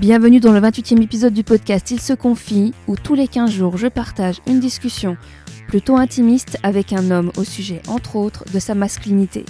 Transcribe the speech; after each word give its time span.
Bienvenue 0.00 0.40
dans 0.40 0.52
le 0.52 0.60
28e 0.60 1.02
épisode 1.02 1.32
du 1.32 1.42
podcast 1.42 1.90
Il 1.90 2.02
se 2.02 2.12
confie, 2.12 2.74
où 2.86 2.96
tous 2.96 3.14
les 3.14 3.26
15 3.26 3.50
jours 3.50 3.78
je 3.78 3.86
partage 3.86 4.42
une 4.46 4.60
discussion 4.60 5.16
plutôt 5.68 5.96
intimiste 5.96 6.58
avec 6.62 6.92
un 6.92 7.10
homme 7.10 7.32
au 7.38 7.44
sujet, 7.44 7.80
entre 7.88 8.16
autres, 8.16 8.44
de 8.52 8.58
sa 8.58 8.74
masculinité. 8.74 9.46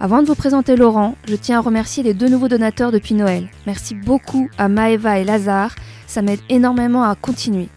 Avant 0.00 0.22
de 0.22 0.26
vous 0.26 0.34
présenter 0.34 0.76
Laurent, 0.76 1.14
je 1.28 1.36
tiens 1.36 1.58
à 1.58 1.60
remercier 1.60 2.02
les 2.02 2.14
deux 2.14 2.30
nouveaux 2.30 2.48
donateurs 2.48 2.90
depuis 2.90 3.14
Noël. 3.14 3.50
Merci 3.66 3.94
beaucoup 3.94 4.48
à 4.56 4.68
Maeva 4.68 5.18
et 5.18 5.24
Lazare, 5.24 5.74
ça 6.06 6.22
m'aide 6.22 6.40
énormément 6.48 7.04
à 7.04 7.14
continuer. 7.14 7.68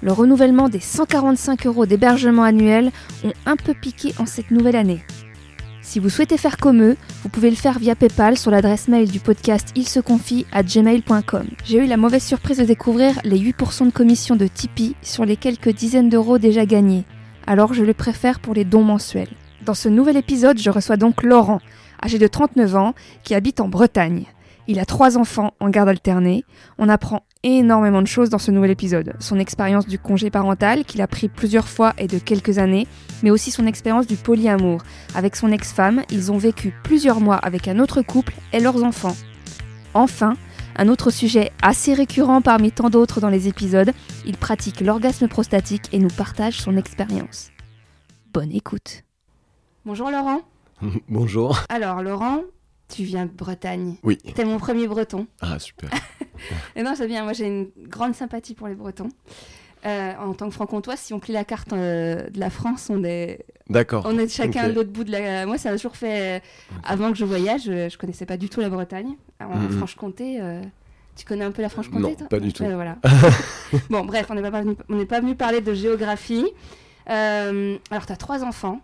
Le 0.00 0.12
renouvellement 0.12 0.68
des 0.68 0.78
145 0.78 1.66
euros 1.66 1.86
d'hébergement 1.86 2.44
annuel 2.44 2.92
ont 3.24 3.32
un 3.46 3.56
peu 3.56 3.74
piqué 3.74 4.14
en 4.20 4.26
cette 4.26 4.52
nouvelle 4.52 4.76
année. 4.76 5.02
Si 5.88 6.00
vous 6.00 6.10
souhaitez 6.10 6.36
faire 6.36 6.58
comme 6.58 6.82
eux, 6.82 6.98
vous 7.22 7.30
pouvez 7.30 7.48
le 7.48 7.56
faire 7.56 7.78
via 7.78 7.94
PayPal 7.94 8.36
sur 8.36 8.50
l'adresse 8.50 8.88
mail 8.88 9.10
du 9.10 9.20
podcast 9.20 9.68
il 9.74 9.88
se 9.88 10.00
confie 10.00 10.44
à 10.52 10.62
gmail.com. 10.62 11.46
J'ai 11.64 11.78
eu 11.78 11.86
la 11.86 11.96
mauvaise 11.96 12.22
surprise 12.22 12.58
de 12.58 12.64
découvrir 12.64 13.18
les 13.24 13.38
8% 13.38 13.86
de 13.86 13.90
commission 13.90 14.36
de 14.36 14.46
Tipeee 14.46 14.96
sur 15.00 15.24
les 15.24 15.38
quelques 15.38 15.70
dizaines 15.70 16.10
d'euros 16.10 16.36
déjà 16.36 16.66
gagnés. 16.66 17.04
Alors 17.46 17.72
je 17.72 17.84
le 17.84 17.94
préfère 17.94 18.38
pour 18.38 18.52
les 18.52 18.66
dons 18.66 18.84
mensuels. 18.84 19.30
Dans 19.64 19.72
ce 19.72 19.88
nouvel 19.88 20.18
épisode, 20.18 20.58
je 20.58 20.68
reçois 20.68 20.98
donc 20.98 21.22
Laurent, 21.22 21.62
âgé 22.04 22.18
de 22.18 22.26
39 22.26 22.76
ans, 22.76 22.94
qui 23.24 23.34
habite 23.34 23.58
en 23.58 23.68
Bretagne. 23.70 24.26
Il 24.70 24.78
a 24.78 24.84
trois 24.84 25.16
enfants 25.16 25.54
en 25.60 25.70
garde 25.70 25.88
alternée. 25.88 26.44
On 26.76 26.90
apprend 26.90 27.24
énormément 27.42 28.02
de 28.02 28.06
choses 28.06 28.28
dans 28.28 28.38
ce 28.38 28.50
nouvel 28.50 28.70
épisode. 28.70 29.14
Son 29.18 29.38
expérience 29.38 29.86
du 29.86 29.98
congé 29.98 30.28
parental, 30.28 30.84
qu'il 30.84 31.00
a 31.00 31.06
pris 31.06 31.28
plusieurs 31.28 31.66
fois 31.66 31.94
et 31.96 32.06
de 32.06 32.18
quelques 32.18 32.58
années, 32.58 32.86
mais 33.22 33.30
aussi 33.30 33.50
son 33.50 33.66
expérience 33.66 34.06
du 34.06 34.16
polyamour. 34.16 34.82
Avec 35.14 35.36
son 35.36 35.52
ex-femme, 35.52 36.02
ils 36.10 36.30
ont 36.30 36.36
vécu 36.36 36.74
plusieurs 36.84 37.20
mois 37.20 37.36
avec 37.36 37.66
un 37.66 37.78
autre 37.78 38.02
couple 38.02 38.34
et 38.52 38.60
leurs 38.60 38.84
enfants. 38.84 39.16
Enfin, 39.94 40.34
un 40.76 40.88
autre 40.88 41.10
sujet 41.10 41.50
assez 41.62 41.94
récurrent 41.94 42.42
parmi 42.42 42.70
tant 42.70 42.90
d'autres 42.90 43.22
dans 43.22 43.30
les 43.30 43.48
épisodes, 43.48 43.92
il 44.26 44.36
pratique 44.36 44.82
l'orgasme 44.82 45.28
prostatique 45.28 45.88
et 45.92 45.98
nous 45.98 46.08
partage 46.08 46.60
son 46.60 46.76
expérience. 46.76 47.52
Bonne 48.34 48.52
écoute. 48.52 49.02
Bonjour 49.86 50.10
Laurent. 50.10 50.42
Bonjour. 51.08 51.58
Alors 51.70 52.02
Laurent, 52.02 52.42
tu 52.88 53.02
viens 53.04 53.26
de 53.26 53.30
Bretagne. 53.30 53.96
Oui. 54.02 54.16
T'es 54.18 54.44
mon 54.44 54.58
premier 54.58 54.86
breton. 54.88 55.26
Ah, 55.40 55.58
super. 55.58 55.90
Et 56.76 56.82
non, 56.82 56.94
c'est 56.96 57.06
bien. 57.06 57.24
Moi, 57.24 57.32
j'ai 57.32 57.46
une 57.46 57.68
grande 57.88 58.14
sympathie 58.14 58.54
pour 58.54 58.68
les 58.68 58.74
Bretons. 58.74 59.08
Euh, 59.86 60.12
en 60.18 60.34
tant 60.34 60.48
que 60.48 60.54
franc-comtois, 60.54 60.96
si 60.96 61.12
on 61.14 61.20
plie 61.20 61.32
la 61.32 61.44
carte 61.44 61.72
euh, 61.72 62.28
de 62.30 62.40
la 62.40 62.50
France, 62.50 62.88
on 62.90 63.04
est, 63.04 63.44
D'accord. 63.70 64.04
on 64.08 64.18
est 64.18 64.28
chacun 64.28 64.68
de 64.68 64.72
l'autre 64.74 64.90
bout 64.90 65.04
de 65.04 65.12
la. 65.12 65.46
Moi, 65.46 65.56
ça 65.58 65.70
a 65.70 65.72
toujours 65.76 65.96
fait. 65.96 66.38
euh, 66.38 66.40
Avant 66.82 67.12
que 67.12 67.18
je 67.18 67.24
voyage, 67.24 67.62
je, 67.64 67.88
je 67.88 67.96
connaissais 67.98 68.26
pas 68.26 68.36
du 68.36 68.48
tout 68.48 68.60
la 68.60 68.70
Bretagne. 68.70 69.14
En 69.40 69.56
Mhm. 69.56 69.70
Franche-Comté, 69.78 70.38
euh, 70.40 70.62
tu 71.14 71.24
connais 71.24 71.44
un 71.44 71.52
peu 71.52 71.62
la 71.62 71.68
Franche-Comté 71.68 72.00
Non, 72.02 72.14
toi 72.14 72.28
pas 72.28 72.40
du 72.40 72.52
tout. 72.52 72.64
Voilà. 72.64 72.96
bon, 73.90 74.04
bref, 74.04 74.26
on 74.30 74.34
n'est 74.34 74.50
pas, 74.50 74.62
venu- 74.62 74.76
on 74.88 75.04
pas 75.06 75.20
venu 75.20 75.36
parler 75.36 75.60
de 75.60 75.74
géographie. 75.74 76.46
Alors, 77.06 78.06
tu 78.06 78.12
as 78.12 78.16
trois 78.16 78.42
enfants 78.44 78.80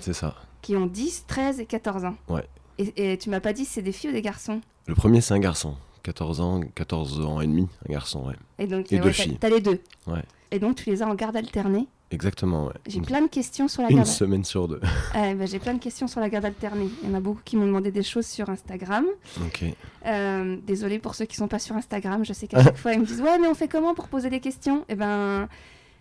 C'est 0.00 0.12
ça. 0.12 0.34
qui 0.62 0.76
ont 0.76 0.86
10, 0.86 1.24
13 1.26 1.60
et 1.60 1.66
14 1.66 2.04
ans. 2.04 2.14
Ouais. 2.28 2.44
Et, 2.78 3.12
et 3.12 3.18
tu 3.18 3.30
m'as 3.30 3.40
pas 3.40 3.52
dit 3.52 3.64
si 3.64 3.72
c'est 3.72 3.82
des 3.82 3.92
filles 3.92 4.10
ou 4.10 4.12
des 4.12 4.22
garçons? 4.22 4.60
Le 4.86 4.94
premier, 4.94 5.20
c'est 5.20 5.34
un 5.34 5.38
garçon. 5.40 5.74
14 6.04 6.40
ans, 6.40 6.60
14 6.74 7.20
ans 7.26 7.40
et 7.40 7.46
demi, 7.46 7.68
un 7.88 7.92
garçon, 7.92 8.24
ouais. 8.26 8.34
Et 8.58 8.66
donc, 8.66 8.90
Et 8.92 8.98
deux 8.98 9.04
ouais, 9.06 9.10
t'as- 9.12 9.22
filles. 9.24 9.36
t'as 9.40 9.48
les 9.50 9.60
deux. 9.60 9.80
Ouais. 10.06 10.22
Et 10.50 10.58
donc, 10.58 10.76
tu 10.76 10.88
les 10.90 11.02
as 11.02 11.06
en 11.06 11.14
garde 11.14 11.36
alternée? 11.36 11.86
Exactement, 12.10 12.66
ouais. 12.68 12.72
J'ai 12.86 12.98
Une, 12.98 13.04
plein 13.04 13.20
de 13.20 13.26
questions 13.26 13.68
sur 13.68 13.82
la 13.82 13.90
une 13.90 13.96
garde. 13.96 14.08
semaine 14.08 14.42
sur 14.44 14.66
deux. 14.68 14.80
Euh, 15.16 15.34
bah, 15.34 15.44
J'ai 15.44 15.58
plein 15.58 15.74
de 15.74 15.78
questions 15.80 16.06
sur 16.06 16.20
la 16.20 16.30
garde 16.30 16.46
alternée. 16.46 16.88
Il 17.02 17.10
y 17.10 17.12
en 17.12 17.14
a 17.16 17.20
beaucoup 17.20 17.40
qui 17.44 17.56
m'ont 17.56 17.66
demandé 17.66 17.90
des 17.90 18.02
choses 18.02 18.24
sur 18.26 18.48
Instagram. 18.48 19.04
Ok. 19.44 19.64
Euh, 20.06 20.56
désolée 20.66 20.98
pour 20.98 21.14
ceux 21.14 21.26
qui 21.26 21.36
sont 21.36 21.48
pas 21.48 21.58
sur 21.58 21.76
Instagram. 21.76 22.24
Je 22.24 22.32
sais 22.32 22.46
qu'à 22.46 22.62
chaque 22.64 22.76
fois 22.78 22.94
ils 22.94 23.00
me 23.00 23.04
disent 23.04 23.20
ouais 23.20 23.38
mais 23.38 23.48
on 23.48 23.54
fait 23.54 23.68
comment 23.68 23.92
pour 23.94 24.08
poser 24.08 24.30
des 24.30 24.40
questions? 24.40 24.84
Eh 24.88 24.94
ben 24.94 25.48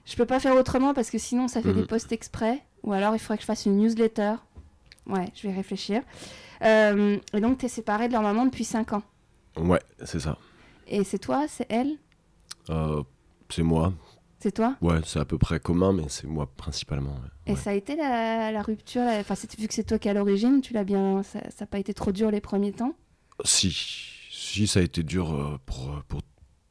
je 0.05 0.15
peux 0.15 0.25
pas 0.25 0.39
faire 0.39 0.55
autrement 0.55 0.93
parce 0.93 1.09
que 1.09 1.17
sinon 1.17 1.49
ça 1.49 1.61
fait 1.61 1.73
des 1.73 1.83
posts 1.85 2.11
exprès. 2.13 2.61
Ou 2.83 2.93
alors 2.93 3.13
il 3.15 3.19
faudrait 3.19 3.35
que 3.37 3.41
je 3.41 3.47
fasse 3.47 3.65
une 3.65 3.75
newsletter. 3.77 4.35
Ouais, 5.07 5.25
je 5.35 5.47
vais 5.47 5.53
réfléchir. 5.53 6.01
Euh, 6.63 7.17
et 7.33 7.39
donc 7.41 7.59
tu 7.59 7.65
es 7.65 7.69
séparé 7.69 8.07
de 8.07 8.13
leur 8.13 8.21
maman 8.21 8.45
depuis 8.45 8.63
5 8.65 8.93
ans. 8.93 9.03
Ouais, 9.57 9.81
c'est 10.03 10.19
ça. 10.19 10.37
Et 10.87 11.03
c'est 11.03 11.19
toi, 11.19 11.45
c'est 11.47 11.65
elle, 11.69 11.97
Euh, 12.69 13.03
c'est 13.49 13.63
moi. 13.63 13.93
c'est 14.39 14.51
toi? 14.51 14.75
Ouais, 14.81 14.99
c'est 15.05 15.19
à 15.19 15.25
peu 15.25 15.37
près 15.37 15.59
commun, 15.59 15.93
mais 15.93 16.03
c'est 16.09 16.27
moi 16.27 16.49
principalement. 16.57 17.11
ouais. 17.47 17.53
Et 17.53 17.55
ça 17.55 17.69
a 17.71 17.73
été 17.73 17.95
la, 17.95 18.51
la 18.51 18.61
rupture, 18.61 19.01
la- 19.03 19.19
enfin 19.19 19.35
vu 19.57 19.67
que 19.67 19.73
c'est 19.73 19.83
toi 19.85 19.97
qui 19.99 20.07
es 20.07 20.11
à 20.11 20.13
l'origine, 20.13 20.61
tu 20.61 20.73
l'as 20.73 20.83
bien, 20.83 21.23
ça 21.23 21.39
n'a 21.59 21.65
pas 21.67 21.79
été 21.79 21.93
trop 21.93 22.11
dur 22.11 22.29
les 22.31 22.41
premiers 22.41 22.71
temps? 22.73 22.93
Si, 23.45 23.71
si, 24.31 24.67
ça 24.67 24.79
a 24.79 24.83
été 24.83 25.03
dur 25.03 25.33
euh, 25.33 25.57
pour, 25.65 26.01
pour, 26.07 26.21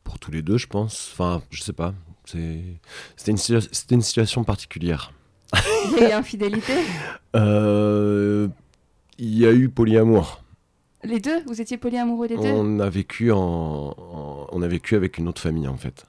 pour 0.04 0.18
tous 0.18 0.30
les 0.30 0.42
deux, 0.42 0.58
je 0.58 0.66
pense. 0.66 1.10
Enfin, 1.12 1.42
je 1.50 1.62
sais 1.62 1.72
pas. 1.72 1.94
C'était 2.24 3.30
une, 3.30 3.36
situa- 3.36 3.68
c'était 3.72 3.94
une 3.94 4.02
situation 4.02 4.42
particulière. 4.44 5.12
Il 5.84 5.92
y 5.92 6.04
a 6.04 6.08
eu 6.10 6.12
infidélité? 6.12 6.74
Euh, 7.36 8.48
Il 9.18 9.38
y 9.38 9.46
a 9.46 9.52
eu 9.52 9.68
polyamour. 9.68 10.42
Les 11.04 11.20
deux? 11.20 11.42
Vous 11.46 11.60
étiez 11.60 11.76
polyamoureux 11.76 12.26
les 12.26 12.36
deux? 12.36 12.42
On 12.42 12.80
a 12.80 12.88
vécu 12.90 13.30
en, 13.32 13.38
en- 13.38 14.46
on 14.50 14.62
a 14.62 14.68
vécu 14.68 14.94
avec 14.96 15.18
une 15.18 15.28
autre 15.28 15.40
famille 15.40 15.68
en 15.68 15.76
fait. 15.76 16.04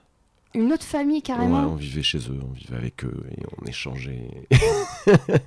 Une 0.56 0.72
autre 0.74 0.86
famille 0.86 1.18
Ouais, 1.18 1.22
carrément 1.22 1.68
on 1.68 1.76
vivait 1.76 2.02
chez 2.02 2.18
eux, 2.18 2.40
on 2.42 2.52
vivait 2.54 2.78
avec 2.78 3.04
eux 3.06 3.24
et 3.38 3.44
on 3.62 3.66
échangeait. 3.66 4.30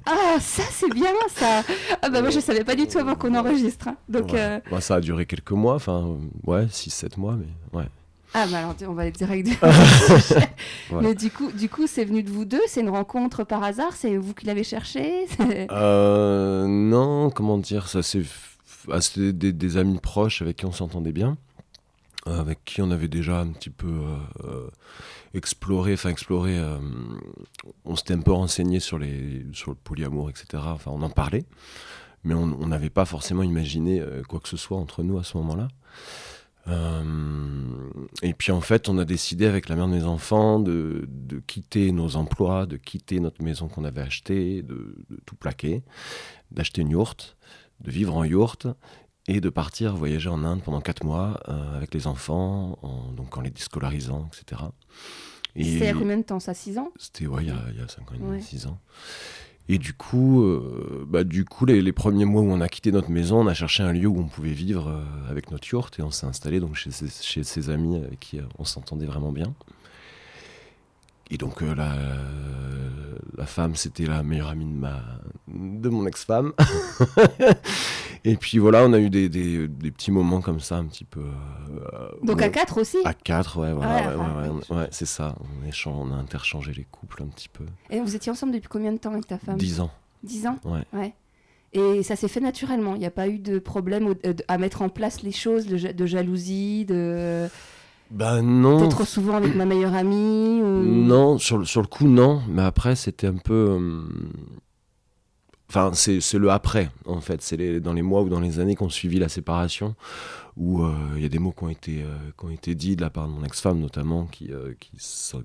Ah, 0.07 0.39
ça 0.41 0.63
c'est 0.71 0.93
bien 0.93 1.11
ça 1.31 1.63
Ah 2.03 2.09
bah 2.11 2.21
moi 2.21 2.31
je 2.31 2.39
savais 2.41 2.65
pas 2.65 2.75
du 2.77 2.87
tout 2.87 2.99
avant 2.99 3.15
qu'on 3.15 3.35
enregistre. 3.35 3.89
hein. 3.89 3.97
Donc, 4.09 4.33
Ouais. 4.33 4.39
euh, 4.41 4.61
Moi, 4.71 4.81
ça 4.81 4.97
a 4.97 5.01
duré 5.01 5.27
quelques 5.27 5.51
mois, 5.53 5.75
enfin 5.75 6.17
ouais, 6.47 6.67
6-7 6.67 7.19
mois, 7.19 7.37
mais 7.37 7.79
ouais. 7.79 7.87
Ah 8.33 8.47
bah 8.47 8.59
alors 8.59 8.75
on 8.89 8.93
va 8.93 9.03
aller 9.03 9.11
direct. 9.11 9.49
Mais 10.93 11.15
du 11.15 11.31
coup, 11.31 11.51
du 11.51 11.69
coup 11.69 11.87
c'est 11.87 12.05
venu 12.05 12.23
de 12.23 12.31
vous 12.31 12.45
deux? 12.45 12.61
C'est 12.69 12.81
une 12.81 12.91
rencontre 12.91 13.45
par 13.45 13.63
hasard? 13.63 13.93
C'est 13.95 14.17
vous 14.17 14.35
qui 14.35 14.47
l'avez 14.47 14.65
cherché? 14.65 15.27
Euh, 15.71 16.67
non, 16.67 17.31
comment 17.31 17.59
dire, 17.59 17.89
ça 17.89 18.03
c'est 18.03 18.23
ah, 18.91 19.01
c'était 19.01 19.33
des, 19.33 19.53
des 19.53 19.77
amis 19.77 19.99
proches 19.99 20.43
avec 20.43 20.59
qui 20.59 20.67
on 20.67 20.73
s'entendait 20.73 21.13
bien, 21.13 21.37
euh, 22.29 22.41
avec 22.41 22.65
qui 22.65 22.83
on 22.83 22.91
avait 22.91 23.09
déjà 23.09 23.41
un 23.41 23.49
petit 23.49 23.71
peu 23.71 24.01
euh, 24.45 24.69
exploré, 25.35 25.95
enfin 25.95 26.11
exploré, 26.11 26.59
on 27.85 27.97
s'était 27.97 28.15
un 28.15 28.21
peu 28.21 28.33
renseigné 28.33 28.81
sur, 28.81 28.99
les, 28.99 29.45
sur 29.53 29.73
le 29.73 29.77
polyamour, 29.77 30.31
etc. 30.31 30.63
Enfin, 30.67 30.93
on 30.95 31.03
en 31.03 31.11
parlait, 31.11 31.45
mais 32.25 32.35
on 32.35 32.67
n'avait 32.67 32.91
pas 32.91 33.05
forcément 33.05 33.43
imaginé 33.43 34.03
quoi 34.29 34.41
que 34.41 34.49
ce 34.49 34.57
soit 34.57 34.79
entre 34.79 35.03
nous 35.03 35.19
à 35.19 35.25
ce 35.25 35.37
moment-là. 35.39 35.69
Euh, 36.69 37.91
et 38.23 38.35
puis 38.35 38.53
en 38.53 38.61
fait, 38.61 38.89
on 38.89 38.99
a 38.99 39.05
décidé 39.05 39.47
avec 39.47 39.69
la 39.69 39.77
mère 39.77 39.89
de 39.89 39.95
mes 39.95 40.05
enfants 40.05 40.61
de, 40.61 41.05
de 41.09 41.41
quitter 41.41 41.91
nos 41.93 42.17
emplois, 42.17 42.67
de 42.67 42.77
quitter 42.77 43.21
notre 43.21 43.43
maison 43.43 43.69
qu'on 43.69 43.85
avait 43.85 44.03
achetée, 44.03 44.63
de, 44.63 44.97
de 45.09 45.17
tout 45.27 45.37
plaquer, 45.37 45.83
d'acheter 46.51 46.83
une 46.83 46.91
yourte, 46.91 47.37
de 47.81 47.91
vivre 47.91 48.17
en 48.17 48.25
yourte 48.25 48.67
et 49.27 49.41
de 49.41 49.49
partir 49.49 49.97
voyager 49.97 50.29
en 50.29 50.45
Inde 50.45 50.63
pendant 50.63 50.81
4 50.81 51.05
mois 51.05 51.41
euh, 51.49 51.77
avec 51.77 51.95
les 51.95 52.07
enfants, 52.07 52.79
en, 52.83 53.13
donc 53.13 53.37
en 53.37 53.41
les 53.41 53.51
déscolarisant, 53.51 54.29
etc. 54.29 54.63
Et 55.57 55.65
C'était 55.65 55.77
il 55.79 55.85
y 55.85 55.89
a 55.89 55.95
combien 55.95 56.17
de 56.17 56.23
temps? 56.23 56.41
Ça 56.41 56.55
6 56.55 56.79
ans? 56.79 56.93
C'était 56.97 57.27
ouais, 57.27 57.43
il 57.45 57.49
y 57.49 57.53
a, 57.53 57.61
il 57.73 57.79
y 57.79 57.83
a 57.83 57.89
5 57.89 58.11
ans 58.11 58.15
et 58.15 58.19
demi, 58.19 58.31
Ouais. 58.31 58.41
6 58.41 58.67
ans. 58.67 58.79
Et 59.73 59.79
du 59.79 59.93
coup, 59.93 60.43
euh, 60.43 61.07
bah, 61.09 61.23
du 61.23 61.45
coup 61.45 61.65
les, 61.65 61.93
premiers 61.93 62.25
mois 62.25 62.43
où 62.43 62.51
on 62.51 62.61
a 62.61 62.69
quitté 62.69 62.91
notre 62.91 63.09
maison, 63.09 63.39
on 63.43 63.47
a 63.47 63.55
cherché 63.55 63.85
un 63.85 63.93
lieu 63.93 64.09
où 64.09 64.19
on 64.19 64.27
pouvait 64.27 64.51
vivre 64.51 64.89
euh, 64.89 65.31
avec 65.31 65.53
notre 65.53 65.69
yourte 65.69 66.01
et 66.01 66.03
on 66.03 66.11
s'est 66.11 66.27
installé 66.27 66.59
donc 66.59 66.75
chez, 66.75 66.91
ses- 66.91 67.23
chez 67.23 67.45
ses 67.45 67.71
amis 67.71 67.95
avec 67.99 68.19
qui 68.19 68.41
euh, 68.41 68.43
on 68.59 68.65
s'entendait 68.65 69.07
vraiment 69.07 69.31
bien. 69.31 69.55
Et 71.31 71.37
donc 71.39 71.63
euh, 71.63 71.75
la, 71.75 71.93
la 73.37 73.47
femme, 73.47 73.75
c'était 73.77 74.07
la 74.07 74.23
meilleure 74.23 74.49
amie 74.49 74.65
de, 74.67 74.77
ma, 74.79 75.01
de 75.49 75.89
mon 75.89 76.07
ex-femme. 76.07 76.53
et 78.25 78.37
puis 78.37 78.59
voilà, 78.59 78.85
on 78.85 78.93
a 78.93 78.99
eu 78.99 79.11
des, 79.11 79.29
des- 79.29 79.69
des 79.69 79.91
petits 79.91 80.11
moments 80.11 80.41
comme 80.41 80.61
ça, 80.61 80.77
un 80.77 80.85
petit 80.87 81.05
peu... 81.05 81.21
euh, 81.21 82.09
Donc 82.23 82.43
à 82.43 82.49
4 82.49 82.81
aussi 82.81 82.99
à 83.05 83.15
4, 83.15 83.59
ouais, 83.61 83.73
voilà, 83.73 83.95
Ouais, 83.95 84.07
ouais, 84.09 84.15
enfin, 84.15 84.43
ouais, 84.43 84.49
ouais. 84.49 84.55
ouais, 84.71 84.77
ouais, 84.79 84.89
c'est 84.91 85.07
ça. 85.07 85.37
On, 85.41 85.67
échange, 85.69 85.95
on 85.99 86.13
a 86.13 86.17
interchangé 86.17 86.73
les 86.73 86.85
couples 86.85 87.23
un 87.23 87.27
petit 87.29 87.49
peu. 87.49 87.65
Et 87.91 88.01
vous 88.01 88.15
étiez 88.17 88.31
ensemble 88.33 88.53
depuis 88.53 88.69
combien 88.69 88.93
de 88.93 88.99
temps 88.99 89.13
avec 89.13 89.27
ta 89.27 89.39
femme? 89.39 89.57
10 89.57 89.81
ans. 89.81 89.91
10 90.25 90.47
ans? 90.49 90.59
Ouais. 90.65 91.15
Et 91.73 92.03
ça 92.03 92.17
s'est 92.17 92.27
fait 92.29 92.41
naturellement. 92.41 92.95
Il 92.97 92.99
n'y 92.99 93.07
a 93.07 93.13
pas 93.13 93.29
eu 93.29 93.39
de 93.39 93.61
problème 93.61 94.09
au- 94.09 94.15
euh, 94.27 94.35
à 94.49 94.59
mettre 94.59 94.83
en 94.83 94.89
place 94.89 95.23
les 95.23 95.31
choses, 95.33 95.67
de, 95.67 95.93
de 95.93 96.07
jalousie, 96.07 96.85
de. 96.85 97.47
Bah 98.11 98.43
non. 98.43 98.81
T'es 98.81 98.89
trop 98.89 99.05
souvent 99.05 99.35
avec 99.37 99.55
ma 99.55 99.65
meilleure 99.65 99.95
amie 99.95 100.61
ou... 100.63 100.67
Non, 100.83 101.39
sur, 101.39 101.59
le- 101.59 101.65
sur 101.65 101.81
le 101.81 101.87
coup, 101.87 102.09
non. 102.09 102.43
Mais 102.49 102.63
après, 102.63 102.97
c'était 102.97 103.29
un 103.29 103.37
peu. 103.37 103.79
euh, 103.81 104.03
Enfin, 105.69 105.93
c'est 105.95 106.19
le 106.35 106.51
après, 106.51 106.91
en 107.07 107.21
fait. 107.21 107.41
C'est 107.43 107.79
dans 107.79 107.93
les 107.93 108.03
mois 108.03 108.23
ou 108.23 108.29
dans 108.29 108.41
les 108.41 108.59
années 108.59 108.75
qui 108.75 108.83
ont 108.83 108.89
suivi 108.89 109.21
la 109.21 109.29
séparation, 109.29 109.95
où 110.57 110.83
euh, 110.83 110.93
il 111.15 111.23
y 111.23 111.25
a 111.25 111.29
des 111.29 111.39
mots 111.39 111.53
qui 111.57 111.63
ont 111.63 111.69
été, 111.69 112.03
euh, 112.03 112.09
qui 112.37 112.45
ont 112.45 112.51
été 112.51 112.75
dits 112.75 112.97
de 112.97 113.03
la 113.03 113.09
part 113.11 113.29
de 113.29 113.33
mon 113.33 113.45
ex-femme, 113.45 113.79
notamment, 113.79 114.27
qui, 114.27 114.51
euh, 114.53 114.75
qui, 114.81 114.91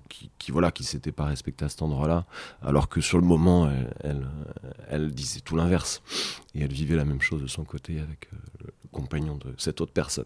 qui, 0.10 0.32
qui, 0.40 0.52
voilà, 0.52 0.72
qui 0.72 0.84
s'étaient 0.84 1.12
pas 1.12 1.26
respectés 1.26 1.66
à 1.66 1.70
cet 1.70 1.84
endroit-là, 1.84 2.26
alors 2.64 2.90
que 2.90 3.02
sur 3.02 3.20
le 3.20 3.24
moment, 3.28 3.70
elle, 3.70 3.94
elle, 4.02 4.28
elle 4.90 5.12
disait 5.12 5.42
tout 5.42 5.56
l'inverse. 5.56 6.02
Et 6.56 6.62
elle 6.64 6.74
vivait 6.74 6.96
la 6.96 7.06
même 7.06 7.22
chose 7.22 7.44
de 7.44 7.48
son 7.48 7.64
côté 7.64 8.00
avec 8.00 8.28
compagnon 8.96 9.36
de 9.36 9.54
cette 9.58 9.82
autre 9.82 9.92
personne. 9.92 10.26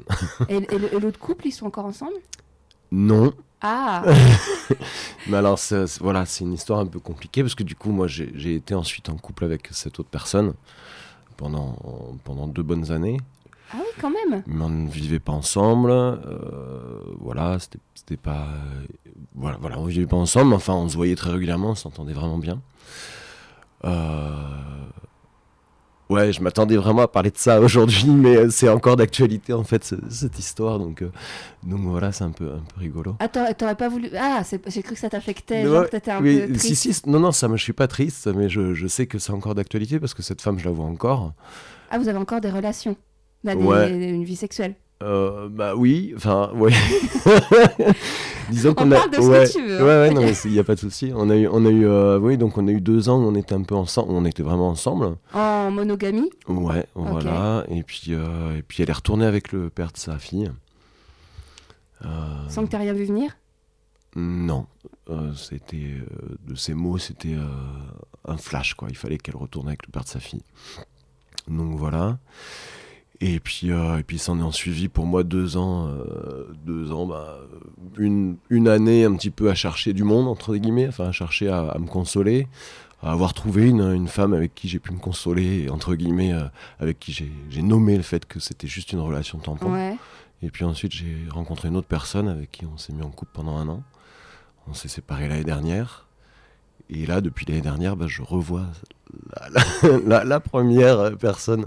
et 0.49 0.55
et 0.55 0.99
l'autre 0.99 1.19
couple, 1.19 1.47
ils 1.47 1.51
sont 1.51 1.65
encore 1.65 1.85
ensemble? 1.85 2.15
Non. 2.91 3.33
Ah 3.61 4.03
Mais 5.27 5.37
alors, 5.37 5.59
voilà, 5.99 6.25
c'est 6.25 6.43
une 6.43 6.53
histoire 6.53 6.79
un 6.79 6.85
peu 6.85 6.99
compliquée 6.99 7.41
parce 7.41 7.55
que 7.55 7.63
du 7.63 7.75
coup, 7.75 7.91
moi, 7.91 8.07
j'ai 8.07 8.55
été 8.55 8.73
ensuite 8.73 9.09
en 9.09 9.17
couple 9.17 9.43
avec 9.43 9.67
cette 9.71 9.99
autre 9.99 10.09
personne 10.09 10.53
pendant, 11.35 11.77
pendant 12.23 12.47
deux 12.47 12.63
bonnes 12.63 12.91
années. 12.91 13.17
Ah 13.71 13.77
oui, 13.79 13.87
quand 14.01 14.09
même. 14.09 14.43
Mais 14.47 14.63
on 14.63 14.69
ne 14.69 14.89
vivait 14.89 15.19
pas 15.19 15.33
ensemble. 15.33 15.91
Euh, 15.91 17.01
voilà, 17.19 17.57
c'était 17.59 18.17
pas. 18.17 18.47
voilà, 19.35 19.57
voilà, 19.61 19.77
on 19.79 19.85
vivait 19.85 20.07
pas 20.07 20.17
ensemble. 20.17 20.53
Enfin, 20.53 20.73
on 20.73 20.89
se 20.89 20.95
voyait 20.95 21.15
très 21.15 21.31
régulièrement, 21.31 21.71
on 21.71 21.75
s'entendait 21.75 22.13
vraiment 22.13 22.39
bien. 22.39 22.61
Euh, 23.85 24.33
Ouais, 26.09 26.33
je 26.33 26.41
m'attendais 26.41 26.75
vraiment 26.75 27.03
à 27.03 27.07
parler 27.07 27.29
de 27.29 27.37
ça 27.37 27.61
aujourd'hui, 27.61 28.09
mais 28.09 28.35
euh, 28.35 28.49
c'est 28.49 28.67
encore 28.67 28.95
d'actualité 28.95 29.53
en 29.53 29.63
fait 29.63 29.93
cette 30.09 30.39
histoire, 30.39 30.79
donc 30.79 31.03
euh, 31.03 31.11
donc 31.63 31.81
voilà, 31.81 32.11
c'est 32.11 32.23
un 32.23 32.31
peu 32.31 32.45
un 32.45 32.63
peu 32.73 32.79
rigolo. 32.79 33.15
Ah, 33.19 33.27
t'aurais 33.27 33.75
pas 33.75 33.89
voulu 33.89 34.09
Ah, 34.19 34.41
j'ai 34.67 34.81
cru 34.81 34.95
que 34.95 34.99
ça 34.99 35.09
t'affectait, 35.09 35.65
genre 35.65 35.87
t'étais 35.87 36.11
un 36.11 36.21
peu 36.21 36.47
triste. 36.53 36.81
Si 36.81 36.93
si, 36.93 37.01
non 37.09 37.19
non, 37.19 37.31
ça 37.31 37.47
me 37.47 37.57
je 37.57 37.63
suis 37.63 37.73
pas 37.73 37.87
triste, 37.87 38.27
mais 38.27 38.49
je, 38.49 38.73
je 38.73 38.87
sais 38.87 39.05
que 39.05 39.19
c'est 39.19 39.31
encore 39.31 39.53
d'actualité 39.53 39.99
parce 39.99 40.13
que 40.15 40.23
cette 40.23 40.41
femme, 40.41 40.57
je 40.57 40.65
la 40.65 40.71
vois 40.71 40.85
encore. 40.85 41.33
Ah, 41.91 41.99
vous 41.99 42.07
avez 42.07 42.17
encore 42.17 42.41
des 42.41 42.49
relations, 42.49 42.95
une 43.45 44.23
vie 44.23 44.35
sexuelle. 44.35 44.75
Euh, 45.01 45.47
bah 45.49 45.75
oui, 45.75 46.13
enfin, 46.15 46.51
ouais. 46.55 46.73
Disons 48.51 48.73
qu'on 48.73 48.91
a. 48.91 48.95
Parle 48.95 49.11
de 49.11 49.15
ce 49.15 49.21
ouais, 49.21 49.45
que 49.45 49.51
tu 49.51 49.65
veux. 49.65 49.77
Ouais, 49.77 49.83
ouais, 49.83 50.11
non, 50.11 50.21
il 50.45 50.51
n'y 50.51 50.59
a 50.59 50.63
pas 50.63 50.75
de 50.75 50.79
souci. 50.79 51.11
On 51.15 51.29
a 51.29 51.35
eu, 51.35 51.47
on 51.47 51.65
a 51.65 51.69
eu, 51.69 51.85
euh, 51.85 52.19
oui, 52.19 52.37
donc 52.37 52.57
on 52.57 52.67
a 52.67 52.71
eu 52.71 52.81
deux 52.81 53.09
ans 53.09 53.19
où 53.19 53.27
on 53.27 53.35
était 53.35 53.55
un 53.55 53.63
peu 53.63 53.75
ensemble, 53.75 54.11
on 54.11 54.25
était 54.25 54.43
vraiment 54.43 54.69
ensemble. 54.69 55.15
En 55.33 55.71
monogamie? 55.71 56.29
Ouais, 56.47 56.85
voilà. 56.95 57.63
Et 57.69 57.83
puis, 57.83 58.07
euh, 58.09 58.57
et 58.57 58.61
puis 58.61 58.83
elle 58.83 58.89
est 58.89 58.93
retournée 58.93 59.25
avec 59.25 59.51
le 59.51 59.69
père 59.69 59.91
de 59.91 59.97
sa 59.97 60.17
fille. 60.17 60.51
Sans 62.49 62.65
que 62.65 62.69
tu 62.69 62.75
rien 62.75 62.93
vu 62.93 63.05
venir? 63.05 63.37
Non, 64.15 64.65
c'était 65.35 65.95
de 66.47 66.55
ces 66.55 66.73
mots, 66.73 66.97
c'était 66.97 67.35
un 68.27 68.37
flash 68.37 68.73
quoi. 68.73 68.87
Il 68.89 68.97
fallait 68.97 69.17
qu'elle 69.17 69.35
retourne 69.35 69.67
avec 69.67 69.85
le 69.85 69.91
père 69.91 70.03
de 70.03 70.09
sa 70.09 70.19
fille. 70.19 70.43
Donc 71.47 71.75
voilà. 71.77 72.17
Et 73.21 73.39
puis, 73.39 73.71
euh, 73.71 73.97
et 73.97 74.03
puis 74.03 74.17
s'en 74.17 74.39
est 74.39 74.43
en 74.43 74.51
suivi 74.51 74.87
pour 74.87 75.05
moi 75.05 75.23
deux 75.23 75.57
ans, 75.57 75.87
euh, 75.89 76.53
deux 76.65 76.91
ans, 76.93 77.05
bah, 77.05 77.37
une, 77.97 78.37
une, 78.49 78.69
année 78.69 79.03
un 79.03 79.13
petit 79.13 79.29
peu 79.29 79.49
à 79.49 79.55
chercher 79.55 79.91
du 79.91 80.03
monde, 80.03 80.27
entre 80.27 80.55
guillemets, 80.55 80.87
enfin 80.87 81.09
à 81.09 81.11
chercher 81.11 81.49
à, 81.49 81.75
me 81.79 81.87
consoler, 81.87 82.47
à 83.03 83.11
avoir 83.11 83.33
trouvé 83.33 83.67
une, 83.67 83.81
une 83.81 84.07
femme 84.07 84.33
avec 84.33 84.55
qui 84.55 84.69
j'ai 84.69 84.79
pu 84.79 84.93
me 84.93 84.99
consoler, 84.99 85.63
et, 85.63 85.69
entre 85.69 85.95
guillemets, 85.95 86.31
euh, 86.31 86.45
avec 86.79 86.97
qui 86.97 87.11
j'ai 87.11 87.61
nommé 87.61 87.97
le 87.97 88.03
fait 88.03 88.25
que 88.25 88.39
c'était 88.39 88.67
juste 88.67 88.93
une 88.93 89.01
relation 89.01 89.37
tampon. 89.37 89.73
Ouais. 89.73 89.97
Et 90.41 90.49
puis 90.49 90.63
ensuite, 90.63 90.93
j'ai 90.93 91.17
rencontré 91.29 91.67
une 91.67 91.75
autre 91.75 91.87
personne 91.87 92.29
avec 92.29 92.51
qui 92.51 92.65
on 92.65 92.77
s'est 92.77 92.93
mis 92.93 93.03
en 93.03 93.09
couple 93.09 93.31
pendant 93.33 93.57
un 93.57 93.67
an. 93.67 93.83
On 94.67 94.73
s'est 94.73 94.87
séparés 94.87 95.27
l'année 95.27 95.43
dernière. 95.43 96.07
Et 96.89 97.05
là, 97.05 97.19
depuis 97.19 97.45
l'année 97.45 97.61
dernière, 97.61 97.97
bah, 97.97 98.07
je 98.07 98.21
revois 98.21 98.65
la, 100.05 100.39
première 100.39 101.17
personne. 101.17 101.65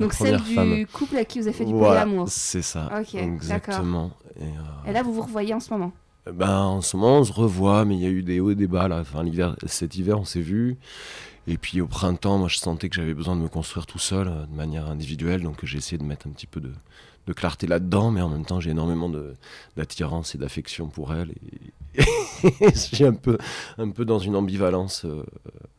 Donc 0.00 0.12
celle 0.12 0.40
du 0.40 0.86
couple 0.86 1.16
à 1.16 1.24
qui 1.24 1.40
vous 1.40 1.46
avez 1.46 1.56
fait 1.56 1.64
du 1.64 1.72
polyamour. 1.72 2.28
C'est 2.28 2.62
ça. 2.62 2.90
exactement. 3.14 4.10
Et, 4.38 4.44
euh, 4.44 4.90
et, 4.90 4.92
là, 4.92 5.02
vous 5.02 5.12
vous 5.12 5.22
revoyez 5.22 5.54
en 5.54 5.60
ce 5.60 5.72
moment 5.72 5.92
ben, 6.30 6.58
En 6.58 6.80
ce 6.80 6.96
moment, 6.96 7.18
on 7.18 7.24
se 7.24 7.32
revoit, 7.32 7.84
mais 7.84 7.94
il 7.94 8.00
y 8.00 8.06
a 8.06 8.10
eu 8.10 8.22
des 8.22 8.40
hauts 8.40 8.50
et 8.50 8.54
des 8.54 8.66
bas. 8.66 8.88
Là. 8.88 9.00
Enfin, 9.00 9.24
cet 9.66 9.96
hiver, 9.96 10.18
on 10.18 10.24
s'est 10.24 10.40
vu. 10.40 10.76
Et 11.46 11.58
puis 11.58 11.80
au 11.80 11.86
printemps, 11.86 12.38
moi, 12.38 12.48
je 12.48 12.56
sentais 12.56 12.88
que 12.88 12.96
j'avais 12.96 13.14
besoin 13.14 13.36
de 13.36 13.40
me 13.40 13.48
construire 13.48 13.86
tout 13.86 13.98
seul, 13.98 14.28
euh, 14.28 14.46
de 14.46 14.56
manière 14.56 14.88
individuelle. 14.88 15.42
Donc 15.42 15.64
j'ai 15.64 15.78
essayé 15.78 15.98
de 15.98 16.04
mettre 16.04 16.26
un 16.26 16.30
petit 16.30 16.46
peu 16.46 16.60
de, 16.60 16.72
de 17.26 17.32
clarté 17.32 17.66
là-dedans, 17.66 18.10
mais 18.10 18.20
en 18.20 18.28
même 18.28 18.44
temps, 18.44 18.60
j'ai 18.60 18.70
énormément 18.70 19.10
d'attirance 19.76 20.34
et 20.34 20.38
d'affection 20.38 20.88
pour 20.88 21.14
elle. 21.14 21.30
Et, 21.30 22.74
suis 22.74 23.04
un 23.04 23.14
peu, 23.14 23.38
un 23.78 23.90
peu 23.90 24.04
dans 24.04 24.18
une 24.18 24.34
ambivalence 24.34 25.04
euh, 25.04 25.24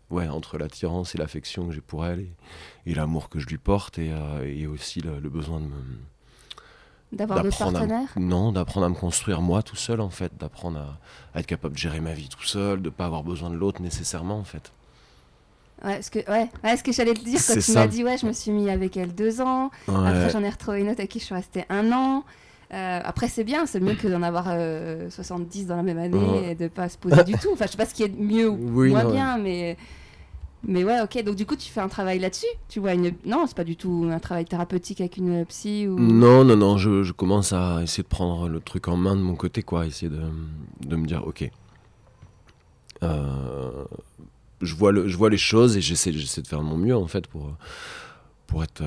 ouais, 0.10 0.28
entre 0.28 0.58
l'attirance 0.58 1.16
et 1.16 1.18
l'affection 1.18 1.68
que 1.68 1.74
j'ai 1.74 1.82
pour 1.82 2.06
elle, 2.06 2.26
et, 2.86 2.94
l'amour 2.94 3.30
que 3.30 3.40
je 3.40 3.48
lui 3.48 3.58
porte, 3.58 4.00
et, 4.00 4.12
euh, 4.12 4.70
aussi 4.70 5.02
le, 5.02 5.30
besoin 5.30 5.60
de 5.60 5.66
me. 5.66 5.76
D'avoir 7.12 7.44
d'autres 7.44 7.58
partenaires 7.58 8.14
Non, 8.18 8.52
d'apprendre 8.52 8.88
à 8.88 8.90
me 8.90 8.96
construire 8.96 9.42
moi 9.42 9.62
tout 9.62 9.76
seul, 9.76 10.02
en 10.02 10.10
fait, 10.10 10.32
d'apprendre 10.38 10.98
à, 11.34 11.40
être 11.40 11.46
capable 11.46 11.76
de 11.76 11.80
gérer 11.80 12.00
ma 12.00 12.14
vie 12.14 12.30
tout 12.30 12.44
seul, 12.44 12.82
de 12.82 12.86
ne 12.86 12.90
pas 12.90 13.06
avoir 13.06 13.24
besoin 13.24 13.50
de 13.50 13.56
l'autre 13.56 13.82
nécessairement, 13.82 14.40
en 14.40 14.44
fait. 14.44 14.72
Ouais, 15.86 16.02
ce 16.02 16.10
que, 16.10 16.20
ouais, 16.20 16.50
ce 16.76 16.84
que 16.84 16.92
j'allais 16.92 17.14
te 17.14 17.24
dire 17.24 17.40
quand 17.46 17.60
tu 17.60 17.72
m'as 17.74 17.88
dit, 17.88 18.04
ouais, 18.04 18.18
je 18.18 18.26
me 18.26 18.34
suis 18.34 18.52
mis 18.52 18.70
avec 18.72 18.98
elle 18.98 19.14
deux 19.14 19.40
ans. 19.40 19.70
Après, 19.88 20.30
j'en 20.32 20.44
ai 20.44 20.50
retrouvé 20.50 20.82
une 20.82 20.90
autre 20.90 21.00
avec 21.00 21.12
qui 21.12 21.20
je 21.20 21.26
suis 21.26 21.36
restée 21.36 21.66
un 21.70 21.92
an. 21.92 22.24
Euh, 22.74 23.00
après, 23.04 23.28
c'est 23.28 23.44
bien, 23.44 23.68
c'est 23.68 23.80
mieux 23.80 23.94
que 23.94 24.08
d'en 24.08 24.24
avoir 24.24 24.46
70 24.46 25.64
euh, 25.64 25.68
dans 25.68 25.76
la 25.76 25.84
même 25.84 26.00
année 26.00 26.52
et 26.52 26.56
de 26.56 26.68
pas 26.68 26.90
se 26.90 26.98
poser 26.98 27.24
du 27.24 27.34
tout. 27.34 27.50
Enfin, 27.54 27.66
je 27.68 27.72
sais 27.72 27.78
pas 27.78 27.86
ce 27.86 27.94
qui 27.94 28.04
est 28.04 28.18
mieux 28.18 28.50
ou 28.50 28.58
moins 28.58 29.06
bien, 29.06 29.38
mais. 29.38 29.78
Mais 30.68 30.84
ouais, 30.84 31.00
ok. 31.00 31.24
Donc, 31.24 31.36
du 31.36 31.46
coup, 31.46 31.56
tu 31.56 31.70
fais 31.70 31.80
un 31.80 31.88
travail 31.88 32.18
là-dessus? 32.18 32.48
Tu 32.70 32.80
vois 32.80 32.94
une. 32.94 33.14
Non, 33.24 33.46
c'est 33.46 33.56
pas 33.56 33.64
du 33.64 33.76
tout 33.76 34.10
un 34.12 34.18
travail 34.18 34.46
thérapeutique 34.46 35.00
avec 35.00 35.18
une 35.18 35.46
psy 35.46 35.88
ou. 35.88 36.00
Non, 36.00 36.44
non, 36.44 36.56
non. 36.56 36.78
Je, 36.80 37.04
je, 37.04 37.12
commence 37.12 37.54
à 37.54 37.84
essayer 37.84 38.02
de 38.02 38.08
prendre 38.08 38.50
le 38.50 38.60
truc 38.60 38.88
en 38.88 38.98
main 38.98 39.16
de 39.16 39.22
mon 39.22 39.36
côté, 39.36 39.62
quoi. 39.62 39.86
Essayer 39.86 40.10
de, 40.10 40.24
de 40.82 40.96
me 40.96 41.06
dire, 41.06 41.28
ok. 41.28 41.48
Euh, 43.04 43.86
je 44.62 44.76
vois, 44.76 44.92
le, 44.92 45.08
je 45.08 45.18
vois 45.18 45.30
les 45.30 45.38
choses 45.38 45.78
et 45.78 45.82
j'essaie, 45.82 46.14
j'essaie 46.14 46.42
de 46.42 46.48
faire 46.48 46.62
mon 46.62 46.78
mieux 46.78 46.96
en 46.96 47.08
fait 47.08 47.28
pour, 47.28 47.56
pour, 48.48 48.64
être, 48.64 48.84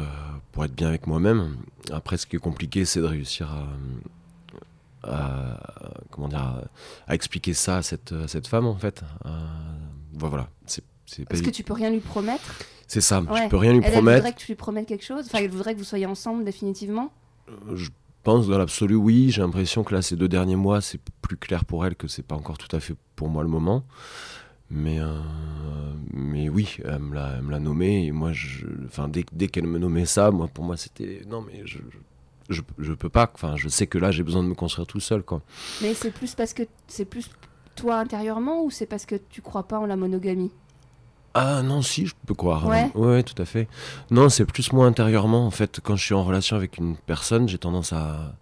pour 0.53 0.65
être 0.65 0.75
bien 0.75 0.89
avec 0.89 1.07
moi-même. 1.07 1.57
Après, 1.93 2.17
ce 2.17 2.27
qui 2.27 2.37
est 2.37 2.41
compliqué, 2.41 2.85
c'est 2.85 3.01
de 3.01 3.07
réussir 3.07 3.49
à, 5.03 5.61
comment 6.11 6.29
dire, 6.29 6.61
à, 7.07 7.15
expliquer 7.15 7.55
ça 7.55 7.79
à 7.79 7.83
cette, 7.83 8.15
cette 8.27 8.47
femme 8.47 8.67
en 8.67 8.77
fait. 8.77 9.03
voilà. 10.15 10.49
C'est, 10.67 10.85
c'est 11.07 11.25
Parce 11.27 11.43
que 11.43 11.51
tu 11.51 11.63
peux 11.63 11.73
rien 11.75 11.91
lui 11.91 12.01
promettre? 12.01 12.45
C'est 12.87 13.01
ça, 13.03 13.23
je 13.23 13.49
peux 13.49 13.57
rien 13.57 13.75
lui 13.75 13.81
promettre. 13.81 13.99
Elle 14.09 14.15
voudrait 14.17 14.33
que 14.33 14.39
tu 14.39 14.47
lui 14.47 14.55
promettes 14.55 14.87
quelque 14.87 15.05
chose? 15.05 15.27
Enfin, 15.27 15.39
elle 15.43 15.51
voudrait 15.51 15.75
que 15.75 15.79
vous 15.79 15.85
soyez 15.85 16.07
ensemble 16.07 16.45
définitivement? 16.45 17.13
Euh, 17.49 17.77
Je 17.77 17.91
pense 18.23 18.49
dans 18.49 18.57
l'absolu, 18.57 18.95
oui. 18.95 19.31
J'ai 19.31 19.43
l'impression 19.43 19.85
que 19.85 19.95
là, 19.95 20.01
ces 20.01 20.17
deux 20.17 20.29
derniers 20.29 20.57
mois, 20.57 20.81
c'est 20.81 21.01
plus 21.21 21.37
clair 21.37 21.67
pour 21.67 21.85
elle 21.85 21.97
que 21.97 22.09
c'est 22.09 22.23
pas 22.23 22.35
encore 22.35 22.57
tout 22.57 22.75
à 22.75 22.81
fait 22.81 22.95
pour 23.15 23.29
moi 23.29 23.43
le 23.43 23.49
moment. 23.51 23.85
Mais, 24.71 25.01
euh, 25.01 25.21
mais 26.13 26.49
oui, 26.49 26.77
elle 26.85 26.99
me 27.01 27.51
l'a 27.51 27.59
nommé. 27.59 28.07
Et 28.07 28.13
moi, 28.13 28.33
je, 28.33 28.67
enfin, 28.87 29.09
dès, 29.09 29.25
dès 29.33 29.49
qu'elle 29.49 29.67
me 29.67 29.79
nommait 29.79 30.07
ça, 30.07 30.31
moi, 30.31 30.49
pour 30.49 30.65
moi, 30.65 30.77
c'était 30.77 31.23
non, 31.29 31.41
mais 31.41 31.63
je, 31.65 31.79
je, 32.51 32.61
je, 32.79 32.93
peux 32.93 33.09
pas. 33.09 33.31
Enfin, 33.35 33.57
je 33.57 33.69
sais 33.69 33.87
que 33.87 33.99
là, 33.99 34.11
j'ai 34.11 34.23
besoin 34.23 34.43
de 34.43 34.49
me 34.49 34.55
construire 34.55 34.87
tout 34.87 35.01
seul. 35.01 35.23
Quoi. 35.23 35.43
Mais 35.83 35.95
c'est 35.95 36.11
plus 36.11 36.35
parce 36.35 36.53
que 36.53 36.65
c'est 36.87 37.07
plus 37.07 37.31
toi 37.77 37.97
intérieurement 37.97 38.63
ou 38.65 38.71
c'est 38.71 38.87
parce 38.87 39.07
que 39.07 39.15
tu 39.31 39.41
crois 39.41 39.63
pas 39.63 39.79
en 39.79 39.87
la 39.87 39.97
monogamie? 39.97 40.51
Ah 41.35 41.63
non, 41.63 41.83
si, 41.83 42.07
je 42.07 42.15
peux 42.27 42.35
croire. 42.35 42.67
Ouais. 42.67 42.91
ouais, 42.95 43.23
tout 43.23 43.41
à 43.41 43.45
fait. 43.45 43.69
Non, 44.11 44.29
c'est 44.29 44.45
plus 44.45 44.73
moi 44.73 44.87
intérieurement. 44.87 45.47
En 45.47 45.51
fait, 45.51 45.81
quand 45.83 45.95
je 45.95 46.05
suis 46.05 46.15
en 46.15 46.25
relation 46.25 46.57
avec 46.57 46.79
une 46.79 46.97
personne, 46.97 47.49
j'ai 47.49 47.59
tendance 47.59 47.93
à, 47.93 48.35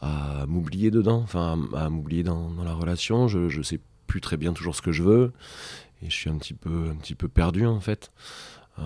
à 0.00 0.46
m'oublier 0.46 0.90
dedans, 0.90 1.20
enfin 1.22 1.58
à, 1.74 1.90
m'oublier 1.90 2.22
dans, 2.22 2.50
dans, 2.50 2.64
la 2.64 2.72
relation. 2.72 3.28
Je, 3.28 3.48
je 3.48 3.60
sais 3.62 3.80
plus 4.08 4.20
très 4.20 4.36
bien 4.36 4.52
toujours 4.52 4.74
ce 4.74 4.82
que 4.82 4.90
je 4.90 5.04
veux 5.04 5.32
et 6.02 6.10
je 6.10 6.14
suis 6.14 6.30
un 6.30 6.36
petit 6.36 6.54
peu, 6.54 6.88
un 6.90 6.96
petit 6.96 7.14
peu 7.14 7.28
perdu 7.28 7.64
en 7.66 7.80
fait. 7.80 8.10
Euh, 8.78 8.82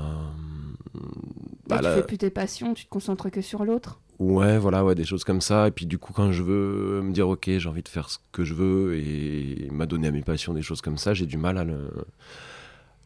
bah, 1.66 1.78
tu 1.78 1.84
fais 1.84 2.02
plus 2.02 2.18
tes 2.18 2.30
passions, 2.30 2.74
tu 2.74 2.84
te 2.84 2.90
concentres 2.90 3.30
que 3.30 3.42
sur 3.42 3.64
l'autre? 3.64 4.00
Ouais, 4.18 4.58
voilà, 4.58 4.84
ouais, 4.84 4.94
des 4.94 5.04
choses 5.04 5.24
comme 5.24 5.40
ça. 5.40 5.68
Et 5.68 5.70
puis 5.70 5.86
du 5.86 5.98
coup, 5.98 6.12
quand 6.12 6.32
je 6.32 6.42
veux 6.42 7.02
me 7.02 7.12
dire, 7.12 7.28
ok, 7.28 7.50
j'ai 7.58 7.68
envie 7.68 7.82
de 7.82 7.88
faire 7.88 8.08
ce 8.08 8.18
que 8.30 8.44
je 8.44 8.54
veux 8.54 8.96
et 8.96 9.68
m'adonner 9.70 10.08
à 10.08 10.10
mes 10.10 10.22
passions, 10.22 10.54
des 10.54 10.62
choses 10.62 10.80
comme 10.80 10.98
ça, 10.98 11.12
j'ai 11.12 11.26
du 11.26 11.36
mal 11.36 11.58
à 11.58 11.64
le, 11.64 11.90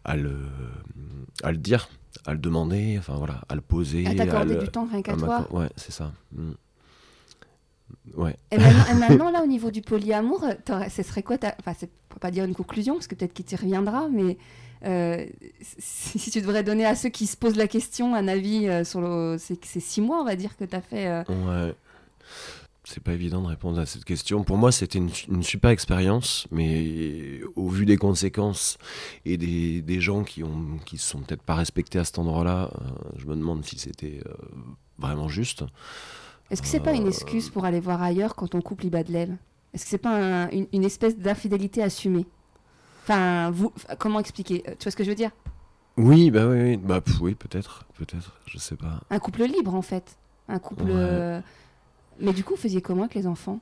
à 0.04 0.16
le, 0.16 0.36
à 1.42 1.50
le 1.50 1.58
dire, 1.58 1.88
à 2.24 2.32
le 2.32 2.38
demander, 2.38 2.96
enfin 2.98 3.14
voilà, 3.16 3.40
à 3.48 3.54
le 3.54 3.60
poser. 3.60 4.06
À 4.06 4.14
t'accorder 4.14 4.56
du 4.56 4.68
temps 4.68 4.86
rien 4.90 5.02
qu'à 5.02 5.16
toi? 5.16 5.46
Ouais, 5.52 5.70
c'est 5.76 5.92
ça. 5.92 6.12
Mm. 6.32 6.52
Et 8.50 8.58
maintenant, 8.98 9.30
là, 9.30 9.42
au 9.42 9.46
niveau 9.46 9.70
du 9.70 9.82
polyamour, 9.82 10.44
ce 10.90 11.02
serait 11.02 11.22
quoi 11.22 11.36
Enfin, 11.60 11.74
c'est 11.78 11.90
pas 12.20 12.30
dire 12.30 12.44
une 12.44 12.54
conclusion, 12.54 12.94
parce 12.94 13.06
que 13.06 13.14
peut-être 13.14 13.34
qu'il 13.34 13.44
t'y 13.44 13.56
reviendra, 13.56 14.08
mais 14.08 14.38
euh, 14.84 15.26
si, 15.60 16.30
tu 16.30 16.40
devrais 16.40 16.62
donner 16.62 16.86
à 16.86 16.94
ceux 16.94 17.08
qui 17.08 17.26
se 17.26 17.36
posent 17.36 17.56
la 17.56 17.68
question 17.68 18.14
un 18.14 18.28
avis 18.28 18.68
euh, 18.68 18.84
sur 18.84 19.00
le... 19.00 19.36
ces, 19.38 19.58
six 19.80 20.00
mois, 20.00 20.20
on 20.20 20.24
va 20.24 20.36
dire, 20.36 20.56
que 20.56 20.64
tu 20.64 20.76
as 20.76 20.80
fait. 20.80 21.06
Euh, 21.08 21.22
ouais. 21.28 21.74
C'est 22.84 23.02
pas 23.02 23.12
évident 23.12 23.42
de 23.42 23.48
répondre 23.48 23.80
à 23.80 23.86
cette 23.86 24.04
question. 24.04 24.44
Pour 24.44 24.56
moi, 24.56 24.70
c'était 24.70 25.00
une, 25.00 25.42
super 25.42 25.70
expérience, 25.70 26.46
mais 26.52 27.40
au 27.56 27.68
vu 27.68 27.84
des 27.84 27.96
conséquences 27.96 28.78
et 29.24 29.36
des, 29.36 29.82
des 29.82 30.00
gens 30.00 30.22
qui 30.22 30.44
ont 30.44 30.78
qui 30.84 30.96
se 30.96 31.10
sont 31.10 31.18
peut-être 31.18 31.42
pas 31.42 31.56
respectés 31.56 31.98
à 31.98 32.04
cet 32.04 32.20
endroit-là, 32.20 32.70
je 33.16 33.26
me 33.26 33.34
demande 33.34 33.64
si 33.64 33.76
c'était 33.76 34.20
vraiment 34.98 35.28
juste. 35.28 35.64
Est-ce 36.50 36.62
que 36.62 36.68
c'est 36.68 36.80
pas 36.80 36.92
une 36.92 37.06
excuse 37.06 37.50
pour 37.50 37.64
aller 37.64 37.80
voir 37.80 38.02
ailleurs 38.02 38.34
quand 38.34 38.48
ton 38.48 38.60
couple 38.60 38.86
y 38.86 38.90
bat 38.90 39.02
de 39.02 39.12
l'aile 39.12 39.36
Est-ce 39.74 39.84
que 39.84 39.90
c'est 39.90 39.98
pas 39.98 40.48
une, 40.52 40.84
espèce 40.84 41.16
d'infidélité 41.16 41.82
assumée? 41.82 42.26
Enfin, 43.02 43.50
vous, 43.50 43.72
comment 43.98 44.20
expliquer? 44.20 44.62
Euh, 44.68 44.72
Tu 44.78 44.84
vois 44.84 44.92
ce 44.92 44.96
que 44.96 45.04
je 45.04 45.10
veux 45.10 45.16
dire? 45.16 45.30
Oui, 45.96 46.30
bah 46.30 46.46
oui, 46.46 46.60
oui, 46.60 46.76
bah, 46.76 47.00
oui 47.20 47.34
peut-être, 47.34 47.84
peut-être, 47.94 48.38
je 48.46 48.58
sais 48.58 48.76
pas. 48.76 49.00
Un 49.10 49.18
couple 49.18 49.44
libre 49.44 49.74
en 49.74 49.82
fait. 49.82 50.18
Un 50.48 50.58
couple. 50.58 50.84
Ouais. 50.84 50.92
euh, 50.92 51.40
Mais 52.20 52.32
du 52.32 52.44
coup, 52.44 52.54
vous 52.54 52.60
faisiez 52.60 52.82
comment 52.82 53.02
avec 53.02 53.14
les 53.14 53.26
enfants? 53.26 53.60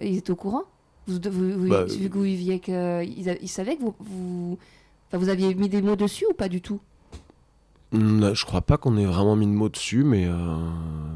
Ils 0.00 0.16
étaient 0.16 0.30
au 0.30 0.36
courant? 0.36 0.62
Vous, 1.06 1.18
vous, 1.30 1.60
vous- 1.60 1.68
Bah, 1.68 1.84
Vu 1.84 2.08
que 2.08 2.14
vous 2.14 2.22
viviez 2.22 2.60
euh, 2.70 3.04
ils, 3.04 3.48
savaient 3.48 3.76
que 3.76 3.82
vous. 3.82 3.94
Vous... 4.00 4.58
Enfin, 5.08 5.18
vous 5.18 5.28
aviez 5.28 5.54
mis 5.54 5.68
des 5.68 5.82
mots 5.82 5.96
dessus 5.96 6.24
ou 6.30 6.34
pas 6.34 6.48
du 6.48 6.60
tout? 6.60 6.80
Je 7.94 8.44
crois 8.44 8.60
pas 8.62 8.76
qu'on 8.76 8.96
ait 8.96 9.04
vraiment 9.06 9.36
mis 9.36 9.46
de 9.46 9.52
mots 9.52 9.68
dessus, 9.68 10.02
mais, 10.04 10.26
euh, 10.26 10.34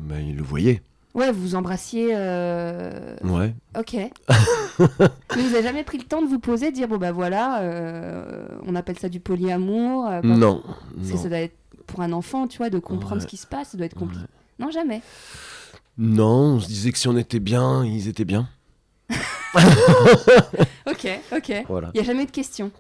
mais 0.09 0.27
il 0.29 0.37
le 0.37 0.43
voyait. 0.43 0.81
Ouais, 1.15 1.33
vous 1.33 1.41
vous 1.41 1.55
embrassiez. 1.57 2.11
euh, 2.13 3.17
Ouais. 3.25 3.53
Ok. 3.77 3.95
Mais 4.79 5.43
vous 5.43 5.55
avez 5.55 5.63
jamais 5.65 5.83
pris 5.83 5.99
le 5.99 6.05
temps 6.05 6.23
de 6.23 6.29
vous 6.29 6.39
poser, 6.39 6.71
de 6.71 6.75
dire 6.77 6.87
bon 6.87 6.99
bah 6.99 7.11
voilà, 7.11 7.63
euh, 7.63 8.47
on 8.65 8.77
appelle 8.77 8.97
ça 8.99 9.09
du 9.09 9.19
polyamour. 9.19 10.07
euh, 10.07 10.21
Non. 10.23 10.63
Parce 10.97 11.11
que 11.13 11.17
ça 11.19 11.29
doit 11.29 11.39
être 11.39 11.57
pour 11.89 12.01
un 12.03 12.13
enfant, 12.13 12.47
tu 12.47 12.59
vois, 12.59 12.71
de 12.71 12.79
comprendre 12.79 13.17
Ouais. 13.17 13.21
ce 13.23 13.27
qui 13.27 13.37
se 13.37 13.47
passe, 13.49 13.71
ça 13.71 13.77
doit 13.77 13.87
être 13.87 13.97
compliqué. 13.97 14.23
Ouais. 14.23 14.65
Non, 14.67 14.71
jamais. 14.71 15.03
Non, 15.97 16.55
on 16.55 16.61
se 16.61 16.69
disait 16.69 16.93
que 16.93 16.99
si 16.99 17.09
on 17.09 17.17
était 17.17 17.41
bien, 17.41 17.85
ils 17.85 18.07
étaient 18.07 18.25
bien. 18.27 18.49
Ok, 20.87 21.09
ok. 21.35 21.65
Voilà. 21.69 21.91
Il 21.95 21.99
y 21.99 22.01
a 22.01 22.05
jamais 22.05 22.27
de 22.27 22.31
questions. 22.31 22.71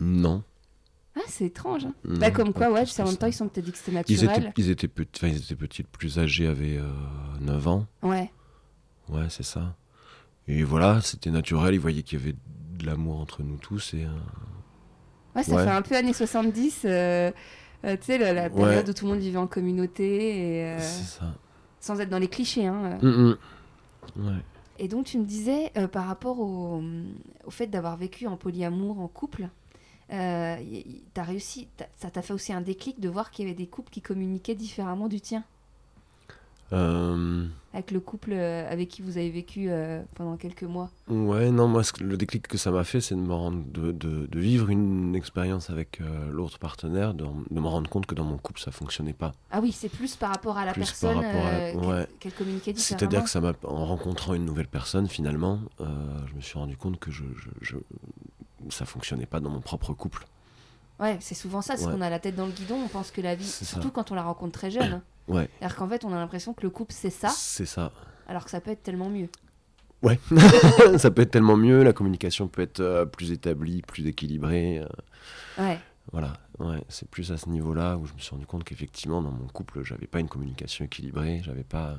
Non. 0.00 0.42
Ah, 1.16 1.20
c'est 1.28 1.44
étrange. 1.46 1.84
hein. 1.84 1.94
non, 2.04 2.18
Bah, 2.18 2.30
comme 2.30 2.52
quoi, 2.52 2.70
ouais, 2.70 2.86
je 2.86 2.90
sais, 2.90 3.02
en 3.02 3.06
même 3.06 3.16
temps, 3.16 3.26
ils 3.26 3.32
sont 3.34 3.48
peut-être 3.48 3.66
dit 3.66 3.72
que 3.72 3.78
c'était 3.78 3.90
Ils 3.90 3.94
naturel. 4.24 4.42
étaient, 4.48 4.62
ils, 4.62 4.70
étaient 4.70 4.88
petits, 4.88 5.20
enfin, 5.24 5.28
ils 5.34 5.42
étaient 5.42 5.54
petits, 5.56 5.82
le 5.82 5.88
plus 5.88 6.18
âgé 6.18 6.46
avait 6.46 6.78
euh, 6.78 6.88
9 7.40 7.68
ans. 7.68 7.86
Ouais. 8.02 8.30
Ouais, 9.08 9.26
c'est 9.28 9.42
ça. 9.42 9.74
Et 10.48 10.62
voilà, 10.62 11.00
c'était 11.02 11.30
naturel. 11.30 11.74
Ils 11.74 11.80
voyaient 11.80 12.02
qu'il 12.02 12.18
y 12.18 12.22
avait 12.22 12.34
de 12.78 12.86
l'amour 12.86 13.20
entre 13.20 13.42
nous 13.42 13.56
tous. 13.58 13.94
Et, 13.94 14.04
euh, 14.04 14.08
Ouais, 15.36 15.42
ça 15.42 15.54
Ouais. 15.56 15.64
fait 15.64 15.70
un 15.70 15.82
peu 15.82 15.96
années 15.96 16.12
70, 16.12 16.82
euh, 16.84 17.30
euh, 17.84 17.96
tu 17.96 18.02
sais, 18.04 18.18
la, 18.18 18.32
la 18.34 18.42
Ouais. 18.44 18.50
période 18.50 18.88
où 18.88 18.92
tout 18.92 19.04
le 19.06 19.12
monde 19.12 19.20
vivait 19.20 19.38
en 19.38 19.46
communauté, 19.46 20.62
euh, 20.64 20.78
c'est 20.78 21.18
ça. 21.20 21.34
sans 21.80 22.00
être 22.00 22.10
dans 22.10 22.18
les 22.18 22.28
clichés. 22.28 22.66
Hein. 22.66 22.98
euh. 23.02 23.28
Mm, 23.28 23.30
mm. 24.18 24.26
Ouais. 24.28 24.42
Et 24.78 24.88
donc, 24.88 25.06
tu 25.06 25.18
me 25.18 25.24
disais, 25.24 25.70
par 25.92 26.06
rapport 26.06 26.38
au, 26.40 26.82
au 27.46 27.50
fait 27.50 27.66
d'avoir 27.66 27.96
vécu 27.96 28.26
en 28.26 28.36
polyamour, 28.36 28.98
en 29.00 29.08
couple, 29.08 29.48
euh, 30.12 30.56
t'as 31.14 31.22
réussi, 31.24 31.68
ça 31.96 32.10
t'a 32.10 32.22
fait 32.22 32.32
aussi 32.34 32.52
un 32.52 32.60
déclic 32.60 33.00
de 33.00 33.08
voir 33.08 33.30
qu'il 33.30 33.46
y 33.46 33.48
avait 33.48 33.56
des 33.56 33.66
couples 33.66 33.90
qui 33.90 34.02
communiquaient 34.02 34.54
différemment 34.54 35.08
du 35.08 35.20
tien, 35.20 35.42
Euh, 36.74 37.46
avec 37.74 37.90
le 37.90 38.00
couple 38.00 38.30
euh, 38.32 38.70
avec 38.72 38.88
qui 38.88 39.02
vous 39.02 39.18
avez 39.18 39.28
vécu 39.30 39.66
euh, 39.68 40.00
pendant 40.14 40.38
quelques 40.38 40.62
mois. 40.62 40.90
ouais, 41.08 41.50
non, 41.50 41.68
moi, 41.68 41.84
ce 41.84 41.92
le 42.02 42.16
déclic 42.16 42.48
que 42.48 42.56
ça 42.56 42.70
m'a 42.70 42.82
fait, 42.84 43.02
c'est 43.02 43.14
de 43.14 43.20
me 43.20 43.34
rendre, 43.34 43.62
de, 43.70 43.92
de- 43.92 44.24
de 44.26 44.40
vivre 44.40 44.70
une 44.70 45.14
expérience 45.14 45.68
avec 45.68 46.00
euh, 46.00 46.30
l'autre 46.30 46.58
partenaire, 46.58 47.12
de, 47.12 47.26
de 47.50 47.60
me 47.60 47.68
rendre 47.68 47.90
compte 47.90 48.06
que 48.06 48.14
dans 48.14 48.24
mon 48.24 48.38
couple, 48.38 48.58
ça 48.60 48.70
fonctionnait 48.70 49.12
pas. 49.12 49.32
Ah 49.50 49.60
oui, 49.60 49.70
c'est 49.70 49.90
plus 49.90 50.16
par 50.16 50.30
rapport 50.30 50.56
à 50.56 50.64
la 50.64 50.72
Plus 50.72 50.80
par 50.80 50.88
personne 50.88 51.16
rapport 51.18 51.46
à 51.46 51.52
la- 51.52 51.72
qu'elle- 51.72 51.84
ouais. 51.84 52.06
qu'elle 52.20 52.32
communiquait 52.32 52.72
différemment. 52.72 52.98
C'est-à-dire 53.00 53.24
que 53.24 53.30
ça 53.30 53.42
m'a, 53.42 53.52
en 53.64 53.84
rencontrant 53.84 54.32
une 54.32 54.46
nouvelle 54.46 54.68
personne, 54.68 55.08
finalement, 55.08 55.60
je 55.78 56.34
me 56.34 56.40
suis 56.40 56.58
rendu 56.58 56.78
compte 56.78 56.98
que 56.98 57.10
je, 57.10 57.24
je, 57.36 57.50
je- 57.60 57.76
ça 58.70 58.84
fonctionnait 58.84 59.26
pas 59.26 59.40
dans 59.40 59.50
mon 59.50 59.60
propre 59.60 59.92
couple. 59.94 60.26
Ouais, 61.00 61.16
c'est 61.20 61.34
souvent 61.34 61.62
ça, 61.62 61.76
c'est 61.76 61.86
Ouais. 61.86 61.92
qu'on 61.92 62.00
a 62.00 62.10
la 62.10 62.18
tête 62.20 62.36
dans 62.36 62.46
le 62.46 62.52
guidon, 62.52 62.76
on 62.84 62.88
pense 62.88 63.10
que 63.10 63.20
la 63.20 63.34
vie, 63.34 63.44
ça. 63.46 63.64
surtout 63.64 63.90
quand 63.90 64.10
on 64.12 64.14
la 64.14 64.22
rencontre 64.22 64.52
très 64.52 64.70
jeune, 64.70 64.92
hein. 64.94 65.02
Ouais, 65.28 65.48
alors 65.60 65.76
qu'en 65.76 65.88
fait 65.88 66.04
on 66.04 66.12
a 66.12 66.16
l'impression 66.16 66.52
que 66.52 66.62
le 66.62 66.70
couple 66.70 66.92
c'est 66.92 67.10
ça, 67.10 67.28
c'est 67.28 67.64
ça. 67.66 67.92
alors 68.28 68.44
que 68.44 68.50
ça 68.50 68.60
peut 68.60 68.70
être 68.72 68.82
tellement 68.82 69.08
mieux. 69.08 69.28
Ouais, 70.02 70.18
ça 70.98 71.10
peut 71.12 71.22
être 71.22 71.30
tellement 71.30 71.56
mieux, 71.56 71.82
la 71.84 71.92
communication 71.92 72.48
peut 72.48 72.62
être 72.62 72.80
euh, 72.80 73.04
plus 73.06 73.30
établie, 73.30 73.82
plus 73.82 74.06
équilibrée. 74.08 74.78
euh, 74.80 74.86
Ouais, 75.62 75.78
voilà, 76.10 76.32
ouais, 76.58 76.82
c'est 76.88 77.08
plus 77.08 77.30
à 77.30 77.36
ce 77.36 77.48
niveau-là 77.48 77.96
où 77.96 78.06
je 78.06 78.12
me 78.14 78.18
suis 78.18 78.30
rendu 78.32 78.46
compte 78.46 78.64
qu'effectivement, 78.64 79.22
dans 79.22 79.30
mon 79.30 79.46
couple, 79.46 79.84
j'avais 79.84 80.08
pas 80.08 80.18
une 80.18 80.28
communication 80.28 80.84
équilibrée, 80.84 81.40
j'avais 81.44 81.62
pas 81.62 81.98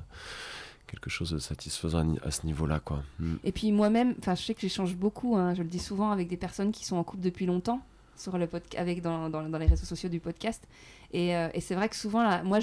quelque 0.88 1.10
chose 1.10 1.32
de 1.32 1.40
satisfaisant 1.40 2.16
à 2.24 2.32
ce 2.32 2.46
niveau-là, 2.46 2.80
quoi. 2.80 3.04
Mm. 3.20 3.36
Et 3.44 3.52
puis 3.52 3.72
moi-même, 3.72 4.16
je 4.26 4.36
sais 4.36 4.54
que 4.54 4.62
j'échange 4.62 4.96
beaucoup, 4.96 5.36
hein, 5.36 5.54
je 5.54 5.64
le 5.64 5.70
dis 5.70 5.80
souvent 5.80 6.12
avec 6.12 6.28
des 6.28 6.38
personnes 6.38 6.72
qui 6.72 6.86
sont 6.86 6.98
en 6.98 7.04
couple 7.04 7.24
depuis 7.24 7.46
longtemps, 7.46 7.82
sur 8.16 8.38
le 8.38 8.48
dans, 9.02 9.58
les 9.58 9.66
réseaux 9.66 9.86
sociaux 9.86 10.10
du 10.10 10.20
podcast. 10.20 10.68
Et, 11.12 11.36
euh, 11.36 11.50
c'est 11.60 11.76
vrai 11.76 11.90
que 11.90 11.96
souvent, 11.96 12.44
moi, 12.44 12.60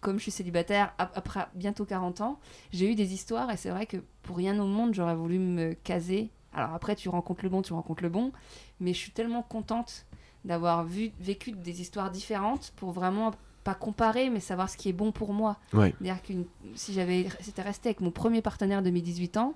comme 0.00 0.18
je 0.18 0.22
suis 0.22 0.30
célibataire, 0.30 0.92
ap- 0.98 1.12
après 1.16 1.46
bientôt 1.54 1.84
40 1.84 2.20
ans, 2.20 2.38
j'ai 2.72 2.90
eu 2.90 2.94
des 2.94 3.12
histoires 3.12 3.50
et 3.50 3.56
c'est 3.56 3.70
vrai 3.70 3.86
que 3.86 3.98
pour 4.22 4.36
rien 4.36 4.58
au 4.58 4.66
monde, 4.66 4.94
j'aurais 4.94 5.16
voulu 5.16 5.38
me 5.38 5.74
caser. 5.74 6.30
Alors 6.52 6.72
après, 6.74 6.96
tu 6.96 7.08
rencontres 7.08 7.44
le 7.44 7.50
bon, 7.50 7.62
tu 7.62 7.72
rencontres 7.72 8.02
le 8.02 8.08
bon, 8.08 8.32
mais 8.80 8.92
je 8.92 8.98
suis 8.98 9.10
tellement 9.12 9.42
contente 9.42 10.06
d'avoir 10.44 10.84
vécu 10.84 11.52
des 11.52 11.80
histoires 11.80 12.10
différentes 12.10 12.72
pour 12.76 12.92
vraiment 12.92 13.32
pas 13.64 13.74
comparer, 13.74 14.28
mais 14.30 14.40
savoir 14.40 14.68
ce 14.68 14.76
qui 14.76 14.88
est 14.88 14.92
bon 14.92 15.10
pour 15.10 15.32
moi. 15.32 15.56
Ouais, 15.72 15.94
C'est-à-dire 16.00 16.22
que 16.22 16.32
si 16.74 16.92
j'avais 16.92 17.26
c'était 17.40 17.62
resté 17.62 17.88
avec 17.88 18.00
mon 18.00 18.10
premier 18.10 18.42
partenaire 18.42 18.82
de 18.82 18.90
mes 18.90 19.00
18 19.00 19.36
ans, 19.38 19.54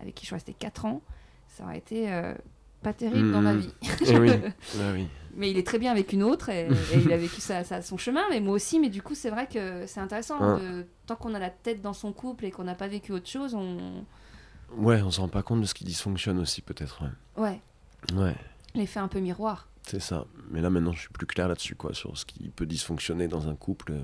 avec 0.00 0.14
qui 0.14 0.22
je 0.22 0.26
suis 0.26 0.34
restée 0.34 0.52
4 0.52 0.84
ans, 0.84 1.00
ça 1.48 1.64
aurait 1.64 1.78
été 1.78 2.12
euh, 2.12 2.34
pas 2.82 2.92
terrible 2.92 3.32
dans 3.32 3.40
ma 3.40 3.54
Mhm. 3.54 3.60
vie. 3.60 3.72
Eh 4.06 4.18
oui, 4.18 4.30
oui. 4.94 5.08
Mais 5.38 5.50
il 5.50 5.58
est 5.58 5.66
très 5.66 5.78
bien 5.78 5.90
avec 5.90 6.12
une 6.12 6.22
autre 6.22 6.48
et, 6.48 6.66
et 6.66 6.98
il 6.98 7.12
a 7.12 7.16
vécu 7.16 7.40
ça, 7.40 7.62
ça- 7.64 7.82
son 7.82 7.96
chemin, 7.98 8.22
mais 8.30 8.40
moi 8.40 8.54
aussi. 8.54 8.78
Mais 8.78 8.88
du 8.88 9.02
coup, 9.02 9.14
c'est 9.14 9.28
vrai 9.30 9.46
que 9.46 9.84
c'est 9.86 10.00
intéressant. 10.00 10.36
Ah. 10.40 10.58
de- 10.58 10.86
tant 11.06 11.16
qu'on 11.16 11.34
a 11.34 11.38
la 11.38 11.50
tête 11.50 11.82
dans 11.82 11.92
son 11.92 12.12
couple 12.12 12.44
et 12.46 12.50
qu'on 12.50 12.64
n'a 12.64 12.74
pas 12.74 12.88
vécu 12.88 13.12
autre 13.12 13.28
chose, 13.28 13.54
on. 13.54 14.04
Ouais, 14.78 15.00
on 15.02 15.10
se 15.10 15.20
rend 15.20 15.28
pas 15.28 15.42
compte 15.42 15.60
de 15.60 15.66
ce 15.66 15.74
qui 15.74 15.84
dysfonctionne 15.84 16.38
aussi, 16.38 16.60
peut-être. 16.62 17.02
Ouais, 17.36 17.42
Ouais, 18.12 18.18
ouais 18.22 18.34
l'effet 18.74 18.98
un 19.00 19.08
peu 19.08 19.20
miroir. 19.20 19.68
C'est 19.86 20.00
ça. 20.00 20.26
Mais 20.50 20.60
là, 20.60 20.70
maintenant, 20.70 20.92
je 20.92 21.00
suis 21.00 21.08
plus 21.10 21.26
clair 21.26 21.48
là-dessus, 21.48 21.74
quoi, 21.74 21.94
sur 21.94 22.16
ce 22.18 22.24
qui 22.26 22.48
peut 22.50 22.66
dysfonctionner 22.66 23.28
dans 23.28 23.48
un 23.48 23.54
couple. 23.54 23.94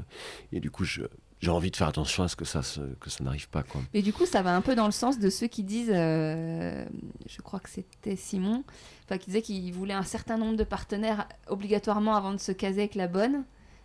Et 0.52 0.60
du 0.60 0.70
coup, 0.70 0.84
je- 0.84 1.02
j'ai 1.40 1.50
envie 1.50 1.70
de 1.72 1.76
faire 1.76 1.88
attention 1.88 2.22
à 2.22 2.28
ce 2.28 2.36
que 2.36 2.44
ça, 2.44 2.62
se- 2.62 2.94
que 3.00 3.10
ça 3.10 3.24
n'arrive 3.24 3.48
pas, 3.48 3.62
quoi. 3.64 3.80
Mais 3.94 4.02
du 4.02 4.12
coup, 4.12 4.26
ça 4.26 4.42
va 4.42 4.54
un 4.54 4.60
peu 4.60 4.74
dans 4.76 4.86
le 4.86 4.92
sens 4.92 5.18
de 5.18 5.28
ceux 5.28 5.48
qui 5.48 5.64
disent, 5.64 5.90
euh, 5.92 6.84
je 7.28 7.42
crois 7.42 7.58
que 7.60 7.68
c'était 7.68 8.14
Simon, 8.16 8.62
enfin 9.04 9.18
qui 9.18 9.26
disait 9.26 9.42
qu'il 9.42 9.72
voulait 9.72 9.94
un 9.94 10.04
certain 10.04 10.38
nombre 10.38 10.56
de 10.56 10.64
partenaires 10.64 11.26
obligatoirement 11.48 12.14
avant 12.14 12.32
de 12.32 12.38
se 12.38 12.52
caser 12.52 12.82
avec 12.82 12.94
la 12.94 13.08
bonne, 13.08 13.44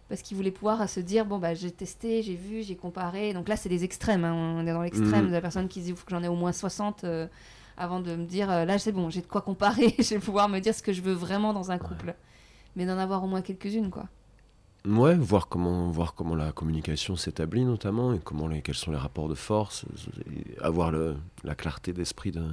parce 0.10 0.22
qu'il 0.22 0.38
voulait 0.38 0.52
pouvoir 0.52 0.88
se 0.88 1.00
dire 1.02 1.26
bon 1.26 1.38
bah 1.40 1.54
j'ai 1.54 1.70
testé, 1.72 2.22
j'ai 2.24 2.36
vu, 2.36 2.62
j'ai 2.64 2.76
comparé. 2.78 3.34
Donc 3.34 3.50
là, 3.50 3.56
c'est 3.58 3.70
les 3.70 3.84
extrêmes. 3.84 4.24
hein. 4.24 4.34
On 4.34 4.66
est 4.66 4.72
dans 4.72 4.84
l'extrême 4.84 5.24
Mhm. 5.24 5.28
de 5.30 5.34
la 5.34 5.42
personne 5.42 5.68
qui 5.68 5.82
dit 5.82 5.90
il 5.90 5.96
faut 5.96 6.06
que 6.06 6.12
j'en 6.12 6.24
ai 6.24 6.28
au 6.30 6.36
moins 6.36 6.52
60 6.54 7.04
euh, 7.04 7.28
avant 7.78 8.00
de 8.00 8.16
me 8.16 8.26
dire 8.26 8.50
euh, 8.52 8.66
là 8.66 8.80
c'est 8.80 8.92
bon, 8.92 9.10
j'ai 9.10 9.22
de 9.22 9.28
quoi 9.28 9.42
comparer, 9.42 9.96
je 10.00 10.16
vais 10.16 10.20
pouvoir 10.20 10.50
me 10.50 10.60
dire 10.60 10.74
ce 10.74 10.82
que 10.82 10.94
je 10.94 11.02
veux 11.02 11.14
vraiment 11.14 11.54
dans 11.54 11.72
un 11.72 11.78
couple. 11.78 12.16
Mais 12.76 12.86
d'en 12.86 12.98
avoir 12.98 13.24
au 13.24 13.28
moins 13.28 13.42
quelques-unes 13.42 13.90
quoi. 13.90 14.08
Ouais, 14.88 15.16
voir 15.16 15.50
comment, 15.50 15.90
voir 15.90 16.14
comment 16.14 16.36
la 16.36 16.54
communication 16.54 17.18
s'établit 17.18 17.66
notamment 17.66 18.14
et 18.14 18.20
comment 18.20 18.48
les, 18.48 18.62
quels 18.62 18.76
sont 18.76 18.92
les 18.92 18.98
rapports 18.98 19.28
de 19.28 19.36
force, 19.36 19.86
avoir 20.62 20.92
le, 20.92 21.18
la 21.44 21.56
clarté 21.56 21.92
d'esprit 21.92 22.32
de, 22.32 22.46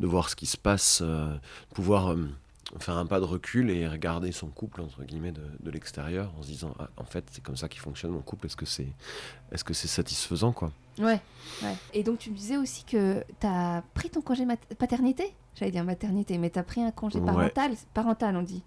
de 0.00 0.06
voir 0.06 0.30
ce 0.30 0.36
qui 0.36 0.46
se 0.46 0.56
passe, 0.56 1.00
euh, 1.00 1.36
pouvoir 1.72 2.12
euh, 2.12 2.28
faire 2.78 2.96
un 2.96 3.06
pas 3.06 3.18
de 3.20 3.24
recul 3.24 3.68
et 3.70 3.88
regarder 3.88 4.30
son 4.32 4.46
couple 4.48 4.80
entre 4.80 5.02
guillemets 5.04 5.32
de, 5.32 5.42
de 5.60 5.70
l'extérieur 5.70 6.32
en 6.38 6.42
se 6.42 6.46
disant 6.48 6.72
ah, 6.78 6.88
en 6.96 7.04
fait 7.04 7.24
c'est 7.32 7.42
comme 7.42 7.56
ça 7.56 7.68
qui 7.68 7.78
fonctionne 7.78 8.12
mon 8.12 8.20
couple, 8.22 8.46
est-ce 8.46 8.56
que 8.56 8.66
c'est 8.66 8.86
est-ce 9.50 9.64
que 9.64 9.74
c'est 9.74 9.88
satisfaisant 9.88 10.52
quoi? 10.52 10.70
Ouais, 10.98 11.20
ouais. 11.62 11.74
Et 11.94 12.02
donc 12.02 12.18
tu 12.18 12.30
me 12.30 12.36
disais 12.36 12.56
aussi 12.56 12.84
que 12.84 13.24
tu 13.40 13.46
as 13.46 13.82
pris 13.94 14.10
ton 14.10 14.20
congé 14.22 14.46
paternité? 14.78 15.34
J'allais 15.56 15.72
dire 15.72 15.84
maternité, 15.84 16.38
mais 16.38 16.50
tu 16.50 16.58
as 16.58 16.62
pris 16.62 16.80
un 16.82 16.90
congé 16.92 17.18
Ouais. 17.18 17.26
parental. 17.26 17.72
Parental, 17.92 18.36
on 18.36 18.42
dit. 18.42 18.62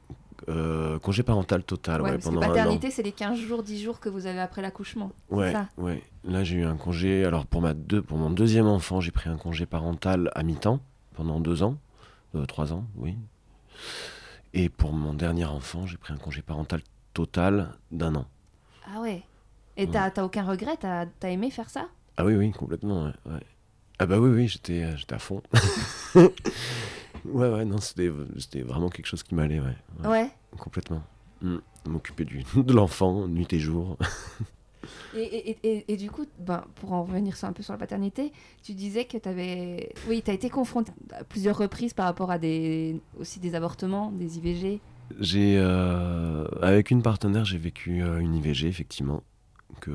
Euh, 0.49 0.99
Congé 0.99 1.23
parental 1.23 1.63
total, 1.63 2.01
Ouais, 2.01 2.09
ouais, 2.09 2.13
parce 2.17 2.25
que 2.25 2.29
pendant 2.33 2.45
an. 2.45 2.49
paternité, 2.49 2.91
c'est 2.91 3.01
les 3.03 3.13
15 3.13 3.37
jours, 3.39 3.63
10 3.63 3.81
jours 3.81 3.99
que 4.01 4.09
vous 4.09 4.27
avez 4.27 4.41
après 4.41 4.61
l'accouchement. 4.61 5.11
Ouais, 5.29 5.53
ça? 5.53 5.69
ouais. 5.77 6.03
Là, 6.25 6.43
j'ai 6.43 6.57
eu 6.57 6.65
un 6.65 6.75
congé. 6.75 7.23
Alors, 7.23 7.45
pour, 7.45 7.61
ma 7.61 7.73
deux, 7.73 8.01
pour 8.01 8.17
mon 8.17 8.29
deuxième 8.29 8.67
enfant, 8.67 8.99
j'ai 8.99 9.11
pris 9.11 9.29
un 9.29 9.37
congé 9.37 9.65
parental 9.65 10.29
à 10.35 10.43
mi-temps 10.43 10.81
pendant 11.13 11.39
deux 11.39 11.63
ans. 11.63 11.77
Euh, 12.35 12.45
trois 12.45 12.73
ans, 12.73 12.83
oui. 12.97 13.15
Et 14.53 14.69
pour 14.69 14.93
mon 14.93 15.13
dernier 15.13 15.45
enfant, 15.45 15.87
j'ai 15.87 15.97
pris 15.97 16.13
un 16.13 16.17
congé 16.17 16.41
parental 16.41 16.81
total 17.13 17.75
d'un 17.91 18.15
an. 18.15 18.25
Ah 18.85 19.01
ouais. 19.01 19.23
Et 19.77 19.87
t'as 19.87 20.11
aucun 20.23 20.43
regret? 20.43 20.77
T'as 20.79 21.05
as 21.21 21.29
aimé 21.29 21.49
faire 21.49 21.69
ça? 21.69 21.87
Ah 22.17 22.25
oui, 22.25 22.35
oui, 22.35 22.51
complètement, 22.51 23.05
ouais. 23.05 23.13
ouais. 23.25 23.43
Ah 23.99 24.05
bah 24.05 24.19
oui, 24.19 24.29
oui, 24.29 24.47
j'étais 24.47 24.83
euh, 24.83 24.95
à 25.09 25.19
fond. 25.19 25.41
ouais, 26.15 26.29
ouais, 27.25 27.65
non, 27.65 27.79
c'était 27.79 28.09
vraiment 28.61 28.89
quelque 28.89 29.05
chose 29.07 29.23
qui 29.23 29.33
m'allait, 29.33 29.59
ouais. 29.59 30.07
ouais. 30.07 30.29
Complètement. 30.57 31.03
Mm. 31.41 31.57
M'occuper 31.87 32.25
de 32.55 32.73
l'enfant, 32.73 33.27
nuit 33.27 33.51
et 33.51 33.59
jour. 33.59 33.97
Et, 35.15 35.57
et, 35.63 35.93
et, 35.93 35.97
du 35.97 36.09
coup, 36.09 36.25
ben, 36.39 36.63
pour 36.75 36.93
en 36.93 37.03
revenir 37.03 37.35
un 37.43 37.53
peu 37.53 37.63
sur 37.63 37.73
la 37.73 37.79
paternité, 37.79 38.31
tu 38.63 38.73
disais 38.73 39.05
que 39.05 39.17
tu 39.17 39.29
avais. 39.29 39.93
Oui, 40.07 40.21
tu 40.23 40.31
été 40.31 40.49
confronté 40.49 40.91
à 41.11 41.23
plusieurs 41.23 41.57
reprises 41.57 41.93
par 41.93 42.05
rapport 42.05 42.31
à 42.31 42.37
des, 42.37 42.99
aussi 43.19 43.39
des 43.39 43.55
avortements, 43.55 44.11
des 44.11 44.37
IVG. 44.37 44.81
J'ai 45.19 45.57
euh, 45.57 46.45
avec 46.61 46.91
une 46.91 47.01
partenaire, 47.01 47.45
j'ai 47.45 47.57
vécu 47.57 48.01
euh, 48.01 48.19
une 48.19 48.35
IVG 48.35 48.67
effectivement 48.67 49.23
que 49.79 49.91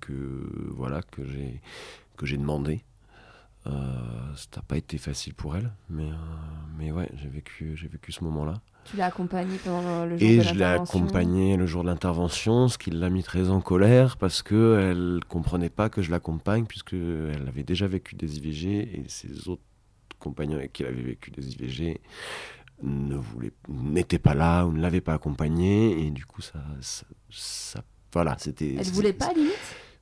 que 0.00 0.72
voilà 0.74 1.02
que 1.02 1.24
j'ai 1.24 1.60
que 2.16 2.26
j'ai 2.26 2.36
demandé. 2.36 2.82
Euh, 3.66 4.32
ça 4.36 4.46
n'a 4.56 4.62
pas 4.62 4.76
été 4.76 4.96
facile 4.98 5.34
pour 5.34 5.56
elle, 5.56 5.72
mais 5.90 6.10
euh, 6.10 6.14
mais 6.78 6.92
ouais, 6.92 7.10
j'ai 7.16 7.28
vécu 7.28 7.76
j'ai 7.76 7.88
vécu 7.88 8.12
ce 8.12 8.24
moment-là. 8.24 8.60
Tu 8.90 8.96
l'as 8.96 9.06
accompagnée 9.06 9.58
pendant 9.64 10.04
le 10.06 10.16
jour 10.18 10.28
Et 10.28 10.36
de 10.38 10.42
je 10.42 10.54
l'ai 10.54 10.64
accompagnée 10.64 11.56
le 11.56 11.66
jour 11.66 11.82
de 11.82 11.88
l'intervention, 11.88 12.68
ce 12.68 12.78
qui 12.78 12.90
l'a 12.90 13.10
mis 13.10 13.22
très 13.22 13.50
en 13.50 13.60
colère 13.60 14.16
parce 14.16 14.42
qu'elle 14.42 15.20
comprenait 15.28 15.70
pas 15.70 15.88
que 15.88 16.02
je 16.02 16.10
l'accompagne 16.10 16.66
puisqu'elle 16.66 17.44
avait 17.48 17.64
déjà 17.64 17.86
vécu 17.88 18.14
des 18.14 18.38
IVG 18.38 19.00
et 19.00 19.04
ses 19.08 19.48
autres 19.48 19.62
compagnons 20.18 20.56
avec 20.56 20.72
qui 20.72 20.82
elle 20.84 20.90
avait 20.90 21.02
vécu 21.02 21.30
des 21.30 21.52
IVG 21.54 22.00
ne 22.82 23.16
voulaient- 23.16 23.52
n'étaient 23.68 24.18
pas 24.18 24.34
là 24.34 24.64
ou 24.66 24.72
ne 24.72 24.80
l'avaient 24.80 25.00
pas 25.00 25.14
accompagnée 25.14 26.06
et 26.06 26.10
du 26.10 26.24
coup 26.24 26.42
ça, 26.42 26.62
ça, 26.80 27.06
ça- 27.30 27.82
voilà 28.12 28.36
c'était 28.38 28.76
Elle 28.78 28.86
voulait 28.92 29.12
pas, 29.12 29.32
limite? 29.34 29.52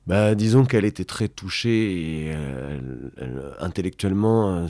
Bah, 0.07 0.35
disons 0.35 0.65
qu'elle 0.65 0.85
était 0.85 1.05
très 1.05 1.27
touchée 1.27 2.27
et 2.27 2.33
euh, 2.35 2.77
elle- 2.77 3.11
elle- 3.17 3.53
intellectuellement, 3.59 4.55
euh, 4.55 4.67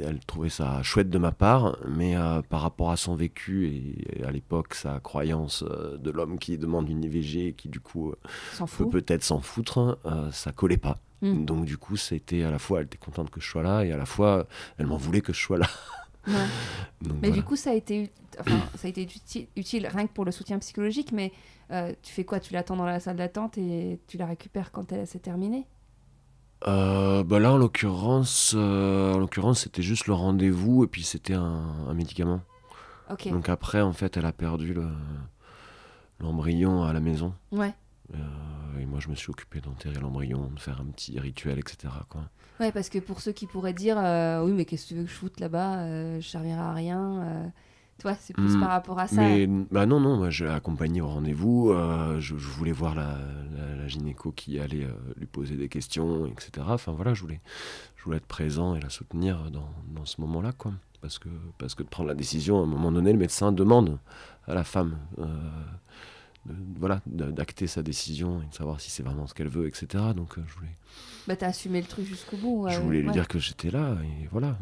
elle 0.00 0.18
trouvait 0.20 0.48
ça 0.48 0.82
chouette 0.82 1.10
de 1.10 1.18
ma 1.18 1.32
part, 1.32 1.76
mais 1.88 2.16
euh, 2.16 2.40
par 2.42 2.62
rapport 2.62 2.90
à 2.90 2.96
son 2.96 3.14
vécu 3.14 3.66
et, 3.68 4.24
à 4.24 4.30
l'époque 4.30 4.74
sa 4.74 5.00
croyance 5.00 5.62
euh, 5.68 5.98
de 5.98 6.10
l'homme 6.10 6.38
qui 6.38 6.56
demande 6.56 6.88
une 6.88 7.04
IVG 7.04 7.48
et 7.48 7.52
qui 7.52 7.68
du 7.68 7.80
coup 7.80 8.10
euh, 8.12 8.14
peut 8.66 8.84
peut-être 8.90 9.24
s'en 9.24 9.40
foutre, 9.40 9.98
ça 10.32 10.52
collait 10.52 10.76
pas. 10.78 10.98
Mm. 11.20 11.44
Donc 11.44 11.64
du 11.64 11.76
coup, 11.76 11.96
c'était 11.96 12.42
à 12.44 12.50
la 12.50 12.58
fois 12.58 12.78
elle 12.80 12.86
était 12.86 12.96
contente 12.98 13.30
que 13.30 13.40
je 13.40 13.48
sois 13.48 13.62
là 13.62 13.82
et 13.84 13.92
à 13.92 13.96
la 13.96 14.06
fois 14.06 14.46
elle 14.78 14.86
m'en 14.86 14.96
voulait 14.96 15.20
que 15.20 15.32
je 15.32 15.40
sois 15.40 15.58
là. 15.58 15.68
Ouais. 16.28 16.34
Donc, 17.02 17.18
Mais 17.22 17.28
voilà. 17.28 17.34
du 17.34 17.42
coup, 17.42 17.56
ça 17.56 17.70
a 17.70 17.74
été, 17.74 18.10
enfin, 18.40 18.60
ça 18.76 18.86
a 18.86 18.90
été 18.90 19.02
utile, 19.02 19.46
utile 19.56 19.86
rien 19.86 20.06
que 20.06 20.12
pour 20.12 20.24
le 20.24 20.30
soutien 20.32 20.58
psychologique, 20.58 21.12
mais 21.12 21.32
euh, 21.70 21.92
tu 22.02 22.12
fais 22.12 22.24
quoi? 22.24 22.38
Tu 22.40 22.52
l'attends 22.52 22.76
dans 22.76 22.86
la 22.86 23.00
salle 23.00 23.16
d'attente 23.16 23.56
et 23.58 24.00
tu 24.06 24.16
la 24.18 24.26
récupères 24.26 24.70
quand 24.72 24.92
elle 24.92 25.06
s'est 25.06 25.18
terminée? 25.18 25.66
Euh, 26.66 27.22
bah 27.22 27.38
là, 27.38 27.52
en 27.52 27.56
l'occurrence, 27.56 28.52
euh, 28.56 29.14
en 29.14 29.18
l'occurrence, 29.18 29.60
c'était 29.60 29.82
juste 29.82 30.06
le 30.08 30.14
rendez-vous 30.14 30.84
et 30.84 30.86
puis 30.88 31.04
c'était 31.04 31.34
un, 31.34 31.86
un 31.88 31.94
médicament. 31.94 32.40
Ok. 33.10 33.28
Donc 33.30 33.48
après, 33.48 33.80
en 33.80 33.92
fait, 33.92 34.16
elle 34.16 34.26
a 34.26 34.32
perdu 34.32 34.74
le- 34.74 34.88
l'embryon 36.20 36.82
à 36.82 36.92
la 36.92 37.00
maison. 37.00 37.32
Ouais. 37.52 37.72
Euh, 38.14 38.80
et 38.80 38.86
moi, 38.86 39.00
je 39.00 39.08
me 39.08 39.14
suis 39.14 39.30
occupé 39.30 39.60
d'enterrer 39.60 40.00
l'embryon, 40.00 40.50
de 40.54 40.60
faire 40.60 40.80
un 40.80 40.86
petit 40.86 41.18
rituel, 41.20 41.58
etc. 41.58 41.92
Quoi. 42.08 42.22
Ouais, 42.60 42.72
parce 42.72 42.88
que 42.88 42.98
pour 42.98 43.20
ceux 43.20 43.32
qui 43.32 43.46
pourraient 43.46 43.72
dire 43.72 43.96
euh, 43.98 44.44
oui, 44.44 44.52
mais 44.52 44.64
qu'est-ce 44.64 44.84
que 44.84 44.88
tu 44.90 44.94
veux 44.96 45.04
que 45.04 45.10
je 45.10 45.14
foute 45.14 45.40
là-bas 45.40 45.78
euh, 45.80 46.20
Je 46.20 46.26
servirai 46.28 46.58
à 46.60 46.72
rien. 46.72 47.52
Toi, 48.00 48.14
c'est 48.20 48.32
plus 48.32 48.54
Hmm. 48.54 48.60
par 48.60 48.68
rapport 48.70 48.98
à 49.00 49.08
ça. 49.08 49.20
Mais 49.20 49.46
bah 49.48 49.84
non, 49.84 49.98
non, 49.98 50.16
moi, 50.16 50.30
je 50.30 50.44
l'ai 50.44 50.50
accompagné 50.52 51.00
au 51.00 51.08
rendez-vous. 51.08 51.70
euh, 51.70 52.20
je, 52.20 52.36
je 52.36 52.46
voulais 52.48 52.70
voir 52.72 52.94
la, 52.94 53.18
la- 53.56 53.74
la 53.74 53.88
gynéco 53.88 54.30
qui 54.30 54.60
allait 54.60 54.84
euh, 54.84 54.92
lui 55.16 55.26
poser 55.26 55.56
des 55.56 55.68
questions, 55.68 56.26
etc. 56.26 56.64
Enfin 56.70 56.92
voilà, 56.92 57.12
je 57.14 57.22
voulais, 57.22 57.40
je 57.96 58.04
voulais 58.04 58.18
être 58.18 58.26
présent 58.26 58.76
et 58.76 58.80
la 58.80 58.88
soutenir 58.90 59.50
dans, 59.50 59.68
dans 59.88 60.04
ce 60.04 60.20
moment-là, 60.20 60.52
quoi. 60.52 60.72
Parce 61.00 61.18
que, 61.18 61.28
parce 61.58 61.74
que 61.74 61.82
de 61.82 61.88
prendre 61.88 62.08
la 62.08 62.14
décision, 62.14 62.60
à 62.60 62.62
un 62.62 62.66
moment 62.66 62.92
donné, 62.92 63.12
le 63.12 63.18
médecin 63.18 63.50
demande 63.50 63.98
à 64.46 64.54
la 64.54 64.62
femme, 64.64 64.96
euh, 65.18 65.24
de- 66.46 66.54
voilà, 66.78 67.00
d'acter 67.06 67.66
sa 67.66 67.82
décision 67.82 68.40
et 68.42 68.46
de 68.46 68.54
savoir 68.54 68.80
si 68.80 68.90
c'est 68.90 69.02
vraiment 69.02 69.26
ce 69.26 69.34
qu'elle 69.34 69.48
veut, 69.48 69.66
etc. 69.66 70.04
Donc 70.16 70.38
euh, 70.38 70.42
je 70.46 70.54
voulais, 70.54 70.76
Bah, 71.26 71.36
t'as 71.36 71.48
assumé 71.48 71.80
le 71.80 71.86
truc 71.86 72.06
jusqu'au 72.06 72.36
bout. 72.36 72.66
je 72.70 72.80
voulais 72.80 73.02
lui 73.02 73.10
dire 73.12 73.28
que 73.28 73.38
j'étais 73.38 73.70
là 73.70 73.96
et 74.02 74.26
voilà. 74.28 74.56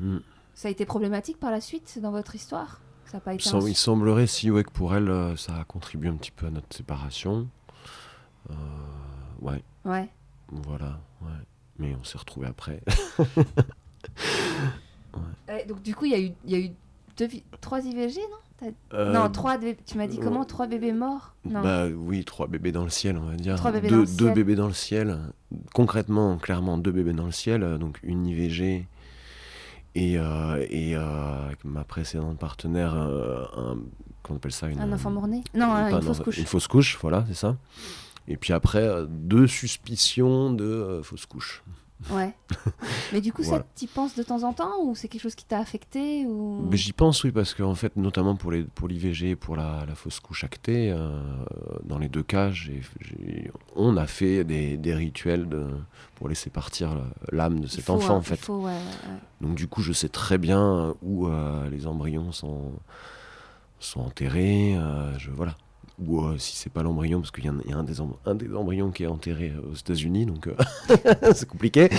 Mm. 0.00 0.18
Ça 0.54 0.68
a 0.68 0.70
été 0.70 0.84
problématique 0.84 1.38
par 1.38 1.50
la 1.50 1.60
suite 1.60 1.98
dans 2.02 2.10
votre 2.10 2.34
histoire? 2.34 2.80
Ça 3.06 3.18
n'a 3.18 3.20
pas 3.20 3.32
Il, 3.32 3.36
été. 3.36 3.48
sem- 3.48 3.60
un- 3.60 3.68
il 3.68 3.76
semblerait 3.76 4.26
si 4.26 4.50
ouais, 4.50 4.64
que 4.64 4.70
pour 4.70 4.94
elle, 4.94 5.08
euh, 5.10 5.36
ça 5.36 5.56
a 5.58 5.64
contribué 5.64 6.08
un 6.08 6.16
petit 6.16 6.30
peu 6.30 6.46
à 6.46 6.50
notre 6.50 6.74
séparation. 6.74 7.48
Euh, 8.50 8.54
ouais, 9.40 9.62
Ouais. 9.84 10.08
voilà, 10.50 11.00
ouais. 11.22 11.28
Mais 11.78 11.94
on 11.98 12.04
s'est 12.04 12.18
retrouvés 12.18 12.46
après. 12.48 12.82
Ouais, 15.48 15.66
donc 15.66 15.82
du 15.82 15.94
coup, 15.94 16.06
il 16.06 16.12
y 16.12 16.14
a 16.14 16.20
eu, 16.20 16.32
il 16.46 16.50
y 16.50 16.54
a 16.54 16.58
eu 16.58 16.70
deux 17.18 17.28
trois 17.60 17.84
IVG, 17.84 18.16
non? 18.30 18.36
Euh, 18.94 19.12
Non, 19.12 19.28
trois. 19.30 19.58
Tu 19.58 19.98
m'as 19.98 20.06
dit 20.06 20.18
euh, 20.18 20.22
comment 20.22 20.44
Trois 20.44 20.66
bébés 20.66 20.92
morts 20.92 21.34
Non. 21.44 21.62
Bah 21.62 21.86
oui, 21.88 22.24
trois 22.24 22.46
bébés 22.46 22.72
dans 22.72 22.84
le 22.84 22.90
ciel, 22.90 23.16
on 23.16 23.26
va 23.26 23.34
dire. 23.36 23.56
Trois 23.56 23.72
bébés 23.72 23.88
deux, 23.88 23.96
dans 23.96 24.00
le 24.02 24.06
deux 24.06 24.24
ciel. 24.26 24.34
bébés 24.34 24.54
dans 24.54 24.66
le 24.68 24.72
ciel. 24.72 25.18
Concrètement, 25.74 26.36
clairement, 26.38 26.78
deux 26.78 26.92
bébés 26.92 27.12
dans 27.12 27.26
le 27.26 27.32
ciel. 27.32 27.78
Donc 27.78 27.98
une 28.02 28.26
IVG 28.26 28.86
et, 29.94 30.18
euh, 30.18 30.66
et 30.70 30.96
euh, 30.96 31.50
ma 31.64 31.84
précédente 31.84 32.38
partenaire, 32.38 32.94
un, 32.94 33.78
qu'on 34.22 34.36
appelle 34.36 34.52
ça 34.52 34.68
une, 34.68 34.80
un 34.80 34.92
enfant 34.92 35.10
mort-né 35.10 35.42
Non, 35.54 35.66
une 35.66 35.94
un 35.94 36.00
fausse 36.00 36.20
couche. 36.20 36.38
Une 36.38 36.46
fausse 36.46 36.68
couche, 36.68 36.98
voilà, 37.02 37.24
c'est 37.28 37.34
ça. 37.34 37.56
Et 38.28 38.36
puis 38.36 38.52
après, 38.52 38.88
deux 39.08 39.46
suspicions 39.46 40.52
de 40.52 41.00
fausse 41.02 41.26
couche. 41.26 41.62
Ouais. 42.10 42.34
Mais 43.12 43.20
du 43.20 43.32
coup, 43.32 43.42
Voilà. 43.42 43.62
ça, 43.62 43.68
t'y 43.74 43.86
penses 43.86 44.14
de 44.16 44.22
temps 44.22 44.42
en 44.42 44.52
temps 44.52 44.82
ou 44.84 44.94
c'est 44.94 45.08
quelque 45.08 45.20
chose 45.22 45.34
qui 45.34 45.44
t'a 45.44 45.58
affecté 45.58 46.26
ou... 46.26 46.68
J'y 46.72 46.92
pense, 46.92 47.22
oui, 47.24 47.30
parce 47.32 47.54
qu'en 47.54 47.74
fait, 47.74 47.96
notamment 47.96 48.34
pour 48.36 48.50
les 48.50 48.62
pour 48.64 48.88
l'IVG 48.88 49.30
et 49.30 49.36
pour 49.36 49.56
la, 49.56 49.84
la 49.86 49.94
fausse 49.94 50.18
couche 50.20 50.44
actée, 50.44 50.90
euh, 50.90 51.20
dans 51.84 51.98
les 51.98 52.08
deux 52.08 52.22
cas, 52.22 52.50
j'ai- 52.50 52.82
j'ai- 53.00 53.50
on 53.76 53.96
a 53.96 54.06
fait 54.06 54.44
des, 54.44 54.76
des 54.76 54.94
rituels 54.94 55.48
de, 55.48 55.66
pour 56.16 56.28
laisser 56.28 56.50
partir 56.50 56.96
l'âme 57.30 57.60
de 57.60 57.66
cet 57.66 57.84
faut, 57.84 57.94
enfant, 57.94 58.14
hein, 58.14 58.18
en 58.18 58.22
fait. 58.22 58.36
faut, 58.36 58.56
ouais, 58.58 58.64
ouais, 58.72 58.72
ouais. 58.72 59.18
Donc 59.40 59.54
du 59.54 59.68
coup, 59.68 59.82
je 59.82 59.92
sais 59.92 60.08
très 60.08 60.38
bien 60.38 60.94
où 61.02 61.26
euh, 61.28 61.68
les 61.70 61.86
embryons 61.86 62.32
sont, 62.32 62.72
sont 63.80 64.00
enterrés. 64.00 64.76
euh, 64.76 65.16
je, 65.18 65.30
voilà. 65.30 65.54
Ou 65.98 66.22
euh, 66.24 66.38
si 66.38 66.56
c'est 66.56 66.70
pas 66.70 66.82
l'embryon, 66.82 67.20
parce 67.20 67.30
qu'il 67.30 67.44
y, 67.44 67.68
y 67.68 67.72
a 67.72 67.76
un 67.76 67.84
des, 67.84 68.00
un 68.26 68.34
des 68.34 68.54
embryons 68.54 68.90
qui 68.90 69.04
est 69.04 69.06
enterré 69.06 69.50
euh, 69.54 69.70
aux 69.70 69.74
États-Unis, 69.74 70.26
donc 70.26 70.46
euh, 70.48 70.54
c'est 71.34 71.48
compliqué. 71.48 71.90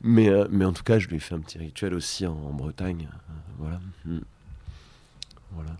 Mais, 0.00 0.30
mais 0.50 0.64
en 0.64 0.72
tout 0.72 0.82
cas, 0.84 0.98
je 0.98 1.08
lui 1.08 1.16
ai 1.16 1.20
fait 1.20 1.34
un 1.34 1.40
petit 1.40 1.58
rituel 1.58 1.94
aussi 1.94 2.26
en, 2.26 2.32
en 2.32 2.52
Bretagne. 2.52 3.08
voilà. 3.58 3.78
Mm. 4.04 4.18
Voilà. 5.52 5.70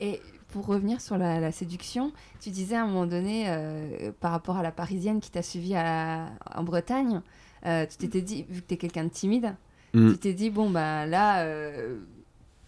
Et 0.00 0.20
pour 0.52 0.66
revenir 0.66 1.00
sur 1.00 1.18
la, 1.18 1.40
la 1.40 1.52
séduction, 1.52 2.12
tu 2.40 2.50
disais 2.50 2.76
à 2.76 2.84
un 2.84 2.86
moment 2.86 3.06
donné, 3.06 3.44
euh, 3.48 4.12
par 4.20 4.30
rapport 4.30 4.56
à 4.56 4.62
la 4.62 4.70
parisienne 4.72 5.20
qui 5.20 5.30
t'a 5.30 5.42
suivi 5.42 5.74
à 5.74 5.82
la- 5.82 6.28
en 6.54 6.62
Bretagne, 6.62 7.20
euh, 7.66 7.84
tu 7.86 7.96
t'étais 7.96 8.22
dit, 8.22 8.44
vu 8.48 8.62
que 8.62 8.66
t'es 8.68 8.76
quelqu'un 8.76 9.04
de 9.04 9.10
timide, 9.10 9.54
Mm. 9.94 10.12
tu 10.12 10.18
t'es 10.18 10.34
dit, 10.34 10.50
bon, 10.50 10.70
bah 10.70 11.06
là, 11.06 11.42
euh, 11.44 11.98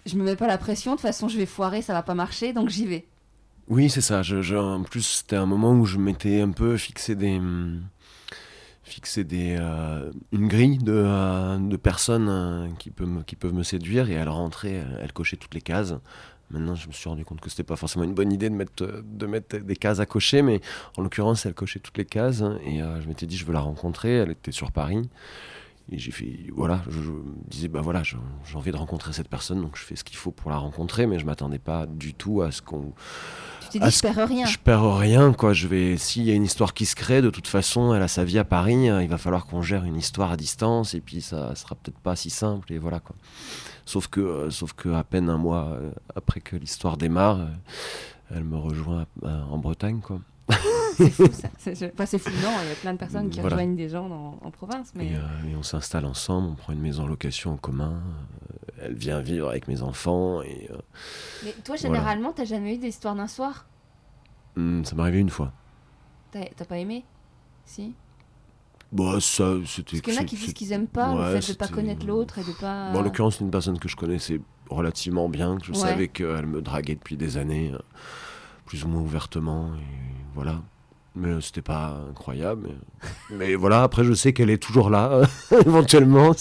je 0.07 0.17
me 0.17 0.25
mets 0.25 0.37
pas 0.37 0.47
la 0.47 0.59
pression, 0.59 0.93
de 0.93 0.97
toute 0.97 1.03
façon, 1.03 1.29
je 1.29 1.37
vais 1.39 1.47
foirer, 1.47 1.83
ça 1.83 1.93
va 1.93 2.03
pas 2.03 2.15
marcher, 2.15 2.53
donc 2.53 2.69
j'y 2.71 2.87
vais. 2.87 3.07
Oui, 3.71 3.89
c'est 3.89 4.01
ça. 4.01 4.23
Je, 4.23 4.57
en 4.57 4.83
plus, 4.83 5.03
c'était 5.03 5.37
un 5.37 5.47
moment 5.47 5.73
où 5.73 5.87
je 5.87 5.97
m'étais 5.97 6.41
un 6.41 6.51
peu 6.51 6.77
fixé 6.77 7.15
des, 7.15 7.39
hum, 7.39 7.83
fixé 8.83 9.23
des, 9.23 9.57
euh, 9.61 10.11
une 10.33 10.49
grille 10.49 10.79
de, 10.79 10.93
euh, 10.93 11.57
de 11.57 11.77
personnes 11.77 12.29
euh, 12.29 12.67
qui, 12.81 12.91
peuvent 12.91 13.55
me, 13.55 13.63
séduire 13.63 14.11
et 14.11 14.15
elle 14.15 14.29
rentrait, 14.29 14.73
elle, 14.73 14.99
elle 15.05 15.13
cochait 15.13 15.37
toutes 15.37 15.55
les 15.55 15.61
cases. 15.61 15.95
Maintenant, 16.51 16.75
je 16.75 16.89
me 16.89 16.93
suis 16.93 17.09
rendu 17.09 17.25
compte 17.25 17.41
que 17.41 17.49
c'était 17.49 17.63
pas 17.63 17.77
forcément 17.77 18.05
une 18.05 18.13
bonne 18.13 18.33
idée 18.33 18.51
de 18.51 18.55
mettre, 18.57 19.05
de 19.05 19.27
mettre 19.27 19.59
des 19.59 19.77
cases 19.77 20.01
à 20.01 20.07
cocher, 20.07 20.43
mais 20.43 20.61
en 20.97 21.03
l'occurrence, 21.03 21.47
elle 21.47 21.55
cochait 21.55 21.79
toutes 21.79 21.97
les 21.97 22.05
cases 22.05 22.43
et 22.67 22.79
je 22.81 23.07
m'étais 23.07 23.27
dit, 23.27 23.37
je 23.37 23.45
veux 23.45 23.53
la 23.53 23.61
rencontrer. 23.61 24.17
Elle 24.17 24.33
était 24.33 24.51
sur 24.51 24.73
Paris. 24.73 25.09
Et 25.92 25.98
j'ai 25.98 26.12
fait, 26.12 26.46
voilà, 26.55 26.83
je, 26.88 27.00
je 27.03 27.11
me 27.11 27.24
disais, 27.48 27.66
bah 27.66 27.81
voilà, 27.81 28.03
j'ai 28.05 28.16
envie 28.55 28.70
de 28.70 28.76
rencontrer 28.76 29.12
cette 29.12 29.29
personne, 29.29 29.61
donc 29.61 29.76
je 29.76 29.83
fais 29.83 29.96
ce 29.96 30.05
qu'il 30.05 30.16
faut 30.16 30.31
pour 30.31 30.50
la 30.50 30.57
rencontrer, 30.57 31.07
mais 31.09 31.18
je 31.18 31.26
m'attendais 31.26 31.59
pas 31.59 31.87
du 31.87 32.14
tout 32.14 32.42
à 32.42 32.53
ce 32.53 32.62
qu'on, 32.62 32.92
Tu 33.61 33.70
t'es 33.70 33.85
dit, 33.85 33.90
je 33.90 34.00
perds 34.00 34.29
rien. 34.29 34.46
je 34.46 34.57
perds 34.59 34.96
rien, 34.98 35.33
quoi. 35.33 35.53
Je 35.53 35.66
vais, 35.66 35.96
s'il 35.96 36.22
y 36.22 36.31
a 36.31 36.35
une 36.35 36.44
histoire 36.44 36.74
qui 36.74 36.87
se 36.87 36.94
crée, 36.94 37.22
de 37.22 37.31
toute 37.31 37.48
façon, 37.48 37.92
elle 37.92 38.03
a 38.03 38.09
sa 38.09 38.24
vie 38.24 38.38
à 38.38 38.44
Paris. 38.44 38.88
euh, 38.88 39.03
Il 39.03 39.09
va 39.09 39.18
falloir 39.18 39.46
qu'on 39.46 39.62
gère 39.62 39.85
une 39.85 39.96
histoire 39.96 40.31
à 40.31 40.37
distance, 40.37 40.94
et 40.94 41.00
puis 41.00 41.20
ça 41.22 41.57
sera 41.57 41.74
peut-être 41.74 41.98
pas 41.98 42.14
si 42.14 42.31
simple, 42.31 42.72
et 42.72 42.79
voilà, 42.79 43.00
quoi. 43.00 43.16
Sauf 43.85 44.07
que, 44.07 44.20
euh, 44.20 44.50
sauf 44.50 44.72
que 44.74 44.90
à 44.90 45.03
peine 45.03 45.29
un 45.29 45.38
mois 45.38 45.70
euh, 45.72 45.90
après 46.14 46.40
que 46.40 46.55
l'histoire 46.55 46.98
démarre, 46.98 47.40
euh, 47.40 47.46
elle 48.37 48.44
me 48.44 48.57
rejoint 48.57 49.07
en 49.24 49.59
Bretagne, 49.59 49.98
quoi. 50.00 50.20
C'est 51.05 51.11
fou, 51.11 51.29
ça. 51.33 51.49
C'est 51.59 51.75
je- 51.75 51.87
enfin, 51.93 52.07
c'est 52.07 52.19
fou, 52.19 52.31
non, 52.43 52.51
il 52.63 52.69
y 52.69 52.73
a 52.73 52.77
plein 52.77 52.93
de 52.93 52.99
personnes 52.99 53.31
qui 53.31 53.41
Voilà. 53.41 53.57
rejoignent 53.57 53.77
des 53.77 53.89
gens 53.89 54.09
dans- 54.09 54.39
en 54.43 54.51
province, 54.51 54.93
mais... 54.95 55.07
Et, 55.09 55.17
euh, 55.17 55.21
et 55.51 55.57
on 55.57 55.63
s'installe 55.63 56.05
ensemble, 56.05 56.49
on 56.49 56.55
prend 56.55 56.73
une 56.73 56.81
maison 56.81 57.05
en 57.05 57.07
location 57.07 57.53
en 57.53 57.57
commun. 57.57 57.95
euh, 57.95 58.83
elle 58.83 58.95
vient 58.95 59.21
vivre 59.21 59.49
avec 59.49 59.69
mes 59.69 59.83
enfants, 59.83 60.41
et 60.43 60.69
euh, 60.71 60.77
Mais 61.45 61.55
toi, 61.65 61.77
généralement, 61.77 62.33
t'as 62.33 62.45
jamais 62.45 62.75
eu 62.77 62.79
des 62.79 62.89
histoires 62.89 63.15
d'un 63.15 63.27
soir? 63.29 63.67
Hum, 64.57 64.85
ça 64.85 64.95
m'est 64.95 65.03
arrivé 65.03 65.19
une 65.19 65.31
fois. 65.31 65.53
T'as 66.33 66.65
pas 66.65 66.79
aimé? 66.79 67.05
Si? 67.67 67.93
Bah, 68.93 69.19
ça, 69.21 69.55
c'était. 69.67 70.01
Parce 70.01 70.03
qu'il 70.03 70.15
y 70.15 70.19
en 70.19 70.23
a 70.23 70.25
qui 70.25 70.37
disent 70.37 70.53
qu'ils 70.55 70.73
aiment 70.73 70.87
pas 70.89 71.15
ouais, 71.15 71.35
le 71.35 71.41
fait 71.41 71.53
de 71.53 71.59
pas 71.59 71.69
connaître 71.69 72.07
l'autre 72.07 72.39
et 72.39 72.45
de 72.45 72.53
pas. 72.53 72.93
Bon, 72.93 72.99
en 72.99 73.03
l'occurrence, 73.03 73.37
c'est 73.37 73.45
une 73.45 73.51
personne 73.51 73.79
que 73.79 73.89
je 73.89 73.97
connaissais 73.97 74.41
relativement 74.69 75.29
bien, 75.29 75.59
que 75.59 75.67
je 75.67 75.73
Ouais. 75.73 75.79
savais 75.79 76.09
qu'elle 76.09 76.47
me 76.47 76.61
draguait 76.63 76.95
depuis 76.97 77.17
des 77.17 77.37
années, 77.37 77.73
plus 78.67 78.85
ou 78.85 78.89
moins 78.89 79.01
ouvertement, 79.03 79.75
et 79.75 79.79
voilà. 80.35 80.63
Mais 81.16 81.40
c'était 81.40 81.61
pas 81.62 82.05
incroyable. 82.09 82.68
Mais, 83.31 83.37
mais 83.37 83.55
voilà, 83.57 83.83
après, 83.83 84.05
je 84.05 84.12
sais 84.12 84.33
qu'elle 84.33 84.49
est 84.51 84.62
toujours 84.62 84.90
là, 84.90 85.23
éventuellement, 85.66 86.33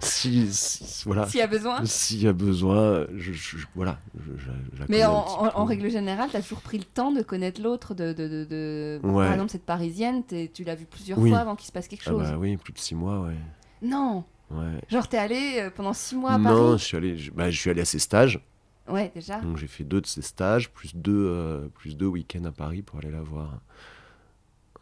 si, 0.00 0.50
si- 0.50 0.86
si- 0.86 1.04
voilà. 1.04 1.26
S'il 1.26 1.40
y 1.40 1.42
a 1.42 1.46
besoin. 1.46 1.84
S'il 1.84 2.22
y 2.22 2.26
a 2.26 2.32
besoin, 2.32 3.06
je, 3.14 3.32
je- 3.32 3.56
voilà. 3.74 3.98
je- 4.18 4.32
je 4.78 4.82
Mais 4.88 5.04
en, 5.04 5.64
règle 5.66 5.90
générale, 5.90 6.30
t'as 6.32 6.40
toujours 6.40 6.62
pris 6.62 6.78
le 6.78 6.84
temps 6.84 7.12
de 7.12 7.20
connaître 7.22 7.60
l'autre. 7.60 7.92
De, 7.94 8.12
de, 8.14 8.28
de, 8.28 8.44
de- 8.44 9.00
Ouais. 9.02 9.24
Par 9.24 9.32
exemple, 9.34 9.50
cette 9.50 9.66
parisienne, 9.66 10.22
tu 10.54 10.64
l'as 10.64 10.74
vue 10.74 10.86
plusieurs 10.86 11.18
Oui. 11.18 11.28
fois 11.30 11.40
avant 11.40 11.54
qu'il 11.54 11.66
se 11.66 11.72
passe 11.72 11.86
quelque 11.88 12.04
Ah 12.06 12.10
chose. 12.10 12.22
bah 12.30 12.36
oui, 12.38 12.56
plus 12.56 12.72
de 12.72 12.78
six 12.78 12.94
mois, 12.94 13.20
ouais. 13.20 13.36
Non 13.82 14.24
ouais. 14.50 14.80
Genre, 14.88 15.06
t'es 15.06 15.18
allé 15.18 15.56
euh, 15.58 15.70
pendant 15.70 15.92
six 15.92 16.16
mois 16.16 16.32
à 16.32 16.38
non, 16.38 16.44
Paris 16.44 16.78
je 16.78 16.84
suis 16.84 16.96
allé, 16.96 17.16
je, 17.18 17.30
bah, 17.30 17.50
je 17.50 17.60
suis 17.60 17.68
allé 17.70 17.82
à 17.82 17.84
ses 17.84 17.98
stages. 17.98 18.40
Ouais, 18.88 19.12
déjà. 19.14 19.38
Donc 19.40 19.58
j'ai 19.58 19.66
fait 19.66 19.84
deux 19.84 20.00
de 20.00 20.06
ces 20.06 20.22
stages, 20.22 20.70
plus 20.70 20.96
deux, 20.96 21.12
euh, 21.30 21.68
plus 21.74 21.94
deux 21.96 22.06
week-ends 22.06 22.44
à 22.46 22.52
Paris 22.52 22.80
pour 22.80 22.98
aller 23.00 23.10
la 23.10 23.20
voir. 23.20 23.60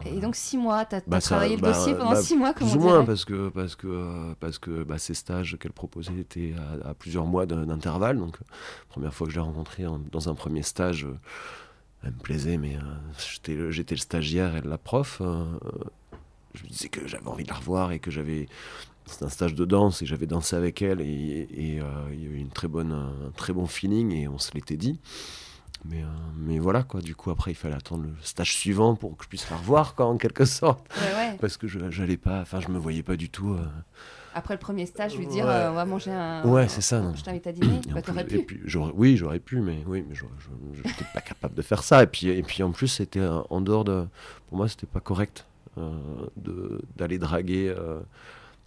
Et 0.05 0.19
donc 0.19 0.35
six 0.35 0.57
mois, 0.57 0.85
tu 0.85 0.95
as, 0.95 1.01
Bah, 1.07 1.19
ça- 1.19 1.29
travaillé 1.35 1.55
le 1.55 1.61
bah, 1.61 1.73
dossier 1.73 1.93
pendant 1.95 2.11
bah, 2.11 2.21
six 2.21 2.35
mois, 2.37 2.53
comme 2.53 2.67
Plus 2.69 2.77
ou 2.77 2.79
moins, 2.79 3.03
parce 3.03 3.25
que, 3.25 3.49
parce 3.49 3.75
que, 3.75 4.33
parce 4.39 4.57
que 4.59 4.85
ces 4.97 5.13
stages 5.13 5.57
qu'elle 5.59 5.73
proposait 5.73 6.17
étaient 6.19 6.53
à, 6.85 6.89
à 6.89 6.93
plusieurs 6.93 7.25
mois 7.25 7.45
d'intervalle. 7.45 8.17
Donc, 8.17 8.37
première 8.89 9.13
fois 9.13 9.27
que 9.27 9.33
je 9.33 9.37
l'ai 9.39 9.43
rencontrée 9.45 9.85
en- 9.87 9.99
dans 10.11 10.29
un 10.29 10.35
premier 10.35 10.61
stage, 10.63 11.05
euh, 11.05 11.17
elle 12.03 12.11
me 12.13 12.19
plaisait, 12.19 12.57
mais 12.57 12.75
euh, 12.75 12.79
j'étais 13.71 13.95
le- 13.95 13.97
stagiaire 13.97 14.55
et 14.55 14.61
la 14.61 14.77
prof. 14.77 15.17
euh, 15.21 15.45
je 16.53 16.61
lui 16.63 16.69
disais 16.69 16.89
que 16.89 17.07
j'avais 17.07 17.27
envie 17.27 17.43
de 17.43 17.49
la 17.49 17.55
revoir 17.55 17.91
et 17.91 17.99
que 17.99 18.11
j'avais. 18.11 18.47
C'était 19.05 19.25
un 19.25 19.29
stage 19.29 19.55
de 19.55 19.63
danse 19.65 20.01
et 20.01 20.05
j'avais 20.05 20.25
dansé 20.27 20.55
avec 20.55 20.81
elle 20.81 20.99
et, 21.01 21.47
et, 21.51 21.79
euh, 21.81 21.85
il 22.11 22.23
y 22.23 22.27
avait 22.27 22.39
une 22.39 22.49
très 22.49 22.67
bonne, 22.67 22.91
un 22.91 23.31
très 23.37 23.53
bon 23.53 23.65
feeling 23.65 24.11
et 24.11 24.27
on 24.27 24.37
se 24.37 24.51
l'était 24.53 24.75
dit. 24.77 24.99
Mais, 25.89 26.03
euh, 26.03 26.07
mais 26.37 26.59
voilà 26.59 26.83
quoi, 26.83 27.01
du 27.01 27.15
coup 27.15 27.31
après 27.31 27.51
il 27.51 27.55
fallait 27.55 27.75
attendre 27.75 28.03
le 28.03 28.13
stage 28.21 28.53
suivant 28.53 28.95
pour 28.95 29.15
que 29.15 29.23
je 29.23 29.29
puisse 29.29 29.49
la 29.49 29.55
revoir 29.57 29.95
quoi 29.95 30.05
en 30.07 30.17
quelque 30.17 30.43
sorte 30.45 30.85
Ouais, 30.97 31.15
ouais. 31.15 31.37
parce 31.39 31.55
que 31.57 31.67
je 31.67 31.79
j'allais 31.91 32.17
pas 32.17 32.41
enfin 32.41 32.59
je 32.59 32.67
me 32.67 32.77
voyais 32.77 33.03
pas 33.03 33.15
du 33.15 33.29
tout 33.29 33.53
euh, 33.53 33.65
Après 34.35 34.53
le 34.53 34.59
premier 34.59 34.85
stage, 34.85 35.17
lui 35.17 35.27
dire 35.27 35.45
Ouais. 35.45 35.51
euh, 35.51 35.71
on 35.71 35.75
va 35.75 35.85
manger 35.85 36.11
un. 36.11 36.43
Ouais, 36.45 36.67
c'est 36.67 36.81
ça, 36.81 36.99
non. 36.99 37.13
Je 37.15 37.23
t'invite 37.23 37.47
à 37.47 37.51
dîner. 37.53 37.79
Bah, 37.93 38.01
et 38.29 38.43
puis 38.43 38.59
oui 38.95 39.15
j'aurais 39.17 39.39
pu 39.39 39.61
mais 39.61 39.83
oui 39.87 40.03
mais 40.07 40.13
je 40.15 40.25
n'étais 40.85 41.05
pas 41.13 41.21
capable 41.21 41.55
de 41.55 41.61
faire 41.61 41.83
ça 41.83 42.03
et 42.03 42.07
puis 42.07 42.27
et 42.27 42.43
puis 42.43 42.63
en 42.63 42.71
plus 42.71 42.87
c'était 42.89 43.19
euh, 43.19 43.39
en 43.49 43.61
dehors 43.61 43.85
de 43.85 44.05
pour 44.47 44.57
moi 44.57 44.67
c'était 44.67 44.87
pas 44.87 44.99
correct 44.99 45.45
de 46.37 46.81
d'aller 46.95 47.19
draguer 47.19 47.73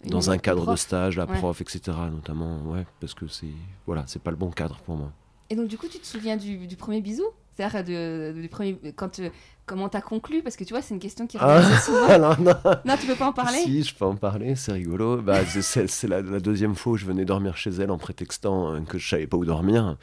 Une 0.05 0.09
dans 0.11 0.31
un 0.31 0.37
cadre 0.37 0.71
de 0.71 0.77
stage 0.77 1.17
la 1.17 1.27
prof 1.27 1.59
etc 1.61 1.79
notamment 2.09 2.61
ouais 2.71 2.85
parce 3.01 3.13
que 3.13 3.27
c'est 3.27 3.53
voilà 3.85 4.05
c'est 4.07 4.21
pas 4.23 4.31
le 4.31 4.37
bon 4.37 4.49
cadre 4.49 4.77
pour 4.85 4.95
moi 4.95 5.11
Et 5.51 5.55
donc, 5.57 5.67
du 5.67 5.77
coup, 5.77 5.87
tu 5.89 5.99
te 5.99 6.07
souviens 6.07 6.37
du, 6.37 6.65
du 6.65 6.77
premier 6.77 7.01
bisou? 7.01 7.25
C'est-à-dire 7.53 7.83
de, 7.83 8.41
du 8.41 8.47
premier. 8.47 8.79
Quand, 8.95 9.19
euh, 9.19 9.29
comment 9.65 9.89
t'as 9.89 9.99
conclu? 9.99 10.41
Parce 10.41 10.55
que 10.55 10.63
tu 10.63 10.71
vois, 10.73 10.81
c'est 10.81 10.93
une 10.93 11.01
question 11.01 11.27
qui 11.27 11.35
Ah. 11.39 11.57
revient 11.59 11.73
assez 11.73 11.91
souvent. 11.91 12.05
alors 12.09 12.39
non 12.39 12.53
Non, 12.85 12.95
tu 12.97 13.05
peux 13.05 13.15
pas 13.15 13.27
en 13.27 13.33
parler? 13.33 13.57
Si, 13.59 13.83
je 13.83 13.93
peux 13.93 14.05
en 14.05 14.15
parler, 14.15 14.55
c'est 14.55 14.71
rigolo. 14.71 15.21
Bah, 15.21 15.43
c'est- 15.45 16.07
la, 16.07 16.21
la 16.21 16.39
deuxième 16.39 16.73
fois 16.75 16.93
où 16.93 16.97
je 16.97 17.05
venais 17.05 17.25
dormir 17.25 17.57
chez 17.57 17.69
elle 17.71 17.91
en 17.91 17.97
prétextant 17.97 18.71
euh, 18.73 18.79
que 18.79 18.97
je 18.97 19.07
savais 19.09 19.27
pas 19.27 19.35
où 19.35 19.43
dormir. 19.43 19.97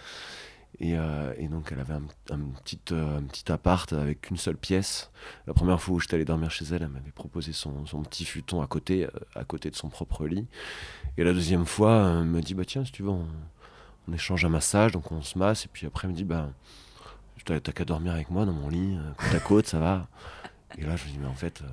Et, 0.80 0.96
euh, 0.98 1.32
et 1.38 1.48
donc, 1.48 1.70
elle 1.72 1.80
avait 1.80 1.94
un, 1.94 2.02
un 2.30 2.38
petit, 2.62 2.78
euh, 2.92 3.18
un 3.18 3.22
petit 3.22 3.50
appart 3.50 3.90
avec 3.94 4.30
une 4.30 4.36
seule 4.36 4.58
pièce. 4.58 5.10
La 5.46 5.54
première 5.54 5.80
fois 5.80 5.94
où 5.96 6.00
j'étais 6.00 6.16
allé 6.16 6.26
dormir 6.26 6.50
chez 6.50 6.66
elle, 6.66 6.82
elle 6.82 6.88
m'avait 6.88 7.10
proposé 7.10 7.54
son, 7.54 7.86
son 7.86 8.02
petit 8.02 8.26
futon 8.26 8.60
à 8.60 8.66
côté, 8.66 9.08
à 9.34 9.44
côté 9.44 9.70
de 9.70 9.74
son 9.76 9.88
propre 9.88 10.26
lit. 10.26 10.46
Et 11.16 11.24
la 11.24 11.32
deuxième 11.32 11.64
fois, 11.64 12.18
elle 12.20 12.26
me 12.26 12.42
dit 12.42 12.52
Bah, 12.54 12.64
tiens, 12.66 12.84
si 12.84 12.92
tu 12.92 13.02
veux, 13.02 13.08
on, 13.08 13.24
on 14.08 14.12
échange 14.12 14.44
un 14.44 14.48
massage. 14.48 14.92
Donc, 14.92 15.10
on 15.12 15.22
se 15.22 15.38
masse. 15.38 15.64
Et 15.64 15.68
puis 15.72 15.86
après, 15.86 16.06
elle 16.06 16.12
me 16.12 16.16
dit 16.16 16.24
Bah, 16.24 16.48
t'as 17.44 17.60
qu'à 17.60 17.84
dormir 17.84 18.12
avec 18.12 18.30
moi 18.30 18.44
dans 18.44 18.52
mon 18.52 18.68
lit, 18.68 18.96
euh, 18.96 19.12
côte 19.16 19.34
à 19.34 19.40
côte, 19.40 19.66
ça 19.66 19.78
va. 19.78 20.06
Et 20.76 20.84
là, 20.84 20.96
je 20.96 21.04
me 21.06 21.10
dis 21.10 21.18
Mais 21.18 21.28
en 21.28 21.34
fait. 21.34 21.60
euh, 21.62 21.66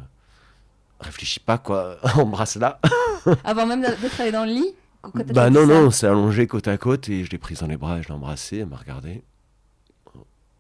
réfléchis 1.02 1.40
pas 1.42 1.58
quoi, 1.58 1.98
embrasse 2.16 2.56
là. 2.56 2.80
Avant 3.44 3.66
même 3.66 3.82
d'être 3.82 4.20
allé 4.22 4.32
dans 4.32 4.46
le 4.46 4.52
lit 4.52 4.74
Bah 5.34 5.50
non, 5.50 5.68
non, 5.68 5.88
on 5.88 5.92
s'est 5.92 6.08
allongé 6.08 6.48
côte 6.48 6.68
à 6.68 6.78
côte 6.78 7.10
et 7.10 7.24
je 7.26 7.30
l'ai 7.32 7.38
prise 7.38 7.60
dans 7.60 7.68
les 7.68 7.78
bras 7.78 7.98
et 8.00 8.04
je 8.04 8.08
l'ai 8.08 8.14
embrassée, 8.14 8.60
elle 8.60 8.68
m'a 8.68 8.78
regardé. 8.78 9.22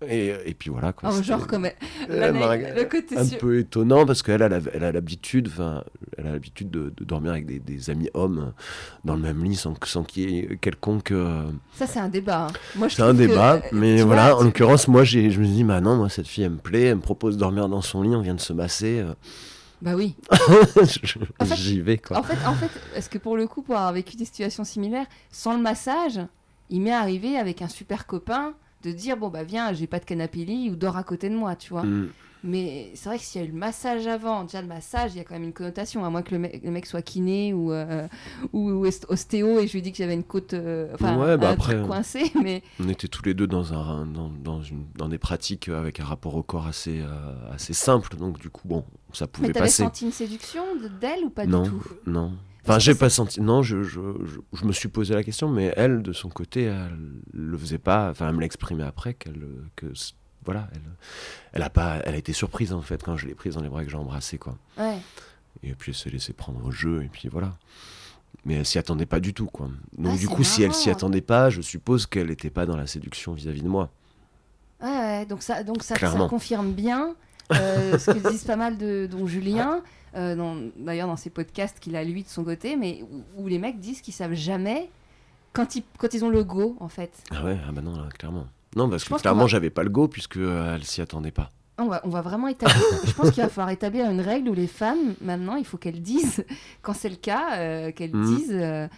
Et, 0.10 0.34
et 0.46 0.54
puis 0.54 0.70
voilà 0.70 0.94
quoi. 0.94 1.10
Oh, 1.12 1.22
genre 1.24 1.48
comme 1.48 1.66
elle 1.66 1.74
la- 2.10 2.32
m'a 2.32 2.48
regardé. 2.50 2.82
le 2.84 2.88
côté 2.90 3.18
un 3.18 3.26
peu 3.28 3.60
étonnant 3.60 4.06
parce 4.06 4.22
qu'elle 4.24 4.42
elle 4.42 4.84
a, 4.84 4.92
l'habitude, 4.92 5.48
enfin, 5.52 5.84
elle 6.18 6.28
a 6.28 6.32
l'habitude 6.32 6.70
de, 6.72 6.94
de 6.96 7.04
dormir 7.04 7.32
avec 7.32 7.46
des, 7.46 7.60
des 7.60 7.90
amis 7.90 8.10
hommes 8.14 8.54
dans 9.04 9.16
le 9.16 9.22
même 9.22 9.44
lit 9.44 9.56
sans, 9.56 9.74
sans 9.86 10.04
qu'il 10.04 10.30
y 10.30 10.40
ait 10.40 10.58
quelconque. 10.58 11.12
euh, 11.12 11.44
Ça, 11.74 11.88
c'est 11.88 12.00
un 12.00 12.10
débat. 12.10 12.48
hein. 12.48 12.54
Moi, 12.76 12.90
C'est 12.90 13.02
un 13.02 13.12
que, 13.14 13.18
débat, 13.18 13.56
euh, 13.56 13.60
mais 13.72 14.02
voilà. 14.02 14.32
vois, 14.32 14.42
en 14.42 14.44
l'occurrence, 14.44 14.88
moi, 14.88 15.04
j'ai, 15.04 15.30
je 15.32 15.40
me 15.40 15.46
dit, 15.46 15.64
bah 15.64 15.82
non, 15.82 15.96
moi 15.96 16.10
cette 16.10 16.28
fille, 16.28 16.44
elle 16.44 16.52
me 16.52 16.58
plaît, 16.58 16.84
elle 16.84 16.96
me 16.98 17.02
propose 17.02 17.36
de 17.36 17.40
dormir 17.40 17.68
dans 17.70 17.82
son 17.82 18.02
lit, 18.02 18.16
on 18.16 18.22
vient 18.22 18.36
de 18.36 18.40
se 18.42 18.54
masser, 18.54 19.00
euh, 19.00 19.14
Bah 19.82 19.96
oui. 19.96 20.16
je- 20.32 21.20
En 21.40 21.46
fait- 21.46 21.56
j'y 21.56 21.82
vais 21.82 21.98
quoi. 21.98 22.18
En 22.18 22.24
fait, 22.24 22.38
en 22.48 22.54
fait, 22.54 22.70
est-ce 22.96 23.10
que 23.10 23.18
pour 23.18 23.38
le 23.38 23.48
coup, 23.48 23.62
pour 23.62 23.76
avoir 23.76 23.92
vécu 23.94 24.16
des 24.16 24.26
situations 24.26 24.64
similaires, 24.64 25.06
sans 25.32 25.56
le 25.56 25.62
massage, 25.62 26.20
il 26.70 26.82
m'est 26.82 26.92
arrivé 26.94 27.38
avec 27.38 27.62
un 27.62 27.68
super 27.68 28.08
copain 28.08 28.54
de 28.86 28.92
dire 28.92 29.18
bon 29.18 29.30
bah 29.30 29.44
viens, 29.44 29.74
j'ai 29.74 29.88
pas 29.88 30.00
de 30.00 30.06
canapé 30.06 30.46
lit 30.46 30.70
ou 30.70 30.76
dors 30.76 30.98
à 30.98 31.04
côté 31.04 31.30
de 31.30 31.36
moi, 31.36 31.56
tu 31.56 31.70
vois. 31.70 31.84
Mm. 31.84 32.10
Mais 32.48 32.92
c'est 32.94 33.10
vrai 33.10 33.18
que 33.18 33.24
s'il 33.24 33.42
y 33.42 33.44
a 33.44 33.48
eu 33.48 33.52
le 33.52 33.58
massage 33.58 34.06
avant, 34.06 34.44
déjà 34.44 34.62
le 34.62 34.68
massage, 34.68 35.16
il 35.16 35.18
y 35.18 35.20
a 35.20 35.24
quand 35.24 35.34
même 35.34 35.46
une 35.46 35.54
connotation, 35.54 36.06
à 36.06 36.12
moins 36.12 36.22
que 36.22 36.30
le, 36.36 36.38
mec- 36.40 36.62
le 36.64 36.70
mec 36.70 36.86
soit 36.86 37.02
kiné 37.02 37.54
ou, 37.56 37.72
euh, 37.72 38.08
ou, 38.54 38.70
ou 38.70 38.86
est- 38.86 39.04
ostéo 39.10 39.58
et 39.60 39.66
je 39.66 39.74
lui 39.74 39.82
dis 39.82 39.92
que 39.92 39.98
j'avais 39.98 40.14
une 40.14 40.24
côte, 40.24 40.54
euh, 40.54 40.92
enfin 40.94 41.18
Ouais, 41.18 41.38
bah 41.38 41.50
un 41.50 41.54
après, 41.54 41.74
truc 41.74 41.88
coincé, 41.88 42.32
mais 42.44 42.62
On 42.80 42.88
était 42.88 43.08
tous 43.08 43.24
les 43.26 43.34
deux 43.34 43.48
dans, 43.48 43.74
un, 43.74 44.06
dans, 44.06 44.30
dans, 44.30 44.62
une, 44.62 44.86
dans 44.96 45.10
des 45.10 45.18
pratiques 45.18 45.70
avec 45.70 46.00
un 46.00 46.06
rapport 46.06 46.36
au 46.36 46.44
corps 46.44 46.68
assez, 46.68 47.02
euh, 47.02 47.52
assez 47.52 47.74
simple, 47.74 48.16
donc 48.16 48.38
du 48.38 48.52
coup, 48.52 48.68
bon, 48.68 48.86
ça 49.12 49.26
mais 49.26 49.32
pouvait 49.32 49.54
t'avais 49.54 49.66
passer. 49.66 49.82
senti 49.84 50.06
une 50.06 50.12
séduction 50.12 50.62
de- 50.76 50.88
d'elle 50.88 51.24
ou 51.26 51.32
pas 51.32 51.48
non, 51.48 51.64
du 51.64 51.70
tout? 51.70 51.82
non. 52.06 52.34
Enfin, 52.68 52.80
j'ai 52.80 52.96
pas 52.96 53.10
senti. 53.10 53.42
Non, 53.42 53.62
je, 53.62 53.84
je, 53.84 54.00
je, 54.24 54.40
je 54.54 54.66
me 54.66 54.72
suis 54.72 54.90
posé 54.90 55.14
la 55.14 55.24
question, 55.24 55.48
mais 55.50 55.72
elle, 55.78 56.02
de 56.02 56.14
son 56.14 56.30
côté, 56.30 56.64
elle 56.64 56.98
le 57.32 57.58
faisait 57.58 57.78
pas. 57.78 58.10
Enfin, 58.10 58.30
elle 58.30 58.36
me 58.36 58.40
l'a 58.40 58.48
exprimé 58.48 58.84
après 58.84 59.14
qu'elle, 59.14 59.46
que 59.76 59.88
voilà, 60.46 60.68
elle, 60.74 60.82
elle 61.54 61.62
a 61.64 61.70
pas, 61.70 61.98
elle 62.06 62.16
a 62.16 62.18
été 62.18 62.32
surprise 62.32 62.72
en 62.72 62.82
fait 62.82 63.04
quand 63.04 63.18
je 63.18 63.28
l'ai 63.28 63.36
prise 63.36 63.56
dans 63.56 63.62
les 63.62 63.70
bras 63.70 63.82
et 63.82 63.86
que 63.86 63.92
j'ai 63.92 63.98
embrassé 63.98 64.38
quoi. 64.38 64.58
Ouais. 64.78 64.98
Et 65.64 65.74
puis 65.74 65.92
elle 65.92 65.96
s'est 65.96 66.10
laissée 66.10 66.34
prendre 66.34 66.64
au 66.64 66.72
jeu 66.72 67.04
et 67.04 67.08
puis 67.08 67.28
voilà. 67.28 67.58
Mais 68.46 68.56
elle 68.56 68.66
s'y 68.66 68.78
attendait 68.78 69.08
pas 69.08 69.20
du 69.20 69.34
tout 69.34 69.48
quoi. 69.48 69.70
Donc 69.98 70.14
Ah, 70.16 70.18
du 70.18 70.28
coup, 70.28 70.44
si 70.44 70.62
elle 70.62 70.74
s'y 70.74 70.90
attendait 70.90 71.22
pas, 71.22 71.50
je 71.50 71.62
suppose 71.62 72.06
qu'elle 72.06 72.28
n'était 72.28 72.52
pas 72.52 72.66
dans 72.66 72.78
la 72.78 72.86
séduction 72.86 73.34
vis-à-vis 73.34 73.64
de 73.64 73.68
moi. 73.68 73.90
Ouais, 74.82 74.90
ouais, 74.90 75.26
donc 75.26 75.42
ça, 75.42 75.64
donc 75.64 75.82
ça, 75.82 75.96
confirme 76.28 76.74
bien 76.74 77.16
euh, 77.54 77.98
ce 77.98 78.12
que 78.12 78.30
disent 78.30 78.44
pas 78.44 78.58
mal 78.58 78.78
de 78.78 79.08
dont 79.10 79.26
Julien, 79.26 79.82
euh, 80.16 80.70
d'ailleurs 80.78 81.08
dans 81.08 81.18
ses 81.18 81.30
podcasts 81.30 81.80
qu'il 81.80 81.96
a 81.96 82.04
lui 82.04 82.24
de 82.24 82.28
son 82.30 82.44
côté, 82.44 82.76
mais 82.76 83.04
où, 83.38 83.44
où 83.44 83.48
les 83.48 83.60
mecs 83.60 83.80
disent 83.80 84.02
qu'ils 84.02 84.14
savent 84.14 84.34
jamais 84.34 84.90
quand 85.54 85.76
ils, 85.76 85.84
quand 85.98 86.14
ils 86.14 86.24
ont 86.26 86.30
le 86.30 86.44
go 86.44 86.76
en 86.80 86.88
fait. 86.90 87.12
Ah 87.32 87.44
ouais, 87.44 87.58
ah 87.68 87.72
bah 87.72 87.82
non, 87.82 87.96
là, 87.98 88.10
clairement. 88.18 88.48
Non, 88.76 88.90
parce 88.90 89.04
Je 89.06 89.10
que 89.10 89.16
clairement, 89.16 89.42
va- 89.44 89.48
j'avais 89.48 89.70
pas 89.70 89.84
le 89.84 89.90
go 89.90 90.08
puisque 90.08 90.38
euh, 90.38 90.76
elle 90.76 90.84
s'y 90.84 91.02
attendait 91.02 91.32
pas. 91.32 91.50
On 91.78 91.88
va, 91.88 92.02
on 92.06 92.10
va 92.10 92.22
vraiment 92.22 92.48
établir. 92.48 92.78
je 93.06 93.12
pense 93.14 93.32
qu'il 93.32 93.44
va 93.44 93.50
falloir 93.50 93.70
établir 93.72 94.10
une 94.10 94.22
règle 94.22 94.50
où 94.50 94.54
les 94.54 94.68
femmes, 94.68 95.16
maintenant, 95.22 95.56
il 95.56 95.66
faut 95.66 95.78
qu'elles 95.78 96.02
disent, 96.02 96.46
quand 96.82 96.94
c'est 96.94 97.10
le 97.10 97.16
cas, 97.18 97.58
euh, 97.58 97.92
qu'elles 97.92 98.16
Mhm. 98.16 98.36
disent 98.36 98.90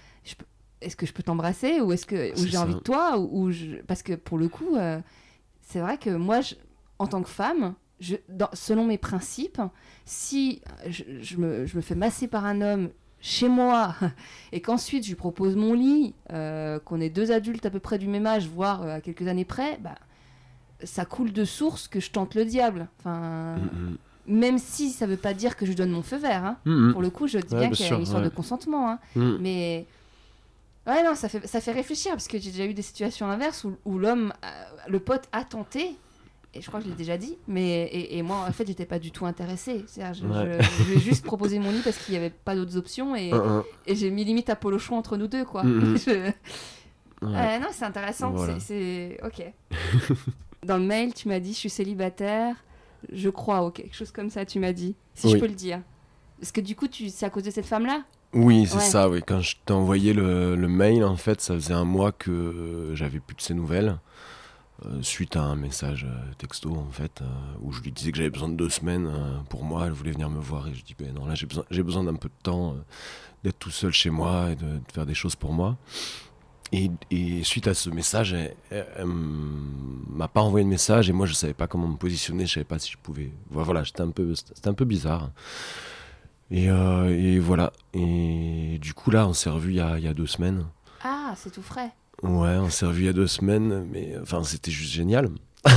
est-ce 0.82 0.95
que 0.95 1.08
je 1.08 1.13
peux 1.13 1.23
t'embrasser 1.23 1.82
ou 1.82 1.91
est-ce 1.91 2.06
que 2.06 2.34
j'ai 2.36 2.58
envie 2.58 2.75
de 2.75 2.80
toi 2.80 3.17
ou, 3.17 3.45
ou 3.47 3.51
je- 3.51 3.77
parce 3.88 4.03
que 4.03 4.13
pour 4.13 4.38
le 4.38 4.47
coup, 4.47 4.75
euh, 4.75 4.99
c'est 5.62 5.80
vrai 5.80 5.97
que 5.97 6.12
moi, 6.12 6.41
je- 6.41 6.53
en 6.99 7.08
tant 7.08 7.23
que 7.23 7.30
femme, 7.30 7.73
je, 7.99 8.15
dans- 8.29 8.49
selon 8.53 8.86
mes 8.86 8.97
principes, 8.97 9.62
si 10.05 10.62
je, 10.88 11.03
je 11.21 11.38
me, 11.38 11.65
je 11.65 11.75
me 11.77 11.81
fais 11.81 11.95
masser 11.95 12.27
par 12.27 12.45
un 12.45 12.62
homme 12.62 12.89
chez 13.19 13.49
moi 13.49 13.95
et 14.51 14.62
qu'ensuite 14.62 15.03
je 15.03 15.10
lui 15.10 15.15
propose 15.15 15.55
mon 15.55 15.73
lit, 15.73 16.13
euh, 16.31 16.79
qu'on 16.79 17.01
est 17.01 17.10
deux 17.10 17.31
adultes 17.31 17.65
à 17.65 17.69
peu 17.71 17.79
près 17.79 17.97
du 17.97 18.07
même 18.07 18.25
âge, 18.27 18.47
voire 18.47 18.83
euh, 18.83 18.95
à 18.97 19.01
quelques 19.01 19.27
années 19.27 19.45
près, 19.45 19.77
bah, 19.81 19.95
ça 20.83 21.05
coule 21.05 21.33
de 21.33 21.43
source 21.45 21.88
que 21.88 21.99
je 21.99 22.12
tente 22.12 22.36
le 22.36 22.45
diable. 22.45 22.88
Enfin, 22.99 23.55
Mm, 23.57 23.95
même 24.29 24.57
si 24.60 24.89
ça 24.91 25.07
veut 25.07 25.15
pas 25.17 25.33
dire 25.33 25.55
que 25.55 25.65
je 25.65 25.71
donne 25.73 25.89
mon 25.89 26.03
feu 26.03 26.17
vert. 26.17 26.43
hein. 26.45 26.57
mm, 26.65 26.91
Pour 26.91 27.01
le 27.01 27.10
coup, 27.10 27.27
je 27.27 27.39
dis 27.39 27.53
Ouais, 27.55 27.60
bien 27.62 27.69
bien 27.69 27.77
qu'il 27.77 27.86
y 27.88 27.89
a 27.89 27.95
une 27.95 28.01
histoire 28.03 28.21
ouais. 28.21 28.29
de 28.29 28.33
consentement. 28.36 28.89
hein. 28.91 28.99
mm. 29.15 29.38
Mais 29.39 29.88
ouais, 30.86 31.03
non, 31.03 31.15
ça 31.15 31.29
fait, 31.29 31.47
ça 31.47 31.62
fait 31.62 31.71
réfléchir 31.71 32.12
parce 32.12 32.27
que 32.27 32.38
j'ai 32.38 32.51
déjà 32.51 32.65
eu 32.65 32.73
des 32.73 32.81
situations 32.81 33.27
inverses 33.27 33.63
où, 33.63 33.75
où 33.86 33.97
l'homme, 33.97 34.33
euh, 34.45 34.47
le 34.89 34.99
pote 34.99 35.23
a 35.31 35.43
tenté. 35.43 35.95
Et 36.53 36.62
je 36.62 36.67
crois 36.67 36.79
que 36.79 36.86
je 36.86 36.89
l'ai 36.89 36.95
déjà 36.97 37.17
dit, 37.17 37.38
mais 37.47 37.83
et, 37.83 38.17
et 38.17 38.21
moi 38.23 38.45
en 38.47 38.51
fait 38.51 38.65
j'étais 38.65 38.86
pas 38.86 38.97
du 38.99 39.12
tout 39.12 39.25
intéressée. 39.25 39.86
Je, 39.95 40.01
Ouais. 40.25 40.57
je- 40.62 40.93
je 40.93 40.99
juste 40.99 41.23
proposé 41.25 41.60
mon 41.60 41.69
lit 41.71 41.81
parce 41.83 41.97
qu'il 41.97 42.13
y 42.13 42.17
avait 42.17 42.29
pas 42.31 42.55
d'autres 42.55 42.77
options 42.77 43.15
et, 43.15 43.31
Un, 43.31 43.38
un. 43.60 43.65
et 43.86 43.95
j'ai 43.95 44.10
mis 44.10 44.23
limite 44.23 44.49
à 44.49 44.55
polochon 44.55 44.95
entre 44.95 45.17
nous 45.17 45.27
deux 45.27 45.45
quoi. 45.45 45.63
Mm, 45.63 45.93
mm. 45.93 45.97
Je- 46.05 46.31
Ouais. 47.21 47.31
Ouais, 47.33 47.60
non, 47.60 47.67
c'est 47.71 47.86
intéressant. 47.86 48.29
Voilà. 48.31 48.60
c'est- 48.60 49.17
C'est 49.19 49.19
ok. 49.25 49.51
Dans 50.65 50.77
le 50.77 50.83
mail, 50.83 51.13
tu 51.13 51.27
m'as 51.27 51.39
dit 51.39 51.53
je 51.53 51.57
suis 51.57 51.69
célibataire, 51.69 52.55
je 53.12 53.29
crois, 53.29 53.65
ou 53.65 53.71
quelque 53.71 53.95
chose 53.95 54.12
comme 54.12 54.29
ça, 54.29 54.45
tu 54.45 54.60
m'as 54.60 54.73
dit. 54.73 54.95
Si 55.15 55.29
je 55.29 55.38
peux 55.38 55.47
le 55.47 55.53
dire. 55.53 55.81
Parce 56.39 56.51
que 56.51 56.62
du 56.62 56.75
coup, 56.75 56.88
tu... 56.88 57.10
c'est 57.10 57.25
à 57.25 57.29
cause 57.31 57.43
de 57.43 57.49
cette 57.51 57.65
femme-là? 57.65 58.03
Oui, 58.33 58.67
c'est 58.67 58.75
Ouais. 58.77 58.81
ça, 58.83 59.10
oui. 59.10 59.21
Quand 59.25 59.41
je 59.41 59.55
t'ai 59.65 59.73
envoyé 59.73 60.13
le, 60.13 60.55
le 60.55 60.67
mail, 60.67 61.03
en 61.03 61.15
fait, 61.15 61.41
ça 61.41 61.55
faisait 61.55 61.73
un 61.73 61.86
mois 61.86 62.12
que 62.12 62.29
euh, 62.29 62.95
j'avais 62.95 63.19
plus 63.19 63.36
de 63.36 63.41
ses 63.41 63.53
nouvelles. 63.55 63.97
Euh, 64.85 65.01
suite 65.01 65.35
à 65.35 65.41
un 65.41 65.55
message 65.55 66.05
euh, 66.07 66.33
texto, 66.37 66.75
en 66.75 66.91
fait, 66.91 67.21
euh, 67.21 67.25
où 67.61 67.71
je 67.71 67.81
lui 67.81 67.91
disais 67.91 68.11
que 68.11 68.17
j'avais 68.17 68.29
besoin 68.29 68.49
de 68.49 68.55
deux 68.55 68.69
semaines 68.69 69.11
pour 69.49 69.63
moi. 69.63 69.87
Elle 69.87 69.91
voulait 69.91 70.11
venir 70.11 70.29
me 70.29 70.39
voir 70.39 70.67
et 70.67 70.73
je 70.73 70.83
dis, 70.83 70.95
ben 70.97 71.13
non, 71.13 71.25
là, 71.25 71.33
j'ai 71.33 71.47
besoin, 71.47 71.65
besoin 71.71 72.03
d'un 72.03 72.15
peu 72.15 72.29
de 72.29 72.43
temps, 72.43 72.75
d'être 73.43 73.57
tout 73.57 73.71
seul 73.71 73.91
chez 73.91 74.11
moi 74.11 74.51
et 74.51 74.55
de, 74.55 74.79
faire 74.93 75.05
des 75.07 75.15
choses 75.15 75.35
pour 75.35 75.51
moi. 75.51 75.77
Et, 76.71 76.91
suite 77.43 77.67
à 77.67 77.73
ce 77.73 77.89
message, 77.89 78.33
elle, 78.33 78.55
elle- 78.69 79.05
m'a 79.05 80.27
pas 80.27 80.41
envoyé 80.41 80.63
de 80.63 80.69
message 80.69 81.09
et 81.09 81.13
moi, 81.13 81.25
je 81.25 81.33
savais 81.33 81.53
pas 81.53 81.65
comment 81.65 81.87
me 81.87 81.97
positionner, 81.97 82.45
je 82.45 82.55
savais 82.55 82.63
pas 82.65 82.77
si 82.77 82.91
je 82.91 82.97
pouvais. 82.97 83.31
Voilà, 83.49 83.83
j'étais 83.83 84.01
un 84.01 84.11
peu, 84.11 84.35
c'était 84.35 84.67
un 84.67 84.73
peu 84.73 84.85
bizarre. 84.85 85.31
Et, 86.51 86.69
voilà. 87.39 87.73
Et 87.93 88.77
du 88.79 88.93
coup, 88.93 89.09
là, 89.09 89.27
on 89.27 89.33
s'est 89.33 89.49
revus 89.49 89.71
il 89.71 89.77
y 89.77 89.97
il 89.97 90.03
y 90.03 90.07
a 90.07 90.13
deux 90.13 90.27
semaines. 90.27 90.65
Ah, 91.03 91.33
c'est 91.35 91.51
tout 91.51 91.63
frais. 91.63 91.91
Ouais, 92.23 92.58
on 92.58 92.69
s'est 92.69 92.86
revu 92.86 93.03
il 93.03 93.06
y 93.06 93.10
a 93.10 93.13
deux 93.13 93.27
semaines, 93.27 93.88
mais 93.91 94.15
enfin, 94.21 94.43
c'était 94.43 94.71
juste 94.71 94.91
génial. 94.91 95.30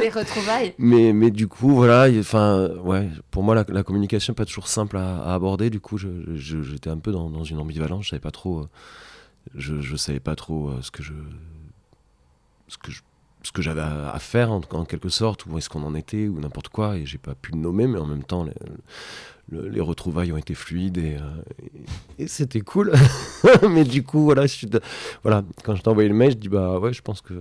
Les 0.00 0.08
retrouvailles. 0.08 0.74
Mais, 0.78 1.12
mais 1.12 1.30
du 1.30 1.48
coup, 1.48 1.74
voilà, 1.74 2.08
enfin, 2.18 2.70
ouais, 2.78 3.08
pour 3.30 3.42
moi, 3.42 3.54
la, 3.54 3.82
communication 3.82 4.32
n'est 4.32 4.36
pas 4.36 4.44
toujours 4.44 4.68
simple 4.68 4.96
à, 4.96 5.34
aborder. 5.34 5.68
Du 5.70 5.80
coup, 5.80 5.98
j'étais 5.98 6.90
un 6.90 6.98
peu 6.98 7.12
dans, 7.12 7.28
dans, 7.28 7.44
une 7.44 7.58
ambivalence. 7.58 8.04
Je 8.04 8.10
savais 8.10 8.20
pas 8.20 8.30
trop, 8.30 8.60
euh, 8.60 8.68
je, 9.54 9.80
je 9.80 9.96
savais 9.96 10.20
pas 10.20 10.36
trop 10.36 10.70
euh, 10.70 10.78
ce 10.82 10.90
que 10.90 11.02
je, 11.02 11.12
ce 12.68 12.78
que 12.78 12.90
je, 12.90 13.02
ce 13.42 13.52
que 13.52 13.62
j'avais 13.62 13.80
à, 13.80 14.18
faire 14.18 14.52
en, 14.52 14.60
en, 14.72 14.84
quelque 14.84 15.08
sorte, 15.08 15.46
où 15.46 15.58
est-ce 15.58 15.68
qu'on 15.68 15.82
en 15.82 15.94
était, 15.94 16.28
ou 16.28 16.40
n'importe 16.40 16.68
quoi, 16.68 16.96
et 16.96 17.06
j'ai 17.06 17.18
pas 17.18 17.34
pu 17.34 17.52
le 17.52 17.58
nommer, 17.58 17.86
mais 17.86 17.98
en 17.98 18.06
même 18.06 18.24
temps, 18.24 18.46
les, 19.50 19.70
les 19.70 19.80
retrouvailles 19.80 20.32
ont 20.32 20.36
été 20.36 20.54
fluides 20.54 20.98
et, 20.98 21.16
euh, 21.16 21.42
et, 22.18 22.26
c'était 22.26 22.60
cool. 22.60 22.92
mais 23.70 23.84
du 23.84 24.02
coup, 24.02 24.22
voilà, 24.22 24.42
je 24.42 24.52
suis 24.52 24.70
voilà, 25.22 25.42
quand 25.64 25.74
je 25.74 25.82
t'ai 25.82 25.88
envoyé 25.88 26.08
le 26.08 26.14
mail, 26.14 26.32
je 26.32 26.36
dis 26.36 26.48
bah 26.48 26.78
ouais, 26.78 26.92
je 26.92 27.02
pense 27.02 27.20
que 27.20 27.34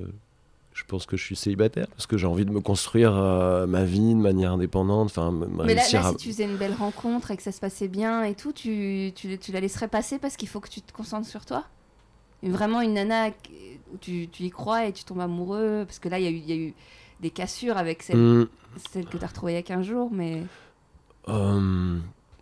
je 0.73 0.85
pense 0.85 1.05
que 1.05 1.17
je 1.17 1.23
suis 1.23 1.35
célibataire 1.35 1.87
parce 1.87 2.07
que 2.07 2.17
j'ai 2.17 2.25
envie 2.27 2.45
de 2.45 2.51
me 2.51 2.61
construire 2.61 3.13
euh, 3.15 3.67
ma 3.67 3.83
vie 3.83 4.13
de 4.13 4.19
manière 4.19 4.53
indépendante. 4.53 5.07
Enfin, 5.07 5.31
Mais 5.65 5.75
là, 5.75 5.81
si 5.81 5.97
tu 6.17 6.29
faisais 6.29 6.45
une 6.45 6.55
belle 6.55 6.73
rencontre 6.73 7.31
et 7.31 7.37
que 7.37 7.43
ça 7.43 7.51
se 7.51 7.59
passait 7.59 7.89
bien 7.89 8.23
et 8.23 8.33
tout, 8.33 8.53
tu, 8.53 9.11
tu, 9.13 9.37
tu 9.37 9.51
la 9.51 9.59
laisserais 9.59 9.89
passer 9.89 10.19
parce 10.19 10.37
qu'il 10.37 10.47
faut 10.47 10.61
que 10.61 10.69
tu 10.69 10.81
te 10.81 10.93
concentres 10.93 11.27
sur 11.27 11.45
toi? 11.45 11.65
Vraiment 12.41 12.79
une 12.79 12.93
nana 12.93 13.27
où 13.93 13.97
tu, 13.99 14.29
tu, 14.29 14.43
y 14.43 14.49
crois 14.49 14.85
et 14.85 14.93
tu 14.93 15.03
tombes 15.03 15.19
amoureux? 15.19 15.83
Parce 15.85 15.99
que 15.99 16.07
là, 16.07 16.17
il 16.17 16.33
y, 16.33 16.39
y, 16.39 16.53
a 16.53 16.55
eu 16.55 16.73
des 17.19 17.29
cassures 17.29 17.77
avec 17.77 18.01
celle, 18.01 18.15
mm. 18.15 18.47
celle 18.93 19.05
que 19.05 19.17
tu 19.17 19.23
as 19.25 19.27
retrouvée 19.27 19.51
il 19.51 19.55
y 19.55 19.59
a 19.59 19.63
15 19.63 19.85
jours, 19.85 20.09
mais... 20.11 20.43
Euh, 21.27 21.99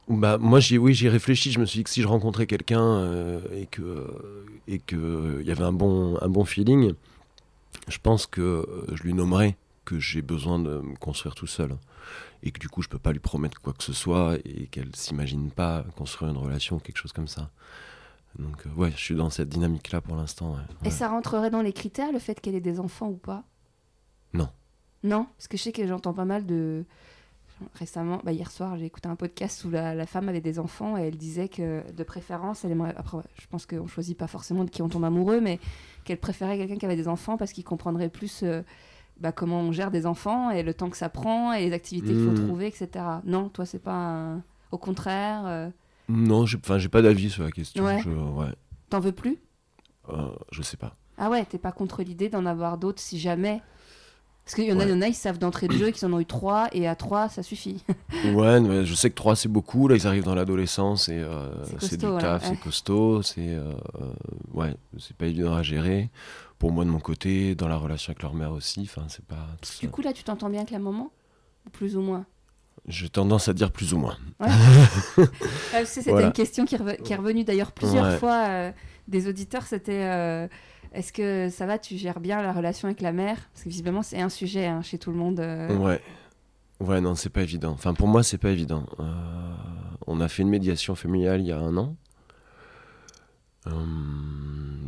bah, 0.08 0.38
moi, 0.38 0.60
j'y, 0.60 0.78
oui, 0.78 0.94
j'y 0.94 1.10
réfléchi. 1.10 1.52
Je 1.52 1.60
me 1.60 1.66
suis 1.66 1.80
dit 1.80 1.84
que 1.84 1.90
si 1.90 2.02
je 2.02 2.08
rencontrais 2.08 2.48
quelqu'un 2.48 2.82
euh, 2.82 3.42
et 3.54 3.66
que 3.66 4.08
et 4.68 4.80
que 4.80 5.40
il 5.42 5.48
y 5.48 5.52
avait 5.52 5.63
un 5.63 5.74
bon 5.74 6.18
un 6.22 6.30
bon 6.30 6.46
feeling, 6.46 6.94
je 7.88 7.98
pense 8.00 8.26
que 8.26 8.42
euh, 8.42 8.86
je 8.94 9.04
lui 9.04 9.13
nommerai 9.13 9.58
que 9.86 10.00
j'ai 10.00 10.22
besoin 10.22 10.60
de 10.60 10.80
me 10.80 10.96
construire 10.96 11.36
tout 11.36 11.48
seul 11.48 11.78
et 12.44 12.52
que 12.52 12.60
du 12.60 12.68
coup 12.70 12.82
je 12.82 12.90
peux 12.90 13.00
pas 13.00 13.13
lui 13.13 13.20
promettre 13.20 13.62
quoi 13.62 13.74
que 13.74 13.84
ce 13.84 13.94
soit 13.94 14.36
et 14.46 14.68
qu'elle 14.68 14.94
s'imagine 14.96 15.50
pas 15.50 15.86
construire 15.96 16.32
une 16.32 16.38
relation 16.38 16.76
ou 16.76 16.80
quelque 16.80 16.98
chose 16.98 17.13
comme 17.13 17.28
ça. 17.28 17.50
Donc 18.38 18.66
euh, 18.66 18.70
ouais, 18.76 18.92
je 18.92 19.02
suis 19.02 19.16
dans 19.16 19.30
cette 19.30 19.50
dynamique 19.50 19.92
là 19.92 20.02
pour 20.02 20.16
l'instant. 20.16 20.58
Et 20.84 20.92
ça 20.92 21.08
rentrerait 21.08 21.50
dans 21.50 21.62
les 21.62 21.74
critères 21.74 22.12
le 22.12 22.20
fait 22.20 22.40
qu'elle 22.40 22.56
ait 22.56 22.62
des 22.62 22.80
enfants 22.80 23.08
ou 23.08 23.18
pas? 23.18 23.44
Non. 24.34 24.50
Non, 25.04 25.28
parce 25.38 25.48
que 25.48 25.58
je 25.58 25.63
sais 25.63 25.72
que 25.72 25.88
j'entends 25.88 26.13
pas 26.13 26.26
mal 26.26 26.46
de 26.46 26.86
récemment, 27.76 28.22
bah 28.24 28.32
hier 28.32 28.52
soir, 28.52 28.78
j'ai 28.78 28.86
écouté 28.86 29.10
un 29.10 29.15
podcast 29.15 29.63
où 29.65 29.70
la, 29.70 30.06
femme 30.06 30.30
avait 30.30 30.41
des 30.41 30.60
enfants 30.60 30.98
et 30.98 31.02
elle 31.02 31.17
disait 31.17 31.50
que 31.50 31.84
de 31.91 32.04
préférence, 32.04 32.65
elle 32.65 32.72
aimerait. 32.72 32.93
Après, 32.98 33.17
je 33.39 33.48
pense 33.48 33.65
qu'on 33.65 33.88
choisit 33.88 34.17
pas 34.17 34.28
forcément 34.28 34.63
de 34.63 34.70
qui 34.70 34.82
on 34.82 34.89
tombe 34.89 35.04
amoureux, 35.04 35.41
mais 35.41 35.60
qu'elle 36.04 36.20
préférait 36.20 36.58
quelqu'un 36.58 36.78
qui 36.78 36.86
avait 36.86 36.96
des 36.96 37.08
enfants 37.08 37.38
parce 37.38 37.52
qu'il 37.54 37.63
comprendrait 37.63 38.10
plus 38.10 38.41
euh, 38.43 38.62
bah, 39.20 39.32
comment 39.32 39.62
on 39.62 39.72
gère 39.72 39.91
des 39.91 40.06
enfants 40.06 40.52
et 40.52 40.63
le 40.63 40.74
temps 40.74 40.89
que 40.89 40.98
ça 40.98 41.10
prend 41.10 41.54
et 41.54 41.65
les 41.65 41.74
activités 41.74 42.13
qu'il 42.13 42.24
faut 42.24 42.32
hmm. 42.32 42.48
trouver, 42.48 42.67
etc. 42.67 42.89
Non, 43.26 43.50
toi, 43.50 43.65
c'est 43.65 43.80
pas. 43.80 44.36
Au 44.72 44.78
contraire. 44.78 45.43
Euh, 45.46 45.70
non, 46.10 46.46
j'ai 46.46 46.58
pas 46.58 47.02
d'avis 47.02 47.30
sur 47.30 47.43
la 47.43 47.52
question. 47.52 47.84
Ouais. 47.84 48.02
T'en 48.89 49.00
veux 49.00 49.12
plus? 49.12 49.38
Euh, 50.10 50.30
Je 50.52 50.62
sais 50.62 50.78
pas. 50.78 50.96
Ah 51.17 51.30
ouais, 51.30 51.43
t'es 51.46 51.58
pas 51.58 51.72
contre 51.72 52.04
l'idée 52.04 52.30
d'en 52.30 52.46
avoir 52.46 52.78
d'autres 52.78 53.02
si 53.02 53.20
jamais 53.20 53.62
parce 54.48 54.56
qu'il 54.56 54.64
y 54.64 54.72
en 54.72 54.80
a, 54.80 54.86
y 54.86 55.10
ils 55.10 55.14
savent 55.14 55.40
d'entrée 55.40 55.68
de 55.68 55.74
jeu 55.74 55.92
qu'ils 55.92 56.08
en 56.08 56.14
ont 56.14 56.22
eu 56.22 56.26
trois, 56.26 56.70
et 56.72 56.88
à 56.88 56.96
trois, 56.96 57.28
ça 57.28 57.44
suffit. 57.44 57.84
ouais, 58.34 58.62
mais 58.62 58.86
je 58.86 58.96
sais 58.96 59.10
que 59.10 59.16
trois, 59.16 59.36
c'est 59.36 59.50
beaucoup. 59.50 59.90
Là, 59.90 59.98
ils 59.98 60.08
arrivent 60.08 60.24
dans 60.24 60.36
l'adolescence, 60.36 61.10
et 61.10 61.18
euh, 61.18 61.50
c'est 61.80 61.98
du 61.98 62.06
taf, 62.18 62.46
c'est 62.48 62.58
costaud, 62.58 63.22
c'est 63.24 63.42
euh, 63.42 63.74
ouais, 64.54 64.74
c'est 65.00 65.18
pas 65.18 65.26
évident 65.26 65.54
à 65.54 65.64
gérer. 65.64 66.10
Pour 66.60 66.72
moi, 66.72 66.86
de 66.86 66.90
mon 66.90 67.02
côté, 67.02 67.56
dans 67.56 67.68
la 67.68 67.76
relation 67.76 68.12
avec 68.12 68.24
leur 68.24 68.34
mère 68.34 68.54
aussi, 68.54 68.80
enfin, 68.84 69.04
c'est 69.10 69.26
pas. 69.26 69.50
Du 69.82 69.90
coup, 69.90 70.02
là, 70.02 70.14
tu 70.14 70.24
t'entends 70.24 70.50
bien 70.50 70.62
avec 70.62 70.72
la 70.72 70.80
maman? 70.80 71.12
Plus 71.74 71.98
ou 71.98 72.02
moins? 72.02 72.26
J'ai 72.88 73.10
tendance 73.10 73.50
à 73.50 73.54
dire 73.54 73.70
plus 73.70 73.94
ou 73.94 73.98
moins. 73.98 74.16
Ouais. 74.40 75.26
c'était 75.86 76.24
une 76.24 76.32
question 76.32 76.64
qui, 76.64 76.76
est 76.76 77.16
revenue 77.18 77.44
d'ailleurs 77.44 77.74
plusieurs 77.74 78.18
fois 78.18 78.46
euh, 78.48 78.72
des 79.10 79.28
auditeurs. 79.28 79.64
C'était 79.64 80.48
est-ce 80.93 81.13
que 81.13 81.50
ça 81.50 81.65
va, 81.65 81.78
tu 81.78 81.97
gères 81.97 82.19
bien 82.19 82.41
la 82.41 82.54
relation 82.54 82.88
avec 82.88 83.02
la 83.02 83.12
mère? 83.12 83.38
Parce 83.54 83.63
que 83.63 83.69
visiblement, 83.69 84.04
c'est 84.04 84.21
un 84.21 84.30
sujet 84.30 84.65
hein, 84.65 84.82
chez 84.82 84.97
tout 84.97 85.12
le 85.12 85.17
monde. 85.17 85.39
Euh. 85.39 85.76
Ouais. 85.78 86.02
Ouais, 86.80 87.02
non, 87.02 87.15
c'est 87.15 87.30
pas 87.30 87.41
évident. 87.41 87.71
Enfin, 87.71 87.93
pour 87.93 88.08
moi, 88.08 88.23
c'est 88.23 88.38
pas 88.38 88.52
évident. 88.52 88.86
Euh, 89.00 89.04
on 90.06 90.21
a 90.21 90.28
fait 90.28 90.43
une 90.43 90.50
médiation 90.50 90.95
familiale 90.95 91.41
il 91.41 91.47
y 91.47 91.52
a 91.52 91.58
un 91.58 91.76
an. 91.78 91.95
Euh, 93.65 93.71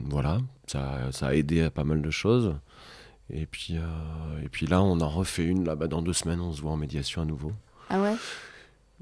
voilà, 0.09 0.37
ça, 0.67 1.11
ça, 1.11 1.27
a 1.27 1.33
aidé 1.33 1.63
à 1.63 1.71
pas 1.71 1.83
mal 1.83 2.01
de 2.01 2.11
choses. 2.11 2.55
Et 3.31 3.45
puis, 3.45 3.75
et 4.43 4.49
puis 4.49 4.67
là, 4.67 4.81
on 4.81 5.01
en 5.01 5.09
refait 5.09 5.45
une. 5.45 5.65
Là, 5.65 5.75
bas 5.75 5.87
dans 5.87 6.01
deux 6.01 6.13
semaines, 6.13 6.41
on 6.41 6.53
se 6.53 6.61
voit 6.61 6.71
en 6.71 6.77
médiation 6.77 7.21
à 7.21 7.25
nouveau. 7.25 7.51
Ah 7.89 8.01
ouais? 8.01 8.15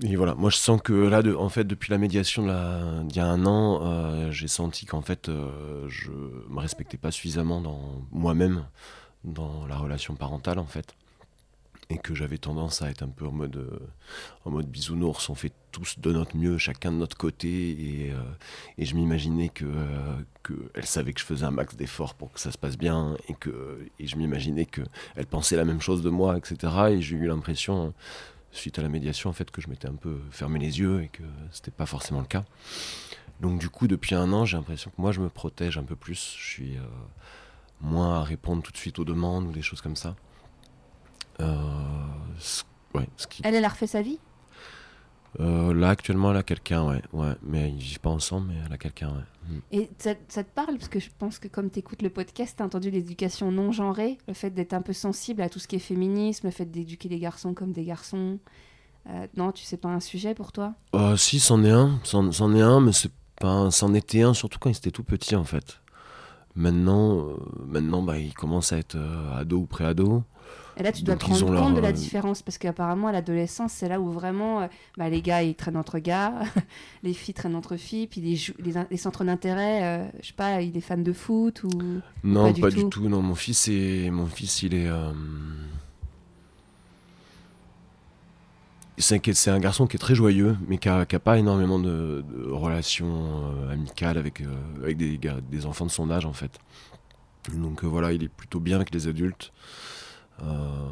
Et 0.03 0.15
voilà, 0.15 0.35
moi 0.35 0.51
je 0.51 0.57
sens 0.57 0.79
que 0.81 0.93
là, 0.93 1.23
en 1.39 1.49
fait, 1.49 1.63
depuis 1.63 1.89
la 1.89 1.97
médiation 1.97 2.43
d'il 3.03 3.15
y 3.15 3.19
a 3.19 3.25
un 3.25 3.45
an, 3.47 3.79
euh, 3.81 4.31
j'ai 4.31 4.47
senti 4.47 4.85
qu'en 4.85 5.01
fait, 5.01 5.27
euh, 5.27 5.87
je 5.89 6.11
me 6.11 6.59
respectais 6.59 6.97
pas 6.97 7.09
suffisamment 7.09 7.61
dans 7.61 8.03
moi-même, 8.11 8.65
dans 9.23 9.65
la 9.65 9.77
relation 9.77 10.15
parentale, 10.15 10.59
en 10.59 10.65
fait. 10.65 10.95
Et 11.89 11.97
que 11.97 12.13
j'avais 12.13 12.37
tendance 12.37 12.81
à 12.81 12.89
être 12.91 13.01
un 13.01 13.07
peu 13.07 13.25
en 13.25 13.31
mode, 13.31 13.55
euh, 13.55 13.79
en 14.45 14.51
mode 14.51 14.67
bisounours, 14.67 15.29
on 15.29 15.35
fait 15.35 15.53
tous 15.71 15.97
de 15.99 16.11
notre 16.11 16.35
mieux, 16.35 16.59
chacun 16.59 16.91
de 16.91 16.97
notre 16.97 17.17
côté. 17.17 17.47
Et, 17.47 18.13
et 18.77 18.85
je 18.85 18.93
m'imaginais 18.95 19.49
que, 19.49 19.65
que 20.43 20.53
savait 20.83 21.13
que 21.13 21.21
je 21.21 21.25
faisais 21.25 21.45
un 21.45 21.51
max 21.51 21.75
d'efforts 21.75 22.13
pour 22.13 22.33
que 22.33 22.41
ça 22.41 22.51
se 22.51 22.57
passe 22.57 22.77
bien. 22.77 23.15
Et, 23.29 23.33
que, 23.33 23.87
et 23.99 24.05
je 24.05 24.17
m'imaginais 24.17 24.65
qu'elle 24.65 25.27
pensait 25.27 25.55
la 25.55 25.65
même 25.65 25.79
chose 25.81 26.03
de 26.03 26.09
moi, 26.09 26.37
etc. 26.37 26.73
Et 26.91 27.01
j'ai 27.01 27.15
eu 27.15 27.25
l'impression 27.25 27.93
suite 28.51 28.79
à 28.79 28.81
la 28.81 28.89
médiation 28.89 29.29
en 29.29 29.33
fait 29.33 29.51
que 29.51 29.61
je 29.61 29.69
m'étais 29.69 29.87
un 29.87 29.95
peu 29.95 30.19
fermé 30.31 30.59
les 30.59 30.79
yeux 30.79 31.03
et 31.03 31.09
que 31.09 31.23
c'était 31.51 31.71
pas 31.71 31.85
forcément 31.85 32.19
le 32.21 32.25
cas. 32.27 32.45
Donc 33.41 33.59
du 33.59 33.69
coup 33.69 33.87
depuis 33.87 34.15
un 34.15 34.31
an 34.33 34.45
j'ai 34.45 34.57
l'impression 34.57 34.89
que 34.89 34.99
moi 34.99 35.11
je 35.11 35.19
me 35.21 35.29
protège 35.29 35.77
un 35.77 35.83
peu 35.83 35.95
plus, 35.95 36.35
je 36.37 36.43
suis 36.43 36.77
euh, 36.77 36.81
moins 37.81 38.19
à 38.19 38.23
répondre 38.23 38.63
tout 38.63 38.71
de 38.71 38.77
suite 38.77 38.99
aux 38.99 39.05
demandes 39.05 39.47
ou 39.47 39.51
des 39.51 39.61
choses 39.61 39.81
comme 39.81 39.95
ça. 39.95 40.15
Euh, 41.39 41.55
ouais, 42.95 43.07
Elle, 43.43 43.53
elle 43.55 43.65
a 43.65 43.69
refait 43.69 43.87
sa 43.87 44.01
vie? 44.01 44.19
Euh, 45.39 45.73
là, 45.73 45.89
actuellement, 45.89 46.31
elle 46.31 46.37
a 46.37 46.43
quelqu'un, 46.43 46.87
ouais, 46.87 47.01
ouais. 47.13 47.33
Mais 47.43 47.69
ils 47.69 47.77
vivent 47.77 47.99
pas 47.99 48.09
ensemble, 48.09 48.47
mais 48.49 48.55
elle 48.65 48.73
a 48.73 48.77
quelqu'un, 48.77 49.09
ouais. 49.09 49.23
Mm. 49.49 49.59
Et 49.71 49.89
ça, 49.99 50.15
te 50.15 50.49
parle? 50.49 50.77
Parce 50.77 50.89
que 50.89 50.99
je 50.99 51.09
pense 51.17 51.39
que 51.39 51.47
comme 51.47 51.69
tu 51.69 51.79
écoutes 51.79 52.01
le 52.01 52.09
podcast, 52.09 52.55
tu 52.57 52.63
as 52.63 52.65
entendu 52.65 52.89
l'éducation 52.89 53.51
non 53.51 53.71
genrée, 53.71 54.17
le 54.27 54.33
fait 54.33 54.49
d'être 54.49 54.73
un 54.73 54.81
peu 54.81 54.93
sensible 54.93 55.41
à 55.41 55.49
tout 55.49 55.59
ce 55.59 55.67
qui 55.67 55.75
est 55.75 55.79
féminisme, 55.79 56.47
le 56.47 56.51
fait 56.51 56.65
d'éduquer 56.65 57.09
les 57.09 57.19
garçons 57.19 57.53
comme 57.53 57.71
des 57.71 57.83
garçons. 57.83 58.39
Euh, 59.09 59.27
non, 59.37 59.51
tu 59.51 59.63
sais 59.63 59.77
pas 59.77 59.89
un 59.89 59.99
sujet 59.99 60.33
pour 60.33 60.51
toi? 60.51 60.73
Euh, 60.95 61.15
Si, 61.15 61.39
c'en 61.39 61.63
est 61.63 61.71
un, 61.71 61.99
c'en 62.03 62.55
est 62.55 62.61
un, 62.61 62.81
mais 62.81 62.91
c'est 62.91 63.11
pas, 63.39 63.71
c'en 63.71 63.93
était 63.93 64.23
un 64.23 64.33
surtout 64.33 64.59
quand 64.59 64.69
il 64.69 64.77
était 64.77 64.91
tout 64.91 65.03
petit 65.03 65.35
en 65.35 65.45
fait. 65.45 65.79
Maintenant, 66.55 67.27
maintenant, 67.67 68.01
bah, 68.01 68.17
il 68.17 68.33
commence 68.33 68.73
à 68.73 68.79
être 68.79 68.97
ado 69.35 69.59
ou 69.59 69.65
pré-ado. 69.65 70.23
Et 70.79 70.83
là, 70.83 70.91
tu 70.91 71.03
dois 71.03 71.15
te 71.15 71.25
rendre 71.25 71.45
compte 71.45 71.75
de 71.75 71.81
la 71.81 71.89
euh, 71.89 71.91
différence 71.91 72.43
parce 72.43 72.57
qu'apparemment, 72.57 73.07
à 73.07 73.11
l'adolescence, 73.11 73.73
c'est 73.73 73.89
là 73.89 73.99
où 73.99 74.11
vraiment 74.11 74.61
euh, 74.61 74.67
bah, 74.97 75.09
les 75.09 75.21
gars 75.21 75.41
ils 75.41 75.55
traînent 75.55 75.77
entre 75.77 75.99
gars, 75.99 76.33
les 77.03 77.13
filles 77.13 77.33
traînent 77.33 77.55
entre 77.55 77.77
filles, 77.77 78.07
puis 78.07 78.21
les, 78.21 78.39
les, 78.91 78.97
centres 78.97 79.23
d'intérêt, 79.23 79.83
euh, 79.83 80.07
je 80.21 80.27
sais 80.27 80.33
pas, 80.33 80.61
il 80.61 80.77
est 80.77 80.81
fan 80.81 81.03
de 81.03 81.13
foot 81.13 81.63
ou. 81.63 81.69
Non, 82.23 82.53
pas, 82.53 82.69
du, 82.69 82.87
tout. 82.89 83.09
Non, 83.09 83.21
mon 83.21 83.35
fils, 83.35 83.67
est... 83.67 84.09
mon 84.11 84.27
fils 84.27 84.61
il 84.63 84.75
est. 84.75 84.89
C'est 88.99 89.51
un 89.51 89.59
garçon 89.59 89.85
qui 89.85 89.95
est 89.95 89.99
très 89.99 90.15
joyeux, 90.15 90.57
mais 90.67 90.79
qui 90.79 90.87
n'a 90.89 91.05
pas 91.05 91.37
énormément 91.37 91.77
de, 91.79 92.23
relations 92.49 93.51
amicales 93.69 94.17
avec, 94.17 94.43
avec 94.81 94.97
des, 94.97 95.19
des 95.19 95.65
enfants 95.65 95.85
de 95.85 95.91
son 95.91 96.09
âge 96.09 96.25
en 96.25 96.33
fait. 96.33 96.59
Donc 97.53 97.83
voilà, 97.83 98.11
il 98.11 98.23
est 98.23 98.27
plutôt 98.27 98.59
bien 98.59 98.75
avec 98.75 98.93
les 98.93 99.07
adultes. 99.07 99.53
Euh, 100.43 100.87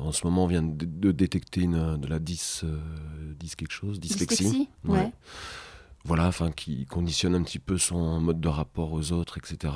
en 0.00 0.12
ce 0.12 0.26
moment, 0.26 0.44
on 0.44 0.46
vient 0.46 0.62
de, 0.62 1.12
détecter 1.12 1.62
une, 1.62 1.96
de 1.96 2.06
la 2.06 2.18
10, 2.18 2.64
10 2.64 2.64
euh, 2.64 3.54
quelque 3.56 3.72
chose, 3.72 4.00
dyslexie. 4.00 4.68
ouais. 4.84 5.12
Voilà, 6.04 6.26
enfin, 6.26 6.50
qui 6.50 6.86
conditionne 6.86 7.34
un 7.34 7.42
petit 7.42 7.58
peu 7.58 7.76
son 7.76 8.20
mode 8.20 8.40
de 8.40 8.48
rapport 8.48 8.92
aux 8.92 9.12
autres, 9.12 9.38
etc. 9.38 9.74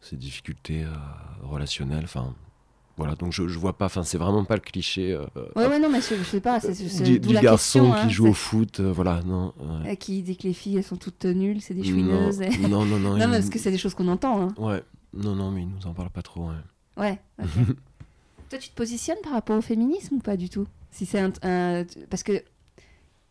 Ses 0.00 0.16
difficultés 0.16 0.84
euh, 0.84 0.92
relationnelles, 1.42 2.04
enfin, 2.04 2.34
voilà, 2.96 3.16
donc 3.16 3.32
je, 3.32 3.48
je 3.48 3.58
vois 3.58 3.76
pas, 3.76 3.86
enfin 3.86 4.04
c'est 4.04 4.18
vraiment 4.18 4.44
pas 4.44 4.54
le 4.54 4.60
cliché. 4.60 5.16
ouais, 5.16 5.66
ouais, 5.66 5.78
non, 5.80 5.88
mais 5.90 6.00
je, 6.00 6.22
sais 6.22 6.40
pas, 6.40 6.60
c'est 6.60 7.02
du, 7.02 7.18
du 7.18 7.34
garçon 7.34 7.90
qui 7.90 7.98
hein, 7.98 8.08
joue 8.08 8.28
au 8.28 8.34
foot, 8.34 8.80
voilà, 8.80 9.22
non. 9.24 9.52
Qui 9.98 10.22
dit 10.22 10.36
que 10.36 10.46
les 10.46 10.52
filles 10.52 10.76
elles 10.76 10.84
sont 10.84 10.96
toutes 10.96 11.24
nulles, 11.24 11.60
c'est 11.60 11.74
des 11.74 11.82
chouineuses. 11.82 12.40
Non, 12.60 12.84
non, 12.84 12.98
non. 12.98 13.16
non, 13.16 13.30
parce 13.30 13.48
que 13.48 13.58
c'est 13.58 13.72
des 13.72 13.78
choses 13.78 13.94
qu'on 13.94 14.08
entend. 14.08 14.42
Hein. 14.42 14.54
Ouais, 14.58 14.84
non, 15.14 15.34
non, 15.34 15.50
mais 15.50 15.62
ils 15.62 15.68
nous 15.68 15.86
en 15.86 15.94
parlent 15.94 16.10
pas 16.10 16.22
trop. 16.22 16.48
Ouais. 16.48 16.54
Ouais. 16.96 17.18
Toi, 18.54 18.60
tu 18.60 18.68
te 18.70 18.76
positionnes 18.76 19.18
par 19.20 19.32
rapport 19.32 19.58
au 19.58 19.60
féminisme 19.60 20.14
ou 20.14 20.18
pas 20.20 20.36
du 20.36 20.48
tout? 20.48 20.68
Si 20.92 21.06
c'est 21.06 21.18
un, 21.18 21.32
parce 22.08 22.22
que 22.22 22.40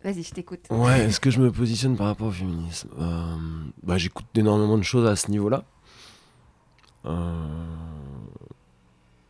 Vas-y, 0.04 0.22
je 0.22 0.32
t'écoute. 0.32 0.66
Ouais, 0.70 1.06
est-ce 1.06 1.22
que 1.22 1.32
je 1.32 1.40
me 1.40 1.50
positionne 1.50 1.96
par 1.96 2.08
rapport 2.08 2.28
au 2.28 2.32
féminisme? 2.32 2.90
Euh, 3.00 3.38
bah, 3.84 3.98
J'écoute 3.98 4.26
énormément 4.36 4.78
de 4.78 4.84
choses 4.84 5.08
à 5.08 5.16
ce 5.16 5.32
niveau-là. 5.32 5.64
Euh, 7.06 7.48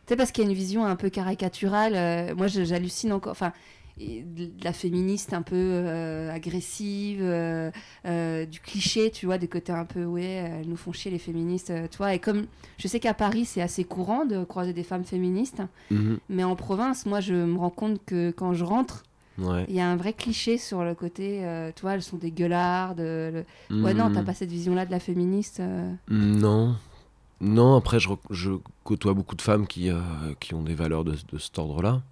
C'est 0.08 0.16
parce 0.16 0.32
qu'il 0.32 0.42
y 0.42 0.46
a 0.48 0.50
une 0.50 0.56
vision 0.56 0.84
un 0.84 0.96
peu 0.96 1.10
caricaturale. 1.10 1.94
euh, 1.94 2.34
moi, 2.34 2.48
j'hallucine 2.48 3.12
encore. 3.12 3.30
Enfin, 3.30 3.52
de 3.98 4.50
la 4.64 4.72
féministe 4.72 5.32
un 5.32 5.42
peu 5.42 5.54
euh, 5.56 6.30
agressive, 6.32 7.20
euh, 7.22 7.70
euh, 8.06 8.44
du 8.44 8.58
cliché, 8.60 9.10
tu 9.10 9.26
vois, 9.26 9.38
des 9.38 9.46
côtés 9.48 9.72
un 9.72 9.84
peu, 9.84 10.04
ouais, 10.04 10.24
elles 10.24 10.68
nous 10.68 10.76
font 10.76 10.92
chier 10.92 11.10
les 11.10 11.18
féministes, 11.18 11.72
tu 11.90 11.96
vois. 11.98 12.12
Et 12.14 12.18
comme 12.18 12.46
je 12.78 12.88
sais 12.88 12.98
qu'à 13.00 13.14
Paris, 13.14 13.44
c'est 13.44 13.62
assez 13.62 13.84
courant 13.84 14.24
de 14.24 14.42
croiser 14.44 14.72
des 14.72 14.82
femmes 14.82 15.04
féministes, 15.04 15.62
mhm, 15.90 16.18
mais 16.28 16.42
en 16.44 16.56
province, 16.56 17.06
moi, 17.06 17.20
je 17.20 17.34
me 17.34 17.56
rends 17.58 17.70
compte 17.70 18.00
que 18.04 18.30
quand 18.32 18.52
je 18.52 18.64
rentre, 18.64 19.04
ouais. 19.38 19.64
il 19.68 19.74
y 19.76 19.80
a 19.80 19.88
un 19.88 19.96
vrai 19.96 20.12
cliché 20.12 20.58
sur 20.58 20.82
le 20.82 20.94
côté, 20.96 21.42
tu 21.76 21.82
vois, 21.82 21.94
elles 21.94 22.02
sont 22.02 22.16
des 22.18 22.32
gueulardes. 22.32 23.00
Ouais, 23.00 23.94
non, 23.94 24.10
t'as 24.12 24.20
Mhm. 24.20 24.24
pas 24.24 24.34
cette 24.34 24.50
vision-là 24.50 24.86
de 24.86 24.90
la 24.90 24.98
féministe. 25.00 25.60
euh. 25.60 25.92
Non. 26.10 26.74
Non, 27.40 27.76
après, 27.76 28.00
je, 28.00 28.08
je 28.30 28.52
côtoie 28.84 29.12
beaucoup 29.14 29.34
de 29.36 29.42
femmes 29.42 29.66
qui, 29.66 29.90
euh, 29.90 30.00
qui 30.40 30.54
ont 30.54 30.62
des 30.62 30.74
valeurs 30.74 31.04
de, 31.04 31.14
de 31.32 31.38
cet 31.38 31.58
ordre-là. 31.58 32.02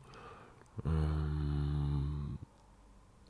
Euh, 0.87 0.91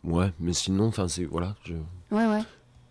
Ouais, 0.05 0.33
mais 0.41 0.53
sinon, 0.53 0.87
enfin, 0.89 1.07
c'est. 1.07 1.25
Voilà, 1.25 1.55
je. 1.65 1.75
Ouais, 2.11 2.27
ouais. 2.27 2.41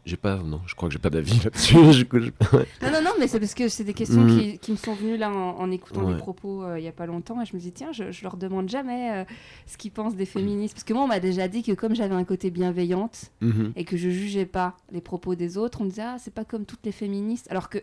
J'ai 0.06 0.16
pas. 0.18 0.38
Non, 0.38 0.62
je 0.66 0.74
crois 0.76 0.88
que 0.88 0.94
j'ai 0.94 1.00
pas 1.00 1.10
d'avis 1.10 1.40
là-dessus. 1.44 1.76
Ouais. 1.78 2.66
Non, 2.82 2.90
non, 2.92 3.02
non, 3.04 3.12
mais 3.20 3.28
c'est 3.28 3.40
parce 3.40 3.54
que 3.54 3.68
c'est 3.68 3.84
des 3.84 3.94
questions 3.94 4.22
Mm. 4.24 4.40
qui, 4.40 4.60
qui 4.60 4.72
me 4.72 4.78
sont 4.78 4.94
venues 4.96 5.18
là 5.18 5.30
en, 5.30 5.60
en 5.60 5.70
écoutant 5.72 6.06
Ouais. 6.06 6.14
des 6.14 6.18
propos 6.20 6.64
euh, 6.64 6.80
il 6.80 6.86
y 6.86 6.88
a 6.88 6.92
pas 6.94 7.06
longtemps 7.06 7.40
et 7.42 7.46
je 7.46 7.54
me 7.56 7.60
dis 7.62 7.72
tiens, 7.74 7.92
je, 7.92 8.12
je 8.12 8.24
leur 8.24 8.38
demande 8.38 8.70
jamais 8.70 9.12
euh, 9.12 9.24
ce 9.68 9.78
qu'ils 9.78 9.92
pensent 9.92 10.16
des 10.16 10.26
féministes 10.26 10.74
parce 10.74 10.86
que 10.86 10.94
moi 10.94 11.04
on 11.04 11.08
m'a 11.08 11.20
déjà 11.20 11.48
dit 11.50 11.62
que 11.64 11.74
comme 11.74 11.96
j'avais 11.96 12.16
un 12.16 12.24
côté 12.24 12.50
bienveillante 12.50 13.32
Mhm. 13.42 13.74
et 13.76 13.84
que 13.84 13.96
je 13.98 14.10
jugeais 14.10 14.46
pas 14.46 14.76
les 14.92 15.02
propos 15.02 15.36
des 15.36 15.58
autres, 15.58 15.82
on 15.82 15.84
me 15.84 15.90
disait 15.90 16.02
ah 16.04 16.16
c'est 16.18 16.34
pas 16.34 16.46
comme 16.46 16.66
toutes 16.66 16.84
les 16.86 16.92
féministes 16.94 17.48
alors 17.52 17.70
que 17.70 17.78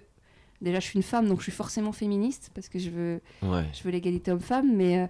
déjà 0.62 0.80
je 0.80 0.86
suis 0.86 0.96
une 0.96 1.04
femme 1.04 1.28
donc 1.28 1.38
je 1.38 1.44
suis 1.44 1.52
forcément 1.52 1.92
féministe 1.92 2.50
parce 2.54 2.68
que 2.68 2.78
je 2.80 2.90
veux 2.90 3.20
Ouais. 3.42 3.64
je 3.74 3.82
veux 3.84 3.90
l'égalité 3.90 4.32
homme-femme 4.32 4.74
mais 4.74 4.98
euh, 5.02 5.06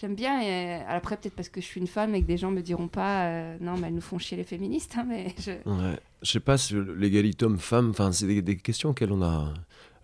J'aime 0.00 0.14
bien, 0.14 0.40
et 0.40 0.76
euh, 0.76 0.78
après 0.88 1.16
peut-être 1.16 1.34
parce 1.34 1.48
que 1.48 1.60
je 1.60 1.66
suis 1.66 1.80
une 1.80 1.88
femme 1.88 2.14
et 2.14 2.22
que 2.22 2.26
des 2.26 2.36
gens 2.36 2.50
me 2.52 2.60
diront 2.62 2.86
pas 2.88 3.24
euh, 3.26 3.56
non 3.60 3.76
mais 3.76 3.88
elles 3.88 3.94
nous 3.94 4.00
font 4.00 4.18
chier 4.18 4.36
les 4.36 4.44
féministes, 4.44 4.94
hein, 4.96 5.04
mais 5.08 5.34
je... 5.40 5.50
Ouais. 5.68 5.98
Je 6.22 6.30
sais 6.32 6.40
pas, 6.40 6.56
si 6.58 6.74
l'égalité 6.96 7.44
homme-femme, 7.44 7.90
enfin, 7.90 8.10
c'est 8.12 8.26
des, 8.26 8.42
des 8.42 8.56
questions 8.56 8.90
auxquelles 8.90 9.12
on 9.12 9.22
a, 9.22 9.52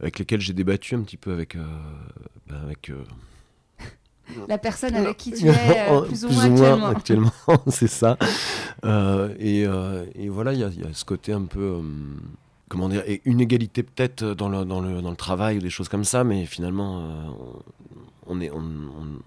avec 0.01 0.19
lesquelles 0.19 0.41
j'ai 0.41 0.53
débattu 0.53 0.95
un 0.97 1.03
petit 1.03 1.17
peu 1.17 1.33
avec, 1.33 1.55
euh, 1.57 1.65
ben, 2.49 2.57
avec 2.65 2.91
euh, 2.91 3.05
la 4.49 4.59
personne 4.59 4.95
avec 4.97 5.17
qui 5.17 5.33
tu 5.33 5.47
es 5.49 5.53
plus 6.09 6.25
ou 6.25 6.29
moins 6.31 6.45
actuellement. 6.45 6.87
actuellement, 6.87 7.31
c'est 7.69 7.89
ça. 7.89 8.17
Et, 9.39 9.63
et 10.15 10.29
voilà, 10.29 10.53
il 10.53 10.59
y, 10.59 10.81
y 10.81 10.85
a 10.85 10.93
ce 10.93 11.05
côté 11.05 11.33
un 11.33 11.45
peu, 11.45 11.81
comment 12.69 12.89
dire, 12.89 13.03
et 13.07 13.23
une 13.25 13.41
égalité 13.41 13.83
peut-être 13.83 14.25
dans 14.35 14.49
le, 14.49 14.65
dans, 14.65 14.81
le, 14.81 15.03
dans 15.03 15.11
le 15.11 15.17
travail 15.17 15.59
ou 15.59 15.61
des 15.61 15.71
choses 15.71 15.89
comme 15.89 16.05
ça, 16.05 16.23
mais 16.25 16.47
finalement, 16.47 17.01
euh, 17.01 17.25
on, 18.27 18.37
on 18.37 18.41
est, 18.41 18.51
on- 18.51 18.57
on- 18.57 19.21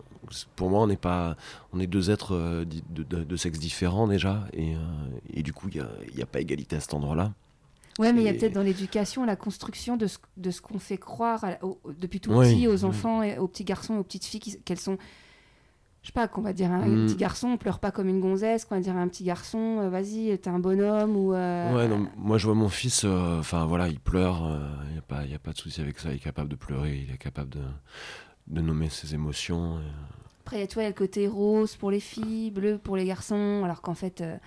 pour 0.55 0.69
moi, 0.69 0.81
on 0.81 0.87
n'est 0.87 0.97
pas, 0.97 1.35
on 1.73 1.79
est 1.79 1.87
deux 1.87 2.09
êtres 2.11 2.33
euh, 2.35 2.65
de, 2.65 3.03
de, 3.03 3.23
de 3.23 3.35
sexe 3.35 3.59
différents 3.59 4.07
déjà, 4.07 4.45
et, 4.53 4.75
euh, 4.75 4.79
et 5.33 5.43
du 5.43 5.53
coup, 5.53 5.67
il 5.69 5.75
n'y 5.75 5.81
a, 5.81 5.89
il 6.11 6.17
y 6.17 6.21
a 6.21 6.25
pas 6.25 6.39
égalité 6.39 6.75
à 6.75 6.79
cet 6.79 6.93
endroit-là. 6.93 7.33
Ouais, 7.99 8.13
mais 8.13 8.21
il 8.21 8.25
y 8.25 8.29
a 8.29 8.33
peut-être 8.33 8.53
dans 8.53 8.61
l'éducation 8.61 9.25
la 9.25 9.35
construction 9.35 9.97
de 9.97 10.05
ce, 10.05 10.19
de 10.37 10.51
ce 10.51 10.61
qu'on 10.61 10.77
fait 10.77 10.97
croire 10.97 11.43
à- 11.43 11.57
au- 11.65 11.79
depuis 11.99 12.19
tout 12.19 12.31
Oui, 12.31 12.53
petit 12.53 12.67
aux 12.67 12.77
oui. 12.77 12.85
enfants, 12.85 13.23
et 13.23 13.37
aux 13.39 13.47
petits 13.47 13.63
garçons 13.63 13.95
et 13.95 13.97
aux 13.97 14.03
petites 14.03 14.25
filles 14.25 14.61
qu'elles 14.63 14.79
sont. 14.79 14.97
Je 16.03 16.09
sais 16.09 16.13
pas, 16.13 16.27
qu'on 16.27 16.41
va 16.41 16.53
dire 16.53 16.71
à 16.71 16.75
un 16.75 16.87
Mm. 16.87 17.05
petit 17.07 17.15
garçon, 17.17 17.47
on 17.49 17.57
pleure 17.57 17.79
pas 17.79 17.89
comme 17.91 18.07
une 18.07 18.21
gonzesse, 18.21 18.65
qu'on 18.65 18.75
va 18.75 18.81
dire 18.81 18.95
à 18.95 18.99
un 18.99 19.07
petit 19.07 19.23
garçon, 19.23 19.79
euh, 19.81 19.89
vas-y, 19.89 20.37
t'es 20.37 20.49
un 20.49 20.59
bonhomme, 20.59 21.17
ou. 21.17 21.31
Ouais, 21.31 21.87
non, 21.87 22.07
moi 22.15 22.37
je 22.37 22.45
vois 22.45 22.55
mon 22.55 22.69
fils, 22.69 23.03
enfin 23.03 23.65
voilà, 23.65 23.87
il 23.89 23.99
pleure, 23.99 24.37
il 25.23 25.27
n'y 25.27 25.33
a, 25.33 25.35
a 25.35 25.39
pas 25.39 25.51
de 25.53 25.57
souci 25.57 25.81
avec 25.81 25.99
ça, 25.99 26.11
il 26.11 26.17
est 26.17 26.19
capable 26.19 26.49
de 26.49 26.55
pleurer, 26.55 27.03
il 27.07 27.13
est 27.13 27.17
capable 27.17 27.49
de, 27.49 27.59
de 28.47 28.61
nommer 28.61 28.89
ses 28.89 29.13
émotions. 29.13 29.79
et- 29.79 29.83
Après, 30.45 30.65
tu 30.67 30.75
vois, 30.75 30.83
il 30.83 30.85
y 30.85 30.87
a 30.87 30.89
le 30.91 30.95
côté 30.95 31.27
rose 31.27 31.75
pour 31.75 31.91
les 31.91 31.99
filles, 31.99 32.51
bleu 32.51 32.77
pour 32.77 32.95
les 32.95 33.05
garçons, 33.05 33.61
alors 33.65 33.81
qu'en 33.81 33.93
fait, 33.93 34.21
euh, 34.21 34.37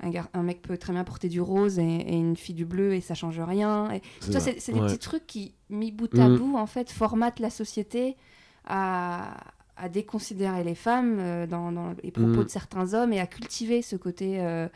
un, 0.00 0.10
gar- 0.10 0.28
un 0.34 0.42
mec 0.42 0.60
peut 0.62 0.76
très 0.76 0.92
bien 0.92 1.04
porter 1.04 1.28
du 1.28 1.40
rose 1.40 1.78
et, 1.78 1.82
et 1.84 2.16
une 2.16 2.36
fille 2.36 2.54
du 2.56 2.64
bleu 2.64 2.94
et 2.94 3.00
ça 3.00 3.14
change 3.14 3.38
rien. 3.40 3.90
Et, 3.92 4.02
c'est 4.20 4.58
c'est 4.60 4.72
des 4.72 4.80
ouais. 4.80 4.86
petits 4.86 4.98
trucs 4.98 5.26
qui, 5.26 5.54
mis 5.70 5.92
bout 5.92 6.12
à 6.18 6.28
Mm. 6.28 6.36
bout, 6.38 6.56
en 6.56 6.66
fait, 6.66 6.90
formatent 6.90 7.38
la 7.40 7.50
société 7.50 8.16
à, 8.66 9.36
à 9.76 9.88
déconsidérer 9.88 10.64
les 10.64 10.74
femmes 10.74 11.18
euh, 11.20 11.46
dans, 11.46 11.70
dans 11.72 11.94
les 12.02 12.10
propos 12.10 12.28
Mm. 12.40 12.44
de 12.44 12.48
certains 12.48 12.92
hommes 12.94 13.12
et 13.12 13.20
à 13.20 13.26
cultiver 13.26 13.82
ce 13.82 13.96
côté. 13.96 14.40
euh, 14.40 14.68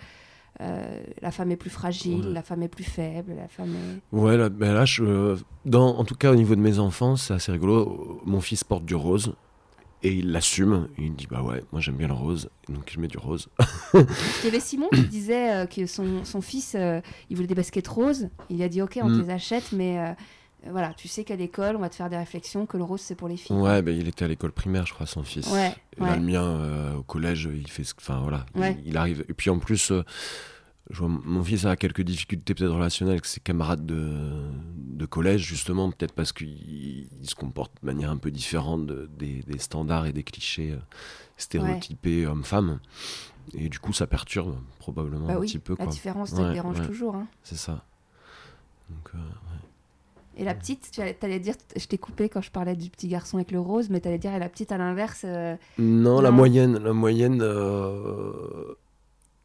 euh, 0.61 1.03
la 1.23 1.31
femme 1.31 1.51
est 1.53 1.57
plus 1.57 1.71
fragile, 1.71 2.27
Ouais. 2.27 2.33
la 2.33 2.43
femme 2.43 2.63
est 2.63 2.69
plus 2.69 2.85
faible, 2.85 3.33
la 3.37 3.49
femme 3.49 3.73
est... 3.75 4.17
Ouais, 4.17 4.37
là, 4.37 4.49
ben 4.49 4.73
là 4.73 4.85
je, 4.85 5.37
dans, 5.65 5.97
en 5.97 6.05
tout 6.05 6.15
cas 6.17 6.33
au 6.33 6.35
niveau 6.35 6.57
de 6.57 6.61
mes 6.61 6.79
enfants, 6.79 7.17
c'est 7.17 7.35
assez 7.35 7.53
rigolo. 7.53 8.21
Mon 8.25 8.41
fils 8.41 8.65
porte 8.65 8.85
du 8.85 8.95
rose 8.97 9.35
et 10.03 10.13
il 10.13 10.33
l'assume. 10.33 10.89
Il 10.99 11.15
dit 11.15 11.27
bah 11.31 11.43
ouais, 11.43 11.63
moi 11.73 11.81
j'aime 11.81 11.97
bien 11.97 12.09
le 12.09 12.15
rose, 12.15 12.51
donc 12.69 12.91
je 12.93 12.99
mets 13.01 13.09
du 13.09 13.19
rose. 13.19 13.49
Il 13.95 14.45
y 14.45 14.49
avait 14.49 14.61
Simon 14.61 14.89
qui 14.93 15.03
disait 15.07 15.55
euh, 15.55 15.67
que 15.67 15.87
son, 15.87 16.25
son 16.25 16.41
fils, 16.41 16.75
euh, 16.77 17.01
il 17.31 17.37
voulait 17.37 17.49
des 17.49 17.55
baskets 17.55 17.87
roses. 17.89 18.29
Il 18.51 18.63
a 18.63 18.69
dit 18.69 18.83
ok, 18.83 18.99
on 19.03 19.07
te 19.09 19.13
Mm. 19.13 19.23
les 19.23 19.31
achète, 19.31 19.73
mais 19.73 19.99
voilà, 20.67 20.93
tu 20.95 21.09
sais 21.09 21.25
qu'à 21.25 21.37
l'école, 21.37 21.77
on 21.77 21.81
va 21.81 21.89
te 21.89 21.95
faire 21.95 22.11
des 22.11 22.17
réflexions 22.17 22.67
que 22.67 22.77
le 22.77 22.85
rose 22.85 23.01
c'est 23.01 23.15
pour 23.15 23.29
les 23.29 23.37
filles. 23.37 23.57
Ouais, 23.57 23.81
ben 23.83 23.97
il 23.97 24.09
était 24.09 24.25
à 24.25 24.29
l'école 24.29 24.53
primaire, 24.53 24.87
je 24.87 24.93
crois, 24.95 25.07
son 25.07 25.23
fils. 25.23 25.47
Ouais, 25.51 25.75
Et 25.97 26.01
là, 26.01 26.17
le 26.17 26.23
mien, 26.23 26.43
euh, 26.43 26.95
au 26.97 27.03
collège, 27.03 27.49
il 27.53 27.69
fait 27.71 27.85
ce 27.85 27.95
Enfin, 27.99 28.21
voilà. 28.21 28.45
il- 28.55 28.61
Ouais. 28.61 28.83
Il, 28.85 28.97
arrive. 28.97 29.25
Et 29.29 29.35
puis, 29.35 29.51
en 29.51 29.59
plus, 29.59 29.93
euh, 29.93 30.03
je 30.91 30.99
vois, 30.99 31.09
mon 31.09 31.43
fils 31.45 31.65
a 31.65 31.77
quelques 31.77 32.03
difficultés, 32.03 32.55
peut-être 32.55 32.73
relationnelles, 32.73 33.15
avec 33.15 33.27
ses 33.27 33.41
camarades 33.41 33.87
de, 33.87 34.51
de 34.77 35.07
collège, 35.07 35.43
justement, 35.43 35.91
peut-être 35.91 36.13
parce 36.13 36.33
qu'il 36.33 36.49
il 37.21 37.29
se 37.29 37.35
comporte 37.35 37.73
de 37.81 37.87
manière 37.87 38.11
un 38.11 38.17
peu 38.17 38.31
différente 38.31 38.87
de- 38.87 39.09
des, 39.19 39.43
des 39.47 39.59
standards 39.59 40.07
et 40.07 40.13
des 40.13 40.23
clichés 40.25 40.73
euh, 40.73 40.79
stéréotypés 41.37 42.27
hommes-femmes. 42.27 42.81
Et 43.55 43.69
du 43.69 43.79
coup, 43.79 43.93
ça 43.93 44.07
perturbe 44.07 44.57
probablement 44.79 45.27
Bah 45.27 45.35
un 45.35 45.39
oui, 45.39 45.47
petit 45.47 45.59
peu, 45.59 45.75
la 45.79 45.85
quoi. 45.85 45.93
différence 45.93 46.33
Ouais, 46.33 46.53
dérange 46.53 46.83
toujours. 46.87 47.15
hein. 47.15 47.27
C'est 47.43 47.57
ça. 47.57 47.85
Donc, 48.91 49.11
euh, 49.15 49.19
Et 50.39 50.45
la 50.45 50.55
petite, 50.55 50.91
tu 50.93 51.01
allais, 51.01 51.41
dire, 51.41 51.55
je 51.77 51.85
t'ai 51.87 51.99
coupé 51.99 52.29
quand 52.29 52.41
je 52.41 52.51
parlais 52.51 52.77
du 52.77 52.91
petit 52.91 53.09
garçon 53.09 53.39
avec 53.39 53.51
le 53.51 53.61
rose, 53.61 53.91
mais 53.91 54.01
t'allais 54.01 54.19
dire, 54.19 54.33
et 54.33 54.39
la 54.39 54.49
petite 54.49 54.71
à 54.73 54.79
l'inverse, 54.79 55.23
euh, 55.25 55.57
Non, 55.79 56.21
la 56.21 56.31
moyenne, 56.31 56.79
la 56.79 56.93
moyenne, 56.93 57.41
euh, 57.43 58.75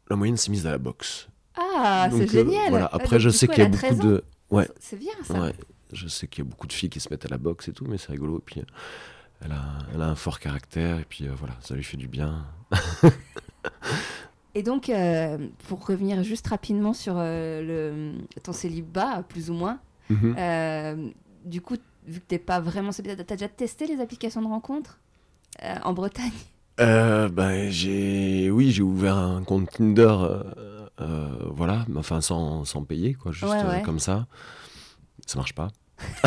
la 0.08 0.16
moyenne 0.16 0.36
s'est 0.36 0.50
mise 0.50 0.66
à 0.66 0.70
la 0.70 0.78
boxe. 0.78 1.28
ah, 1.56 2.08
c'est 2.12 2.22
euh, 2.22 2.26
génial. 2.26 2.70
voilà. 2.70 2.88
Ah, 2.92 2.96
Après, 2.96 3.18
je 3.18 3.28
sais 3.28 3.48
qu'il 3.48 3.58
y 3.58 3.62
a 3.62 3.68
beaucoup 3.68 3.78
13 3.78 4.00
ans. 4.00 4.04
de. 4.04 4.24
Ouais, 4.50 4.68
C'est 4.78 4.98
bien 4.98 5.12
ça. 5.24 5.40
ouais. 5.40 5.52
Je 5.92 6.08
sais 6.08 6.26
qu'il 6.28 6.44
y 6.44 6.46
a 6.46 6.50
beaucoup 6.50 6.66
de 6.66 6.72
filles 6.72 6.90
qui 6.90 7.00
se 7.00 7.08
mettent 7.10 7.26
à 7.26 7.28
la 7.28 7.38
boxe 7.38 7.68
et 7.68 7.72
tout, 7.72 7.86
mais 7.86 7.98
c'est 7.98 8.12
rigolo. 8.12 8.38
Et 8.38 8.42
puis, 8.44 8.62
elle 9.44 9.52
a, 9.52 9.62
elle 9.94 10.00
a 10.02 10.06
un 10.08 10.16
fort 10.16 10.38
caractère, 10.38 10.98
et 10.98 11.04
puis 11.08 11.26
voilà, 11.28 11.54
ça 11.60 11.74
lui 11.74 11.84
fait 11.84 11.96
du 11.96 12.08
bien. 12.08 12.46
Et 14.54 14.62
donc, 14.62 14.88
euh, 14.88 15.38
pour 15.68 15.84
revenir 15.84 16.22
juste 16.22 16.46
rapidement 16.46 16.92
sur 16.92 17.14
euh, 17.16 18.12
le, 18.12 18.40
ton 18.42 18.52
célibat, 18.52 19.24
plus 19.28 19.50
ou 19.50 19.54
moins, 19.54 19.80
Mhm. 20.10 20.34
euh, 20.38 21.08
du 21.44 21.60
coup, 21.60 21.76
vu 22.06 22.20
que 22.20 22.26
t'es 22.26 22.38
pas 22.38 22.60
vraiment 22.60 22.90
t'as 22.90 23.36
déjà 23.36 23.48
testé 23.48 23.86
les 23.86 24.00
applications 24.00 24.42
de 24.42 24.46
rencontres 24.46 24.98
euh, 25.62 25.74
en 25.84 25.92
Bretagne? 25.92 26.32
Euh, 26.80 27.28
ben, 27.28 27.70
j'ai, 27.70 28.50
oui, 28.50 28.70
j'ai 28.72 28.82
ouvert 28.82 29.16
un 29.16 29.42
compte 29.44 29.70
Tinder, 29.70 30.14
euh, 31.00 31.28
voilà, 31.50 31.86
enfin 31.96 32.20
sans, 32.20 32.64
sans 32.64 32.82
payer, 32.84 33.14
quoi, 33.14 33.32
juste 33.32 33.44
Ouais, 33.52 33.64
ouais. 33.64 33.82
comme 33.82 33.98
ça. 34.00 34.26
Ça 35.26 35.38
marche 35.38 35.54
pas. 35.54 35.68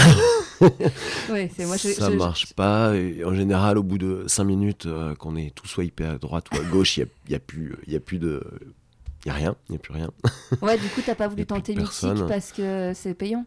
Moi. 0.60 1.48
Je, 1.50 1.90
ça 1.90 2.08
je- 2.08 2.12
je- 2.14 2.18
marche 2.18 2.54
pas. 2.54 2.96
Et 2.96 3.24
en 3.24 3.34
général, 3.34 3.78
au 3.78 3.84
bout 3.84 3.98
de 3.98 4.24
5 4.28 4.46
minutes, 4.46 4.88
qu'on 5.20 5.36
est 5.36 5.54
tout 5.54 5.68
swipé 5.68 6.06
à 6.06 6.18
droite 6.18 6.46
ou 6.54 6.58
à 6.58 6.64
gauche, 6.64 6.98
il 6.98 7.02
n'y 7.04 7.06
a, 7.06 7.34
y 7.34 7.36
a, 7.36 7.40
plus- 7.40 7.76
il 7.86 7.94
y 7.94 7.96
a 7.96 8.00
plus 8.00 8.18
de. 8.20 8.44
Il 9.26 9.30
n'y 9.30 9.32
a 9.32 9.36
rien, 9.36 9.56
il 9.68 9.74
n'y 9.74 9.76
a 9.78 9.80
plus 9.80 9.94
rien. 9.94 10.10
Ouais, 10.62 10.78
du 10.78 10.88
coup, 10.90 11.02
t'as 11.06 11.16
pas 11.16 11.28
voulu 11.28 11.46
tenter 11.46 11.76
Mythique 11.76 12.26
parce 12.28 12.52
que 12.52 12.94
c'est 12.96 13.14
payant? 13.14 13.46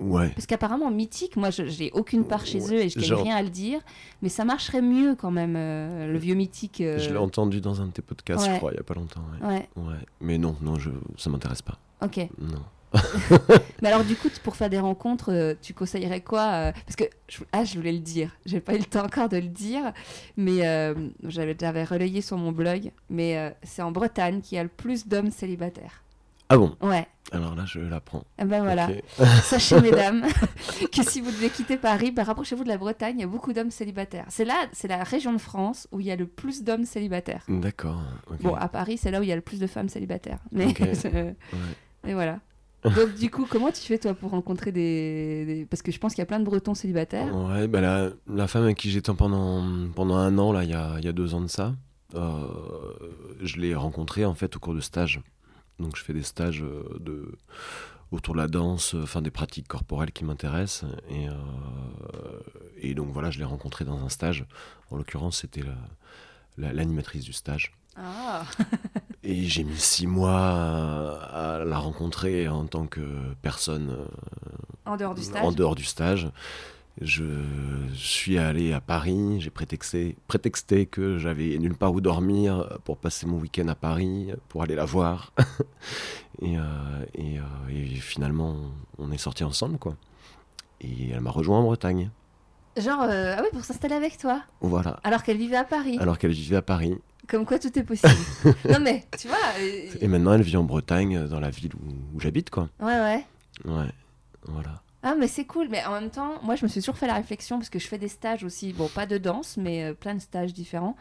Ouais. 0.00 0.30
Parce 0.30 0.46
qu'apparemment, 0.46 0.90
Mythique, 0.90 1.36
moi, 1.36 1.50
je- 1.50 1.66
j'ai 1.66 1.90
aucune 1.92 2.24
part 2.24 2.46
chez 2.46 2.60
Ouais, 2.62 2.74
eux 2.74 2.80
et 2.84 2.88
je 2.88 3.00
genre- 3.00 3.22
rien 3.22 3.36
à 3.36 3.42
le 3.42 3.50
dire, 3.50 3.80
mais 4.22 4.28
ça 4.28 4.44
marcherait 4.44 4.82
mieux 4.82 5.14
quand 5.14 5.30
même, 5.30 5.54
euh, 5.56 6.10
le 6.12 6.18
vieux 6.18 6.34
Mythique. 6.34 6.80
euh, 6.80 6.98
Je 6.98 7.10
l'ai 7.10 7.16
entendu 7.18 7.60
dans 7.60 7.80
un 7.82 7.86
de 7.86 7.90
tes 7.92 8.02
podcasts, 8.02 8.46
Ouais. 8.46 8.52
je 8.54 8.56
crois, 8.58 8.70
il 8.72 8.74
n'y 8.74 8.80
a 8.80 8.84
pas 8.84 8.94
longtemps. 8.94 9.20
Ouais. 9.42 9.68
Mais 10.20 10.38
non, 10.38 10.56
non, 10.62 10.76
je, 10.78 10.90
ça 11.16 11.28
m'intéresse 11.30 11.62
pas. 11.62 11.78
ok. 12.02 12.28
Non. 12.38 12.62
Mais 13.82 13.88
alors, 13.88 14.02
du 14.04 14.16
coup, 14.16 14.28
pour 14.42 14.56
faire 14.56 14.68
des 14.68 14.80
rencontres, 14.80 15.30
euh, 15.32 15.54
tu 15.62 15.74
conseillerais 15.74 16.22
quoi 16.22 16.72
Parce 16.86 16.96
que, 16.96 17.04
je, 17.28 17.38
ah, 17.52 17.62
je 17.64 17.76
voulais 17.76 17.92
le 17.92 18.00
dire, 18.00 18.32
j'ai 18.46 18.58
pas 18.60 18.74
eu 18.74 18.78
le 18.78 18.84
temps 18.84 19.04
encore 19.04 19.28
de 19.28 19.36
le 19.36 19.46
dire, 19.46 19.92
mais 20.36 20.66
euh, 20.66 20.94
j'avais 21.24 21.56
j'avais 21.60 21.84
relayé 21.84 22.20
sur 22.20 22.36
mon 22.36 22.50
blog, 22.50 22.90
mais 23.08 23.54
c'est 23.62 23.82
en 23.82 23.92
Bretagne 23.92 24.40
qu'il 24.40 24.56
y 24.56 24.58
a 24.58 24.64
le 24.64 24.68
plus 24.68 25.06
d'hommes 25.06 25.30
célibataires. 25.30 26.02
Ah 26.48 26.56
bon? 26.58 26.74
Ouais, 26.82 27.06
Alors 27.32 27.54
là, 27.54 27.64
je 27.66 27.78
l'apprends. 27.80 28.24
Eh 28.40 28.44
ben 28.44 28.62
voilà. 28.62 28.88
Sachez, 29.42 29.80
mesdames, 29.82 30.24
que 30.92 31.02
si 31.04 31.20
vous 31.20 31.30
devez 31.30 31.48
quitter 31.50 31.76
Paris, 31.76 32.10
bah, 32.10 32.24
rapprochez-vous 32.24 32.64
de 32.64 32.68
la 32.68 32.76
Bretagne, 32.78 33.16
il 33.18 33.20
y 33.20 33.24
a 33.24 33.28
beaucoup 33.28 33.52
d'hommes 33.52 33.70
célibataires. 33.70 34.26
C'est 34.28 34.44
là, 34.44 34.54
c'est 34.72 34.88
la 34.88 35.04
région 35.04 35.32
de 35.32 35.38
France 35.38 35.86
où 35.92 36.00
il 36.00 36.06
y 36.06 36.10
a 36.10 36.16
le 36.16 36.26
plus 36.26 36.62
d'hommes 36.64 36.84
célibataires. 36.84 37.44
D'accord. 37.48 38.00
Bon, 38.40 38.54
à 38.54 38.68
Paris, 38.68 38.98
c'est 38.98 39.10
là 39.10 39.20
où 39.20 39.22
il 39.22 39.28
y 39.28 39.32
a 39.32 39.36
le 39.36 39.42
plus 39.42 39.60
de 39.60 39.66
femmes 39.66 39.88
célibataires. 39.88 40.38
Mais, 40.52 40.66
Ouais. 42.04 42.14
voilà. 42.14 42.40
Donc 42.82 43.14
du 43.14 43.30
coup, 43.30 43.46
comment 43.48 43.70
tu 43.70 43.82
fais 43.82 43.98
toi 43.98 44.14
pour 44.14 44.30
rencontrer 44.30 44.72
des... 44.72 45.44
des- 45.44 45.66
Parce 45.66 45.82
que 45.82 45.92
je 45.92 45.98
pense 45.98 46.14
qu'il 46.14 46.22
y 46.22 46.22
a 46.22 46.26
plein 46.26 46.40
de 46.40 46.44
Bretons 46.46 46.74
célibataires. 46.74 47.34
Ouais, 47.36 47.68
bah 47.68 47.82
la, 47.82 48.08
la 48.26 48.48
femme 48.48 48.62
avec 48.64 48.78
qui 48.78 48.90
j'étais 48.90 49.12
pendant, 49.12 49.62
pendant 49.94 50.16
un 50.16 50.38
an, 50.38 50.50
là, 50.50 50.64
il 50.64 50.70
y 50.70 50.74
a, 50.74 50.98
y 51.00 51.06
a 51.08 51.12
deux 51.12 51.34
ans 51.34 51.42
de 51.42 51.46
ça, 51.46 51.74
euh, 52.14 52.46
je 53.42 53.58
l'ai 53.58 53.74
rencontrée 53.74 54.24
en 54.24 54.34
fait 54.34 54.56
au 54.56 54.58
cours 54.60 54.74
de 54.74 54.80
stages. 54.80 55.20
Donc 55.80 55.96
je 55.96 56.04
fais 56.04 56.12
des 56.12 56.22
stages 56.22 56.62
euh, 56.62 56.84
de, 57.00 57.32
autour 58.12 58.34
de 58.34 58.40
la 58.40 58.46
danse, 58.48 58.94
euh, 58.94 59.02
enfin 59.02 59.22
des 59.22 59.30
pratiques 59.30 59.66
corporelles 59.68 60.12
qui 60.12 60.24
m'intéressent. 60.24 60.84
Et, 61.08 61.28
euh, 61.28 61.32
et 62.78 62.94
donc 62.94 63.08
voilà, 63.12 63.30
je 63.30 63.38
l'ai 63.38 63.44
rencontrée 63.44 63.84
dans 63.84 63.98
un 64.04 64.08
stage. 64.08 64.44
En 64.90 64.96
l'occurrence, 64.96 65.38
c'était 65.38 65.62
la- 65.62 65.74
la- 66.58 66.72
l'animatrice 66.72 67.24
du 67.24 67.32
stage. 67.32 67.72
Ah 67.96 68.44
Et 69.22 69.44
j'ai 69.46 69.64
mis 69.64 69.76
six 69.78 70.06
mois 70.06 70.38
à, 70.38 71.62
la 71.64 71.78
rencontrer 71.78 72.48
en 72.48 72.64
tant 72.66 72.86
que 72.86 73.00
personne 73.42 73.96
En 74.86 74.96
dehors 74.96 75.14
du 75.14 75.22
stage 75.22 75.42
en 75.44 75.52
dehors 75.52 75.74
du 75.74 75.84
stage. 75.84 76.30
Je 77.00 77.24
suis 77.94 78.36
allé 78.36 78.72
à 78.72 78.80
Paris, 78.80 79.40
j'ai 79.40 79.50
prétexté, 79.50 80.16
prétexté 80.26 80.86
que 80.86 81.18
j'avais 81.18 81.56
nulle 81.58 81.74
part 81.74 81.92
où 81.92 82.00
dormir 82.00 82.78
pour 82.84 82.98
passer 82.98 83.26
mon 83.26 83.38
week-end 83.38 83.68
à 83.68 83.74
Paris, 83.74 84.32
pour 84.48 84.62
aller 84.62 84.74
la 84.74 84.84
voir. 84.84 85.32
et, 86.42 86.58
euh, 86.58 86.62
et, 87.14 87.38
euh, 87.38 87.42
et 87.70 87.86
finalement, 87.86 88.56
on 88.98 89.10
est 89.12 89.18
sortis 89.18 89.44
ensemble, 89.44 89.78
quoi. 89.78 89.96
Et 90.82 91.10
elle 91.10 91.20
m'a 91.20 91.30
rejoint 91.30 91.58
en 91.58 91.62
Bretagne. 91.62 92.10
Genre, 92.76 93.02
euh, 93.02 93.36
ah 93.38 93.42
oui, 93.42 93.48
pour 93.52 93.64
s'installer 93.64 93.94
avec 93.94 94.18
toi. 94.18 94.42
Voilà. 94.60 95.00
Alors 95.02 95.22
qu'elle 95.22 95.38
vivait 95.38 95.56
à 95.56 95.64
Paris. 95.64 95.96
Alors 96.00 96.18
qu'elle 96.18 96.32
vivait 96.32 96.56
à 96.56 96.62
Paris. 96.62 96.96
Comme 97.28 97.46
quoi 97.46 97.58
tout 97.58 97.76
est 97.78 97.82
possible. 97.82 98.12
non 98.68 98.80
mais, 98.80 99.04
tu 99.18 99.28
vois... 99.28 99.38
Et 100.00 100.08
maintenant, 100.08 100.34
elle 100.34 100.42
vit 100.42 100.56
en 100.56 100.64
Bretagne, 100.64 101.26
dans 101.28 101.40
la 101.40 101.50
ville 101.50 101.72
où, 101.74 102.16
où 102.16 102.20
j'habite, 102.20 102.50
quoi. 102.50 102.68
Ouais, 102.80 102.98
ouais. 103.00 103.24
Ouais. 103.64 103.90
Voilà. 104.44 104.82
Ah 105.02 105.14
mais 105.18 105.28
c'est 105.28 105.44
cool, 105.46 105.68
mais 105.70 105.84
en 105.84 105.92
même 105.92 106.10
temps, 106.10 106.34
moi 106.42 106.56
je 106.56 106.64
me 106.64 106.68
suis 106.68 106.80
toujours 106.80 106.96
fait 106.98 107.06
la 107.06 107.14
réflexion 107.14 107.58
parce 107.58 107.70
que 107.70 107.78
je 107.78 107.86
fais 107.88 107.98
des 107.98 108.08
stages 108.08 108.44
aussi, 108.44 108.72
bon 108.74 108.88
pas 108.88 109.06
de 109.06 109.16
danse, 109.18 109.56
mais 109.56 109.84
euh, 109.84 109.94
plein 109.94 110.14
de 110.14 110.20
stages 110.20 110.52
différents. 110.52 110.96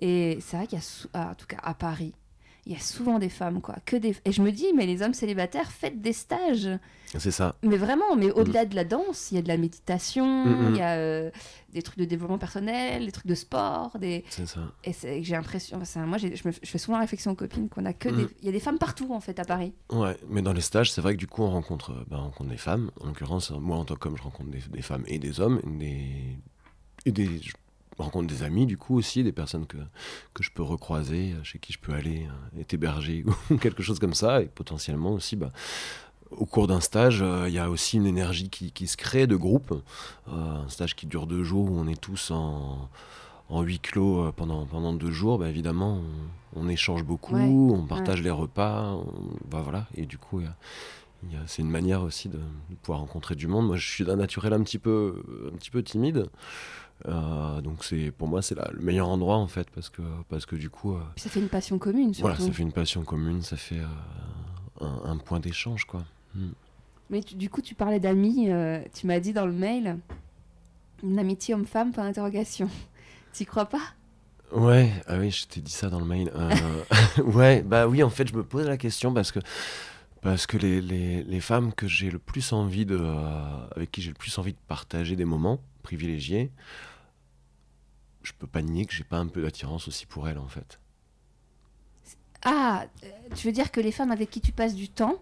Et 0.00 0.38
c'est 0.40 0.56
vrai 0.58 0.66
qu'il 0.66 0.76
y 0.78 0.80
a, 0.80 0.84
sou- 0.84 1.08
ah, 1.14 1.30
en 1.32 1.34
tout 1.34 1.46
cas 1.46 1.56
à 1.62 1.74
Paris, 1.74 2.12
il 2.66 2.72
y 2.72 2.76
a 2.76 2.80
souvent 2.80 3.18
des 3.18 3.30
femmes 3.30 3.60
quoi, 3.62 3.76
que 3.86 3.96
des. 3.96 4.14
Et 4.26 4.32
je 4.32 4.42
me 4.42 4.52
dis, 4.52 4.66
mais 4.76 4.84
les 4.86 5.00
hommes 5.02 5.14
célibataires 5.14 5.72
faites 5.72 6.00
des 6.02 6.12
stages, 6.12 6.68
C'est 7.16 7.30
ça. 7.30 7.54
mais 7.62 7.78
vraiment, 7.78 8.14
mais 8.16 8.30
au-delà 8.30 8.66
de 8.66 8.74
la 8.76 8.84
danse, 8.84 9.32
il 9.32 9.36
y 9.36 9.38
a 9.38 9.42
de 9.42 9.48
la 9.48 9.56
méditation, 9.56 10.26
Mm, 10.44 10.50
mm. 10.68 10.74
il 10.74 10.76
y 10.76 10.82
a 10.82 10.92
euh, 10.96 11.30
des 11.78 11.82
trucs 11.82 11.98
de 11.98 12.04
développement 12.04 12.38
personnel, 12.38 13.04
des 13.06 13.12
trucs 13.12 13.26
de 13.26 13.34
sport, 13.34 13.98
des. 13.98 14.24
C'est 14.30 14.46
ça. 14.46 14.60
Et 14.84 14.92
j'ai 15.24 15.34
l'impression, 15.34 15.78
moi 16.06 16.18
je, 16.18 16.26
me- 16.28 16.52
je 16.62 16.68
fais 16.70 16.78
souvent 16.78 16.96
la 16.98 17.02
réflexion 17.02 17.32
aux 17.32 17.34
copines 17.36 17.68
qu'on 17.68 17.84
a 17.84 17.92
que 17.92 18.08
des, 18.08 18.24
Mm. 18.24 18.28
il 18.40 18.46
y 18.46 18.48
a 18.48 18.52
des 18.52 18.60
femmes 18.60 18.78
partout 18.78 19.12
en 19.12 19.20
fait 19.20 19.38
à 19.38 19.44
Paris. 19.44 19.72
Ouais, 19.90 20.16
mais 20.28 20.42
dans 20.42 20.52
les 20.52 20.60
stages, 20.60 20.92
c'est 20.92 21.00
vrai 21.00 21.14
que 21.14 21.18
du 21.18 21.26
coup, 21.26 21.42
on 21.42 21.50
rencontre, 21.50 21.92
ben, 22.08 22.18
on 22.18 22.22
rencontre 22.24 22.50
des 22.50 22.56
femmes. 22.56 22.90
En 23.00 23.06
l'occurrence, 23.06 23.50
moi, 23.52 23.76
en 23.76 23.84
tant 23.84 23.96
qu'homme, 23.96 24.16
je 24.16 24.22
rencontre 24.22 24.50
des, 24.50 24.60
des 24.70 24.82
femmes 24.82 25.04
et 25.06 25.18
des 25.18 25.40
hommes. 25.40 25.60
Des, 25.78 26.36
et 27.06 27.12
des, 27.12 27.40
je 27.40 27.52
rencontre 27.98 28.26
des 28.28 28.42
amis, 28.44 28.66
du 28.66 28.76
coup, 28.76 28.96
aussi, 28.96 29.24
des 29.24 29.32
personnes 29.32 29.66
que, 29.66 29.76
que 30.34 30.42
je 30.42 30.50
peux 30.52 30.62
recroiser, 30.62 31.34
chez 31.42 31.58
qui 31.58 31.72
je 31.72 31.78
peux 31.78 31.92
aller 31.94 32.26
euh, 32.56 32.60
être 32.60 32.72
hébergé 32.74 33.24
ou 33.50 33.56
quelque 33.56 33.82
chose 33.82 33.98
comme 33.98 34.14
ça. 34.14 34.42
Et 34.42 34.46
potentiellement 34.46 35.12
aussi, 35.12 35.34
bah, 35.36 35.50
au 36.30 36.46
cours 36.46 36.66
d'un 36.66 36.80
stage, 36.80 37.20
euh, 37.22 37.48
il 37.48 37.54
y 37.54 37.58
a 37.58 37.70
aussi 37.70 37.96
une 37.96 38.06
énergie 38.06 38.48
qui, 38.50 38.70
qui 38.72 38.86
se 38.86 38.96
crée 38.96 39.26
de 39.26 39.36
groupe. 39.36 39.72
Euh, 40.28 40.32
un 40.64 40.68
stage 40.68 40.94
qui 40.94 41.06
dure 41.06 41.26
deux 41.26 41.42
jours 41.44 41.70
où 41.70 41.78
on 41.78 41.86
est 41.88 42.00
tous 42.00 42.30
en, 42.30 42.88
en 43.48 43.62
huis 43.62 43.80
clos 43.80 44.24
euh, 44.26 44.32
pendant, 44.32 44.66
pendant 44.66 44.92
deux 44.92 45.10
jours. 45.10 45.38
Bah, 45.38 45.48
évidemment, 45.48 46.00
on, 46.54 46.60
on 46.64 46.68
échange 46.68 47.02
beaucoup, 47.04 47.34
Ouais, 47.36 47.48
on 47.48 47.86
partage 47.86 48.22
les 48.22 48.30
repas. 48.30 48.92
on- 48.92 49.12
bah, 49.50 49.60
voilà. 49.62 49.86
Et 49.94 50.06
du 50.06 50.18
coup, 50.18 50.40
c'est 51.46 51.62
une 51.62 51.70
manière 51.70 52.02
aussi 52.02 52.28
de, 52.28 52.38
de 52.38 52.74
pouvoir 52.82 53.00
rencontrer 53.00 53.34
du 53.34 53.46
monde. 53.48 53.66
Moi, 53.66 53.76
je 53.76 53.88
suis 53.90 54.04
d'un 54.04 54.16
naturel 54.16 54.52
un 54.52 54.62
petit 54.62 54.78
peu, 54.78 55.22
un 55.52 55.56
petit 55.56 55.70
peu 55.70 55.82
timide. 55.82 56.28
Euh, 57.06 57.60
donc 57.60 57.84
c'est 57.84 58.10
pour 58.10 58.26
moi 58.26 58.42
c'est 58.42 58.56
le 58.72 58.80
meilleur 58.80 59.06
endroit 59.08 59.36
en 59.36 59.46
fait 59.46 59.70
parce 59.70 59.88
que 59.88 60.02
parce 60.28 60.46
que 60.46 60.56
du 60.56 60.68
coup 60.68 60.94
euh, 60.96 61.00
ça 61.14 61.30
fait 61.30 61.38
une 61.38 61.48
passion 61.48 61.78
commune 61.78 62.12
surtout. 62.12 62.22
voilà 62.22 62.40
ça 62.44 62.50
fait 62.50 62.64
une 62.64 62.72
passion 62.72 63.04
commune 63.04 63.40
ça 63.42 63.56
fait 63.56 63.78
euh, 63.78 64.84
un, 64.84 65.12
un 65.12 65.16
point 65.16 65.38
d'échange 65.38 65.84
quoi 65.84 66.02
Mm. 66.34 66.48
Mais 67.10 67.22
tu- 67.22 67.34
du 67.36 67.48
coup, 67.50 67.62
tu 67.62 67.74
parlais 67.74 68.00
d'amis, 68.00 68.50
euh, 68.50 68.80
tu 68.94 69.06
m'as 69.06 69.20
dit 69.20 69.32
dans 69.32 69.46
le 69.46 69.52
mail, 69.52 69.98
une 71.02 71.18
amitié 71.18 71.54
homme-femme, 71.54 71.92
point 71.92 72.04
d'interrogation. 72.04 72.68
T'y 73.32 73.46
crois 73.46 73.66
pas? 73.66 73.82
Ouais, 74.52 74.90
ah 75.06 75.18
oui, 75.18 75.30
je 75.30 75.46
t'ai 75.46 75.60
dit 75.60 75.70
ça 75.72 75.90
dans 75.90 76.00
le 76.00 76.06
mail. 76.06 76.30
Euh, 76.34 76.84
ouais, 77.22 77.62
bah 77.62 77.86
oui, 77.86 78.02
en 78.02 78.10
fait, 78.10 78.26
je 78.28 78.34
me 78.34 78.42
pose 78.44 78.66
la 78.66 78.76
question 78.78 79.12
parce 79.12 79.30
que, 79.32 79.40
parce 80.22 80.46
que 80.46 80.56
les, 80.56 80.80
les, 80.80 81.22
les 81.22 81.40
femmes 81.40 81.72
que 81.74 81.86
j'ai 81.86 82.10
le 82.10 82.18
plus 82.18 82.52
envie 82.52 82.86
de. 82.86 82.98
euh, 82.98 83.66
avec 83.76 83.90
qui 83.92 84.02
j'ai 84.02 84.08
le 84.10 84.14
plus 84.16 84.36
envie 84.38 84.52
de 84.54 84.58
partager 84.66 85.16
des 85.16 85.26
moments 85.26 85.60
privilégiés, 85.82 86.50
je 88.22 88.32
peux 88.38 88.46
pas 88.46 88.62
nier 88.62 88.84
que 88.86 88.94
j'ai 88.94 89.04
pas 89.04 89.18
un 89.18 89.26
peu 89.26 89.42
d'attirance 89.42 89.86
aussi 89.88 90.06
pour 90.06 90.28
elles, 90.28 90.38
en 90.38 90.48
fait. 90.48 90.78
Ah, 92.44 92.86
tu 93.34 93.46
veux 93.46 93.52
dire 93.52 93.70
que 93.72 93.80
les 93.80 93.92
femmes 93.92 94.10
avec 94.12 94.30
qui 94.30 94.40
tu 94.40 94.52
passes 94.52 94.74
du 94.74 94.88
temps, 94.88 95.16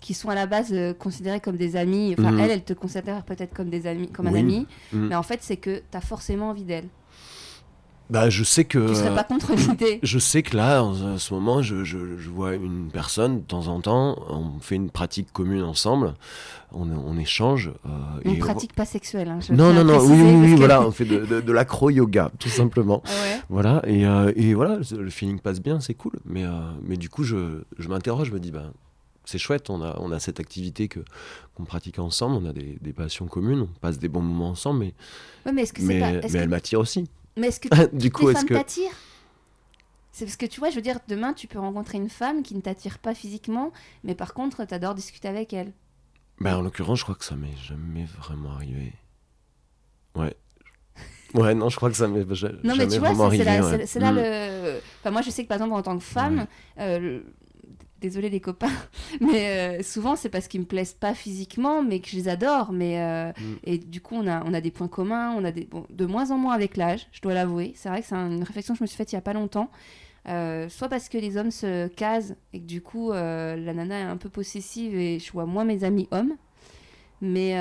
qui 0.00 0.14
sont 0.14 0.28
à 0.28 0.34
la 0.34 0.46
base 0.46 0.68
euh, 0.72 0.94
considérées 0.94 1.40
comme 1.40 1.56
des 1.56 1.74
amis, 1.76 2.14
enfin 2.18 2.30
Mhm. 2.32 2.40
elles, 2.40 2.50
elles 2.50 2.64
te 2.64 2.72
considèrent 2.72 3.24
peut-être 3.24 3.52
comme 3.54 3.68
des 3.70 3.86
amis, 3.86 4.08
comme 4.08 4.26
un 4.28 4.34
ami, 4.34 4.66
Mhm. 4.92 5.08
mais 5.08 5.14
en 5.16 5.22
fait 5.24 5.38
c'est 5.42 5.56
que 5.56 5.82
t'as 5.90 6.00
forcément 6.00 6.50
envie 6.50 6.64
d'elles. 6.64 6.88
Bah, 8.10 8.30
je 8.30 8.42
sais 8.42 8.64
que. 8.64 8.88
Tu 8.88 8.94
serais 8.94 9.14
pas 9.14 9.22
contre 9.24 9.52
l'idée 9.54 9.98
Je 10.02 10.18
sais 10.18 10.42
que 10.42 10.56
là, 10.56 10.82
en 10.82 11.18
ce 11.18 11.34
moment, 11.34 11.60
je, 11.60 11.84
je- 11.84 12.16
je 12.16 12.30
vois 12.30 12.54
une 12.54 12.88
personne 12.90 13.40
de 13.40 13.44
temps 13.44 13.66
en 13.68 13.82
temps, 13.82 14.16
on 14.30 14.58
fait 14.60 14.76
une 14.76 14.88
pratique 14.88 15.30
commune 15.30 15.62
ensemble, 15.62 16.14
on, 16.72 16.88
on 16.90 17.18
échange. 17.18 17.70
euh, 17.84 17.90
Une 18.24 18.36
et- 18.36 18.38
pratique 18.38 18.72
pas 18.72 18.86
sexuelle. 18.86 19.28
Hein, 19.28 19.40
je 19.46 19.52
Non, 19.52 19.74
non, 19.74 19.84
non, 19.84 19.98
oui, 20.00 20.22
oui, 20.22 20.34
oui, 20.42 20.54
voilà, 20.54 20.80
on 20.80 20.90
fait 20.90 21.04
de, 21.04 21.26
de, 21.26 21.42
de 21.42 21.52
l'acro-yoga, 21.52 22.30
tout 22.38 22.48
simplement. 22.48 23.02
Ah 23.04 23.10
ouais 23.10 23.40
Voilà, 23.50 23.82
et, 23.86 24.06
euh, 24.06 24.32
et 24.36 24.54
voilà, 24.54 24.78
le 24.98 25.10
feeling 25.10 25.38
passe 25.38 25.60
bien, 25.60 25.78
c'est 25.78 25.92
cool. 25.92 26.12
Mais, 26.24 26.44
euh, 26.46 26.50
mais 26.82 26.96
du 26.96 27.10
coup, 27.10 27.24
je, 27.24 27.62
je 27.78 27.88
m'interroge, 27.90 28.28
je 28.28 28.32
me 28.32 28.40
dis, 28.40 28.52
ben, 28.52 28.72
c'est 29.28 29.38
chouette, 29.38 29.68
on 29.68 29.82
a, 29.82 29.98
on 30.00 30.10
a 30.10 30.18
cette 30.20 30.40
activité 30.40 30.88
que, 30.88 31.00
qu'on 31.54 31.64
pratique 31.64 31.98
ensemble, 31.98 32.36
on 32.36 32.48
a 32.48 32.52
des, 32.54 32.78
des 32.80 32.92
passions 32.94 33.26
communes, 33.26 33.60
on 33.62 33.78
passe 33.80 33.98
des 33.98 34.08
bons 34.08 34.22
moments 34.22 34.48
ensemble, 34.50 34.80
mais, 34.80 34.94
Ouais, 35.44 35.52
mais 35.52 35.62
est-ce 35.62 35.72
que 35.74 35.80
c'est 35.82 35.86
mais, 35.86 36.00
pas. 36.00 36.10
mais 36.12 36.18
est-ce 36.18 36.32
que- 36.32 36.38
elle 36.38 36.48
m'attire 36.48 36.80
aussi. 36.80 37.04
Mais 37.36 37.48
est-ce 37.48 37.60
que 37.60 37.68
du 37.96 38.10
toutes 38.10 38.12
coup, 38.20 38.30
est-ce 38.30 38.44
que. 38.46 38.54
t'attirent? 38.54 38.92
C'est 40.12 40.24
parce 40.24 40.36
que 40.36 40.46
tu 40.46 40.58
vois, 40.60 40.70
je 40.70 40.76
veux 40.76 40.82
dire, 40.82 40.98
demain 41.08 41.32
tu 41.34 41.46
peux 41.46 41.58
rencontrer 41.58 41.98
une 41.98 42.08
femme 42.08 42.42
qui 42.42 42.54
ne 42.54 42.60
t'attire 42.60 42.98
pas 42.98 43.14
physiquement, 43.14 43.70
mais 44.02 44.14
par 44.14 44.32
contre 44.34 44.64
t'adores 44.64 44.94
discuter 44.94 45.28
avec 45.28 45.52
elle. 45.52 45.72
Ben, 46.40 46.56
en 46.56 46.60
l'occurrence, 46.62 46.98
je 47.00 47.04
crois 47.04 47.14
que 47.14 47.24
ça 47.24 47.36
m'est 47.36 47.56
jamais 47.68 48.04
vraiment 48.04 48.52
arrivé. 48.52 48.92
Ouais. 50.16 50.34
Ouais, 51.34 51.54
non, 51.54 51.68
je 51.68 51.76
crois 51.76 51.90
que 51.90 51.96
ça 51.96 52.08
m'est 52.08 52.24
ja- 52.34 52.48
Non, 52.64 52.74
jamais 52.74 52.86
mais 52.86 52.88
tu 52.92 52.98
vois, 52.98 53.12
vraiment 53.12 53.30
c'est 53.30 53.44
là, 53.44 53.60
ouais. 53.62 53.78
c'est- 53.80 53.86
c'est 53.86 54.00
là 54.00 54.12
Mm. 54.12 54.16
le. 54.16 54.80
Enfin, 55.00 55.10
moi 55.10 55.20
je 55.22 55.30
sais 55.30 55.42
que 55.44 55.48
par 55.48 55.56
exemple 55.56 55.74
en 55.74 55.82
tant 55.82 55.98
que 55.98 56.02
femme, 56.04 56.46
euh, 56.78 56.98
le- 56.98 57.24
désolé 58.00 58.30
les 58.30 58.40
copains, 58.40 58.70
mais 59.20 59.78
euh, 59.80 59.82
souvent 59.82 60.16
c'est 60.16 60.28
parce 60.28 60.48
qu'ils 60.48 60.60
me 60.60 60.66
plaisent 60.66 60.94
pas 60.94 61.14
physiquement, 61.14 61.82
mais 61.82 62.00
que 62.00 62.08
je 62.08 62.16
les 62.16 62.28
adore. 62.28 62.72
Mais 62.72 63.00
euh, 63.00 63.32
Mm. 63.38 63.54
et 63.64 63.78
du 63.78 64.00
coup 64.00 64.14
on 64.16 64.26
a 64.26 64.42
on 64.44 64.54
a 64.54 64.60
des 64.60 64.70
points 64.70 64.88
communs, 64.88 65.32
on 65.36 65.44
a 65.44 65.52
des 65.52 65.64
bon, 65.64 65.84
de 65.90 66.06
moins 66.06 66.30
en 66.30 66.38
moins 66.38 66.54
avec 66.54 66.76
l'âge, 66.76 67.06
je 67.12 67.20
dois 67.20 67.34
l'avouer. 67.34 67.72
C'est 67.76 67.88
vrai 67.88 68.00
que 68.02 68.06
c'est 68.08 68.14
un- 68.14 68.30
une 68.30 68.42
réflexion 68.44 68.74
que 68.74 68.78
je 68.78 68.84
me 68.84 68.86
suis 68.86 68.96
faite 68.96 69.12
il 69.12 69.16
y 69.16 69.18
a 69.18 69.22
pas 69.22 69.32
longtemps. 69.34 69.70
Euh, 70.28 70.68
soit 70.68 70.88
parce 70.88 71.08
que 71.08 71.16
les 71.18 71.36
hommes 71.38 71.50
se 71.50 71.88
casent 71.88 72.36
et 72.52 72.60
que 72.60 72.66
du 72.66 72.82
coup 72.82 73.10
la 73.12 73.56
nana 73.72 73.98
est 74.00 74.02
un 74.02 74.16
peu 74.18 74.28
possessive 74.28 74.94
et 74.96 75.18
je 75.18 75.32
vois 75.32 75.46
moins 75.46 75.64
mes 75.64 75.84
amis 75.84 76.06
hommes. 76.10 76.34
Mais, 77.20 77.54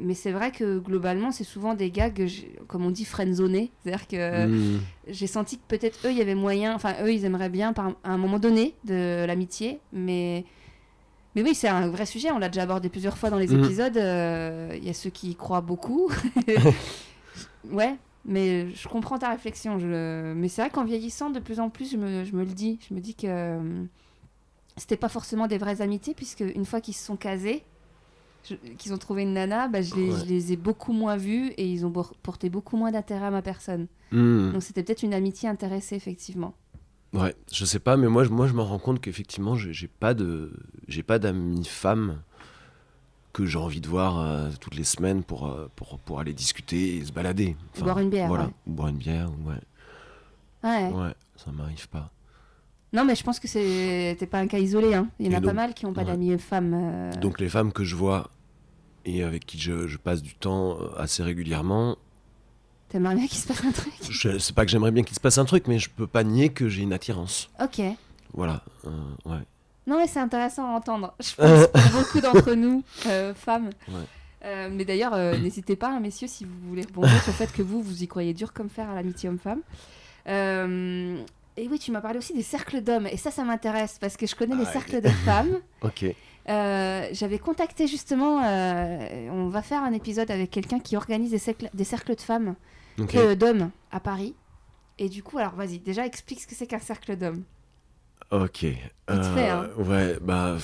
mais 0.00 0.14
c'est 0.14 0.32
vrai 0.32 0.52
que 0.52 0.78
globalement, 0.78 1.32
c'est 1.32 1.44
souvent 1.44 1.74
des 1.74 1.90
gars 1.90 2.10
que, 2.10 2.24
comme 2.66 2.84
on 2.86 2.90
dit, 2.90 3.04
friendzonés. 3.04 3.70
C'est-à-dire 3.82 4.06
que 4.06 4.46
Mm. 4.46 4.80
j'ai 5.08 5.26
senti 5.26 5.58
que 5.58 5.64
peut-être 5.68 5.98
eux, 6.06 6.10
il 6.10 6.16
y 6.18 6.22
avait 6.22 6.34
moyen, 6.36 6.74
enfin 6.74 6.94
eux, 7.02 7.12
ils 7.12 7.24
aimeraient 7.24 7.48
bien 7.50 7.72
par, 7.72 7.88
à 8.04 8.10
un 8.12 8.18
moment 8.18 8.38
donné 8.38 8.74
de 8.84 9.24
l'amitié. 9.26 9.80
Mais, 9.92 10.44
mais 11.34 11.42
oui, 11.42 11.54
c'est 11.54 11.68
un 11.68 11.88
vrai 11.88 12.06
sujet. 12.06 12.30
On 12.30 12.38
l'a 12.38 12.48
déjà 12.48 12.62
abordé 12.62 12.88
plusieurs 12.88 13.18
fois 13.18 13.30
dans 13.30 13.38
les 13.38 13.48
Mhm. 13.48 13.64
épisodes. 13.64 13.96
euh, 13.96 14.70
Il 14.76 14.84
y 14.84 14.90
a 14.90 14.94
ceux 14.94 15.10
qui 15.10 15.30
y 15.30 15.34
croient 15.36 15.60
beaucoup. 15.62 16.10
ouais. 17.70 17.96
Mais 18.24 18.70
je 18.74 18.88
comprends 18.88 19.18
ta 19.18 19.30
réflexion. 19.30 19.78
Je... 19.78 20.32
Mais 20.34 20.48
c'est 20.48 20.60
vrai 20.62 20.70
qu'en 20.70 20.84
vieillissant, 20.84 21.30
de 21.30 21.40
plus 21.40 21.60
en 21.60 21.70
plus, 21.70 21.90
je 21.92 21.96
me, 21.96 22.24
je 22.24 22.34
me 22.36 22.44
le 22.44 22.52
dis. 22.52 22.78
Je 22.88 22.94
me 22.94 23.00
dis 23.00 23.14
que 23.14 23.26
euh, 23.26 23.84
c'était 24.76 24.96
pas 24.98 25.08
forcément 25.08 25.46
des 25.46 25.56
vraies 25.58 25.80
amitiés, 25.80 26.14
puisque 26.14 26.40
une 26.40 26.66
fois 26.66 26.80
qu'ils 26.80 26.94
se 26.94 27.04
sont 27.04 27.16
casés, 27.16 27.64
qu'ils 28.42 28.92
ont 28.94 28.98
trouvé 28.98 29.22
une 29.22 29.34
nana, 29.34 29.68
bah, 29.68 29.82
je, 29.82 29.94
les, 29.94 30.10
Ouais. 30.12 30.20
je 30.20 30.24
les 30.26 30.52
ai 30.52 30.56
beaucoup 30.56 30.92
moins 30.92 31.16
vus 31.16 31.48
et 31.56 31.66
ils 31.70 31.84
ont 31.84 31.92
porté 32.22 32.48
beaucoup 32.48 32.76
moins 32.76 32.90
d'intérêt 32.92 33.26
à 33.26 33.30
ma 33.30 33.42
personne. 33.42 33.86
Mm. 34.12 34.52
Donc 34.52 34.62
c'était 34.62 34.82
peut-être 34.82 35.02
une 35.02 35.14
amitié 35.14 35.48
intéressée, 35.48 35.96
effectivement. 35.96 36.54
Ouais, 37.14 37.34
je 37.52 37.64
sais 37.64 37.78
pas, 37.78 37.96
mais 37.96 38.06
moi, 38.08 38.24
je- 38.24 38.30
moi 38.30 38.46
je 38.46 38.52
me 38.54 38.60
rends 38.62 38.78
compte 38.78 39.00
qu'effectivement, 39.00 39.54
j'ai 39.56 39.88
pas 39.88 40.12
de, 40.14 40.52
j'ai 40.88 41.02
pas 41.02 41.18
d'amis 41.18 41.64
femmes 41.64 42.20
que 43.32 43.44
j'ai 43.46 43.58
envie 43.58 43.80
de 43.80 43.88
voir 43.88 44.18
euh, 44.18 44.50
toutes 44.60 44.74
les 44.74 44.84
semaines 44.84 45.22
pour, 45.22 45.46
euh, 45.46 45.68
pour, 45.76 45.98
pour 46.00 46.18
aller 46.20 46.32
discuter 46.32 46.96
et 46.96 47.04
se 47.04 47.12
balader. 47.12 47.56
Enfin, 47.74 47.84
Boire 47.84 47.98
une 48.00 48.10
bière, 48.10 48.28
Voilà, 48.28 48.44
ouais. 48.44 48.50
boire 48.66 48.88
une 48.88 48.96
bière, 48.98 49.30
ouais. 49.46 49.54
Ouais. 50.64 50.92
Ouais, 50.92 51.14
ça 51.36 51.52
m'arrive 51.52 51.88
pas. 51.88 52.10
Non, 52.92 53.04
mais 53.04 53.14
je 53.14 53.22
pense 53.22 53.38
que 53.38 53.46
t'es 54.14 54.26
pas 54.26 54.38
un 54.38 54.46
cas 54.46 54.58
isolé. 54.58 54.94
Hein. 54.94 55.08
Il 55.18 55.26
y 55.26 55.28
en 55.28 55.32
Et 55.32 55.36
a 55.36 55.40
donc- 55.40 55.50
pas 55.50 55.54
mal 55.54 55.74
qui 55.74 55.84
n'ont 55.84 55.92
pas 55.92 56.00
ouais. 56.02 56.06
d'amis 56.06 56.38
femmes. 56.38 56.72
euh, 56.74 57.12
Donc 57.20 57.38
les 57.40 57.48
femmes 57.48 57.72
que 57.72 57.84
je 57.84 57.94
vois 57.96 58.30
et 59.04 59.22
avec 59.22 59.44
qui 59.46 59.58
je, 59.58 59.86
je 59.86 59.96
passe 59.98 60.22
du 60.22 60.34
temps 60.34 60.78
euh, 60.80 60.88
assez 60.98 61.22
régulièrement, 61.22 61.96
T'aimerais 62.88 63.16
bien 63.16 63.26
qu'il 63.26 63.36
se 63.36 63.46
passe 63.46 63.62
un 63.66 63.70
truc? 63.70 63.92
Je 64.08 64.38
c'est 64.38 64.54
pas 64.54 64.64
que 64.64 64.70
j'aimerais 64.70 64.90
bien 64.92 65.02
qu'il 65.02 65.14
se 65.14 65.20
passe 65.20 65.36
un 65.36 65.44
truc, 65.44 65.66
mais 65.68 65.78
je 65.78 65.90
peux 65.90 66.06
pas 66.06 66.24
nier 66.24 66.48
que 66.48 66.70
j'ai 66.70 66.80
une 66.82 66.94
attirance. 66.94 67.50
Ok. 67.62 67.82
Voilà. 68.32 68.62
euh, 68.86 68.90
ouais. 69.26 69.42
Non, 69.86 69.98
mais 69.98 70.06
c'est 70.06 70.20
intéressant 70.20 70.64
à 70.64 70.76
entendre. 70.78 71.14
Je 71.20 71.34
pense 71.34 71.66
pour 71.66 72.00
beaucoup 72.00 72.20
d'entre 72.22 72.54
nous, 72.54 72.82
euh, 73.06 73.34
femmes. 73.34 73.68
Ouais. 73.88 74.68
Mais 74.70 74.86
d'ailleurs, 74.86 75.14
n'hésitez 75.38 75.76
pas, 75.76 75.90
hein, 75.90 76.00
messieurs, 76.00 76.28
si 76.28 76.44
vous 76.46 76.54
voulez 76.68 76.82
rebondir 76.82 77.22
sur 77.22 77.32
le 77.32 77.36
fait 77.36 77.52
que 77.52 77.60
vous, 77.60 77.82
vous 77.82 78.02
y 78.02 78.06
croyez 78.08 78.32
dur 78.32 78.54
comme 78.54 78.70
fer 78.70 78.88
à 78.88 78.94
l'amitié 78.94 79.28
homme-femme. 79.28 79.60
Euh, 80.28 81.18
et 81.58 81.68
oui, 81.68 81.78
tu 81.78 81.90
m'as 81.92 82.00
parlé 82.00 82.18
aussi 82.18 82.32
des 82.34 82.42
cercles 82.42 82.80
d'hommes. 82.82 83.06
Et 83.06 83.16
ça, 83.16 83.30
ça 83.30 83.42
m'intéresse 83.44 83.98
parce 84.00 84.16
que 84.16 84.26
je 84.26 84.34
connais 84.34 84.56
les 84.56 84.64
Ah, 84.66 84.72
cercles 84.72 85.00
de 85.00 85.08
femmes. 85.08 85.58
Ok. 85.82 86.04
Euh, 86.48 87.08
J'avais 87.12 87.38
contacté 87.38 87.86
justement, 87.86 88.42
euh, 88.42 89.28
on 89.30 89.48
va 89.48 89.60
faire 89.62 89.82
un 89.82 89.92
épisode 89.92 90.30
avec 90.30 90.50
quelqu'un 90.50 90.80
qui 90.80 90.96
organise 90.96 91.30
des 91.32 91.38
cercles, 91.38 91.68
des 91.74 91.84
cercles 91.84 92.14
de 92.14 92.20
femmes, 92.22 92.54
euh, 93.14 93.34
d'hommes 93.34 93.70
à 93.92 94.00
Paris. 94.00 94.34
Et 94.98 95.08
du 95.10 95.22
coup, 95.22 95.38
alors 95.38 95.54
vas-y, 95.54 95.78
déjà 95.78 96.06
explique 96.06 96.40
ce 96.40 96.46
que 96.46 96.54
c'est 96.54 96.66
qu'un 96.66 96.78
cercle 96.78 97.16
d'hommes. 97.16 97.44
Ok. 98.30 98.60
Fait, 98.60 99.48
hein. 99.48 99.68
Ouais, 99.76 100.16
bah, 100.22 100.56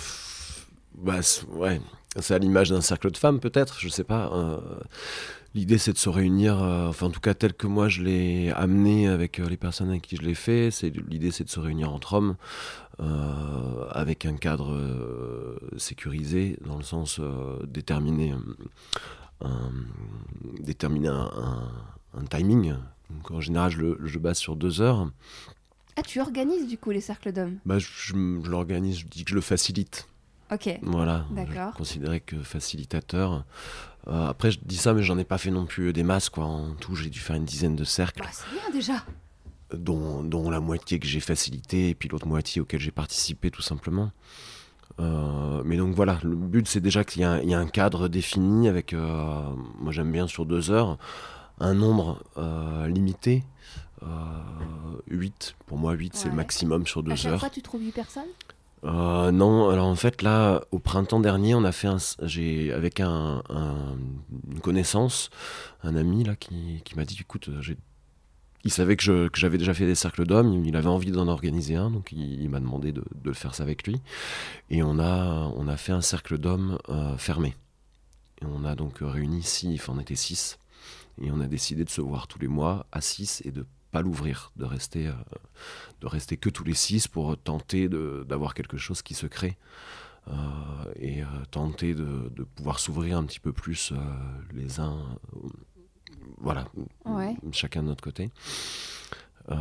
bah, 0.94 1.22
c'est- 1.22 1.44
ouais. 1.48 1.80
C'est 2.20 2.34
à 2.34 2.38
l'image 2.38 2.70
d'un 2.70 2.80
cercle 2.80 3.10
de 3.10 3.16
femmes, 3.18 3.40
peut-être, 3.40 3.78
je 3.80 3.88
sais 3.88 4.04
pas. 4.04 4.30
L'idée, 5.54 5.78
c'est 5.78 5.92
de 5.92 5.98
se 5.98 6.08
réunir, 6.08 6.60
euh, 6.60 6.88
enfin, 6.88 7.06
en 7.06 7.10
tout 7.10 7.20
cas, 7.20 7.32
tel 7.34 7.54
que 7.54 7.68
moi 7.68 7.88
je 7.88 8.02
l'ai 8.02 8.50
amené 8.50 9.06
avec 9.06 9.38
euh, 9.38 9.48
les 9.48 9.56
personnes 9.56 9.88
avec 9.90 10.02
qui 10.02 10.16
je 10.16 10.22
l'ai 10.22 10.34
fait. 10.34 10.70
C'est 10.72 10.90
l'idée, 11.08 11.30
c'est 11.30 11.44
de 11.44 11.48
se 11.50 11.60
réunir 11.60 11.92
entre 11.92 12.14
hommes, 12.14 12.34
euh, 13.00 13.86
avec 13.90 14.26
un 14.26 14.34
cadre 14.36 14.76
sécurisé, 15.76 16.58
dans 16.66 16.76
le 16.76 16.82
sens 16.82 17.20
déterminer, 17.68 18.34
un, 19.42 19.70
déterminer 20.60 21.08
un, 21.08 21.30
un- 21.36 21.72
un 22.18 22.24
timing. 22.24 22.74
Donc, 23.10 23.30
en 23.30 23.40
général, 23.40 23.70
je, 23.70 23.78
le- 23.78 23.98
je 24.04 24.18
base 24.18 24.38
sur 24.38 24.56
deux 24.56 24.80
heures. 24.80 25.08
Ah, 25.96 26.02
tu 26.02 26.20
organises 26.20 26.66
du 26.66 26.78
coup 26.78 26.90
les 26.90 27.00
cercles 27.00 27.30
d'hommes? 27.32 27.58
Bah, 27.64 27.78
je, 27.78 27.86
je- 27.86 28.12
je 28.42 28.50
l'organise, 28.50 28.98
je 28.98 29.06
dis 29.06 29.22
que 29.24 29.30
je 29.30 29.36
le 29.36 29.40
facilite. 29.40 30.08
Ok. 30.52 30.78
Voilà, 30.82 31.24
D'accord. 31.30 31.70
je 31.72 31.78
considérais 31.78 32.20
que 32.20 32.36
facilitateur. 32.42 33.44
Euh, 34.06 34.28
après, 34.28 34.50
je 34.50 34.58
dis 34.64 34.76
ça, 34.76 34.92
mais 34.94 35.02
j'en 35.02 35.16
ai 35.18 35.24
pas 35.24 35.38
fait 35.38 35.50
non 35.50 35.64
plus 35.66 35.92
des 35.92 36.02
masses. 36.02 36.28
Quoi. 36.28 36.44
En 36.44 36.74
tout, 36.74 36.94
j'ai 36.94 37.08
dû 37.10 37.18
faire 37.20 37.36
une 37.36 37.44
dizaine 37.44 37.74
de 37.76 37.84
cercles, 37.84 38.22
Bah, 38.22 38.28
c'est 38.32 38.50
bien 38.52 38.70
déjà. 38.70 39.04
dont, 39.72 40.22
dont 40.22 40.50
la 40.50 40.60
moitié 40.60 40.98
que 40.98 41.06
j'ai 41.06 41.20
facilité 41.20 41.88
et 41.90 41.94
puis 41.94 42.08
l'autre 42.08 42.26
moitié 42.26 42.60
auquel 42.60 42.80
j'ai 42.80 42.90
participé, 42.90 43.50
tout 43.50 43.62
simplement. 43.62 44.10
Euh, 45.00 45.62
mais 45.64 45.76
donc 45.78 45.94
voilà, 45.94 46.18
le 46.22 46.36
but 46.36 46.68
c'est 46.68 46.80
déjà 46.80 47.02
qu'il 47.02 47.22
y, 47.22 47.24
a 47.24 47.32
un- 47.32 47.40
il 47.40 47.48
y 47.48 47.54
a 47.54 47.58
un 47.58 47.66
cadre 47.66 48.06
défini 48.08 48.68
avec, 48.68 48.92
euh, 48.92 49.42
moi 49.80 49.90
j'aime 49.90 50.12
bien 50.12 50.28
sur 50.28 50.46
deux 50.46 50.70
heures, 50.70 50.98
un 51.58 51.74
nombre 51.74 52.22
euh, 52.36 52.86
limité. 52.86 53.42
8, 55.08 55.56
pour 55.66 55.78
moi 55.78 55.92
8 55.94 56.14
c'est 56.14 56.28
le 56.28 56.34
maximum 56.34 56.86
sur 56.86 57.00
À 57.00 57.04
deux 57.04 57.16
chaque 57.16 57.32
heures. 57.32 57.40
fois, 57.40 57.50
tu 57.50 57.62
trouves 57.62 57.80
8 57.82 57.92
personnes? 57.92 58.22
Euh, 58.84 59.30
non, 59.32 59.70
alors 59.70 59.86
en 59.86 59.94
fait 59.94 60.20
là, 60.20 60.62
au 60.70 60.78
printemps 60.78 61.20
dernier, 61.20 61.54
on 61.54 61.64
a 61.64 61.72
fait 61.72 61.88
un, 61.88 61.96
j'ai 62.22 62.70
avec 62.72 63.00
un, 63.00 63.42
un- 63.48 63.96
une 64.52 64.60
connaissance, 64.60 65.30
un 65.82 65.96
ami 65.96 66.22
là 66.24 66.36
qui, 66.36 66.82
qui 66.84 66.94
m'a 66.94 67.06
dit, 67.06 67.16
écoute, 67.18 67.48
euh, 67.48 67.62
il 68.64 68.70
savait 68.72 68.96
que, 68.96 69.30
j'avais 69.34 69.58
déjà 69.58 69.74
fait 69.74 69.86
des 69.86 69.94
cercles 69.94 70.26
d'hommes, 70.26 70.64
il 70.64 70.76
avait 70.76 70.88
envie 70.88 71.12
d'en 71.12 71.28
organiser 71.28 71.76
un, 71.76 71.90
donc 71.90 72.12
il, 72.12 72.42
il 72.42 72.50
m'a 72.50 72.60
demandé 72.60 72.92
de, 72.92 73.04
de 73.14 73.32
faire 73.32 73.54
ça 73.54 73.62
avec 73.62 73.86
lui, 73.86 74.00
et 74.70 74.82
on 74.82 74.98
a, 74.98 75.50
on 75.56 75.68
a 75.68 75.76
fait 75.78 75.92
un 75.92 76.02
cercle 76.02 76.38
d'hommes 76.38 76.78
euh, 76.90 77.16
fermé, 77.16 77.54
et 78.42 78.46
on 78.46 78.64
a 78.64 78.74
donc 78.74 78.98
réuni 79.00 79.42
six, 79.42 79.74
enfin 79.76 79.94
on 79.96 80.00
était 80.00 80.16
six, 80.16 80.58
et 81.22 81.30
on 81.30 81.40
a 81.40 81.46
décidé 81.46 81.84
de 81.84 81.90
se 81.90 82.00
voir 82.02 82.26
tous 82.28 82.38
les 82.38 82.48
mois 82.48 82.86
à 82.92 83.00
six 83.00 83.42
et 83.46 83.52
de 83.52 83.66
pas 83.94 84.02
l'ouvrir, 84.02 84.50
de 84.56 84.64
rester, 84.64 85.06
euh, 85.06 85.12
de 86.00 86.06
rester 86.06 86.36
que 86.36 86.50
tous 86.50 86.64
les 86.64 86.74
six 86.74 87.06
pour 87.08 87.36
tenter 87.38 87.88
d'avoir 87.88 88.52
quelque 88.54 88.76
chose 88.76 89.00
qui 89.02 89.14
se 89.14 89.26
crée 89.26 89.56
euh, 90.28 90.32
et 90.96 91.22
euh, 91.22 91.26
tenter 91.50 91.94
de, 91.94 92.28
de 92.34 92.42
pouvoir 92.44 92.78
s'ouvrir 92.80 93.16
un 93.18 93.24
petit 93.24 93.40
peu 93.40 93.52
plus 93.52 93.92
les 94.52 94.80
uns, 94.80 94.98
voilà, 96.38 96.64
Ouais. 97.04 97.36
chacun 97.52 97.82
de 97.82 97.88
notre 97.88 98.02
côté. 98.02 98.30
Euh, 99.50 99.56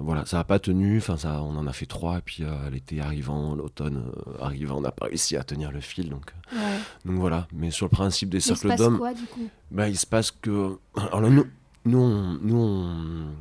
voilà, 0.00 0.26
ça 0.26 0.38
n'a 0.38 0.44
pas 0.44 0.58
tenu. 0.58 0.98
Enfin, 0.98 1.16
ça, 1.16 1.40
on 1.42 1.56
en 1.56 1.66
a 1.68 1.72
fait 1.72 1.86
trois, 1.86 2.18
et 2.18 2.20
puis 2.20 2.42
euh, 2.42 2.68
l'été 2.70 3.00
arrivant, 3.00 3.54
l'automne 3.54 4.10
euh, 4.26 4.42
arrivant, 4.42 4.78
on 4.78 4.80
n'a 4.80 4.90
pas 4.90 5.06
réussi 5.06 5.36
à 5.36 5.44
tenir 5.44 5.70
le 5.70 5.80
fil. 5.80 6.08
Donc, 6.10 6.32
Ouais. 6.52 6.78
donc 7.04 7.16
voilà. 7.20 7.46
Mais 7.52 7.70
sur 7.70 7.86
le 7.86 7.90
principe 7.90 8.28
des 8.30 8.38
Mais 8.38 8.40
il 8.40 8.42
se 8.42 8.54
cercles 8.54 8.68
passe 8.68 8.78
d'hommes, 8.80 8.98
quoi 8.98 9.14
du 9.14 9.24
coup? 9.26 9.48
bah, 9.70 9.88
il 9.88 9.96
se 9.96 10.06
passe 10.06 10.32
que. 10.32 10.76
Alors 10.96 11.20
là, 11.20 11.30
nous, 11.30 11.46
nous, 11.84 11.98
on- 11.98 12.38
nous 12.42 12.56
on- 12.56 13.34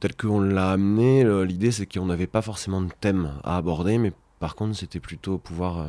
tel 0.00 0.16
qu'on 0.16 0.40
l'a 0.40 0.70
amené, 0.72 1.24
l'idée 1.44 1.70
c'est 1.70 1.86
qu'on 1.86 2.06
n'avait 2.06 2.26
pas 2.26 2.42
forcément 2.42 2.80
de 2.80 2.90
thème 3.00 3.32
à 3.44 3.56
aborder, 3.56 3.98
mais 3.98 4.12
par 4.40 4.54
contre, 4.54 4.74
c'était 4.74 5.00
plutôt 5.00 5.36
pouvoir 5.36 5.78
euh, 5.78 5.88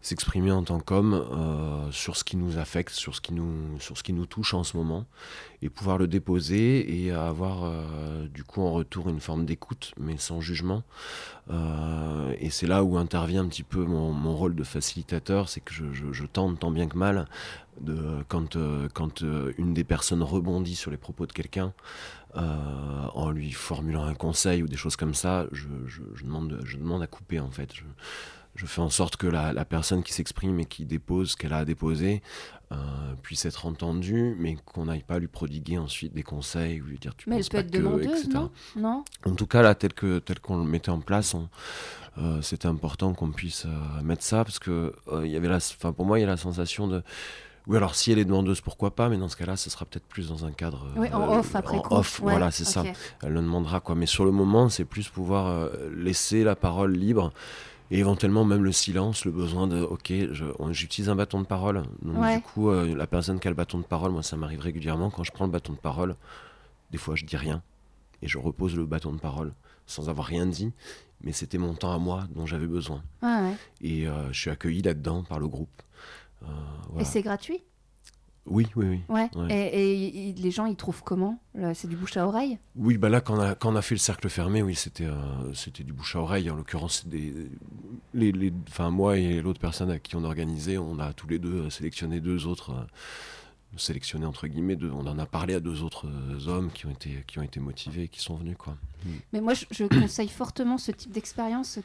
s'exprimer 0.00 0.50
en 0.50 0.62
tant 0.64 0.80
qu'homme 0.80 1.12
euh, 1.12 1.92
sur 1.92 2.16
ce 2.16 2.24
qui 2.24 2.38
nous 2.38 2.56
affecte, 2.56 2.88
sur 2.94 3.14
ce 3.14 3.20
qui 3.20 3.34
nous, 3.34 3.78
sur 3.80 3.98
ce 3.98 4.02
qui 4.02 4.14
nous 4.14 4.24
touche 4.24 4.54
en 4.54 4.64
ce 4.64 4.78
moment, 4.78 5.04
et 5.60 5.68
pouvoir 5.68 5.98
le 5.98 6.06
déposer 6.08 7.04
et 7.04 7.12
avoir 7.12 7.64
euh, 7.64 8.26
du 8.28 8.44
coup 8.44 8.62
en 8.62 8.72
retour 8.72 9.10
une 9.10 9.20
forme 9.20 9.44
d'écoute, 9.44 9.92
mais 10.00 10.16
sans 10.16 10.40
jugement. 10.40 10.82
Et 12.40 12.48
c'est 12.48 12.66
là 12.66 12.82
où 12.82 12.96
intervient 12.96 13.42
un 13.42 13.48
petit 13.48 13.62
peu 13.64 13.84
mon, 13.84 14.34
rôle 14.34 14.54
de 14.54 14.64
facilitateur, 14.64 15.50
c'est 15.50 15.60
que 15.60 15.74
je, 15.74 15.84
je- 15.92 16.24
tente 16.24 16.60
tant 16.60 16.70
bien 16.70 16.86
que 16.86 16.96
mal 16.96 17.26
de 17.80 18.24
quand 18.28 18.56
quand 18.94 19.22
une 19.58 19.74
des 19.74 19.84
personnes 19.84 20.22
rebondit 20.22 20.76
sur 20.76 20.90
les 20.90 20.96
propos 20.96 21.26
de 21.26 21.32
quelqu'un 21.32 21.74
euh, 22.36 23.06
en 23.14 23.30
lui 23.30 23.52
formulant 23.52 24.04
un 24.04 24.14
conseil 24.14 24.62
ou 24.62 24.66
des 24.68 24.76
choses 24.76 24.96
comme 24.96 25.14
ça, 25.14 25.46
je, 25.52 25.66
je- 25.86 26.02
je 26.14 26.24
demande 26.24 26.60
je 26.64 26.76
demande 26.76 27.02
à 27.02 27.06
couper 27.06 27.40
en 27.40 27.50
fait. 27.50 27.74
Je, 27.74 27.82
je 28.54 28.66
fais 28.66 28.80
en 28.82 28.90
sorte 28.90 29.16
que 29.16 29.26
la, 29.26 29.52
la 29.54 29.64
personne 29.64 30.02
qui 30.02 30.12
s'exprime 30.12 30.60
et 30.60 30.66
qui 30.66 30.84
dépose 30.84 31.30
ce 31.32 31.36
qu'elle 31.36 31.52
a 31.54 31.58
à 31.58 31.64
déposer 31.64 32.22
euh, 32.70 32.76
puisse 33.22 33.44
être 33.46 33.64
entendue, 33.66 34.34
mais 34.38 34.56
qu'on 34.66 34.86
n'aille 34.86 35.02
pas 35.04 35.18
lui 35.18 35.26
prodiguer 35.28 35.78
ensuite 35.78 36.12
des 36.14 36.22
conseils 36.22 36.80
ou 36.82 36.86
lui 36.86 36.98
dire 36.98 37.14
tu 37.16 37.28
Mais 37.30 37.36
elle 37.36 37.42
peut 37.44 37.48
pas 37.50 37.58
être 37.60 37.70
que, 37.70 37.78
demandeuse, 37.78 38.06
etc. 38.24 38.28
non? 38.34 38.50
Non? 38.76 39.04
En 39.26 39.34
tout 39.34 39.46
cas, 39.46 39.62
là, 39.62 39.74
tel 39.74 39.92
que 39.94 40.18
tel 40.18 40.38
qu'on 40.40 40.58
le 40.58 40.64
mettait 40.64 40.90
en 40.90 41.00
place, 41.00 41.34
euh, 42.18 42.42
c'était 42.42 42.68
important 42.68 43.14
qu'on 43.14 43.30
puisse 43.30 43.64
euh, 43.66 44.02
mettre 44.02 44.22
ça 44.22 44.44
parce 44.44 44.58
que 44.58 44.94
il 45.22 45.30
y 45.30 45.36
avait 45.36 45.48
la, 45.48 45.56
enfin 45.56 45.92
pour 45.92 46.04
moi, 46.06 46.18
il 46.18 46.22
y 46.22 46.24
a 46.24 46.28
la 46.28 46.36
sensation 46.36 46.86
de 46.88 47.02
oui, 47.66 47.76
alors 47.76 47.94
si 47.94 48.10
elle 48.12 48.18
est 48.18 48.24
demandeuse, 48.24 48.60
pourquoi 48.60 48.94
pas, 48.94 49.08
mais 49.08 49.16
dans 49.18 49.28
ce 49.28 49.36
cas-là, 49.36 49.56
ce 49.56 49.70
sera 49.70 49.84
peut-être 49.84 50.06
plus 50.06 50.28
dans 50.28 50.44
un 50.44 50.52
cadre 50.52 50.88
Oui, 50.96 51.08
en 51.12 51.22
euh, 51.22 51.38
off 51.38 51.54
après 51.54 51.76
en 51.78 51.80
coup. 51.82 51.94
off, 51.94 52.20
Ouais, 52.20 52.32
voilà, 52.32 52.50
c'est 52.50 52.64
ça. 52.64 52.82
Elle 53.22 53.32
le 53.32 53.40
demandera 53.40 53.80
quoi. 53.80 53.94
Mais 53.94 54.06
sur 54.06 54.24
le 54.24 54.30
moment, 54.32 54.68
c'est 54.68 54.84
plus 54.84 55.08
pouvoir 55.08 55.46
euh, 55.46 55.68
laisser 55.94 56.42
la 56.44 56.56
parole 56.56 56.92
libre. 56.94 57.32
Et 57.90 57.98
éventuellement 57.98 58.44
même 58.46 58.64
le 58.64 58.72
silence, 58.72 59.26
le 59.26 59.32
besoin 59.32 59.66
de 59.66 59.80
ok, 59.82 60.12
j'utilise 60.70 61.10
un 61.10 61.14
bâton 61.14 61.40
de 61.42 61.46
parole. 61.46 61.82
Donc 62.00 62.16
Ouais. 62.22 62.36
du 62.36 62.42
coup, 62.42 62.70
euh, 62.70 62.94
la 62.96 63.06
personne 63.06 63.38
qui 63.38 63.46
a 63.48 63.50
le 63.50 63.54
bâton 63.54 63.78
de 63.78 63.84
parole, 63.84 64.12
moi 64.12 64.22
ça 64.22 64.34
m'arrive 64.36 64.60
régulièrement 64.60 65.10
quand 65.10 65.24
je 65.24 65.30
prends 65.30 65.44
le 65.44 65.50
bâton 65.50 65.74
de 65.74 65.78
parole. 65.78 66.16
Des 66.90 66.96
fois, 66.98 67.16
je 67.16 67.24
dis 67.26 67.36
rien 67.36 67.62
et 68.22 68.28
je 68.28 68.38
repose 68.38 68.76
le 68.76 68.86
bâton 68.86 69.12
de 69.12 69.18
parole 69.18 69.52
sans 69.86 70.08
avoir 70.08 70.26
rien 70.26 70.46
dit, 70.46 70.72
mais 71.22 71.32
c'était 71.32 71.58
mon 71.58 71.74
temps 71.74 71.92
à 71.92 71.98
moi 71.98 72.24
dont 72.34 72.46
j'avais 72.46 72.66
besoin. 72.66 73.02
Ouais. 73.22 73.52
Et 73.82 74.08
euh, 74.08 74.32
je 74.32 74.40
suis 74.40 74.50
accueilli 74.50 74.80
là-dedans 74.80 75.22
par 75.22 75.38
le 75.38 75.48
groupe. 75.48 75.82
Euh, 76.42 76.46
voilà. 76.88 77.02
Et 77.02 77.04
c'est 77.04 77.22
gratuit 77.22 77.62
Oui, 78.46 78.66
oui, 78.76 78.86
oui. 78.86 79.00
Ouais. 79.08 79.30
Ouais. 79.36 79.70
Et, 79.74 80.32
les 80.32 80.50
gens, 80.50 80.66
ils 80.66 80.76
trouvent 80.76 81.02
comment 81.02 81.38
C'est 81.74 81.88
du 81.88 81.96
bouche 81.96 82.16
à 82.16 82.26
oreille? 82.26 82.58
Oui, 82.76 82.98
bah 82.98 83.08
là, 83.08 83.20
quand 83.20 83.36
on 83.36 83.40
a, 83.40 83.54
quand 83.54 83.72
on 83.72 83.76
a 83.76 83.82
fait 83.82 83.94
le 83.94 84.00
cercle 84.00 84.28
fermé, 84.28 84.62
oui, 84.62 84.74
c'était 84.74 85.06
euh, 85.06 85.54
c'était 85.54 85.84
du 85.84 85.92
bouche 85.92 86.16
à 86.16 86.20
oreille. 86.20 86.50
En 86.50 86.56
l'occurrence, 86.56 87.06
des, 87.06 87.32
les, 88.14 88.32
les, 88.32 88.52
enfin, 88.68 88.90
moi 88.90 89.16
et 89.18 89.40
l'autre 89.40 89.60
personne 89.60 89.90
à 89.90 89.98
qui 89.98 90.16
on 90.16 90.24
a 90.24 90.26
organisé, 90.26 90.78
on 90.78 90.98
a 90.98 91.12
tous 91.12 91.28
les 91.28 91.38
deux 91.38 91.70
sélectionné 91.70 92.20
deux 92.20 92.46
autres, 92.46 92.72
euh, 92.72 92.84
sélectionné 93.76 94.26
entre 94.26 94.46
guillemets, 94.48 94.76
deux, 94.76 94.90
on 94.90 95.06
en 95.06 95.18
a 95.18 95.26
parlé 95.26 95.54
à 95.54 95.60
deux 95.60 95.82
autres 95.82 96.06
euh, 96.08 96.48
hommes 96.48 96.70
qui 96.72 96.86
ont 96.86 96.90
été, 96.90 97.24
qui 97.26 97.38
ont 97.38 97.42
été 97.42 97.60
motivés 97.60 98.04
et 98.04 98.08
qui 98.08 98.20
sont 98.20 98.36
venus, 98.36 98.56
quoi. 98.58 98.76
Mais 99.32 99.40
moi, 99.40 99.54
je, 99.54 99.66
je 99.70 99.84
conseille 100.00 100.28
fortement 100.28 100.78
ce 100.78 100.92
type 100.92 101.12
d'expérience. 101.12 101.78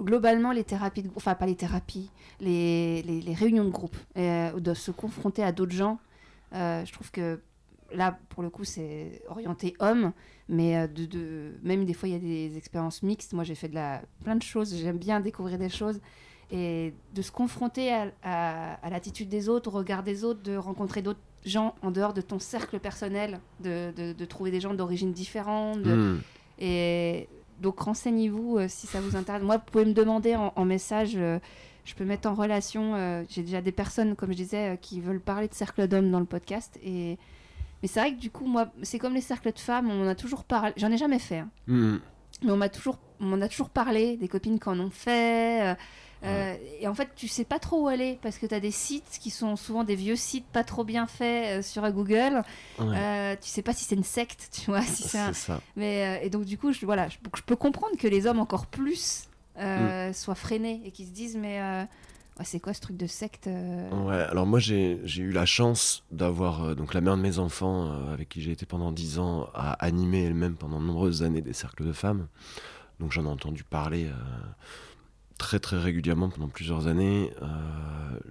Globalement, 0.00 0.52
les 0.52 0.64
thérapies, 0.64 1.02
de, 1.02 1.10
enfin 1.16 1.34
pas 1.34 1.46
les 1.46 1.56
thérapies, 1.56 2.10
les, 2.40 3.02
les, 3.02 3.20
les 3.20 3.34
réunions 3.34 3.64
de 3.64 3.70
groupe, 3.70 3.96
euh, 4.18 4.52
de 4.60 4.74
se 4.74 4.90
confronter 4.90 5.42
à 5.42 5.52
d'autres 5.52 5.72
gens. 5.74 5.98
euh, 6.54 6.84
je 6.84 6.92
trouve 6.92 7.10
que 7.10 7.40
là, 7.94 8.18
pour 8.30 8.42
le 8.42 8.50
coup, 8.50 8.64
c'est 8.64 9.22
orienté 9.28 9.74
homme, 9.80 10.12
mais 10.48 10.76
euh, 10.76 10.86
de, 10.86 11.06
de- 11.06 11.54
même 11.62 11.84
des 11.84 11.94
fois, 11.94 12.08
il 12.08 12.12
y 12.12 12.16
a 12.16 12.18
des 12.18 12.56
expériences 12.58 13.02
mixtes. 13.02 13.32
Moi, 13.32 13.44
j'ai 13.44 13.54
fait 13.54 13.68
de 13.68 13.74
la, 13.74 14.02
plein 14.24 14.36
de 14.36 14.42
choses. 14.42 14.74
J'aime 14.76 14.98
bien 14.98 15.20
découvrir 15.20 15.56
des 15.58 15.68
choses 15.70 16.00
et 16.50 16.92
de 17.14 17.22
se 17.22 17.30
confronter 17.32 17.92
à, 17.92 18.12
à- 18.22 18.74
à 18.86 18.90
l'attitude 18.90 19.28
des 19.28 19.48
autres, 19.48 19.68
au 19.70 19.72
regard 19.78 20.02
des 20.02 20.24
autres, 20.24 20.42
de 20.42 20.56
rencontrer 20.56 21.00
d'autres 21.02 21.20
gens 21.44 21.74
en 21.80 21.90
dehors 21.90 22.12
de 22.12 22.20
ton 22.20 22.38
cercle 22.38 22.78
personnel, 22.80 23.40
de, 23.60 23.92
de- 24.12 24.24
trouver 24.24 24.50
des 24.50 24.60
gens 24.60 24.74
d'origine 24.74 25.12
différente, 25.12 25.78
Hmm. 25.86 26.18
et 26.58 27.28
donc 27.60 27.80
renseignez-vous 27.80 28.58
si 28.68 28.86
ça 28.86 29.00
vous 29.00 29.16
intéresse. 29.16 29.42
Moi, 29.42 29.56
vous 29.56 29.64
pouvez 29.70 29.84
me 29.84 29.92
demander 29.92 30.36
en, 30.36 30.64
message. 30.64 31.12
je 31.12 31.94
peux 31.94 32.04
mettre 32.04 32.28
en 32.28 32.34
relation. 32.34 33.24
J'ai 33.28 33.42
déjà 33.42 33.60
des 33.60 33.72
personnes, 33.72 34.16
comme 34.16 34.30
je 34.32 34.36
disais, 34.36 34.78
qui 34.80 35.00
veulent 35.00 35.20
parler 35.20 35.48
de 35.48 35.54
cercle 35.54 35.88
d'hommes 35.88 36.10
dans 36.10 36.20
le 36.20 36.26
podcast. 36.26 36.78
Et 36.84 37.18
mais 37.82 37.88
c'est 37.88 38.00
vrai 38.00 38.14
que 38.14 38.20
du 38.20 38.30
coup, 38.30 38.46
moi, 38.46 38.68
c'est 38.82 38.98
comme 38.98 39.14
les 39.14 39.20
cercles 39.20 39.52
de 39.52 39.58
femmes. 39.58 39.90
On 39.90 40.04
en 40.04 40.08
a 40.08 40.14
toujours 40.14 40.44
parlé. 40.44 40.72
J'en 40.76 40.90
ai 40.90 40.96
jamais 40.96 41.18
fait. 41.18 41.38
Hein. 41.38 41.48
Mmh. 41.66 41.96
Mais 42.42 42.50
on 42.50 42.56
m'a 42.56 42.68
toujours, 42.68 42.98
on 43.20 43.40
a 43.40 43.48
toujours 43.48 43.70
parlé. 43.70 44.16
Des 44.16 44.28
copines 44.28 44.58
qui 44.58 44.68
en 44.68 44.80
ont 44.80 44.90
fait. 44.90 45.62
Euh, 45.62 45.74
et 46.80 46.88
en 46.88 46.94
fait, 46.94 47.08
tu 47.16 47.28
sais 47.28 47.44
pas 47.44 47.58
trop 47.58 47.84
où 47.84 47.88
aller 47.88 48.18
parce 48.22 48.38
que 48.38 48.46
tu 48.46 48.54
as 48.54 48.60
des 48.60 48.70
sites 48.70 49.18
qui 49.20 49.30
sont 49.30 49.56
souvent 49.56 49.84
des 49.84 49.96
vieux 49.96 50.16
sites 50.16 50.46
pas 50.46 50.64
trop 50.64 50.84
bien 50.84 51.06
faits 51.06 51.58
euh, 51.58 51.62
sur 51.62 51.90
Google. 51.90 52.42
Euh, 52.80 53.36
tu 53.40 53.48
sais 53.48 53.62
pas 53.62 53.72
si 53.72 53.84
c'est 53.84 53.94
une 53.94 54.04
secte, 54.04 54.48
tu 54.52 54.70
vois. 54.70 54.82
Si 54.82 55.04
c'est 55.04 55.32
ça. 55.32 55.60
Mais, 55.76 56.20
et 56.24 56.30
donc, 56.30 56.44
du 56.44 56.58
coup, 56.58 56.72
je, 56.72 56.84
voilà, 56.84 57.08
je, 57.08 57.16
peux 57.44 57.56
comprendre 57.56 57.96
que 57.98 58.08
les 58.08 58.26
hommes 58.26 58.40
encore 58.40 58.66
plus 58.66 59.28
mm. 59.58 60.12
soient 60.12 60.34
freinés 60.34 60.80
et 60.84 60.90
qu'ils 60.90 61.06
se 61.06 61.12
disent, 61.12 61.36
mais 61.36 61.60
c'est 62.42 62.60
quoi 62.60 62.74
ce 62.74 62.80
truc 62.80 62.96
de 62.96 63.06
secte 63.06 63.46
Ouais, 63.46 64.14
alors 64.14 64.46
moi 64.46 64.58
j'ai 64.58 65.00
eu 65.16 65.32
la 65.32 65.46
chance 65.46 66.04
d'avoir 66.10 66.76
donc 66.76 66.92
la 66.92 67.00
mère 67.00 67.16
de 67.16 67.22
mes 67.22 67.38
enfants 67.38 67.90
avec 68.12 68.28
qui 68.28 68.42
j'ai 68.42 68.52
été 68.52 68.66
pendant 68.66 68.92
10 68.92 69.18
ans 69.18 69.48
à 69.54 69.72
animer 69.72 70.24
elle-même 70.24 70.56
pendant 70.56 70.80
de 70.80 70.86
nombreuses 70.86 71.22
années 71.22 71.40
des 71.40 71.54
cercles 71.54 71.86
de 71.86 71.92
femmes. 71.92 72.26
Donc 73.00 73.12
j'en 73.12 73.24
ai 73.24 73.28
entendu 73.28 73.64
parler 73.64 74.08
très 75.38 75.58
très 75.58 75.78
régulièrement 75.78 76.28
pendant 76.28 76.48
plusieurs 76.48 76.86
années. 76.86 77.32
Euh, 77.42 77.46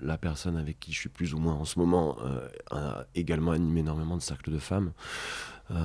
la 0.02 0.18
personne 0.18 0.58
avec 0.58 0.80
qui 0.80 0.92
je 0.92 1.00
suis 1.00 1.10
plus 1.10 1.34
ou 1.34 1.38
moins 1.38 1.54
en 1.54 1.66
ce 1.66 1.80
moment 1.80 2.18
euh, 2.24 2.48
a 2.72 3.06
également 3.16 3.52
animé 3.52 3.82
énormément 3.82 4.18
de 4.18 4.22
cercles 4.22 4.52
de 4.52 4.60
femmes. 4.60 4.92
Euh, 5.72 5.76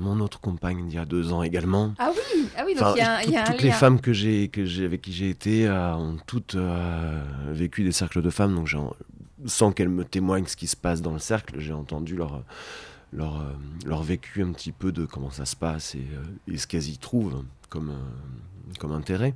mon 0.00 0.18
autre 0.20 0.40
compagne 0.40 0.86
il 0.88 0.94
y 0.94 0.98
a 0.98 1.04
deux 1.04 1.32
ans 1.32 1.42
également. 1.42 1.94
Ah 1.98 2.10
oui, 2.12 2.48
ah 2.56 2.62
oui 2.66 2.74
donc 2.74 2.96
il 2.96 2.98
y 2.98 3.02
a, 3.02 3.24
y 3.24 3.36
a 3.36 3.44
toutes 3.44 3.62
les 3.62 3.70
femmes 3.70 4.00
que 4.00 4.12
j'ai 4.12 4.48
que 4.48 4.64
j'ai 4.64 4.84
avec 4.84 5.02
qui 5.02 5.12
j'ai 5.12 5.30
été 5.30 5.68
ont 5.70 6.16
toutes 6.26 6.56
vécu 7.48 7.84
des 7.84 7.92
cercles 7.92 8.22
de 8.22 8.30
femmes 8.30 8.54
donc 8.54 8.74
sans 9.46 9.70
qu'elles 9.70 9.88
me 9.88 10.04
témoignent 10.04 10.46
ce 10.46 10.56
qui 10.56 10.66
se 10.66 10.76
passe 10.76 11.02
dans 11.02 11.12
le 11.12 11.18
cercle, 11.18 11.60
j'ai 11.60 11.72
entendu 11.72 12.16
leur 12.16 12.42
leur, 13.12 13.40
leur 13.84 14.02
vécu 14.02 14.42
un 14.42 14.50
petit 14.50 14.72
peu 14.72 14.90
de 14.90 15.06
comment 15.06 15.30
ça 15.30 15.44
se 15.46 15.54
passe 15.54 15.94
et, 15.94 16.06
et 16.48 16.58
ce 16.58 16.66
qu'elles 16.66 16.88
y 16.88 16.98
trouvent 16.98 17.44
comme, 17.68 17.96
comme 18.80 18.92
intérêt 18.92 19.34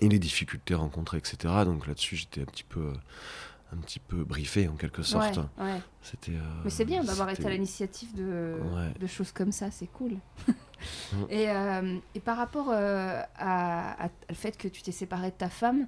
et 0.00 0.08
les 0.08 0.18
difficultés 0.18 0.74
rencontrées, 0.74 1.18
etc. 1.18 1.36
Donc 1.64 1.86
là-dessus, 1.86 2.16
j'étais 2.16 2.42
un 2.42 2.46
petit 2.46 2.64
peu 2.64 2.92
un 3.72 3.76
petit 3.76 3.98
peu 3.98 4.24
briefé 4.24 4.68
en 4.68 4.74
quelque 4.74 5.02
sorte. 5.02 5.40
C'était. 6.02 6.32
Euh, 6.32 6.62
Mais 6.64 6.70
c'est 6.70 6.84
bien 6.84 7.04
d'avoir 7.04 7.28
été 7.30 7.46
à 7.46 7.50
l'initiative 7.50 8.14
de, 8.14 8.56
de, 8.98 9.06
choses 9.06 9.32
comme 9.32 9.52
ça, 9.52 9.70
c'est 9.70 9.88
cool. 9.88 10.12
et, 11.28 11.50
euh, 11.50 11.98
et, 12.14 12.20
par 12.20 12.36
rapport 12.36 12.68
euh, 12.70 13.20
à, 13.36 14.04
à, 14.04 14.08
le 14.28 14.34
fait 14.34 14.56
que 14.56 14.68
tu 14.68 14.82
t'es 14.82 14.92
séparé 14.92 15.30
de 15.30 15.36
ta 15.36 15.50
femme, 15.50 15.86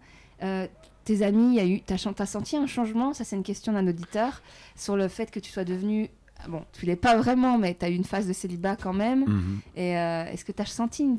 tes 1.05 1.23
amis, 1.23 1.57
y 1.57 1.61
a 1.61 1.67
eu, 1.67 1.81
t'as, 1.81 1.97
as 2.19 2.27
senti 2.27 2.57
un 2.57 2.67
changement? 2.67 3.15
Ça, 3.15 3.25
c'est 3.25 3.37
une 3.37 3.43
question 3.43 3.73
d'un 3.73 3.87
auditeur 3.87 4.43
sur 4.77 4.97
le 4.97 5.09
fait 5.09 5.31
que 5.31 5.41
tu 5.41 5.51
sois 5.51 5.65
devenu 5.65 6.11
bon, 6.49 6.65
tu 6.73 6.87
l'es 6.87 6.97
pas 6.97 7.17
vraiment, 7.17 7.59
mais 7.59 7.75
tu 7.75 7.85
as 7.85 7.91
eu 7.91 7.95
une 7.95 8.05
phase 8.05 8.27
de 8.27 8.33
célibat 8.33 8.77
quand 8.77 8.95
même. 8.95 9.25
Mhm. 9.27 9.61
Et 9.77 9.91
est-ce 9.93 10.45
que 10.45 10.53
tu 10.53 10.61
as 10.61 10.67
senti 10.67 11.05
une. 11.05 11.19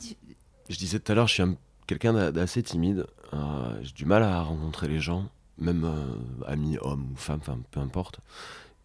Je 0.69 0.77
disais 0.77 0.99
tout 0.99 1.11
à 1.11 1.15
l'heure, 1.15 1.27
je 1.27 1.33
suis 1.33 1.43
un 1.43 1.55
quelqu'un 1.91 2.31
d'assez 2.31 2.63
timide. 2.63 3.05
Euh, 3.33 3.77
j'ai 3.81 3.91
du 3.91 4.05
mal 4.05 4.23
à 4.23 4.41
rencontrer 4.41 4.87
les 4.87 5.01
gens, 5.01 5.27
même 5.57 5.83
euh, 5.83 6.45
amis, 6.47 6.77
hommes 6.79 7.11
ou 7.11 7.17
femmes, 7.17 7.41
peu 7.69 7.81
importe. 7.81 8.21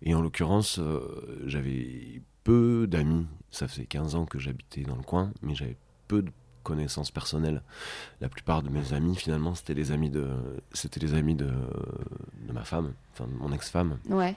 Et 0.02 0.12
en 0.14 0.20
l'occurrence, 0.20 0.80
euh, 0.80 1.00
j'avais 1.46 2.20
peu 2.42 2.88
d'amis. 2.88 3.26
Ça 3.52 3.68
faisait 3.68 3.86
15 3.86 4.16
ans 4.16 4.26
que 4.26 4.40
j'habitais 4.40 4.82
dans 4.82 4.96
le 4.96 5.02
coin, 5.04 5.30
mais 5.40 5.54
j'avais 5.54 5.76
peu 6.08 6.22
de 6.22 6.32
connaissances 6.64 7.12
personnelles. 7.12 7.62
La 8.20 8.28
plupart 8.28 8.64
de 8.64 8.70
mes 8.70 8.92
amis, 8.92 9.14
finalement, 9.14 9.54
c'était 9.54 9.74
les 9.74 9.92
amis 9.92 10.10
de, 10.10 10.26
c'était 10.72 10.98
les 10.98 11.14
amis 11.14 11.36
de, 11.36 11.46
de 11.46 12.52
ma 12.52 12.64
femme, 12.64 12.92
enfin 13.12 13.28
de 13.28 13.34
mon 13.34 13.52
ex-femme. 13.52 13.98
Ouais. 14.08 14.34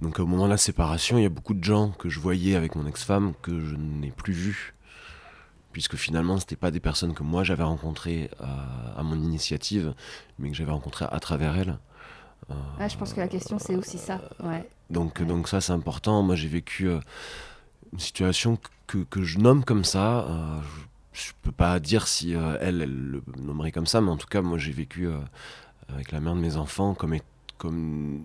Donc 0.00 0.20
au 0.20 0.26
moment 0.26 0.44
de 0.44 0.50
la 0.50 0.56
séparation, 0.56 1.18
il 1.18 1.22
y 1.22 1.26
a 1.26 1.28
beaucoup 1.28 1.54
de 1.54 1.64
gens 1.64 1.90
que 1.90 2.08
je 2.08 2.20
voyais 2.20 2.54
avec 2.54 2.76
mon 2.76 2.86
ex-femme 2.86 3.34
que 3.42 3.58
je 3.58 3.74
n'ai 3.74 4.12
plus 4.12 4.32
vus 4.32 4.74
puisque 5.72 5.96
finalement 5.96 6.38
c'était 6.38 6.56
pas 6.56 6.70
des 6.70 6.80
personnes 6.80 7.14
que 7.14 7.22
moi 7.22 7.42
j'avais 7.44 7.62
rencontrées 7.62 8.30
euh, 8.40 8.44
à, 8.96 9.02
mon 9.02 9.16
initiative, 9.16 9.94
mais 10.38 10.50
que 10.50 10.54
j'avais 10.54 10.70
rencontrées 10.70 11.06
à 11.10 11.18
travers 11.18 11.56
elles. 11.56 11.78
Euh, 12.50 12.54
ah, 12.78 12.88
je 12.88 12.96
pense 12.96 13.12
que 13.12 13.20
la 13.20 13.28
question 13.28 13.58
c'est 13.58 13.74
aussi 13.74 13.98
ça. 13.98 14.20
Ouais. 14.42 14.68
Donc, 14.90 15.22
donc 15.22 15.48
ça 15.48 15.60
c'est 15.60 15.72
important. 15.72 16.22
Moi 16.22 16.36
j'ai 16.36 16.48
vécu 16.48 16.88
euh, 16.88 17.00
une 17.92 18.00
situation 18.00 18.58
que, 18.86 18.98
que, 18.98 19.22
je 19.22 19.38
nomme 19.38 19.64
comme 19.64 19.84
ça. 19.84 20.26
je, 21.14 21.20
je 21.26 21.32
peux 21.42 21.52
pas 21.52 21.80
dire 21.80 22.06
si 22.06 22.32
elle, 22.32 22.82
elle 22.82 23.10
le 23.10 23.22
nommerait 23.38 23.72
comme 23.72 23.86
ça, 23.86 24.00
mais 24.00 24.10
en 24.10 24.16
tout 24.16 24.26
cas 24.26 24.42
moi 24.42 24.58
j'ai 24.58 24.72
vécu 24.72 25.08
avec 25.88 26.12
la 26.12 26.20
mère 26.20 26.34
de 26.34 26.40
mes 26.40 26.56
enfants 26.56 26.94
comme 26.94 27.16
comme 27.58 28.24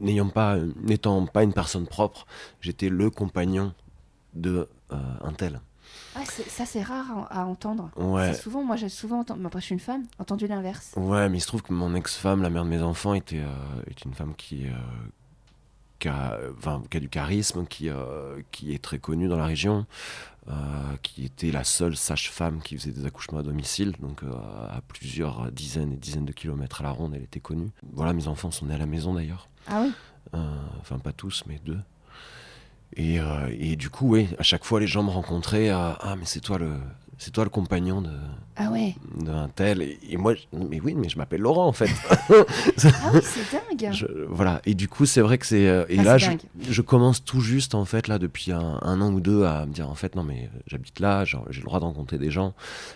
n'ayant 0.00 0.30
pas 0.30 0.56
n'étant 0.76 1.26
pas 1.26 1.42
une 1.42 1.52
personne 1.52 1.86
propre, 1.86 2.26
j'étais 2.60 2.88
le 2.88 3.10
compagnon 3.10 3.74
de 4.34 4.68
un 4.90 5.32
tel. 5.32 5.60
Ah, 6.16 6.24
ça, 6.24 6.66
c'est 6.66 6.82
rare 6.82 7.28
à, 7.30 7.46
entendre. 7.46 7.90
Ouais. 7.96 8.34
Souvent, 8.34 8.64
moi, 8.64 8.76
j'ai 8.76 8.88
souvent 8.88 9.20
entendu, 9.20 9.44
après, 9.46 9.60
je 9.60 9.66
suis 9.66 9.74
une 9.74 9.80
femme, 9.80 10.04
entendu 10.18 10.46
l'inverse. 10.46 10.92
Ouais, 10.96 11.28
mais 11.28 11.38
il 11.38 11.40
se 11.40 11.46
trouve 11.46 11.62
que 11.62 11.72
mon 11.72 11.94
ex-femme, 11.94 12.42
la 12.42 12.50
mère 12.50 12.64
de 12.64 12.68
mes 12.68 12.82
enfants, 12.82 13.14
était, 13.14 13.40
euh, 13.40 13.82
est 13.88 14.04
une 14.04 14.14
femme 14.14 14.34
qui, 14.34 14.66
euh, 14.66 14.72
qui, 16.00 16.08
a, 16.08 16.38
enfin, 16.58 16.82
qui 16.90 16.96
a 16.96 17.00
du 17.00 17.08
charisme, 17.08 17.64
qui, 17.64 17.88
euh, 17.88 18.40
qui 18.50 18.74
est 18.74 18.82
très 18.82 18.98
connue 18.98 19.28
dans 19.28 19.36
la 19.36 19.46
région, 19.46 19.86
qui 21.02 21.24
était 21.24 21.52
la 21.52 21.62
seule 21.62 21.96
sage-femme 21.96 22.60
qui 22.60 22.76
faisait 22.76 22.90
des 22.90 23.06
accouchements 23.06 23.38
à 23.38 23.44
domicile, 23.44 23.92
donc 24.00 24.24
à 24.24 24.80
plusieurs 24.88 25.52
dizaines 25.52 25.92
et 25.92 25.96
dizaines 25.96 26.24
de 26.24 26.32
kilomètres 26.32 26.80
à 26.80 26.82
la 26.82 26.90
ronde, 26.90 27.14
elle 27.14 27.22
était 27.22 27.38
connue. 27.38 27.70
Voilà, 27.92 28.12
mes 28.12 28.26
enfants 28.26 28.50
sont 28.50 28.66
nés 28.66 28.74
à 28.74 28.78
la 28.78 28.86
maison 28.86 29.14
d'ailleurs. 29.14 29.48
Ah 29.68 29.84
oui 29.84 29.92
Enfin, 30.80 30.98
pas 30.98 31.12
tous, 31.12 31.44
mais 31.46 31.60
deux. 31.64 31.78
Et, 32.96 33.20
euh, 33.20 33.54
et, 33.58 33.76
du 33.76 33.88
coup, 33.90 34.08
oui, 34.10 34.28
à 34.38 34.42
chaque 34.42 34.64
fois, 34.64 34.80
les 34.80 34.86
gens 34.86 35.02
me 35.02 35.10
rencontraient. 35.10 35.70
ah, 35.70 36.16
mais 36.18 36.24
c'est 36.24 36.40
toi 36.40 36.58
le, 36.58 36.72
c'est 37.20 37.32
toi 37.32 37.44
le 37.44 37.50
compagnon 37.50 38.00
de. 38.00 38.10
Ah 38.56 38.70
ouais. 38.70 38.94
D'un 39.14 39.48
tel. 39.48 39.82
Et, 39.82 40.16
moi, 40.16 40.32
mais 40.52 40.80
oui, 40.80 40.94
mais 40.94 41.10
je 41.10 41.18
m'appelle 41.18 41.42
Laurent 41.42 41.66
en 41.66 41.72
fait. 41.72 41.90
ah 42.10 43.10
oui, 43.12 43.20
c'est 43.22 43.78
dingue. 43.78 44.26
voilà. 44.30 44.62
Et 44.64 44.74
du 44.74 44.88
coup, 44.88 45.04
c'est 45.04 45.20
vrai 45.20 45.36
que 45.36 45.46
c'est. 45.46 45.68
Euh, 45.68 45.84
et 45.90 45.98
ah, 45.98 46.02
là, 46.02 46.18
je, 46.18 46.30
je, 46.68 46.80
commence 46.80 47.22
tout 47.22 47.42
juste 47.42 47.74
en 47.74 47.84
fait 47.84 48.08
là 48.08 48.18
depuis 48.18 48.52
un, 48.52 48.80
an 48.82 49.12
ou 49.12 49.20
deux 49.20 49.44
à 49.44 49.66
me 49.66 49.72
dire 49.72 49.90
en 49.90 49.94
fait 49.94 50.16
non 50.16 50.24
mais 50.24 50.50
j'habite 50.66 50.98
là, 50.98 51.24
j'ai 51.26 51.38
le 51.60 51.64
droit 51.64 51.78
de 51.78 51.84
rencontrer 51.84 52.16
des 52.16 52.30
gens, 52.30 52.54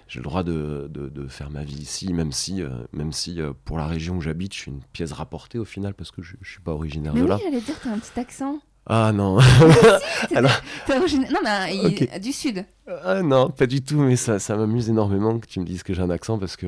j'ai 0.09 0.21
le 0.21 0.25
droit 0.25 0.43
de, 0.43 0.91
de, 0.91 1.11
de, 1.11 1.29
faire 1.29 1.51
ma 1.51 1.63
vie 1.63 1.77
ici, 1.83 2.13
même 2.15 2.33
si 2.33 2.63
euh, 2.63 2.71
même 2.95 3.13
si 3.13 3.41
pour 3.67 3.77
la 3.77 3.87
région 3.87 4.17
où 4.17 4.21
j'habite, 4.23 4.55
je 4.55 4.59
suis 4.59 4.71
une 4.71 4.83
pièce 4.93 5.13
rapportée 5.13 5.59
au 5.59 5.67
final 5.67 5.93
parce 5.93 6.11
que 6.11 6.23
je, 6.23 6.37
je 6.41 6.51
suis 6.51 6.63
pas 6.63 6.73
originaire 6.73 7.13
de 7.13 7.25
là. 7.25 7.37
Oui, 7.37 7.43
j'allais 7.45 7.61
dire, 7.61 7.77
t'as 7.83 7.91
un 7.91 7.99
petit 7.99 8.19
accent. 8.19 8.59
Ah 8.87 9.13
non. 9.13 9.39
Alors... 10.35 10.51
Non, 10.89 11.41
mais 11.43 12.19
du 12.19 12.33
sud. 12.33 12.67
Ah 12.87 13.23
non, 13.23 13.49
pas 13.51 13.67
du 13.67 13.83
tout, 13.83 13.99
mais 13.99 14.17
ça, 14.17 14.39
ça 14.39 14.57
m'amuse 14.57 14.91
énormément 14.91 15.39
que 15.39 15.47
tu 15.47 15.61
me 15.61 15.65
dises 15.65 15.83
que 15.83 15.95
j'ai 15.95 16.03
un 16.03 16.11
accent 16.11 16.39
parce 16.39 16.57
que. 16.57 16.67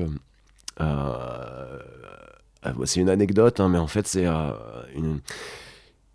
Euh, 0.79 1.79
euh, 2.65 2.85
c'est 2.85 3.01
une 3.01 3.09
anecdote, 3.09 3.59
hein, 3.59 3.69
mais 3.69 3.77
en 3.77 3.87
fait, 3.87 4.07
c'est 4.07 4.25
euh, 4.25 4.51
une. 4.95 5.19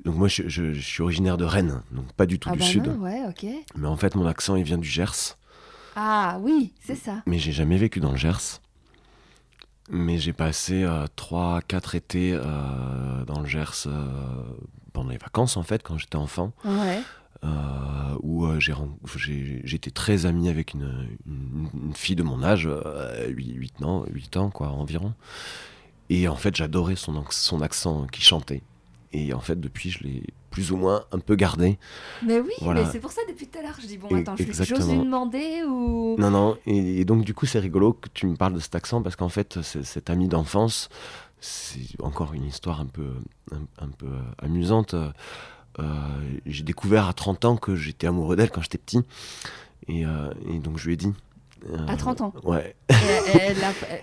Donc, 0.04 0.16
moi, 0.16 0.26
je, 0.26 0.48
je, 0.48 0.72
suis 0.72 1.02
originaire 1.02 1.36
de 1.36 1.44
Rennes, 1.44 1.80
donc 1.92 2.12
pas 2.14 2.26
du 2.26 2.40
tout 2.40 2.48
ah 2.50 2.54
du 2.54 2.58
bah 2.58 2.64
sud. 2.64 2.88
ouais, 2.98 3.22
ok. 3.28 3.46
Mais 3.76 3.86
en 3.86 3.96
fait, 3.96 4.16
mon 4.16 4.26
accent, 4.26 4.56
il 4.56 4.64
vient 4.64 4.78
du 4.78 4.88
Gers. 4.88 5.36
Ah 5.94 6.38
oui, 6.40 6.72
c'est 6.84 6.96
ça. 6.96 7.22
Mais 7.26 7.38
j'ai 7.38 7.52
jamais 7.52 7.76
vécu 7.76 8.00
dans 8.00 8.10
le 8.10 8.16
Gers. 8.16 8.60
Mais 9.90 10.18
j'ai 10.18 10.32
passé 10.32 10.84
3-4 11.16 11.96
étés 11.96 12.36
dans 13.26 13.40
le 13.40 13.46
Gers 13.46 13.86
pendant 14.92 15.10
les 15.10 15.18
vacances, 15.18 15.56
en 15.56 15.62
fait, 15.62 15.82
quand 15.82 15.98
j'étais 15.98 16.16
enfant. 16.16 16.52
Ouais. 16.64 17.00
Euh, 17.44 18.16
où 18.22 18.46
euh, 18.46 18.60
j'étais 18.60 19.90
très 19.90 20.26
ami 20.26 20.48
avec 20.48 20.74
une, 20.74 21.08
une, 21.26 21.92
fille 21.92 22.14
de 22.14 22.22
mon 22.22 22.40
âge, 22.44 22.68
8, 23.28 23.72
euh, 23.82 23.84
ans, 23.84 24.04
8 24.08 24.36
ans 24.36 24.50
quoi, 24.50 24.68
environ. 24.68 25.12
Et 26.08 26.28
en 26.28 26.36
fait, 26.36 26.54
j'adorais 26.54 26.94
son, 26.94 27.24
son 27.30 27.60
accent 27.60 28.06
qui 28.12 28.22
chantait. 28.22 28.62
Et 29.12 29.34
en 29.34 29.40
fait, 29.40 29.58
depuis, 29.58 29.90
je 29.90 30.04
l'ai 30.04 30.22
plus 30.52 30.70
ou 30.70 30.76
moins 30.76 31.04
un 31.10 31.18
peu 31.18 31.34
gardé. 31.34 31.78
Mais 32.24 32.38
oui, 32.38 32.52
mais 32.62 32.84
c'est 32.92 33.00
pour 33.00 33.10
ça 33.10 33.22
depuis 33.28 33.48
tout 33.48 33.58
à 33.58 33.62
l'heure, 33.62 33.76
je 33.80 33.86
dis, 33.86 33.98
bon, 33.98 34.14
attends, 34.14 34.36
j'ose 34.36 34.90
lui 34.90 34.98
demander 34.98 35.62
ou... 35.66 36.14
Non, 36.18 36.30
non, 36.30 36.58
et, 36.66 37.04
donc 37.04 37.24
du 37.24 37.34
coup, 37.34 37.46
c'est 37.46 37.58
rigolo 37.58 37.94
que 37.94 38.08
tu 38.12 38.26
me 38.26 38.36
parles 38.36 38.54
de 38.54 38.60
cet 38.60 38.74
accent, 38.74 39.02
parce 39.02 39.16
qu'en 39.16 39.30
fait, 39.30 39.60
cet 39.62 40.10
ami 40.10 40.28
d'enfance, 40.28 40.90
c'est 41.42 42.00
encore 42.00 42.34
une 42.34 42.44
histoire 42.44 42.80
un 42.80 42.86
peu, 42.86 43.10
un, 43.50 43.88
peu 43.88 44.06
euh, 44.06 44.20
amusante. 44.38 44.94
Euh, 44.94 45.84
j'ai 46.46 46.62
découvert 46.62 47.08
à 47.08 47.12
30 47.12 47.44
ans 47.44 47.56
que 47.56 47.74
j'étais 47.74 48.06
amoureux 48.06 48.36
d'elle 48.36 48.50
quand 48.50 48.62
j'étais 48.62 48.78
petit. 48.78 49.02
Et, 49.88 50.06
euh, 50.06 50.32
et, 50.48 50.60
donc 50.60 50.78
je 50.78 50.86
lui 50.86 50.94
ai 50.94 50.96
dit. 50.96 51.12
à 51.88 51.96
30 51.96 52.20
ans 52.20 52.34
Ouais. 52.44 52.76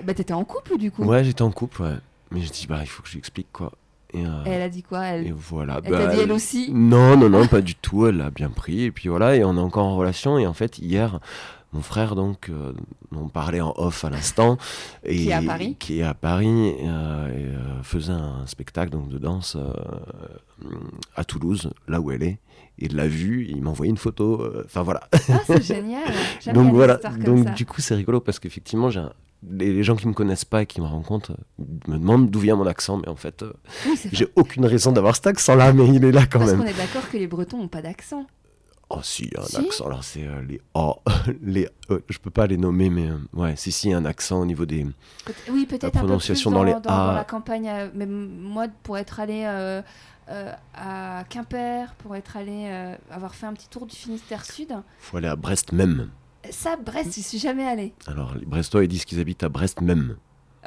bah, 0.04 0.14
t'étais 0.14 0.34
en 0.34 0.44
couple 0.44 0.78
du 0.78 0.92
coup? 0.92 1.06
Ouais, 1.06 1.24
j'étais 1.24 1.42
en 1.42 1.52
couple, 1.52 1.82
ouais. 1.84 1.96
Mais 2.32 2.42
je 2.42 2.52
dis, 2.52 2.68
bah, 2.68 2.80
il 2.82 2.88
faut 2.88 3.02
que 3.02 3.08
je 3.08 3.14
lui 3.14 3.20
explique 3.20 3.52
quoi. 3.54 3.72
Et, 4.14 4.24
elle 4.46 4.62
a 4.62 4.70
dit 4.70 4.84
quoi 4.84 5.06
elle... 5.06 5.28
Et 5.28 5.32
voilà. 5.32 5.80
Elle 5.86 5.92
t'a 5.92 6.08
dit 6.08 6.20
elle 6.20 6.32
aussi? 6.34 6.74
Non, 6.74 7.16
non, 7.16 7.30
non, 7.30 7.48
pas 7.48 7.62
du 7.62 7.76
tout. 7.76 8.06
Elle 8.06 8.20
a 8.20 8.32
bien 8.32 8.50
pris. 8.50 8.82
Et 8.82 8.92
puis 8.92 9.08
voilà, 9.08 9.36
et 9.36 9.46
on 9.46 9.56
est 9.56 9.62
encore 9.62 9.86
en 9.86 9.96
relation. 9.96 10.38
Et 10.40 10.46
en 10.46 10.54
fait, 10.54 10.80
hier, 10.80 11.20
mon 11.74 11.82
frère 11.82 12.16
donc, 12.16 12.50
euh, 12.50 12.74
dont 13.12 13.22
on 13.26 13.28
parlait 13.30 13.62
en 13.62 13.74
off 13.78 14.04
à 14.06 14.10
l'instant, 14.10 14.58
et 15.04 15.16
Qui 15.24 15.30
est 15.30 15.34
à 15.34 15.42
Paris. 15.42 15.76
qui 15.80 16.00
est 16.00 16.04
à 16.04 16.14
Paris, 16.14 16.48
euh, 16.82 17.28
et, 17.30 17.46
euh, 17.56 17.84
faisait 17.84 18.12
un 18.14 18.46
spectacle 18.48 18.92
donc 18.92 19.10
de 19.10 19.18
danse 19.20 19.56
euh, 19.56 19.72
à 21.16 21.24
Toulouse, 21.24 21.70
là 21.88 22.00
où 22.02 22.12
elle 22.12 22.24
est. 22.24 22.40
Et 22.82 22.86
il 22.86 22.96
l'a 22.96 23.08
vu, 23.08 23.46
il 23.50 23.62
m'a 23.62 23.70
envoyé 23.72 23.90
une 23.90 23.98
photo. 23.98 24.42
euh, 24.42 24.64
Enfin 24.66 24.84
voilà. 24.84 25.02
Ah, 25.14 25.40
c'est 25.46 25.62
génial. 25.62 26.04
Donc 26.54 26.74
voilà. 26.74 26.96
Donc 27.26 27.46
ça. 27.48 27.54
du 27.54 27.66
coup 27.66 27.82
c'est 27.82 27.96
rigolo 27.96 28.22
parce 28.22 28.40
qu'effectivement 28.40 28.90
j'ai 28.90 29.02
un- 29.02 29.12
les, 29.50 29.84
gens 29.84 29.96
qui 29.96 30.08
me 30.08 30.14
connaissent 30.14 30.44
pas 30.46 30.64
et 30.64 30.66
qui 30.66 30.82
me 30.82 30.86
rencontrent 30.86 31.32
me 31.88 31.98
demandent 31.98 32.30
d'où 32.30 32.40
vient 32.40 32.56
mon 32.56 32.66
accent, 32.66 32.98
mais 32.98 33.08
en 33.10 33.16
fait 33.16 33.42
euh, 33.44 33.54
Oui, 33.86 33.98
j'ai 34.12 34.28
aucune 34.36 34.66
raison 34.66 34.92
d'avoir 34.92 35.16
cet 35.16 35.28
accent-là, 35.28 35.72
mais 35.74 35.88
il 35.88 36.04
est 36.06 36.12
là 36.12 36.26
quand 36.26 36.40
Parce 36.40 36.52
même. 36.52 36.62
qu'on 36.62 36.68
est 36.68 36.78
d'accord 36.78 37.10
que 37.10 37.18
les 37.18 37.28
Bretons 37.28 37.58
n'ont 37.58 37.68
pas 37.70 37.82
d'accent. 37.82 38.26
Oh 38.92 39.02
si, 39.04 39.24
il 39.26 39.34
y 39.34 39.38
a 39.38 39.42
un 39.42 39.46
Si 39.46 39.58
accent. 39.58 39.86
Alors 39.86 40.04
c'est 40.04 40.26
euh, 40.26 40.42
les 40.42 40.60
oh, 40.74 40.96
les 41.44 41.68
euh, 41.92 42.00
je 42.10 42.18
peux 42.18 42.32
pas 42.32 42.48
les 42.48 42.58
nommer, 42.58 42.90
mais 42.90 43.08
euh, 43.10 43.18
ouais, 43.34 43.56
si 43.56 43.72
si, 43.72 43.94
un 43.94 44.04
accent 44.06 44.40
au 44.42 44.46
niveau 44.46 44.66
des. 44.66 44.86
Peut- 45.26 45.34
oui, 45.52 45.66
peut-être 45.68 45.86
un 45.98 46.02
peu 46.08 46.18
plus 46.18 46.44
dans 46.46 46.52
dans, 46.52 46.64
les 46.64 46.72
dans- 46.74 46.80
A. 46.90 47.08
dans 47.08 47.14
la 47.14 47.24
campagne. 47.24 47.70
euh, 47.70 47.90
Mais 47.94 48.06
moi, 48.08 48.66
pour 48.84 48.98
être 48.98 49.20
allé 49.20 49.46
à 49.46 51.24
Quimper, 51.30 51.94
pour 52.00 52.16
être 52.16 52.38
allé 52.38 52.68
avoir 53.12 53.34
fait 53.36 53.46
un 53.48 53.54
petit 53.54 53.68
tour 53.70 53.86
du 53.86 53.96
Finistère 53.96 54.46
Sud, 54.46 54.70
Faut 55.00 55.18
aller 55.18 55.28
à 55.28 55.36
Brest 55.36 55.72
même. 55.72 56.10
ça, 56.50 56.76
Brest, 56.78 57.14
j'y 57.14 57.24
suis 57.24 57.40
jamais 57.40 57.68
allé. 57.68 57.94
Alors 58.08 58.34
les 58.36 58.46
Brestois 58.46 58.84
ils 58.84 58.88
disent 58.88 59.06
qu'ils 59.06 59.20
habitent 59.20 59.44
à 59.44 59.50
Brest 59.50 59.82
même. 59.82 60.18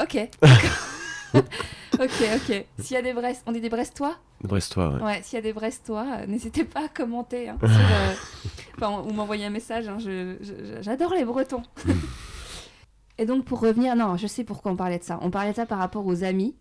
Ok. 0.00 0.16
ok, 1.94 2.22
ok. 2.36 2.64
S'il 2.78 2.94
y 2.94 2.96
a 2.96 3.02
des 3.02 3.12
Brest, 3.12 3.42
on 3.46 3.52
dit 3.52 3.60
des 3.60 3.68
Brestois 3.70 4.16
Brestois, 4.42 4.94
ouais. 4.94 5.02
Ouais, 5.02 5.20
s'il 5.22 5.36
y 5.36 5.38
a 5.38 5.42
des 5.42 5.52
Brestois, 5.52 6.04
euh, 6.20 6.26
n'hésitez 6.26 6.64
pas 6.64 6.84
à 6.84 6.88
commenter. 6.88 7.48
hein, 7.48 7.58
sur, 7.60 7.70
euh, 7.70 8.12
enfin, 8.76 9.02
ou 9.08 9.12
m'envoyer 9.12 9.44
un 9.46 9.50
message. 9.50 9.88
hein, 9.88 9.98
J'adore 10.80 11.14
les 11.14 11.24
Bretons. 11.24 11.62
Et 13.18 13.26
donc, 13.26 13.44
pour 13.44 13.60
revenir, 13.60 13.94
non, 13.94 14.16
je 14.16 14.26
sais 14.26 14.42
pourquoi 14.42 14.72
on 14.72 14.76
parlait 14.76 14.98
de 14.98 15.04
ça. 15.04 15.18
On 15.22 15.30
parlait 15.30 15.50
de 15.52 15.56
ça 15.56 15.66
par 15.66 15.78
rapport 15.78 16.06
aux 16.06 16.24
amis. 16.24 16.56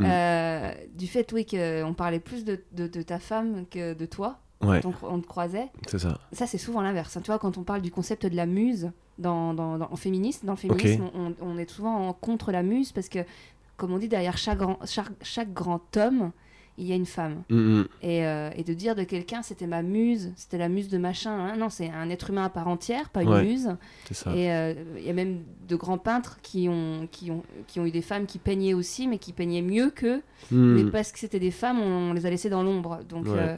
Mm. 0.00 0.04
Euh, 0.08 0.72
du 0.94 1.06
fait, 1.06 1.30
oui, 1.32 1.46
qu'on 1.46 1.94
parlait 1.94 2.18
plus 2.18 2.44
de, 2.44 2.60
de- 2.72 2.86
de 2.88 3.02
ta 3.02 3.18
femme 3.18 3.66
que 3.70 3.94
de 3.94 4.06
toi. 4.06 4.38
Ouais, 4.62 4.80
Donc, 4.80 4.94
on 5.02 5.20
te 5.20 5.26
croisait. 5.26 5.70
c'est 5.88 5.98
ça. 5.98 6.18
Ça, 6.32 6.46
c'est 6.46 6.58
souvent 6.58 6.80
l'inverse. 6.82 7.16
hein. 7.16 7.20
Tu 7.22 7.26
vois, 7.30 7.38
quand 7.38 7.58
on 7.58 7.62
parle 7.62 7.82
du 7.82 7.90
concept 7.90 8.26
de 8.26 8.36
la 8.36 8.46
muse 8.46 8.90
dans, 9.18 9.54
dans, 9.54 9.76
dans- 9.76 9.88
en 9.92 9.96
féministe, 9.96 10.44
dans 10.44 10.52
le 10.52 10.58
féminisme, 10.58 11.04
on, 11.14 11.34
on 11.40 11.58
est 11.58 11.68
souvent 11.70 12.08
en 12.08 12.12
contre 12.12 12.52
la 12.52 12.62
muse 12.62 12.90
parce 12.92 13.08
que, 13.08 13.18
comme 13.76 13.92
on 13.92 13.98
dit, 13.98 14.08
derrière 14.08 14.36
chaque 14.38 14.58
grand, 14.58 14.78
chaque, 14.86 15.08
chaque 15.22 15.52
grand 15.52 15.96
homme, 15.96 16.30
il 16.78 16.86
y 16.86 16.92
a 16.92 16.96
une 16.96 17.04
femme. 17.06 17.42
Mm, 17.50 17.56
mm. 17.80 17.88
Et, 18.02 18.26
euh, 18.26 18.50
et 18.56 18.64
de 18.64 18.72
dire 18.72 18.94
de 18.94 19.02
quelqu'un, 19.04 19.42
c'était 19.42 19.66
ma 19.66 19.82
muse, 19.82 20.32
c'était 20.36 20.56
la 20.56 20.70
muse 20.70 20.88
de 20.88 20.96
machin. 20.96 21.30
hein. 21.32 21.56
Non, 21.56 21.68
c'est 21.68 21.90
un 21.90 22.08
être 22.08 22.30
humain 22.30 22.44
à 22.44 22.48
part 22.48 22.66
entière, 22.68 23.10
pas 23.10 23.22
une 23.22 23.28
Ouais. 23.28 23.44
muse. 23.44 23.76
Et 24.34 24.50
euh, 24.50 24.72
il 24.96 25.04
y 25.04 25.10
a 25.10 25.12
même 25.12 25.42
de 25.68 25.76
grands 25.76 25.98
peintres 25.98 26.38
qui 26.42 26.68
ont, 26.70 27.06
qui, 27.12 27.30
ont, 27.30 27.42
qui 27.66 27.78
ont 27.78 27.84
eu 27.84 27.90
des 27.90 28.00
femmes 28.00 28.24
qui 28.24 28.38
peignaient 28.38 28.72
aussi, 28.74 29.06
mais 29.06 29.18
qui 29.18 29.34
peignaient 29.34 29.60
mieux 29.62 29.90
qu'eux. 29.90 30.22
Mm. 30.50 30.74
Mais 30.84 30.90
parce 30.90 31.12
que 31.12 31.18
c'était 31.18 31.38
des 31.40 31.50
femmes, 31.50 31.78
on, 31.78 32.10
on 32.10 32.12
les 32.14 32.24
a 32.24 32.30
laissées 32.30 32.50
dans 32.50 32.62
l'ombre. 32.62 33.00
Donc, 33.06 33.26
Ouais. 33.26 33.32
euh, 33.36 33.56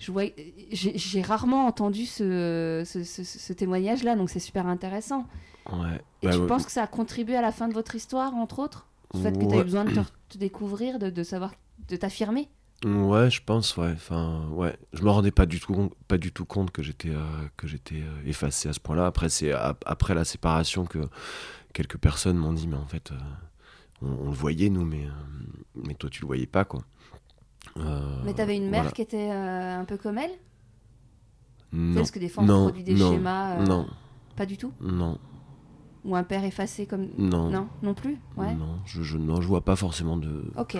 j'ai 0.00 0.98
j'ai 0.98 1.22
rarement 1.22 1.66
entendu 1.66 2.06
ce, 2.06 2.82
ce, 2.84 3.04
ce- 3.04 3.24
ce 3.24 3.52
témoignage-là, 3.52 4.16
donc 4.16 4.30
c'est 4.30 4.38
super 4.40 4.66
intéressant. 4.66 5.26
Ouais. 5.72 6.00
Et 6.22 6.26
Bah, 6.26 6.32
tu 6.32 6.38
ouais. 6.40 6.46
penses 6.46 6.64
que 6.66 6.72
ça 6.72 6.82
a 6.82 6.86
contribué 6.86 7.36
à 7.36 7.42
la 7.42 7.52
fin 7.52 7.68
de 7.68 7.74
votre 7.74 7.94
histoire, 7.94 8.34
entre 8.34 8.58
autres? 8.58 8.86
Le 9.14 9.20
fait 9.20 9.32
que 9.38 9.44
tu 9.46 9.54
as 9.54 9.60
eu 9.60 9.64
besoin 9.64 9.84
de 9.84 9.90
te, 9.90 10.00
te 10.28 10.38
découvrir, 10.38 10.98
de, 10.98 11.10
de 11.10 11.22
savoir, 11.22 11.54
de 11.88 11.96
t'affirmer 11.96 12.48
Ouais, 12.84 13.28
je 13.30 13.42
pense, 13.42 13.76
ouais. 13.76 13.92
Enfin, 13.92 14.46
ouais. 14.52 14.76
Je 14.92 15.02
me 15.02 15.10
rendais 15.10 15.32
pas 15.32 15.46
du 15.46 15.58
tout, 15.58 15.90
pas 16.06 16.18
du 16.18 16.30
tout 16.32 16.44
compte 16.44 16.70
que 16.70 16.82
j'étais, 16.82 17.10
euh, 17.10 17.22
que 17.56 17.66
j'étais 17.66 18.02
euh, 18.02 18.22
effacé 18.26 18.68
à 18.68 18.72
ce 18.72 18.78
point-là. 18.80 19.06
Après, 19.06 19.28
c'est 19.28 19.52
ap- 19.52 19.82
après 19.86 20.14
la 20.14 20.24
séparation 20.24 20.84
que 20.84 20.98
quelques 21.72 21.98
personnes 21.98 22.36
m'ont 22.36 22.52
dit, 22.52 22.68
mais 22.68 22.76
en 22.76 22.86
fait, 22.86 23.10
euh, 23.10 23.16
on, 24.02 24.08
on 24.08 24.24
le 24.26 24.36
voyait 24.36 24.68
nous, 24.70 24.84
mais, 24.84 25.06
euh, 25.06 25.10
mais 25.74 25.94
toi 25.94 26.08
tu 26.08 26.20
le 26.22 26.26
voyais 26.28 26.46
pas, 26.46 26.64
quoi. 26.64 26.82
Mais 28.24 28.32
t'avais 28.34 28.56
une 28.56 28.68
mère 28.70 28.80
voilà. 28.82 28.92
qui 28.92 29.02
était 29.02 29.30
un 29.30 29.84
peu 29.84 29.96
comme 29.96 30.18
elle? 30.18 30.30
Non, 31.72 31.96
Parce 31.96 32.10
que 32.10 32.18
des 32.18 32.28
fois, 32.28 32.44
on 32.44 32.46
non, 32.46 32.62
produit 32.64 32.82
des 32.84 32.96
non, 32.96 33.10
schémas. 33.12 33.58
non, 33.64 33.86
Pas 34.36 34.46
du 34.46 34.56
tout? 34.56 34.72
Non, 34.80 35.18
Ou 36.08 36.16
un 36.16 36.24
père 36.24 36.42
effacé 36.42 36.86
comme. 36.86 37.08
non, 37.18 37.50
Non, 37.50 37.68
non 37.82 37.94
plus 37.94 38.16
Ouais. 38.36 38.54
non. 38.54 38.78
Je, 38.86 39.02
je, 39.02 39.16
non, 39.18 39.40
je 39.40 39.46
vois 39.46 39.60
pas 39.60 39.76
forcément 39.76 40.16
de, 40.16 40.50
Ok. 40.56 40.76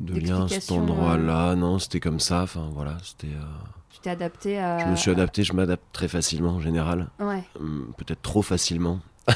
de 0.00 0.14
lien 0.18 0.44
à 0.44 0.48
cet 0.48 0.58
D'explication, 0.58 0.82
endroit-là. 0.82 1.54
Non, 1.54 1.78
c'était 1.78 2.00
comme 2.00 2.18
ça. 2.18 2.42
Enfin, 2.42 2.70
voilà, 2.72 2.96
c'était. 3.04 3.28
euh, 3.28 3.44
Tu 3.90 4.00
t'es 4.00 4.10
adapté 4.10 4.58
à. 4.58 4.78
Je 4.78 4.90
me 4.90 4.96
suis 4.96 5.10
adapté. 5.10 5.44
Je 5.44 5.52
m'adapte 5.52 5.84
très 5.92 6.08
facilement 6.08 6.52
en 6.54 6.60
général. 6.60 7.10
Ouais. 7.20 7.44
Hum, 7.60 7.92
peut-être 7.98 8.22
trop 8.22 8.42
facilement. 8.42 9.00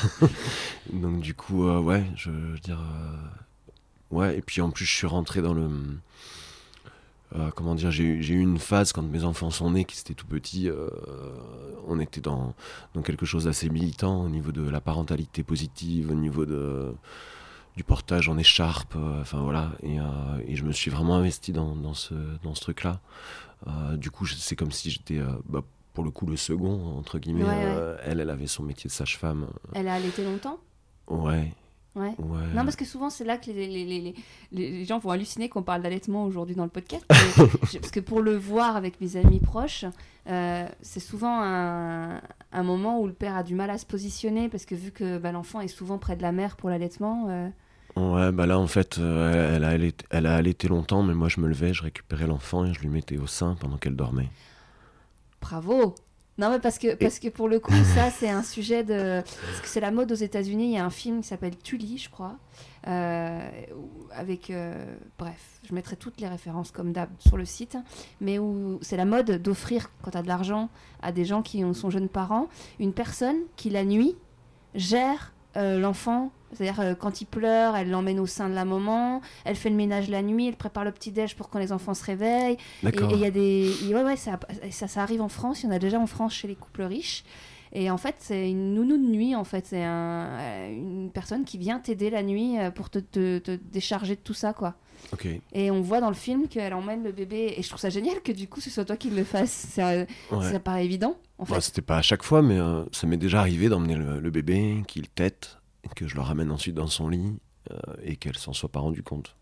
Donc 0.93 1.21
du 1.21 1.35
coup, 1.35 1.67
euh, 1.69 1.79
ouais, 1.81 2.05
je, 2.17 2.31
je 2.31 2.53
veux 2.53 2.59
dire, 2.59 2.81
euh, 2.81 4.17
ouais. 4.17 4.39
Et 4.39 4.43
puis 4.43 4.61
en 4.63 4.71
plus, 4.71 4.85
je 4.87 4.95
suis 4.95 5.07
rentré 5.07 5.43
dans 5.43 5.55
le, 5.55 5.69
euh, 7.35 7.51
comment 7.55 7.75
dire, 7.75 7.91
j'ai 7.91 8.05
eu 8.05 8.41
une 8.41 8.59
phase 8.59 8.93
quand 8.93 9.03
mes 9.03 9.25
enfants 9.25 9.51
sont 9.51 9.71
nés, 9.71 9.85
qui 9.85 9.99
étaient 10.01 10.15
tout 10.15 10.27
petits. 10.27 10.69
euh, 10.69 10.89
on 11.87 12.01
était 12.01 12.21
dans, 12.21 12.55
dans 12.95 13.03
quelque 13.03 13.27
chose 13.27 13.45
d'assez 13.45 13.69
militant 13.71 14.23
au 14.23 14.29
niveau 14.29 14.53
de 14.53 14.69
la 14.69 14.81
parentalité 14.81 15.43
positive, 15.43 16.11
au 16.11 16.15
niveau 16.15 16.47
de 16.47 16.95
du 17.77 17.85
portage 17.85 18.29
en 18.29 18.37
écharpe, 18.39 18.97
euh, 18.97 19.21
enfin 19.21 19.41
voilà. 19.41 19.71
Et, 19.83 19.99
et 20.47 20.57
je 20.57 20.65
me 20.65 20.73
suis 20.73 20.91
vraiment 20.91 21.17
investi 21.17 21.53
dans, 21.53 21.77
dans 21.77 21.95
ce 21.95 22.15
dans 22.43 22.55
ce 22.55 22.61
truc-là. 22.61 23.01
Du 23.97 24.11
coup, 24.11 24.27
c'est 24.27 24.57
comme 24.57 24.73
si 24.73 24.91
j'étais 24.91 25.21
bah, 25.49 25.63
pour 25.95 26.05
le 26.05 26.11
coup 26.11 26.27
le 26.27 26.37
second 26.37 26.97
entre 26.99 27.19
guillemets. 27.19 27.45
Ouais, 27.45 27.51
ouais. 27.51 27.97
Elle, 28.05 28.21
elle 28.21 28.31
avait 28.31 28.47
son 28.47 28.63
métier 28.63 28.89
de 28.89 28.93
sage-femme. 28.93 29.49
Elle 29.75 29.89
a 29.89 29.95
allaité 29.95 30.25
longtemps? 30.25 30.59
Ouais, 31.09 31.53
Ouais. 31.97 32.15
ouais. 32.19 32.47
Non, 32.55 32.63
parce 32.65 32.77
que 32.77 32.85
souvent, 32.85 33.11
c'est 33.11 33.25
là 33.25 33.39
que 33.39 33.47
les, 33.47 33.67
les, 33.67 33.85
les, 33.85 34.01
les- 34.01 34.71
les 34.71 34.85
gens 34.85 34.99
vont 34.99 35.11
halluciner 35.11 35.49
qu'on 35.49 35.63
parle 35.63 35.83
d'allaitement 35.83 36.25
aujourd'hui 36.25 36.55
dans 36.55 36.63
le 36.65 36.71
podcast. 36.71 37.05
Je- 37.73 37.79
parce 37.79 37.91
que 37.91 38.01
pour 38.01 38.21
le 38.23 38.37
voir 38.37 38.77
avec 38.77 39.01
mes 39.01 39.17
amis 39.17 39.41
proches, 39.41 39.85
euh, 40.29 40.69
c'est 40.83 41.01
souvent 41.01 41.41
un, 41.43 42.21
un 42.53 42.63
moment 42.63 43.01
où 43.01 43.07
le 43.07 43.13
père 43.15 43.37
a 43.37 43.43
du 43.43 43.55
mal 43.55 43.71
à 43.71 43.79
se 43.79 43.87
positionner 43.87 44.49
parce 44.49 44.65
que 44.65 44.75
vu 44.77 44.93
que 44.93 45.19
bah, 45.19 45.33
l'enfant 45.33 45.61
est 45.61 45.69
souvent 45.69 45.99
près 45.99 46.15
de 46.17 46.23
la 46.23 46.31
mère 46.33 46.57
pour 46.57 46.71
l'allaitement. 46.71 47.27
euh, 47.31 47.49
Ouais, 47.97 48.31
bah 48.31 48.47
là 48.47 48.61
en 48.61 48.69
fait, 48.69 48.99
euh, 48.99 49.57
elle, 49.57 49.65
a 49.65 49.69
allaité, 49.71 50.05
elle 50.11 50.27
a 50.27 50.37
allaité 50.37 50.69
longtemps, 50.69 51.03
mais 51.03 51.15
moi 51.15 51.29
je 51.29 51.41
me 51.41 51.49
levais, 51.49 51.75
je 51.75 51.83
récupérais 51.83 52.29
l'enfant 52.29 52.65
et 52.65 52.73
je 52.73 52.79
lui 52.81 52.89
mettais 52.89 53.17
au 53.17 53.27
sein 53.27 53.57
pendant 53.59 53.77
qu'elle 53.77 53.97
dormait. 53.97 54.29
Bravo 55.41 55.95
Non, 56.39 56.51
mais 56.51 56.61
parce 56.61 56.79
que, 56.79 56.95
parce 56.95 57.19
que 57.19 57.29
pour 57.29 57.49
le 57.49 57.59
coup, 57.59 57.73
ça, 57.95 58.11
c'est 58.11 58.31
un 58.31 58.43
sujet 58.45 58.85
de. 58.85 59.23
Parce 59.23 59.61
que 59.61 59.67
c'est 59.69 59.81
la 59.81 59.91
mode 59.91 60.13
aux 60.13 60.15
États-Unis. 60.17 60.67
Il 60.67 60.75
y 60.75 60.79
a 60.79 60.85
un 60.85 60.91
film 60.91 61.21
qui 61.21 61.27
s'appelle 61.27 61.57
Tully, 61.59 61.99
je 61.99 62.09
crois. 62.11 62.37
euh, 62.87 63.51
avec. 64.13 64.51
euh, 64.51 64.95
bref, 65.19 65.59
je 65.69 65.75
mettrai 65.75 65.97
toutes 65.97 66.21
les 66.21 66.29
références 66.29 66.71
comme 66.71 66.93
d'hab 66.93 67.09
sur 67.19 67.37
le 67.37 67.45
site. 67.45 67.77
Mais 68.21 68.39
où 68.39 68.79
c'est 68.83 68.97
la 68.97 69.05
mode 69.05 69.43
d'offrir, 69.43 69.91
quand 70.03 70.13
tu 70.13 70.17
as 70.19 70.23
de 70.23 70.29
l'argent, 70.29 70.69
à 71.03 71.11
des 71.11 71.25
gens 71.25 71.43
qui 71.43 71.65
ont- 71.65 71.75
sont 71.75 71.91
jeunes 71.91 72.09
parents, 72.09 72.47
une 72.79 72.93
personne 72.93 73.39
qui, 73.57 73.69
la 73.71 73.85
nuit, 73.85 74.17
gère 74.77 75.33
euh, 75.59 75.79
l'enfant. 75.79 76.31
C'est-à-dire, 76.53 76.81
euh, 76.81 76.95
quand 76.95 77.21
il 77.21 77.27
pleure, 77.27 77.77
elle 77.77 77.91
l'emmène 77.91 78.19
au 78.19 78.27
sein 78.27 78.49
de 78.49 78.55
la 78.55 78.65
maman, 78.65 79.21
elle 79.45 79.55
fait 79.57 79.69
le 79.69 79.77
ménage 79.77 80.09
la 80.09 80.23
nuit, 80.23 80.49
elle 80.49 80.57
prépare 80.57 80.85
le 80.85 80.93
petit-déj 80.93 81.37
pour 81.37 81.51
quand 81.51 81.59
les 81.59 81.73
enfants 81.73 81.93
se 81.93 82.03
réveillent. 82.05 82.57
Et 83.11 83.15
il 83.15 83.19
y 83.21 83.27
a 83.27 83.31
des. 83.31 83.71
et 83.87 83.95
ouais, 83.95 84.03
ouais, 84.03 84.17
ça, 84.17 84.39
ça, 84.71 84.89
ça 84.89 85.03
arrive 85.03 85.21
en 85.21 85.29
France. 85.29 85.63
Il 85.63 85.67
y 85.67 85.69
en 85.69 85.73
a 85.73 85.79
déjà 85.79 85.99
en 86.01 86.07
France 86.07 86.33
chez 86.33 86.49
les 86.49 86.55
couples 86.55 86.83
riches. 86.85 87.23
Et 87.75 87.91
en 87.91 87.99
fait, 87.99 88.15
c'est 88.19 88.51
une 88.51 88.73
nounou 88.75 88.97
de 88.97 89.03
nuit. 89.11 89.35
En 89.35 89.45
fait, 89.45 89.67
c'est 89.67 89.85
un, 89.85 90.27
euh, 90.41 90.73
une 90.73 91.11
personne 91.13 91.45
qui 91.45 91.59
vient 91.59 91.81
t'aider 91.81 92.09
la 92.09 92.23
nuit 92.23 92.57
pour 92.75 92.89
te, 92.89 92.99
te- 92.99 93.39
te 93.41 93.51
décharger 93.51 94.15
de 94.17 94.21
tout 94.23 94.33
ça, 94.33 94.55
quoi. 94.55 94.75
Et 95.53 95.71
on 95.71 95.81
voit 95.81 96.01
dans 96.01 96.09
le 96.09 96.15
film 96.15 96.49
qu'elle 96.49 96.75
emmène 96.75 97.03
le 97.03 97.13
bébé. 97.13 97.55
Et 97.57 97.63
je 97.63 97.69
trouve 97.69 97.81
ça 97.81 97.91
génial 97.91 98.21
que 98.23 98.33
du 98.33 98.49
coup, 98.49 98.61
ce 98.61 98.71
soit 98.71 98.85
toi 98.85 98.97
qui 98.97 99.11
le 99.11 99.25
fasse. 99.25 99.51
Ça, 99.51 100.05
Ouais. 100.31 100.51
ça 100.53 100.61
paraît 100.61 100.85
évident, 100.85 101.17
en 101.39 101.45
fait. 101.45 101.55
Bah, 101.55 101.61
C'était 101.61 101.83
pas 101.83 101.97
à 101.99 102.03
chaque 102.03 102.23
fois, 102.23 102.43
mais 102.43 102.59
euh, 102.59 102.85
ça 102.93 103.07
m'est 103.07 103.17
déjà 103.17 103.41
arrivé 103.41 103.69
d'emmener 103.69 103.95
le, 103.97 104.21
le 104.21 104.31
bébé, 104.31 104.83
qu'il 104.87 105.09
tète, 105.09 105.59
et 105.85 105.89
que 105.89 106.07
je 106.09 106.15
le 106.15 106.21
ramène 106.21 106.51
ensuite 106.51 106.75
dans 106.75 106.87
son 106.87 107.09
lit 107.09 107.39
euh, 107.71 107.77
et 108.03 108.17
qu'elle 108.17 108.37
s'en 108.37 108.53
soit 108.53 108.69
pas 108.71 108.81
rendue 108.81 109.03
compte. 109.03 109.35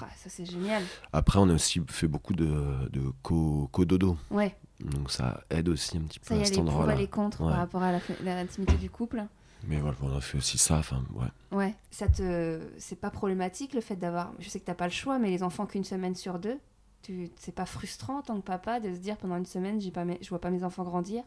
Ah, 0.00 0.06
ça, 0.16 0.30
c'est 0.30 0.46
génial. 0.46 0.82
Après, 1.12 1.38
on 1.40 1.48
a 1.50 1.54
aussi 1.54 1.80
fait 1.88 2.06
beaucoup 2.06 2.32
de, 2.34 2.46
de 2.90 3.02
co- 3.22 3.68
co-dodo, 3.72 4.16
Ouais, 4.30 4.54
donc 4.80 5.10
ça 5.10 5.42
aide 5.50 5.68
aussi 5.68 5.96
un 5.98 6.02
petit 6.02 6.20
peu 6.20 6.26
ça 6.28 6.36
y 6.36 6.38
à 6.38 6.42
a 6.42 6.44
cet 6.44 6.56
les 6.56 6.62
pour 6.62 6.70
endroit-là. 6.70 6.94
et 6.94 6.98
les 6.98 7.06
contre 7.08 7.40
Ouais. 7.42 7.48
par 7.48 7.56
rapport 7.58 7.82
à 7.82 7.90
la 7.92 7.98
fa- 8.00 8.14
la- 8.22 8.36
l'intimité 8.36 8.76
du 8.76 8.88
couple. 8.88 9.24
Mais 9.66 9.78
voilà, 9.78 9.96
on 10.02 10.16
a 10.16 10.20
fait 10.20 10.38
aussi 10.38 10.58
ça, 10.58 10.78
enfin, 10.78 11.02
ouais. 11.14 11.26
Ouais, 11.56 11.74
ça 11.90 12.08
te, 12.08 12.60
c'est 12.78 12.96
pas 12.98 13.10
problématique 13.10 13.74
le 13.74 13.80
fait 13.80 13.96
d'avoir. 13.96 14.32
Je 14.38 14.48
sais 14.48 14.58
que 14.60 14.64
t'as 14.64 14.74
pas 14.74 14.86
le 14.86 14.92
choix, 14.92 15.18
mais 15.18 15.30
les 15.30 15.42
enfants 15.42 15.66
qu'une 15.66 15.84
semaine 15.84 16.14
sur 16.14 16.38
deux, 16.38 16.58
tu, 17.02 17.30
c'est 17.36 17.54
pas 17.54 17.66
frustrant 17.66 18.18
en 18.18 18.22
tant 18.22 18.36
que 18.40 18.44
papa 18.46 18.80
de 18.80 18.92
se 18.94 18.98
dire 19.00 19.16
pendant 19.16 19.36
une 19.36 19.46
semaine, 19.46 19.80
j'ai 19.80 19.90
pas 19.90 20.04
mes- 20.04 20.18
je 20.22 20.28
vois 20.30 20.40
pas 20.40 20.50
mes 20.50 20.64
enfants 20.64 20.84
grandir? 20.84 21.22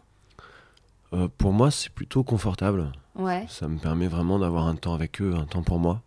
Euh, 1.14 1.28
pour 1.38 1.54
moi, 1.54 1.70
c'est 1.72 1.92
plutôt 1.92 2.24
confortable. 2.24 2.92
Ouais, 3.16 3.46
Ça 3.48 3.68
me 3.68 3.78
permet 3.78 4.08
vraiment 4.08 4.40
d'avoir 4.40 4.66
un 4.68 4.76
temps 4.76 4.94
avec 4.96 5.22
eux, 5.22 5.36
un 5.36 5.46
temps 5.46 5.62
pour 5.62 5.78
moi. 5.80 6.02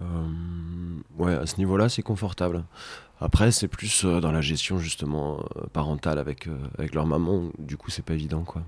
Euh, 0.00 0.28
ouais, 1.18 1.34
à 1.34 1.46
ce 1.46 1.56
niveau-là, 1.58 1.88
c'est 1.88 2.02
confortable. 2.02 2.64
Après, 3.22 3.52
c'est 3.52 3.68
plus 3.68 4.04
euh, 4.04 4.20
dans 4.20 4.32
la 4.32 4.40
gestion 4.40 4.78
justement 4.78 5.38
euh, 5.56 5.62
parentale 5.72 6.18
avec, 6.18 6.48
euh, 6.48 6.56
avec 6.78 6.94
leur 6.94 7.06
maman. 7.06 7.50
Du 7.58 7.76
coup, 7.76 7.90
c'est 7.90 8.04
pas 8.04 8.14
évident, 8.14 8.42
quoi. 8.42 8.62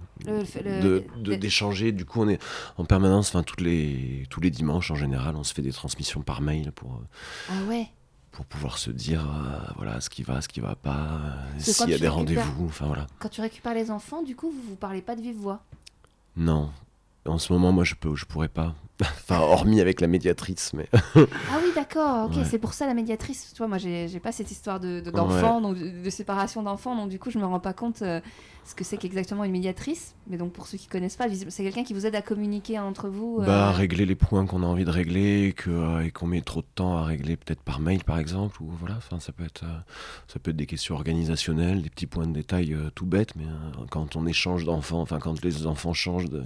D'échanger. 1.22 1.92
Du 1.92 2.04
coup, 2.04 2.22
on 2.22 2.28
est 2.28 2.40
en 2.78 2.84
permanence, 2.84 3.28
enfin, 3.30 3.42
toutes 3.42 3.60
les, 3.60 4.24
tous 4.30 4.40
les 4.40 4.50
dimanches 4.50 4.90
en 4.90 4.94
général, 4.94 5.36
on 5.36 5.44
se 5.44 5.52
fait 5.52 5.62
des 5.62 5.72
transmissions 5.72 6.22
par 6.22 6.40
mail 6.40 6.72
pour, 6.72 7.00
Ah 7.50 7.64
ouais. 7.68 7.88
pour 8.32 8.44
pouvoir 8.46 8.78
se 8.78 8.90
dire, 8.90 9.20
euh, 9.28 9.72
voilà, 9.76 10.00
ce 10.00 10.08
qui 10.08 10.22
va, 10.22 10.40
ce 10.40 10.48
qui 10.48 10.60
va 10.60 10.74
pas, 10.76 11.20
euh, 11.20 11.58
s'il 11.58 11.90
y 11.90 11.94
a 11.94 11.98
des 11.98 12.08
rendez-vous. 12.08 12.66
Enfin, 12.66 12.86
voilà. 12.86 13.06
Quand 13.18 13.28
tu 13.28 13.40
récupères 13.40 13.74
les 13.74 13.90
enfants, 13.90 14.22
du 14.22 14.36
coup, 14.36 14.50
vous 14.50 14.62
vous 14.70 14.76
parlez 14.76 15.02
pas 15.02 15.16
de 15.16 15.20
vive 15.20 15.36
voix. 15.36 15.62
Non. 16.36 16.70
En 17.26 17.38
ce 17.38 17.52
moment, 17.52 17.72
moi, 17.72 17.84
je 17.84 17.94
peux, 17.94 18.14
je 18.14 18.24
pourrais 18.26 18.48
pas. 18.48 18.74
enfin, 19.02 19.40
hormis 19.40 19.80
avec 19.80 20.00
la 20.00 20.06
médiatrice, 20.06 20.72
mais. 20.72 20.88
Ah 21.16 21.58
oui, 21.62 21.70
d'accord, 21.74 22.26
ok, 22.26 22.36
Ouais. 22.36 22.44
c'est 22.44 22.58
pour 22.58 22.74
ça 22.74 22.86
la 22.86 22.94
médiatrice. 22.94 23.50
Tu 23.52 23.58
vois, 23.58 23.66
moi, 23.68 23.78
j'ai 23.78 24.20
pas 24.22 24.30
cette 24.32 24.50
histoire 24.50 24.78
de 24.80 25.00
de- 25.00 25.10
d'enfants, 25.10 25.60
donc 25.60 25.76
de, 25.78 26.02
de 26.04 26.10
séparation 26.10 26.62
d'enfants, 26.62 26.94
donc 26.96 27.08
du 27.08 27.18
coup, 27.18 27.30
je 27.30 27.38
me 27.38 27.44
rends 27.44 27.58
pas 27.60 27.72
compte 27.72 28.02
euh, 28.02 28.20
ce 28.64 28.74
que 28.74 28.84
c'est 28.84 28.96
qu'exactement 28.96 29.42
une 29.44 29.50
médiatrice. 29.52 30.14
Mais 30.28 30.36
donc, 30.36 30.52
pour 30.52 30.66
ceux 30.68 30.78
qui 30.78 30.86
connaissent 30.86 31.16
pas, 31.16 31.26
c'est 31.48 31.62
quelqu'un 31.64 31.82
qui 31.82 31.92
vous 31.92 32.06
aide 32.06 32.14
à 32.14 32.22
communiquer 32.22 32.78
entre 32.78 33.08
vous. 33.08 33.38
euh, 33.40 33.46
Bah, 33.46 33.72
régler 33.72 34.06
les 34.06 34.14
points 34.14 34.46
qu'on 34.46 34.62
a 34.62 34.66
envie 34.66 34.84
de 34.84 34.90
régler 34.90 35.46
et 35.48 35.52
que, 35.52 35.70
euh, 35.70 36.04
et 36.04 36.10
qu'on 36.12 36.26
met 36.28 36.40
trop 36.40 36.60
de 36.60 36.66
temps 36.74 36.96
à 36.96 37.04
régler 37.04 37.36
peut-être 37.36 37.60
par 37.62 37.80
mail 37.80 38.04
par 38.04 38.18
exemple 38.18 38.62
ou 38.62 38.70
voilà 38.80 38.96
enfin 38.98 39.18
ça 39.20 39.32
peut 39.32 39.44
être 39.44 39.64
euh, 39.64 39.78
ça 40.28 40.38
peut 40.38 40.50
être 40.52 40.56
des 40.56 40.66
questions 40.66 40.94
organisationnelles 40.94 41.82
des 41.82 41.90
petits 41.90 42.06
points 42.06 42.26
de 42.26 42.32
détail 42.32 42.76
tout 42.94 43.06
bêtes 43.06 43.34
mais 43.36 43.44
quand 43.90 44.16
on 44.16 44.26
échange 44.26 44.64
d'enfants 44.64 45.00
enfin 45.00 45.18
quand 45.18 45.42
les 45.44 45.66
enfants 45.66 45.92
changent 45.92 46.30
de, 46.30 46.44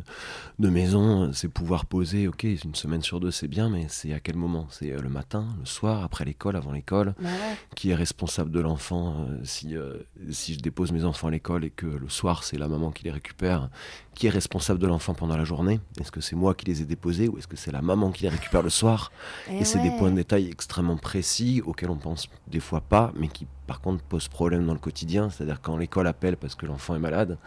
de 0.59 0.68
maison 0.71 1.25
euh, 1.25 1.33
c'est 1.33 1.49
pouvoir 1.49 1.87
poser 1.87 2.29
ok 2.29 2.45
une 2.45 2.75
semaine 2.75 3.03
sur 3.03 3.21
deux 3.21 3.31
c'est 3.31 3.49
bien 3.49 3.69
mais 3.69 3.87
c'est 3.89 4.13
à 4.13 4.21
quel 4.21 4.37
moment? 4.37 4.67
C'est 4.71 4.93
euh, 4.93 5.01
le 5.01 5.09
matin 5.09 5.47
le 5.59 5.67
soir 5.67 6.03
après 6.05 6.25
l'école 6.25 6.57
avant 6.57 6.73
l'école? 6.73 7.15
Bah 7.21 7.29
ouais. 7.29 7.57
qui 7.75 7.91
est 7.91 7.95
responsable 7.95 8.51
de 8.51 8.61
l'enfant 8.61 9.27
euh, 9.29 9.39
si, 9.45 9.77
euh, 9.77 9.99
si 10.31 10.55
je 10.55 10.61
dépose 10.61 10.93
mes 10.93 11.05
enfants 11.05 11.29
à 11.29 11.31
l'école 11.31 11.65
et 11.65 11.71
que 11.71 11.87
le 11.87 12.09
soir 12.09 12.45
c'est 12.45 12.59
la 12.59 12.69
maman 12.69 12.91
qui 12.91 13.05
les 13.05 13.11
récupère 13.11 13.69
qui 14.15 14.27
est 14.27 14.31
responsable 14.31 14.81
de 14.81 14.87
l'enfant 14.89 15.15
pendant 15.15 15.37
la 15.37 15.45
journée? 15.45 15.79
Est-ce 16.01 16.11
que 16.11 16.21
c'est 16.21 16.35
moi 16.35 16.53
qui 16.55 16.67
les 16.67 16.83
ai 16.83 16.85
déposés 16.85 17.29
ou 17.29 17.39
est-ce 17.39 17.47
que 17.47 17.57
c'est 17.57 17.71
la 17.71 17.83
maman 17.83 18.11
qui 18.11 18.25
les 18.25 18.29
récupère 18.29 18.63
le 18.63 18.71
soir? 18.71 19.13
Eh 19.49 19.59
Et 19.59 19.65
c'est 19.65 19.81
des 19.81 19.93
points 19.93 20.11
de 20.11 20.17
détail 20.17 20.49
extrêmement 20.49 20.97
précis 20.97 21.63
auxquels 21.65 21.91
on 21.91 21.97
pense 21.97 22.29
des 22.49 22.59
fois 22.59 22.81
pas, 22.81 23.13
mais 23.15 23.29
qui 23.29 23.47
par 23.69 23.81
contre 23.81 24.03
posent 24.03 24.27
problème 24.27 24.67
dans 24.67 24.73
le 24.73 24.81
quotidien. 24.81 25.31
C'est-à-dire 25.31 25.61
quand 25.63 25.77
l'école 25.77 26.09
appelle 26.09 26.37
parce 26.37 26.57
que 26.57 26.67
l'enfant 26.67 26.97
est 26.97 26.99
malade, 26.99 27.39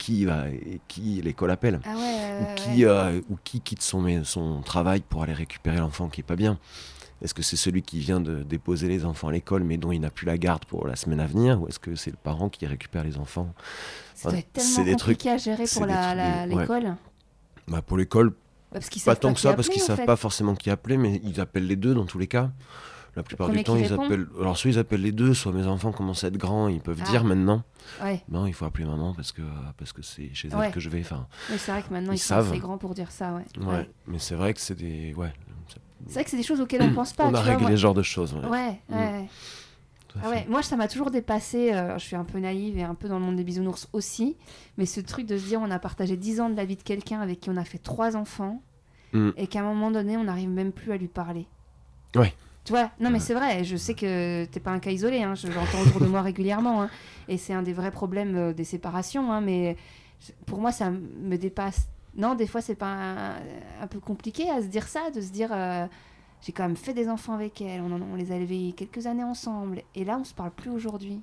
qui 0.00 0.26
qui 0.88 1.20
l'école 1.22 1.50
appelle 1.50 1.78
Ah 1.84 1.94
ouais, 1.94 2.40
ou 2.42 2.54
qui, 2.56 2.84
ouais. 2.84 2.90
euh, 2.90 3.20
ou 3.28 3.36
qui 3.44 3.60
quitte 3.60 3.82
son, 3.82 4.24
son 4.24 4.62
travail 4.62 5.02
pour 5.08 5.22
aller 5.22 5.34
récupérer 5.34 5.76
l'enfant 5.76 6.08
qui 6.08 6.22
est 6.22 6.24
pas 6.24 6.36
bien 6.36 6.58
Est-ce 7.22 7.34
que 7.34 7.42
c'est 7.42 7.56
celui 7.56 7.82
qui 7.82 7.98
vient 8.00 8.18
de 8.20 8.42
déposer 8.42 8.88
les 8.88 9.04
enfants 9.04 9.28
à 9.28 9.32
l'école 9.32 9.62
mais 9.62 9.76
dont 9.76 9.92
il 9.92 10.00
n'a 10.00 10.10
plus 10.10 10.26
la 10.26 10.38
garde 10.38 10.64
pour 10.64 10.86
la 10.86 10.96
semaine 10.96 11.20
à 11.20 11.26
venir 11.26 11.60
Ou 11.60 11.68
est-ce 11.68 11.78
que 11.78 11.94
c'est 11.94 12.10
le 12.10 12.16
parent 12.16 12.48
qui 12.48 12.66
récupère 12.66 13.04
les 13.04 13.18
enfants? 13.18 13.52
Ça 14.14 14.30
doit 14.30 14.38
être 14.38 14.48
c'est 14.54 14.62
tellement 14.76 14.84
des 14.90 14.96
trucs- 14.96 15.18
compliqué 15.18 15.30
à 15.30 15.36
gérer 15.38 15.64
pour 15.72 15.82
ouais. 15.82 16.46
l'école. 16.46 16.96
bah 17.68 17.82
Pour 17.82 17.96
l'école, 17.98 18.32
Parce 18.72 18.88
qu'ils 18.88 19.02
pas 19.02 19.16
tant 19.16 19.34
que 19.34 19.40
ça 19.40 19.52
parce 19.54 19.68
qu'ils 19.68 19.82
en 19.82 19.86
savent 19.86 19.96
fait. 19.98 20.06
pas 20.06 20.16
forcément 20.16 20.54
qui 20.54 20.70
appeler, 20.70 20.96
mais 20.96 21.20
ils 21.24 21.40
appellent 21.40 21.66
les 21.66 21.76
deux 21.76 21.94
dans 21.94 22.06
tous 22.06 22.18
les 22.18 22.26
cas. 22.26 22.50
La 23.16 23.22
plupart 23.22 23.48
du 23.48 23.62
temps, 23.64 23.76
ils 23.76 23.86
répond 23.86 24.04
appellent. 24.04 24.26
Alors, 24.40 24.56
soit 24.56 24.70
ils 24.70 24.78
appellent 24.78 25.02
les 25.02 25.12
deux, 25.12 25.34
soit 25.34 25.52
mes 25.52 25.66
enfants 25.66 25.90
commencent 25.92 26.22
à 26.24 26.28
être 26.28 26.36
grands, 26.36 26.68
ils 26.68 26.80
peuvent 26.80 27.00
Ah. 27.04 27.10
dire 27.10 27.24
maintenant 27.24 27.62
Ouais, 28.02 28.22
Non, 28.28 28.46
il 28.46 28.52
faut 28.54 28.64
appeler 28.64 28.84
maman 28.84 29.14
parce 29.14 29.32
que 29.32 29.42
parce 29.76 29.92
que 29.92 30.02
c'est 30.02 30.32
chez 30.34 30.48
Ouais. 30.54 30.66
elle 30.66 30.72
que 30.72 30.80
je 30.80 30.88
vais. 30.88 31.00
Enfin, 31.00 31.26
oui, 31.50 31.56
c'est 31.58 31.72
vrai 31.72 31.82
que 31.82 31.92
maintenant 31.92 32.12
Ils 32.12 32.16
ils, 32.16 32.18
sont 32.18 32.28
savent. 32.34 32.50
assez 32.50 32.58
grands 32.60 32.78
pour 32.78 32.94
dire 32.94 33.10
ça, 33.10 33.32
ouais. 33.34 33.44
ouais. 33.58 33.66
Ouais. 33.66 33.90
Mais 34.06 34.18
c'est 34.18 34.34
vrai 34.36 34.54
que 34.54 34.60
c'est 34.60 34.76
des. 34.76 35.12
Ouais. 35.14 35.32
C'est 36.06 36.14
vrai 36.14 36.24
que 36.24 36.30
c'est 36.30 36.36
des 36.36 36.42
choses 36.42 36.60
auxquelles 36.60 36.82
on 36.82 36.94
pense 36.94 37.12
pas. 37.12 37.26
on 37.26 37.34
a 37.34 37.40
réglé 37.40 37.72
ce 37.72 37.76
genre 37.76 37.94
de 37.94 38.02
choses. 38.02 38.32
Ouais. 38.34 38.48
Ouais, 38.48 38.80
Mm. 38.88 38.94
ouais. 38.96 39.28
Tout 40.08 40.18
à 40.18 40.22
Ah 40.24 40.30
ouais, 40.30 40.46
moi 40.48 40.62
ça 40.62 40.76
m'a 40.76 40.88
toujours 40.88 41.10
dépassé, 41.10 41.72
euh, 41.72 41.96
je 41.98 42.04
suis 42.04 42.16
un 42.16 42.24
peu 42.24 42.38
naïve 42.40 42.76
et 42.78 42.82
un 42.82 42.94
peu 42.96 43.08
dans 43.08 43.18
le 43.18 43.24
monde 43.24 43.36
des 43.36 43.44
bisounours 43.44 43.88
aussi, 43.92 44.36
mais 44.76 44.84
ce 44.86 45.00
truc 45.00 45.24
de 45.26 45.36
se 45.38 45.46
dire 45.46 45.60
on 45.62 45.70
a 45.70 45.78
partagé 45.78 46.16
10 46.16 46.40
ans 46.40 46.50
de 46.50 46.56
la 46.56 46.64
vie 46.64 46.74
de 46.76 46.82
quelqu'un 46.82 47.20
avec 47.20 47.38
qui 47.40 47.50
on 47.50 47.56
a 47.56 47.64
fait 47.64 47.78
trois 47.78 48.16
enfants 48.16 48.60
Mm. 49.12 49.30
et 49.36 49.46
qu'à 49.48 49.60
un 49.60 49.64
moment 49.64 49.90
donné 49.90 50.16
on 50.16 50.24
n'arrive 50.24 50.48
même 50.48 50.70
plus 50.72 50.90
à 50.92 50.96
lui 50.96 51.06
parler. 51.08 51.46
Ouais. 52.16 52.32
Tu 52.64 52.72
vois, 52.72 52.90
non 53.00 53.08
mais 53.10 53.14
Ouais. 53.14 53.20
c'est 53.20 53.34
vrai, 53.34 53.64
je 53.64 53.76
sais 53.76 53.94
que 53.94 54.44
t'es 54.44 54.60
pas 54.60 54.70
un 54.70 54.78
cas 54.80 54.90
isolé, 54.90 55.22
hein, 55.22 55.34
je 55.34 55.46
l'entends 55.48 55.80
autour 55.80 56.00
de 56.00 56.06
moi 56.06 56.20
régulièrement, 56.30 56.82
hein, 56.82 56.90
et 57.28 57.38
c'est 57.38 57.54
un 57.54 57.62
des 57.62 57.72
vrais 57.72 57.90
problèmes 57.90 58.36
euh, 58.36 58.52
des 58.52 58.64
séparations, 58.64 59.32
hein, 59.32 59.40
mais 59.40 59.76
pour 60.46 60.60
moi 60.60 60.70
ça 60.70 60.90
me 60.90 61.36
dépasse. 61.36 61.88
Non, 62.16 62.34
des 62.34 62.46
fois 62.46 62.60
c'est 62.60 62.74
pas 62.74 62.92
un, 62.92 63.36
un 63.80 63.86
peu 63.88 63.98
compliqué 64.00 64.50
à 64.50 64.60
se 64.60 64.66
dire 64.66 64.86
ça, 64.88 65.10
de 65.10 65.20
se 65.22 65.30
dire 65.30 65.48
euh, 65.52 65.86
j'ai 66.42 66.52
quand 66.52 66.64
même 66.64 66.76
fait 66.76 66.92
des 66.92 67.08
enfants 67.08 67.32
avec 67.32 67.60
elle, 67.62 67.80
on, 67.80 67.92
en- 67.92 68.02
on 68.12 68.14
les 68.16 68.30
a 68.30 68.36
élevés 68.36 68.72
quelques 68.76 69.06
années 69.06 69.24
ensemble, 69.24 69.82
et 69.94 70.04
là 70.04 70.18
on 70.20 70.24
se 70.24 70.34
parle 70.34 70.50
plus 70.50 70.70
aujourd'hui. 70.70 71.20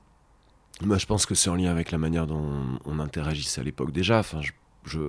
Moi, 0.84 0.98
je 1.00 1.06
pense 1.08 1.26
que 1.26 1.34
c'est 1.36 1.50
en 1.50 1.56
lien 1.56 1.72
avec 1.72 1.92
la 1.92 1.98
manière 1.98 2.28
dont 2.28 2.80
on 2.86 3.00
interagissait 3.00 3.62
à 3.62 3.64
l'époque 3.64 3.92
déjà. 3.92 4.20
Enfin, 4.20 4.42
je, 4.42 4.52
je, 4.86 5.00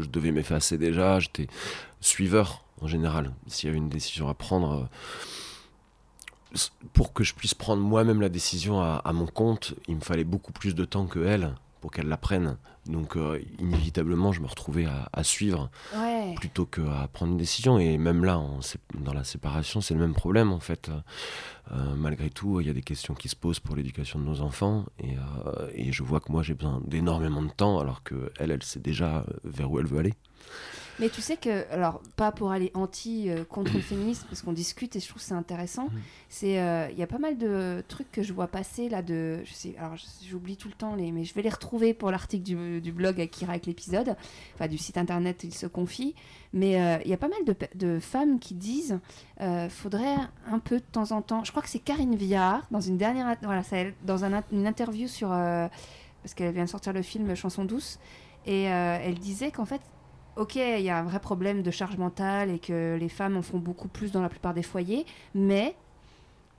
je 0.00 0.06
devais 0.06 0.32
m'effacer 0.32 0.76
déjà. 0.76 1.18
J'étais 1.18 1.46
suiveur 2.02 2.62
en 2.82 2.86
général. 2.88 3.32
S'il 3.46 3.68
y 3.68 3.70
avait 3.70 3.78
une 3.78 3.88
décision 3.88 4.28
à 4.28 4.34
prendre, 4.34 4.72
euh, 4.72 4.84
pour 6.92 7.12
que 7.12 7.24
je 7.24 7.34
puisse 7.34 7.54
prendre 7.54 7.82
moi-même 7.82 8.20
la 8.20 8.28
décision 8.28 8.80
à, 8.80 9.00
à 9.04 9.12
mon 9.12 9.26
compte, 9.26 9.74
il 9.88 9.96
me 9.96 10.00
fallait 10.00 10.24
beaucoup 10.24 10.52
plus 10.52 10.74
de 10.74 10.84
temps 10.84 11.06
que 11.06 11.24
elle 11.24 11.54
pour 11.80 11.90
qu'elle 11.90 12.08
la 12.08 12.16
prenne. 12.16 12.56
Donc, 12.86 13.16
euh, 13.16 13.40
inévitablement, 13.58 14.32
je 14.32 14.40
me 14.40 14.46
retrouvais 14.46 14.84
à, 14.86 15.08
à 15.12 15.22
suivre 15.24 15.70
Ouais. 15.96 16.34
plutôt 16.36 16.66
qu'à 16.66 17.08
prendre 17.12 17.32
une 17.32 17.38
décision. 17.38 17.78
Et 17.78 17.96
même 17.98 18.24
là, 18.24 18.40
dans 19.00 19.12
la 19.14 19.24
séparation, 19.24 19.80
c'est 19.80 19.94
le 19.94 20.00
même 20.00 20.14
problème 20.14 20.52
en 20.52 20.60
fait. 20.60 20.90
Euh, 21.72 21.94
malgré 21.96 22.28
tout, 22.30 22.60
il 22.60 22.66
y 22.66 22.70
a 22.70 22.74
des 22.74 22.82
questions 22.82 23.14
qui 23.14 23.28
se 23.28 23.36
posent 23.36 23.60
pour 23.60 23.74
l'éducation 23.76 24.18
de 24.18 24.24
nos 24.24 24.40
enfants. 24.42 24.84
Et, 24.98 25.16
euh, 25.16 25.68
et 25.74 25.92
je 25.92 26.02
vois 26.02 26.20
que 26.20 26.30
moi, 26.30 26.42
j'ai 26.42 26.54
besoin 26.54 26.80
d'énormément 26.86 27.42
de 27.42 27.50
temps, 27.50 27.78
alors 27.80 28.02
que 28.02 28.30
elle, 28.38 28.50
elle 28.50 28.62
sait 28.62 28.80
déjà 28.80 29.24
vers 29.44 29.70
où 29.70 29.78
elle 29.78 29.86
veut 29.86 29.98
aller. 29.98 30.14
Mais 31.00 31.08
tu 31.08 31.20
sais 31.22 31.36
que, 31.36 31.70
alors, 31.72 32.00
pas 32.16 32.30
pour 32.30 32.52
aller 32.52 32.70
anti 32.74 33.28
euh, 33.28 33.44
contre 33.44 33.72
le 33.74 33.80
féminisme, 33.90 34.26
parce 34.28 34.42
qu'on 34.42 34.52
discute 34.52 34.94
et 34.96 35.00
je 35.00 35.08
trouve 35.08 35.20
que 35.20 35.26
c'est 35.26 35.34
intéressant, 35.34 35.84
Mhm. 35.84 36.00
c'est 36.28 36.60
euh, 36.60 36.88
il 36.92 36.98
y 36.98 37.02
a 37.02 37.06
pas 37.06 37.18
mal 37.18 37.36
de 37.36 37.82
trucs 37.88 38.10
que 38.12 38.22
je 38.22 38.32
vois 38.32 38.46
passer 38.46 38.88
là 38.88 39.02
de. 39.02 39.40
Je 39.44 39.52
sais, 39.52 39.74
alors 39.78 39.94
j'oublie 40.28 40.56
tout 40.56 40.68
le 40.68 40.74
temps, 40.74 40.94
les, 40.94 41.10
mais 41.12 41.24
je 41.24 41.34
vais 41.34 41.42
les 41.42 41.48
retrouver 41.50 41.94
pour 41.94 42.10
l'article 42.10 42.44
du, 42.44 42.80
du 42.80 42.92
blog 42.92 43.20
Akira 43.20 43.52
avec 43.52 43.66
l'épisode, 43.66 44.16
enfin 44.54 44.68
du 44.68 44.78
site 44.78 44.96
internet 44.98 45.42
Il 45.44 45.52
se 45.54 45.66
confie. 45.66 46.14
Mais 46.52 46.80
euh, 46.80 46.98
il 47.04 47.10
y 47.10 47.14
a 47.14 47.16
pas 47.16 47.28
mal 47.28 47.40
de, 47.74 47.98
femmes 47.98 48.38
qui 48.38 48.54
disent 48.54 49.00
euh, 49.40 49.68
faudrait 49.68 50.14
un 50.48 50.60
peu 50.60 50.76
de 50.76 50.84
temps 50.84 51.10
en 51.10 51.20
temps. 51.20 51.42
Je 51.42 51.50
crois 51.50 51.62
que 51.64 51.68
c'est 51.68 51.80
Karine 51.80 52.14
Viard, 52.14 52.62
dans 52.70 52.80
une 52.80 52.96
dernière. 52.96 53.34
Voilà, 53.42 53.64
c'est 53.64 53.76
elle, 53.78 53.94
dans 54.04 54.24
un 54.24 54.42
une 54.52 54.66
interview 54.66 55.08
sur. 55.08 55.32
euh, 55.32 55.66
parce 56.22 56.32
qu'elle 56.34 56.54
vient 56.54 56.64
de 56.64 56.70
sortir 56.70 56.92
le 56.92 57.02
film 57.02 57.34
Chanson 57.34 57.64
douce. 57.64 57.98
Et 58.46 58.70
euh, 58.70 58.98
elle 59.02 59.18
disait 59.18 59.50
qu'en 59.50 59.64
fait, 59.64 59.80
ok, 60.36 60.56
il 60.56 60.80
y 60.82 60.90
a 60.90 60.98
un 60.98 61.02
vrai 61.04 61.20
problème 61.20 61.62
de 61.62 61.70
charge 61.70 61.96
mentale 61.96 62.50
et 62.50 62.58
que 62.58 62.96
les 62.98 63.08
femmes 63.08 63.36
en 63.36 63.42
font 63.42 63.58
beaucoup 63.58 63.88
plus 63.88 64.12
dans 64.12 64.22
la 64.22 64.28
plupart 64.28 64.54
des 64.54 64.62
foyers, 64.62 65.06
mais 65.34 65.74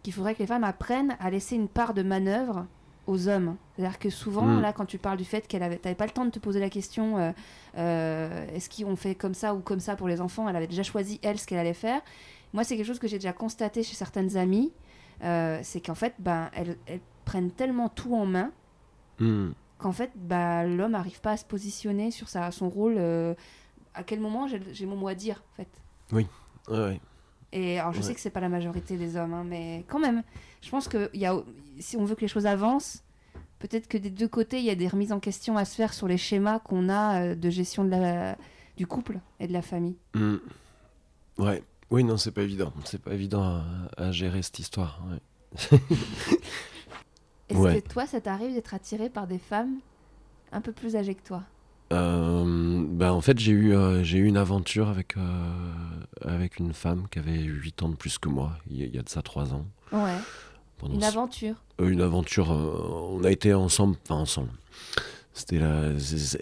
qu'il 0.03 0.13
faudrait 0.13 0.33
que 0.35 0.39
les 0.39 0.47
femmes 0.47 0.63
apprennent 0.63 1.17
à 1.19 1.29
laisser 1.29 1.55
une 1.55 1.67
part 1.67 1.93
de 1.93 2.03
manœuvre 2.03 2.65
aux 3.07 3.27
hommes. 3.27 3.55
C'est-à-dire 3.75 3.99
que 3.99 4.09
souvent, 4.09 4.45
Mm. 4.45 4.61
là, 4.61 4.73
quand 4.73 4.85
tu 4.85 4.97
parles 4.97 5.17
du 5.17 5.25
fait 5.25 5.47
qu'elle 5.47 5.61
avait, 5.63 5.77
t'avais 5.77 5.95
pas 5.95 6.05
le 6.05 6.11
temps 6.11 6.25
de 6.25 6.31
te 6.31 6.39
poser 6.39 6.59
la 6.59 6.69
question, 6.69 7.17
euh, 7.17 7.31
euh, 7.77 8.47
est-ce 8.55 8.69
qu'on 8.83 8.95
fait 8.95 9.13
comme 9.15 9.33
ça 9.33 9.53
ou 9.53 9.59
comme 9.59 9.79
ça 9.79 9.95
pour 9.95 10.07
les 10.07 10.21
enfants 10.21 10.47
Elle 10.49 10.55
avait 10.55 10.67
déjà 10.67 10.83
choisi 10.83 11.19
elle 11.21 11.37
ce 11.39 11.45
qu'elle 11.45 11.59
allait 11.59 11.73
faire. 11.73 12.01
Moi, 12.53 12.63
c'est 12.63 12.77
quelque 12.77 12.85
chose 12.85 12.99
que 12.99 13.07
j'ai 13.07 13.17
déjà 13.17 13.33
constaté 13.33 13.83
chez 13.83 13.95
certaines 13.95 14.37
amies, 14.37 14.71
euh, 15.23 15.59
c'est 15.63 15.81
qu'en 15.81 15.95
fait, 15.95 16.13
ben, 16.19 16.49
elles, 16.55 16.77
elles 16.87 17.01
prennent 17.25 17.51
tellement 17.51 17.89
tout 17.89 18.15
en 18.15 18.25
main 18.25 18.51
Hmm. 19.19 19.51
qu'en 19.77 19.91
fait, 19.91 20.11
bah, 20.15 20.65
l'homme 20.65 20.91
n'arrive 20.91 21.21
pas 21.21 21.31
à 21.31 21.37
se 21.37 21.45
positionner 21.45 22.11
sur 22.11 22.27
sa, 22.29 22.51
son 22.51 22.69
rôle. 22.69 22.97
À 23.95 24.03
quel 24.03 24.19
moment 24.19 24.47
j'ai 24.47 24.85
mon 24.85 24.95
mot 24.95 25.07
à 25.07 25.15
dire, 25.15 25.43
en 25.51 25.55
fait. 25.55 25.67
Ouais, 26.11 26.27
ouais. 26.69 26.99
Et 27.51 27.79
alors, 27.79 27.93
je 27.93 27.99
Ouais. 27.99 28.03
sais 28.03 28.13
que 28.15 28.19
c'est 28.19 28.29
pas 28.29 28.39
la 28.41 28.49
majorité 28.49 28.97
des 28.97 29.15
hommes, 29.15 29.33
hein, 29.33 29.43
mais 29.45 29.85
quand 29.87 29.99
même, 29.99 30.23
je 30.61 30.69
pense 30.69 30.87
que 30.87 31.09
y 31.15 31.25
a, 31.25 31.35
si 31.79 31.95
on 31.97 32.03
veut 32.05 32.15
que 32.15 32.21
les 32.21 32.27
choses 32.27 32.45
avancent, 32.45 33.03
peut-être 33.59 33.87
que 33.87 33.97
des 33.97 34.09
deux 34.09 34.27
côtés, 34.27 34.59
il 34.59 34.65
y 34.65 34.69
a 34.69 34.75
des 34.75 34.87
remises 34.87 35.13
en 35.13 35.19
question 35.19 35.55
à 35.57 35.63
se 35.65 35.75
faire 35.75 35.93
sur 35.93 36.07
les 36.07 36.17
schémas 36.17 36.59
qu'on 36.59 36.89
a 36.89 37.21
euh, 37.21 37.35
de 37.35 37.49
gestion 37.49 37.85
de 37.85 37.89
la, 37.91 38.37
du 38.77 38.85
couple 38.87 39.19
et 39.39 39.47
de 39.47 39.53
la 39.53 39.61
famille. 39.61 39.95
Hmm. 40.13 40.37
Ouais. 41.37 41.63
Oui, 41.91 42.03
non, 42.03 42.17
c'est 42.17 42.31
pas 42.31 42.41
évident. 42.41 42.73
C'est 42.83 43.01
pas 43.01 43.13
évident 43.13 43.43
à, 43.43 43.63
à 43.97 44.11
gérer 44.11 44.41
cette 44.41 44.59
histoire. 44.59 45.01
ouais. 45.09 45.79
Est-ce 47.49 47.59
Ouais. 47.59 47.81
que 47.81 47.87
toi, 47.87 48.07
ça 48.07 48.19
t'arrive 48.21 48.53
d'être 48.53 48.73
attiré 48.73 49.09
par 49.09 49.27
des 49.27 49.37
femmes 49.37 49.75
un 50.51 50.61
peu 50.61 50.71
plus 50.71 50.95
âgées 50.95 51.13
que 51.15 51.21
toi? 51.23 51.43
Ben 51.89 53.11
en 53.11 53.21
fait, 53.21 53.37
j'ai 53.39 53.51
eu, 53.51 53.73
euh, 53.75 54.03
j'ai 54.03 54.17
eu 54.17 54.25
une 54.25 54.37
aventure 54.37 54.89
avec, 54.89 55.17
euh, 55.17 55.21
avec 56.21 56.59
une 56.59 56.73
femme 56.73 57.05
qui 57.11 57.19
avait 57.19 57.39
8 57.43 57.83
ans 57.83 57.89
de 57.89 57.95
plus 57.95 58.17
que 58.17 58.29
moi, 58.29 58.53
il 58.69 58.77
y 58.77 58.83
a, 58.83 58.85
il 58.85 58.95
y 58.95 58.99
a 58.99 59.03
de 59.03 59.09
ça 59.09 59.21
3 59.21 59.53
ans. 59.53 59.65
Ouais. 59.91 60.17
Pendant 60.77 60.95
Une 60.95 61.03
aventure. 61.03 61.55
Euh, 61.79 61.87
une 61.89 62.01
aventure. 62.01 62.51
euh, 62.51 63.09
on 63.11 63.23
a 63.23 63.31
été 63.31 63.53
ensemble, 63.53 63.95
enfin 64.03 64.15
ensemble. 64.21 64.49
C'était 65.33 65.59
la- 65.59 65.91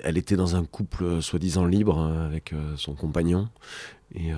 elle 0.03 0.17
était 0.19 0.35
dans 0.35 0.55
un 0.55 0.65
couple 0.65 1.03
euh, 1.03 1.21
soi-disant 1.21 1.65
libre 1.65 1.99
euh, 1.99 2.27
avec 2.27 2.53
euh, 2.53 2.75
son 2.77 2.93
compagnon. 2.93 3.49
Et 4.15 4.31
euh, 4.31 4.37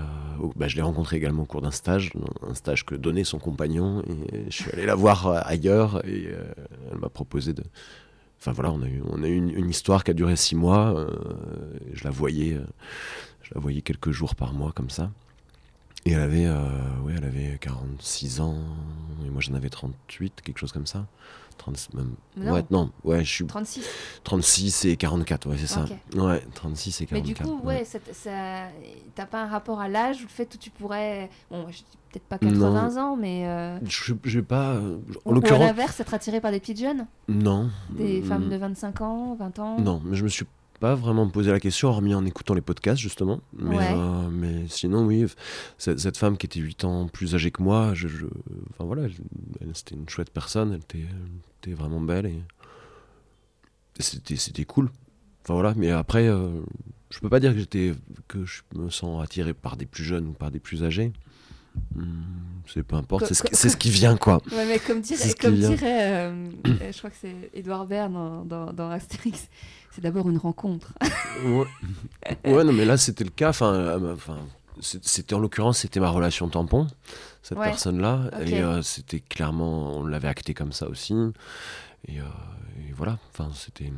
bah, 0.55 0.69
je 0.69 0.77
l'ai 0.77 0.81
rencontrée 0.81 1.17
également 1.17 1.43
au 1.43 1.45
cours 1.45 1.61
d'un 1.61 1.71
stage, 1.71 2.11
un 2.47 2.53
stage 2.53 2.85
que 2.85 2.95
donnait 2.95 3.25
son 3.25 3.37
compagnon. 3.39 4.01
Et 4.31 4.45
je 4.49 4.63
suis 4.63 4.71
allé 4.71 4.85
la 4.85 4.95
voir 4.95 5.27
euh, 5.27 5.39
ailleurs 5.43 6.05
et 6.07 6.27
euh, 6.29 6.43
elle 6.91 6.97
m'a 6.99 7.09
proposé 7.09 7.51
de. 7.53 7.63
Enfin 8.39 8.51
voilà, 8.51 8.71
on 8.71 8.81
a 8.81 9.27
eu, 9.27 9.37
une 9.37 9.69
histoire 9.69 10.03
qui 10.03 10.11
a 10.11 10.13
duré 10.13 10.35
six 10.35 10.55
mois. 10.55 10.95
euh, 10.95 11.07
je 11.93 12.03
la 12.03 12.11
voyais, 12.11 12.53
euh, 12.53 12.65
je 13.41 13.53
la 13.55 13.61
voyais 13.61 13.81
quelques 13.81 14.11
jours 14.11 14.35
par 14.35 14.53
mois 14.53 14.71
comme 14.71 14.89
ça. 14.89 15.11
Et 16.05 16.11
elle 16.11 16.21
avait, 16.21 16.45
euh, 16.45 16.99
ouais, 17.03 17.13
elle 17.17 17.23
avait 17.23 17.57
46 17.59 18.39
ans 18.39 18.57
et 19.25 19.29
moi 19.29 19.41
j'en 19.41 19.55
avais 19.55 19.69
38, 19.69 20.41
quelque 20.43 20.59
chose 20.59 20.71
comme 20.71 20.85
ça. 20.85 21.07
30, 21.57 21.93
même, 21.93 22.15
Non. 22.37 22.53
Ouais, 22.53 22.63
non, 22.69 22.91
ouais, 23.03 23.23
je 23.23 23.31
suis 23.31 23.45
36. 23.47 23.85
36 24.23 24.85
et 24.85 24.97
44, 24.97 25.49
ouais, 25.49 25.57
c'est 25.57 25.67
ça. 25.67 25.85
Ok. 25.85 26.21
Ouais, 26.21 26.41
36 26.53 27.01
et 27.01 27.07
Mais 27.11 27.21
44. 27.21 27.25
du 27.25 27.35
coup, 27.35 27.65
ouais, 27.67 27.85
ça, 27.85 27.99
ça- 28.13 28.67
t'as 29.15 29.25
pas 29.25 29.43
un 29.43 29.47
rapport 29.47 29.79
à 29.79 29.87
l'âge 29.87 30.19
ou 30.19 30.23
le 30.23 30.29
fait 30.29 30.53
où 30.53 30.57
tu 30.57 30.69
pourrais. 30.69 31.29
Bon, 31.49 31.65
je 31.69 31.77
dis 31.77 31.85
peut-être 32.11 32.25
pas 32.27 32.37
80 32.37 32.97
ans, 32.97 33.15
mais. 33.15 33.47
euh, 33.47 33.77
Je, 33.87 34.13
je 34.23 34.39
vais 34.39 34.45
pas. 34.45 34.73
euh, 34.73 34.97
En 35.25 35.31
ou 35.35 35.45
à 35.45 35.57
l'inverse, 35.59 35.99
être 35.99 36.13
attiré 36.13 36.41
par 36.41 36.51
des 36.51 36.59
petites 36.59 36.79
jeunes? 36.79 37.07
Non. 37.27 37.69
Des 37.89 38.21
Mm, 38.21 38.23
femmes 38.25 38.49
de 38.49 38.55
25 38.57 39.01
ans, 39.01 39.35
20 39.35 39.59
ans? 39.59 39.79
Non, 39.79 40.01
mais 40.03 40.15
je 40.15 40.23
me 40.23 40.29
suis 40.29 40.45
pas 40.85 40.93
vraiment 40.93 41.27
posé 41.27 41.49
la 41.51 41.59
question, 41.59 41.87
hormis 41.89 42.13
en 42.13 42.23
écoutant 42.27 42.53
les 42.53 42.61
podcasts, 42.61 43.01
justement. 43.01 43.41
Mais, 43.57 43.75
Ouais. 43.75 43.89
euh, 43.91 44.29
mais 44.29 44.67
sinon, 44.67 45.03
oui, 45.07 45.25
cette, 45.79 46.15
femme 46.15 46.37
qui 46.37 46.45
était 46.45 46.59
8 46.59 46.83
ans 46.83 47.07
plus 47.07 47.33
âgée 47.33 47.49
que 47.49 47.63
moi, 47.63 47.95
je, 47.95 48.07
je- 48.07 48.27
enfin 48.69 48.83
voilà, 48.85 49.07
c'était 49.73 49.95
une 49.95 50.07
chouette 50.07 50.29
personne, 50.29 50.73
elle 50.73 50.81
était, 50.81 50.99
elle 51.09 51.31
était 51.63 51.73
vraiment 51.75 52.01
belle 52.01 52.27
et, 52.27 52.39
c'était, 53.99 54.35
c'était 54.35 54.65
cool. 54.65 54.91
Enfin 55.43 55.55
voilà, 55.55 55.73
mais 55.75 55.89
après, 55.89 56.27
euh, 56.27 56.61
je 57.09 57.19
peux 57.19 57.29
pas 57.29 57.39
dire 57.39 57.53
que 57.53 57.59
j'étais, 57.59 57.93
que 58.27 58.45
je 58.45 58.61
me 58.75 58.91
sens 58.91 59.23
attiré 59.23 59.55
par 59.55 59.77
des 59.77 59.87
plus 59.87 60.03
jeunes 60.03 60.27
ou 60.27 60.33
par 60.33 60.51
des 60.51 60.59
plus 60.59 60.83
âgés. 60.83 61.13
Hmm, 61.95 62.21
c'est 62.67 62.83
peu 62.83 62.95
importe, 62.95 63.25
c'est 63.33 63.55
ce, 63.55 63.69
ce 63.69 63.75
qui 63.75 63.89
vient 63.89 64.15
quoi. 64.17 64.41
Ouais, 64.51 64.65
mais 64.65 64.79
comme 64.79 65.01
dirait, 65.01 65.33
comme 65.33 65.55
dirait 65.55 66.13
euh, 66.13 66.47
euh, 66.67 66.91
je 66.91 66.97
crois 66.97 67.09
que 67.09 67.17
c'est 67.19 67.35
Edouard 67.53 67.85
Baird 67.85 68.13
dans, 68.13 68.45
dans, 68.45 68.71
dans 68.73 68.89
Astérix, 68.89 69.49
c'est 69.95 70.01
d'abord 70.01 70.29
une 70.29 70.37
rencontre. 70.37 70.93
Ouais. 71.45 71.65
ouais, 72.51 72.63
non, 72.63 72.73
mais 72.73 72.85
là, 72.85 72.97
c'était 72.97 73.23
le 73.23 73.29
cas. 73.29 73.49
Enfin, 73.49 73.73
euh, 73.73 74.13
enfin, 74.13 74.37
c'était 74.81 75.33
en 75.33 75.39
l'occurrence, 75.39 75.79
c'était 75.79 75.99
ma 76.01 76.09
relation 76.09 76.49
tampon, 76.49 76.87
cette 77.41 77.57
Ouais. 77.57 77.65
personne-là. 77.65 78.29
Et 78.45 78.61
euh, 78.61 78.81
c'était 78.81 79.21
clairement, 79.21 79.97
on 79.97 80.05
l'avait 80.05 80.27
acté 80.27 80.53
comme 80.53 80.71
ça 80.73 80.87
aussi. 80.89 81.13
Et, 82.07 82.19
euh, 82.19 82.23
et 82.89 82.91
voilà, 82.93 83.17
enfin, 83.31 83.49
c'était. 83.53 83.91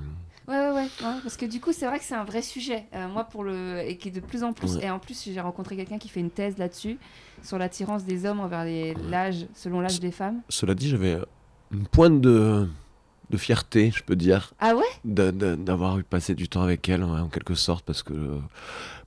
Ouais, 0.47 0.55
ouais, 0.57 0.69
ouais, 0.69 0.81
ouais, 1.01 1.19
parce 1.23 1.35
que 1.35 1.45
du 1.45 1.59
coup, 1.59 1.73
c'est 1.73 1.87
vrai 1.87 1.99
que 1.99 2.05
c'est 2.05 2.15
un 2.15 2.23
vrai 2.23 2.41
sujet. 2.41 2.85
Euh, 2.93 3.07
moi, 3.09 3.25
pour 3.25 3.43
le. 3.43 3.79
Et 3.85 3.97
qui 3.97 4.07
est 4.09 4.11
de 4.11 4.21
plus 4.21 4.43
en 4.43 4.53
plus. 4.53 4.75
Ouais. 4.77 4.85
Et 4.85 4.89
en 4.89 4.99
plus, 4.99 5.23
j'ai 5.25 5.41
rencontré 5.41 5.75
quelqu'un 5.75 5.97
qui 5.97 6.07
fait 6.07 6.21
une 6.21 6.29
thèse 6.31 6.57
là-dessus, 6.57 6.97
sur 7.43 7.57
l'attirance 7.57 8.05
des 8.05 8.25
hommes 8.25 8.39
envers 8.39 8.63
les- 8.63 8.93
l'âge, 9.09 9.45
selon 9.55 9.81
l'âge 9.81 9.99
des 9.99 10.11
femmes. 10.11 10.41
Cela 10.47 10.73
dit, 10.73 10.87
j'avais 10.89 11.17
une 11.71 11.85
pointe 11.87 12.21
de, 12.21 12.69
de 13.29 13.37
fierté, 13.37 13.91
je 13.95 14.03
peux 14.03 14.15
dire, 14.15 14.53
Ah 14.59 14.75
ouais? 14.75 14.83
D'avoir 15.03 15.99
eu 15.99 16.03
passé 16.03 16.35
du 16.35 16.47
temps 16.49 16.61
avec 16.61 16.87
elle, 16.89 17.03
en 17.03 17.27
quelque 17.29 17.55
sorte, 17.55 17.85
parce 17.85 18.03
que 18.03 18.39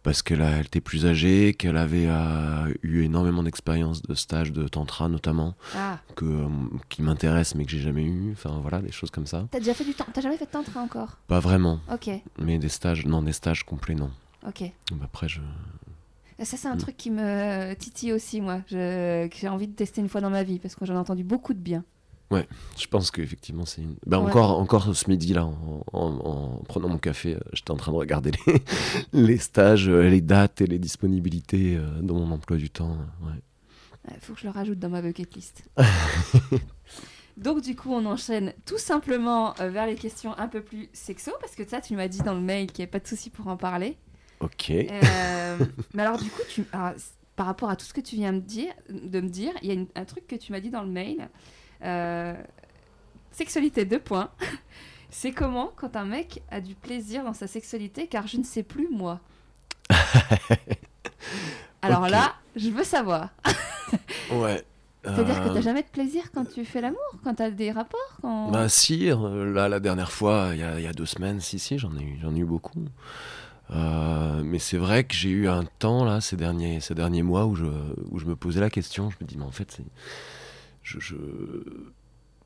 parce 0.03 0.23
qu'elle 0.23 0.41
elle 0.41 0.65
était 0.67 0.81
plus 0.81 1.05
âgée, 1.05 1.53
qu'elle 1.55 1.77
avait 1.77 2.07
euh, 2.09 2.73
eu 2.83 3.03
énormément 3.03 3.43
d'expérience 3.43 4.01
de 4.03 4.15
stage 4.15 4.51
de 4.53 4.67
tantra 4.67 5.09
notamment, 5.09 5.55
Ah, 5.77 5.99
que, 6.17 6.25
euh, 6.25 6.49
qui 6.89 7.03
m'intéresse 7.03 7.55
mais 7.55 7.65
que 7.67 7.71
j'ai 7.71 7.81
jamais 7.81 8.05
eu. 8.05 8.33
Enfin 8.33 8.59
voilà, 8.63 8.81
des 8.81 8.93
choses 8.93 9.11
comme 9.11 9.27
ça. 9.27 9.47
t'as 9.51 9.59
déjà 9.59 9.75
fait 9.75 9.85
du 9.85 9.93
temps 9.95 10.07
T'as 10.13 10.23
jamais 10.23 10.37
fait 10.39 10.47
de 10.47 10.51
tantra 10.51 10.81
encore? 10.81 11.19
Pas 11.27 11.41
vraiment, 11.41 11.81
Ok, 11.93 12.09
mais 12.39 12.59
des 12.59 12.71
stages, 12.71 13.05
non, 13.07 13.23
des 13.23 13.33
stages 13.35 13.65
complets, 13.65 13.95
non. 13.95 14.11
ok. 14.47 14.65
Après, 15.03 15.29
je. 15.29 15.41
Ça, 16.43 16.57
c'est 16.57 16.69
un 16.69 16.77
Mm. 16.77 16.79
truc 16.79 16.97
qui 16.97 17.11
me 17.11 17.75
titille 17.75 18.15
aussi, 18.15 18.41
moi, 18.41 18.63
je... 18.69 19.27
que 19.29 19.37
j'ai 19.37 19.49
envie 19.49 19.69
de 19.69 19.75
tester 19.75 20.01
une 20.01 20.09
fois 20.09 20.23
dans 20.23 20.31
ma 20.31 20.43
vie, 20.43 20.59
parce 20.59 20.75
que 20.75 20.87
j'en 20.87 20.95
ai 20.95 20.99
entendu 20.99 21.23
beaucoup 21.25 21.53
de 21.53 21.59
bien. 21.59 21.85
Je 22.79 22.87
pense 22.87 23.11
qu'effectivement, 23.11 23.67
c'est 23.67 23.83
une. 23.83 23.97
Ben, 24.07 24.19
Ouais. 24.19 24.27
encore, 24.29 24.59
encore 24.61 24.95
ce 24.97 25.09
midi, 25.11 25.33
là, 25.35 25.45
en, 25.47 25.83
en- 25.93 26.17
en 26.27 26.63
prenant 26.69 26.89
mon 26.89 26.99
café, 26.99 27.35
euh, 27.35 27.41
j'étais 27.53 27.71
en 27.73 27.77
train 27.77 27.91
de 27.93 27.97
regarder 27.97 28.31
les, 28.47 28.63
les 29.13 29.39
stages, 29.39 29.89
euh, 29.89 30.09
les 30.09 30.21
dates 30.21 30.61
et 30.61 30.67
les 30.67 30.79
disponibilités 30.79 31.77
euh, 31.77 32.01
dans 32.03 32.15
mon 32.15 32.31
emploi 32.33 32.57
du 32.57 32.71
temps. 32.71 32.97
ouais. 33.23 34.13
Il 34.15 34.21
faut 34.21 34.33
que 34.33 34.41
je 34.41 34.45
le 34.47 34.51
rajoute 34.53 34.79
dans 34.79 34.89
ma 34.89 35.03
bucket 35.03 35.35
list. 35.35 35.63
Donc 37.37 37.63
du 37.63 37.75
coup, 37.77 37.93
on 37.93 38.05
enchaîne 38.07 38.53
tout 38.67 38.79
simplement 38.79 39.55
euh, 39.61 39.69
vers 39.71 39.87
les 39.87 39.95
questions 39.95 40.37
un 40.39 40.49
peu 40.49 40.61
plus 40.63 40.89
sexo, 40.93 41.33
parce 41.41 41.55
que 41.55 41.67
ça, 41.67 41.81
tu 41.81 41.95
m'as 41.95 42.09
dit 42.09 42.19
dans 42.23 42.35
le 42.35 42.41
mail 42.41 42.67
qu'il 42.67 42.83
n'y 42.83 42.85
avait 42.85 42.91
pas 42.91 42.99
de 43.01 43.07
souci 43.07 43.31
pour 43.31 43.47
en 43.49 43.57
parler. 43.57 43.97
Ok. 44.41 44.71
Euh, 44.71 45.59
mais 45.95 46.03
alors 46.03 46.19
du 46.19 46.29
coup, 46.31 46.43
tu, 46.49 46.65
alors, 46.73 46.99
c- 46.99 47.13
par 47.37 47.47
rapport 47.47 47.71
à 47.71 47.77
tout 47.77 47.85
ce 47.87 47.95
que 47.95 48.01
tu 48.01 48.17
viens 48.17 48.33
de 48.33 48.41
dire, 48.41 48.73
de 48.91 49.21
me 49.21 49.29
dire, 49.29 49.53
il 49.63 49.69
y 49.69 49.71
a 49.71 49.75
une- 49.75 49.87
un 49.95 50.05
truc 50.05 50.27
que 50.27 50.37
tu 50.37 50.53
m'as 50.53 50.61
dit 50.61 50.71
dans 50.71 50.83
le 50.83 50.91
mail. 50.91 51.29
Euh, 51.83 52.35
sexualité, 53.31 53.85
deux 53.85 54.01
points. 54.01 54.31
C'est 55.11 55.33
comment 55.33 55.73
quand 55.77 55.97
un 55.97 56.05
mec 56.05 56.43
a 56.51 56.61
du 56.61 56.75
plaisir 56.75 57.25
dans 57.25 57.35
sa 57.35 57.47
sexualité, 57.49 58.07
car 58.07 58.27
je 58.27 58.37
ne 58.37 58.45
sais 58.45 58.63
plus 58.63 58.89
moi. 58.91 59.21
Alors 61.83 62.09
là, 62.09 62.35
je 62.57 62.71
veux 62.71 62.85
savoir. 62.85 63.31
Ouais. 64.33 64.63
C'est-à-dire 65.03 65.43
que 65.43 65.49
Euh, 65.49 65.55
t'as 65.55 65.61
jamais 65.61 65.83
de 65.83 65.89
plaisir 65.89 66.31
quand 66.33 66.45
tu 66.45 66.65
fais 66.65 66.81
l'amour, 66.81 67.01
quand 67.25 67.35
t'as 67.35 67.51
des 67.51 67.73
rapports 67.73 68.19
quand... 68.23 68.53
Bah 68.53 68.69
si, 68.69 69.11
euh, 69.11 69.53
là 69.53 69.69
la 69.69 69.81
dernière 69.81 70.13
fois, 70.13 70.51
il 70.53 70.61
y 70.61 70.63
a, 70.63 70.79
il 70.79 70.85
y 70.85 70.87
a 70.87 70.93
deux 70.93 71.07
semaines, 71.07 71.41
si 71.41 71.59
si, 71.59 71.79
j'en 71.79 71.97
ai 71.97 72.03
eu, 72.03 72.19
j'en 72.23 72.33
ai 72.37 72.39
eu 72.39 72.45
beaucoup. 72.45 72.85
Euh, 73.73 74.43
mais 74.45 74.59
c'est 74.61 74.77
vrai 74.77 75.05
que 75.05 75.15
j'ai 75.15 75.31
eu 75.31 75.49
un 75.49 75.65
temps 75.79 76.05
là 76.05 76.21
ces 76.21 76.37
derniers, 76.37 76.81
ces 76.81 76.95
derniers 76.95 77.23
mois 77.23 77.47
où 77.47 77.57
je, 77.57 77.65
où 78.11 78.19
je 78.19 78.27
me 78.27 78.37
posais 78.37 78.61
la 78.61 78.71
question. 78.71 79.11
Je 79.11 79.17
me 79.21 79.27
dis 79.27 79.37
mais 79.39 79.45
en 79.45 79.51
fait, 79.53 79.71
c'est, 79.73 79.85
je, 80.99 81.01
je- 81.01 81.17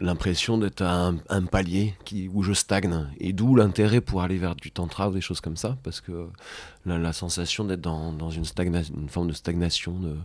l'impression 0.00 0.58
d'être 0.58 0.82
à 0.82 1.06
un, 1.08 1.16
un 1.28 1.42
palier 1.46 1.94
qui, 2.04 2.28
où 2.32 2.42
je 2.42 2.52
stagne. 2.52 3.06
Et 3.18 3.32
d'où 3.32 3.54
l'intérêt 3.54 4.00
pour 4.00 4.22
aller 4.22 4.38
vers 4.38 4.56
du 4.56 4.70
tantra 4.72 5.08
ou 5.08 5.12
des 5.12 5.20
choses 5.20 5.40
comme 5.40 5.56
ça, 5.56 5.78
parce 5.84 6.00
que 6.00 6.26
la, 6.84 6.98
la 6.98 7.12
sensation 7.12 7.64
d'être 7.64 7.80
dans, 7.80 8.12
dans 8.12 8.30
une, 8.30 8.44
stagna- 8.44 8.90
une 8.94 9.08
forme 9.08 9.28
de 9.28 9.32
stagnation 9.32 9.98
de, 10.00 10.16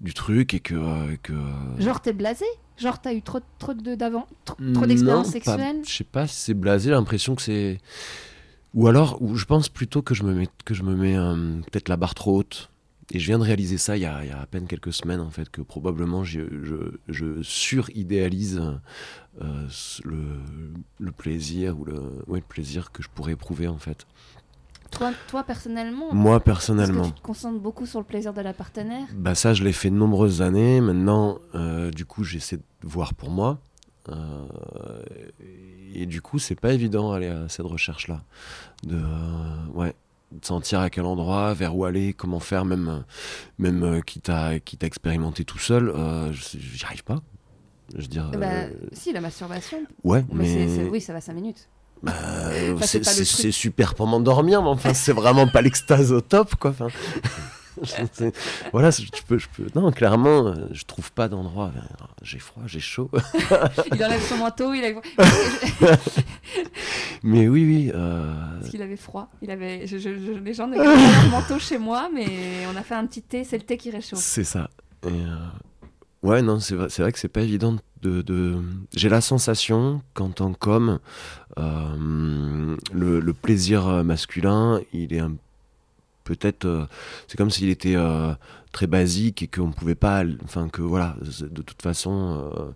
du 0.00 0.14
truc 0.14 0.54
et 0.54 0.60
que, 0.60 0.74
euh, 0.74 1.16
que 1.22 1.34
Genre 1.78 2.00
t'es 2.00 2.12
blasé? 2.12 2.46
Genre 2.78 2.98
t'as 3.00 3.12
eu 3.12 3.22
trop, 3.22 3.40
trop 3.58 3.74
de 3.74 3.94
d'avant 3.94 4.26
Trop, 4.46 4.56
trop 4.72 4.86
pas- 5.24 5.30
sexuelles 5.30 5.82
Je 5.86 5.92
sais 5.92 6.04
pas 6.04 6.26
si 6.26 6.36
c'est 6.36 6.54
blasé, 6.54 6.90
l'impression 6.90 7.34
que 7.34 7.42
c'est. 7.42 7.78
Ou 8.74 8.88
alors, 8.88 9.20
ou 9.20 9.36
je 9.36 9.44
pense 9.44 9.68
plutôt 9.68 10.00
que 10.00 10.14
je 10.14 10.22
me 10.22 10.32
mets, 10.32 10.48
que 10.64 10.72
je 10.72 10.82
me 10.82 10.96
mets 10.96 11.16
euh, 11.16 11.60
peut-être 11.70 11.90
la 11.90 11.98
barre 11.98 12.14
trop 12.14 12.38
haute. 12.38 12.70
Et 13.10 13.18
je 13.18 13.26
viens 13.26 13.38
de 13.38 13.44
réaliser 13.44 13.78
ça 13.78 13.96
il 13.96 14.00
y 14.02 14.06
a, 14.06 14.22
il 14.24 14.28
y 14.28 14.32
a 14.32 14.40
à 14.40 14.46
peine 14.46 14.66
quelques 14.66 14.92
semaines, 14.92 15.20
en 15.20 15.30
fait, 15.30 15.50
que 15.50 15.60
probablement 15.60 16.24
je, 16.24 16.40
je, 16.62 16.98
je 17.08 17.42
suridéalise 17.42 18.62
euh, 19.42 19.66
le, 20.04 20.24
le 20.98 21.12
plaisir 21.12 21.78
ou 21.78 21.84
le, 21.84 22.00
ouais, 22.26 22.38
le 22.40 22.46
plaisir 22.46 22.92
que 22.92 23.02
je 23.02 23.08
pourrais 23.08 23.32
éprouver, 23.32 23.66
en 23.68 23.78
fait. 23.78 24.06
toi, 24.90 25.12
toi 25.28 25.42
personnellement 25.44 26.14
Moi, 26.14 26.38
personnellement. 26.40 27.02
que 27.02 27.08
tu 27.08 27.12
te 27.14 27.20
concentres 27.20 27.60
beaucoup 27.60 27.86
sur 27.86 27.98
le 27.98 28.06
plaisir 28.06 28.32
de 28.32 28.40
la 28.40 28.52
partenaire 28.54 29.06
Bah 29.14 29.34
ça, 29.34 29.52
je 29.52 29.64
l'ai 29.64 29.72
fait 29.72 29.90
de 29.90 29.96
nombreuses 29.96 30.40
années. 30.40 30.80
Maintenant, 30.80 31.38
euh, 31.54 31.90
du 31.90 32.04
coup, 32.06 32.24
j'essaie 32.24 32.56
de 32.58 32.62
voir 32.82 33.14
pour 33.14 33.30
moi. 33.30 33.58
Euh, 34.08 34.46
et 35.94 36.06
du 36.06 36.20
coup, 36.22 36.38
c'est 36.38 36.58
pas 36.58 36.72
évident 36.72 37.12
d'aller 37.12 37.28
à 37.28 37.48
cette 37.48 37.66
recherche-là. 37.66 38.22
De, 38.84 39.00
ouais, 39.74 39.94
de 40.40 40.44
sentir 40.44 40.80
à 40.80 40.90
quel 40.90 41.04
endroit, 41.04 41.54
vers 41.54 41.76
où 41.76 41.84
aller, 41.84 42.12
comment 42.12 42.40
faire, 42.40 42.64
même, 42.64 43.04
même 43.58 43.82
euh, 43.82 44.00
quitte, 44.00 44.28
à, 44.28 44.58
quitte 44.60 44.82
à 44.84 44.86
expérimenter 44.86 45.44
tout 45.44 45.58
seul, 45.58 45.88
euh, 45.90 46.32
j'y 46.32 46.84
arrive 46.84 47.04
pas. 47.04 47.20
Je 47.94 48.02
veux 48.02 48.08
dire, 48.08 48.30
bah, 48.30 48.46
euh, 48.46 48.70
Si, 48.92 49.12
la 49.12 49.20
masturbation. 49.20 49.78
ouais, 50.04 50.24
Mais, 50.32 50.88
oui, 50.90 51.00
ça 51.00 51.12
va 51.12 51.20
5 51.20 51.34
minutes. 51.34 51.68
bah, 52.02 52.12
Enfin, 52.74 52.86
c'est 52.86 53.52
super 53.52 53.94
pour 53.94 54.06
m'endormir, 54.06 54.62
mais 54.62 54.68
enfin, 54.68 54.94
c'est 54.94 55.12
vraiment 55.12 55.46
pas 55.46 55.60
l'extase 55.62 56.12
au 56.12 56.20
top, 56.20 56.54
quoi. 56.56 56.70
Enfin, 56.70 56.88
voilà, 58.72 58.90
je 58.90 59.02
peux, 59.26 59.38
je 59.38 59.48
peux. 59.56 59.66
Non, 59.74 59.90
clairement, 59.92 60.46
euh, 60.48 60.54
je 60.72 60.84
trouve 60.84 61.10
pas 61.12 61.28
d'endroit. 61.28 61.72
Euh, 61.76 61.80
J'ai 62.22 62.38
froid, 62.38 62.62
j'ai 62.66 62.80
chaud. 62.80 63.10
Il 63.94 64.04
enlève 64.04 64.20
son 64.22 64.36
manteau, 64.38 64.72
il 64.74 64.84
a... 64.84 64.90
Mais 67.22 67.48
oui, 67.48 67.64
oui. 67.64 67.92
euh, 67.94 68.34
parce 68.58 68.70
qu'il 68.70 68.82
avait 68.82 68.96
froid. 68.96 69.28
Il 69.42 69.50
avait... 69.50 69.86
je- 69.86 69.98
je- 69.98 70.18
je- 70.18 70.38
Les 70.40 70.54
gens 70.54 70.66
ne 70.66 70.76
gardent 70.76 70.86
pas 70.96 71.22
leur 71.22 71.30
manteau 71.30 71.58
chez 71.58 71.78
moi, 71.78 72.08
mais 72.12 72.26
on 72.72 72.76
a 72.76 72.82
fait 72.82 72.94
un 72.94 73.06
petit 73.06 73.22
thé, 73.22 73.44
c'est 73.44 73.58
le 73.58 73.64
thé 73.64 73.76
qui 73.76 73.90
réchauffe. 73.90 74.18
C'est 74.18 74.44
ça. 74.44 74.70
Et, 75.04 75.08
euh, 75.08 75.36
Ouais, 76.22 76.40
non, 76.40 76.60
c'est 76.60 76.76
vrai, 76.76 76.86
c'est 76.88 77.02
vrai 77.02 77.10
que 77.10 77.18
c'est 77.18 77.26
pas 77.26 77.40
évident 77.40 77.74
de. 78.02 78.22
de... 78.22 78.54
J'ai 78.94 79.08
la 79.08 79.20
sensation 79.20 80.02
qu'en 80.14 80.30
tant 80.30 80.52
qu'homme, 80.52 81.00
euh, 81.58 82.76
le, 82.92 83.18
le 83.18 83.32
plaisir 83.32 83.86
masculin, 84.04 84.80
il 84.92 85.12
est 85.12 85.18
un 85.18 85.32
peut-être 86.24 86.64
euh, 86.64 86.86
c'est 87.26 87.36
comme 87.36 87.50
s'il 87.50 87.68
était 87.68 87.96
euh, 87.96 88.34
très 88.72 88.86
basique 88.86 89.42
et 89.42 89.48
qu'on 89.48 89.68
ne 89.68 89.72
pouvait 89.72 89.94
pas 89.94 90.22
enfin 90.44 90.68
que 90.68 90.82
voilà 90.82 91.16
de 91.20 91.62
toute 91.62 91.82
façon 91.82 92.50
euh, 92.56 92.70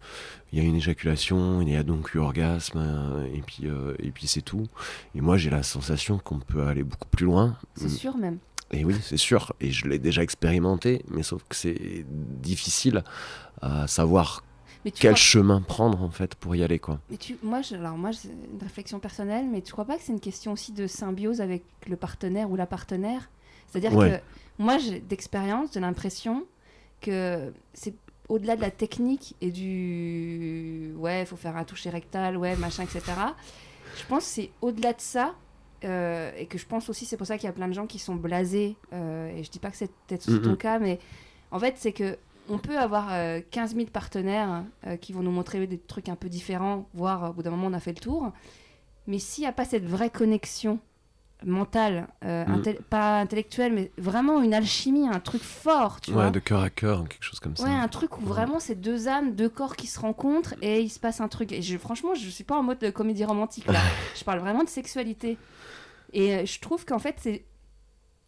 il 0.52 0.58
y 0.58 0.62
a 0.62 0.64
une 0.64 0.76
éjaculation 0.76 1.60
il 1.62 1.70
y 1.70 1.76
a 1.76 1.82
donc 1.82 2.14
eu 2.14 2.18
orgasme 2.18 3.26
et 3.32 3.42
puis 3.42 3.68
et 3.98 4.10
puis 4.10 4.26
c'est 4.26 4.42
tout. 4.42 4.66
Et 5.14 5.20
moi 5.20 5.36
j'ai 5.36 5.50
la 5.50 5.62
sensation 5.62 6.18
qu'on 6.18 6.38
peut 6.38 6.66
aller 6.66 6.82
beaucoup 6.82 7.08
plus 7.08 7.26
loin. 7.26 7.56
C'est 7.74 7.88
sûr 7.88 8.16
même. 8.16 8.38
Et 8.72 8.84
oui 8.84 8.96
c'est 9.00 9.16
sûr. 9.16 9.52
Et 9.60 9.70
je 9.70 9.86
l'ai 9.86 9.98
déjà 9.98 10.22
expérimenté 10.22 11.04
mais 11.08 11.22
sauf 11.22 11.42
que 11.48 11.56
c'est 11.56 12.04
difficile 12.08 13.04
à 13.62 13.86
savoir 13.86 14.42
quel 14.90 15.16
chemin 15.16 15.60
prendre 15.60 16.02
en 16.02 16.10
fait 16.10 16.34
pour 16.34 16.54
y 16.54 16.62
aller 16.62 16.78
quoi. 16.78 17.00
Mais 17.10 17.16
tu, 17.16 17.36
moi, 17.42 17.62
je, 17.62 17.74
alors 17.74 17.96
moi, 17.96 18.12
c'est 18.12 18.28
une 18.28 18.62
réflexion 18.62 18.98
personnelle, 18.98 19.46
mais 19.50 19.60
tu 19.62 19.72
crois 19.72 19.84
pas 19.84 19.96
que 19.96 20.02
c'est 20.02 20.12
une 20.12 20.20
question 20.20 20.52
aussi 20.52 20.72
de 20.72 20.86
symbiose 20.86 21.40
avec 21.40 21.64
le 21.88 21.96
partenaire 21.96 22.50
ou 22.50 22.56
la 22.56 22.66
partenaire? 22.66 23.30
C'est-à-dire 23.68 23.92
que 23.92 24.20
moi, 24.58 24.78
d'expérience, 25.08 25.70
j'ai 25.74 25.80
l'impression 25.80 26.44
que 27.00 27.52
c'est 27.74 27.94
au-delà 28.28 28.56
de 28.56 28.60
la 28.60 28.70
technique 28.70 29.36
et 29.40 29.50
du 29.50 30.92
ouais, 30.96 31.20
il 31.20 31.26
faut 31.26 31.36
faire 31.36 31.56
un 31.56 31.64
toucher 31.64 31.90
rectal, 31.90 32.36
ouais, 32.36 32.56
machin, 32.56 32.84
etc. 32.84 33.02
Je 33.96 34.04
pense 34.06 34.24
que 34.24 34.30
c'est 34.30 34.50
au-delà 34.60 34.92
de 34.92 35.00
ça. 35.00 35.34
Euh, 35.84 36.32
et 36.36 36.46
que 36.46 36.56
je 36.56 36.66
pense 36.66 36.88
aussi, 36.88 37.04
c'est 37.04 37.16
pour 37.16 37.26
ça 37.26 37.36
qu'il 37.36 37.46
y 37.46 37.50
a 37.50 37.52
plein 37.52 37.68
de 37.68 37.74
gens 37.74 37.86
qui 37.86 37.98
sont 37.98 38.14
blasés. 38.14 38.76
Euh, 38.92 39.28
et 39.36 39.44
je 39.44 39.50
dis 39.50 39.58
pas 39.58 39.70
que 39.70 39.76
c'est 39.76 39.90
peut-être 40.06 40.42
ton 40.42 40.56
cas, 40.56 40.78
mais 40.78 40.98
en 41.50 41.58
fait, 41.58 41.74
c'est 41.76 41.92
que 41.92 42.16
on 42.48 42.58
peut 42.58 42.78
avoir 42.78 43.08
15 43.50 43.72
euh, 43.72 43.76
000 43.76 43.90
partenaires 43.90 44.64
qui 45.00 45.12
vont 45.12 45.20
nous 45.20 45.32
montrer 45.32 45.66
des 45.66 45.78
trucs 45.78 46.08
un 46.08 46.14
peu 46.14 46.28
différents, 46.28 46.88
voire 46.94 47.30
au 47.30 47.32
bout 47.32 47.42
d'un 47.42 47.50
moment 47.50 47.66
on 47.66 47.72
a 47.72 47.80
fait 47.80 47.92
le 47.92 48.00
tour. 48.00 48.32
Mais 49.06 49.18
s'il 49.18 49.42
n'y 49.42 49.48
a 49.48 49.52
pas 49.52 49.64
cette 49.64 49.84
vraie 49.84 50.10
connexion 50.10 50.78
mental, 51.44 52.08
euh, 52.24 52.44
mm. 52.46 52.82
pas 52.88 53.20
intellectuel, 53.20 53.72
mais 53.72 53.90
vraiment 53.98 54.42
une 54.42 54.54
alchimie, 54.54 55.06
un 55.06 55.20
truc 55.20 55.42
fort, 55.42 56.00
tu 56.00 56.12
ouais, 56.12 56.30
de 56.30 56.38
cœur 56.38 56.62
à 56.62 56.70
cœur, 56.70 57.06
quelque 57.08 57.22
chose 57.22 57.40
comme 57.40 57.56
ça. 57.56 57.64
Ouais, 57.64 57.70
un 57.70 57.88
truc 57.88 58.18
où 58.18 58.22
vraiment 58.22 58.58
c'est 58.58 58.74
deux 58.74 59.08
âmes, 59.08 59.34
deux 59.34 59.48
corps 59.48 59.76
qui 59.76 59.86
se 59.86 60.00
rencontrent 60.00 60.54
et 60.62 60.80
il 60.80 60.88
se 60.88 60.98
passe 60.98 61.20
un 61.20 61.28
truc. 61.28 61.52
Et 61.52 61.62
je, 61.62 61.76
franchement, 61.76 62.14
je 62.14 62.28
suis 62.28 62.44
pas 62.44 62.56
en 62.56 62.62
mode 62.62 62.78
de 62.78 62.90
comédie 62.90 63.24
romantique 63.24 63.66
là. 63.66 63.80
je 64.16 64.24
parle 64.24 64.40
vraiment 64.40 64.64
de 64.64 64.68
sexualité. 64.68 65.36
Et 66.12 66.34
euh, 66.34 66.46
je 66.46 66.58
trouve 66.60 66.84
qu'en 66.84 66.98
fait, 66.98 67.16
c'est. 67.18 67.44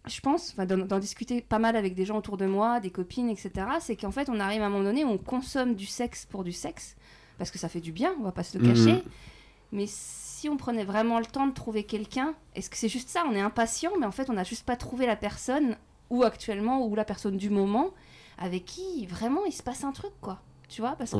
Je 0.07 0.21
pense, 0.21 0.57
d'en 0.57 0.99
discuter 0.99 1.43
pas 1.43 1.59
mal 1.59 1.77
avec 1.77 1.95
des 1.95 2.07
gens 2.07 2.17
autour 2.17 2.39
de 2.39 2.47
moi, 2.47 2.81
des 2.81 2.89
copines, 2.89 3.29
etc., 3.29 3.51
c'est 3.79 3.95
qu'en 3.95 4.11
fait, 4.11 4.31
on 4.31 4.41
arrive 4.41 4.63
à 4.63 4.67
un 4.67 4.71
moment 4.71 4.85
donné 4.85 5.05
où 5.05 5.09
on 5.09 5.19
consomme 5.19 5.75
du 5.75 5.85
sexe 5.85 6.25
pour 6.25 6.45
du 6.45 6.53
sexe, 6.53 6.97
parce 7.37 7.51
que 7.51 7.59
ça 7.59 7.69
fait 7.69 7.81
du 7.81 7.93
bien, 7.93 8.15
on 8.19 8.23
va 8.23 8.33
pas 8.33 8.43
se 8.43 8.57
le 8.57 8.67
cacher. 8.67 8.93
Mm. 8.93 9.03
Mais 9.73 9.87
si 10.39 10.49
on 10.49 10.57
prenait 10.57 10.85
vraiment 10.85 11.19
le 11.19 11.27
temps 11.27 11.49
de 11.49 11.53
trouver 11.53 11.83
quelqu'un, 11.83 12.33
est-ce 12.55 12.71
que 12.71 12.77
c'est 12.77 12.89
juste 12.89 13.09
ça 13.09 13.25
On 13.29 13.35
est 13.35 13.41
impatient, 13.41 13.91
mais 13.99 14.07
en 14.07 14.13
fait, 14.13 14.31
on 14.31 14.35
n'a 14.35 14.45
juste 14.45 14.65
pas 14.65 14.77
trouvé 14.77 15.05
la 15.05 15.17
personne, 15.17 15.77
ou 16.11 16.23
actuellement, 16.23 16.87
ou 16.87 16.95
la 16.95 17.05
personne 17.05 17.37
du 17.37 17.51
moment, 17.51 17.91
avec 18.39 18.65
qui 18.65 19.05
vraiment 19.07 19.45
il 19.47 19.53
se 19.53 19.65
passe 19.65 19.83
un 19.83 19.91
truc, 19.91 20.13
quoi. 20.21 20.41
Tu 20.69 20.81
vois 20.81 20.93
Parce 20.93 21.11
que 21.11 21.19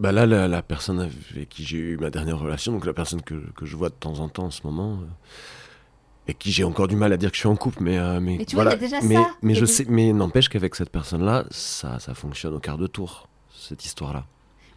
Bah 0.00 0.12
là, 0.12 0.26
la, 0.26 0.62
personne 0.62 1.00
avec 1.00 1.48
qui 1.48 1.64
j'ai 1.64 1.78
eu 1.78 1.96
ma 1.96 2.10
dernière 2.10 2.38
relation, 2.38 2.72
donc 2.72 2.84
la 2.84 2.92
personne 2.92 3.22
que, 3.22 3.34
que, 3.52 3.64
je 3.64 3.74
vois 3.74 3.88
de 3.88 3.94
temps 3.94 4.20
en 4.20 4.28
temps 4.28 4.44
en 4.44 4.50
ce 4.50 4.60
moment, 4.64 4.98
euh, 5.00 5.06
et 6.26 6.34
qui 6.34 6.52
j'ai 6.52 6.64
encore 6.64 6.88
du 6.88 6.96
mal 6.96 7.10
à 7.14 7.16
dire 7.16 7.30
que 7.30 7.36
je 7.36 7.40
suis 7.40 7.48
en 7.48 7.56
couple, 7.56 7.82
mais, 7.82 7.96
euh, 7.96 8.20
mais, 8.20 8.44
tu 8.44 8.54
voilà. 8.54 8.76
déjà 8.76 9.00
mais, 9.00 9.14
ça. 9.14 9.30
mais 9.40 9.54
je 9.54 9.64
sais, 9.64 9.86
mais 9.88 10.12
n'empêche 10.12 10.50
qu'avec 10.50 10.74
cette 10.74 10.90
personne-là, 10.90 11.46
ça, 11.50 11.98
ça 12.00 12.12
fonctionne 12.12 12.52
au 12.52 12.60
quart 12.60 12.76
de 12.76 12.86
tour, 12.86 13.30
cette 13.50 13.86
histoire-là. 13.86 14.26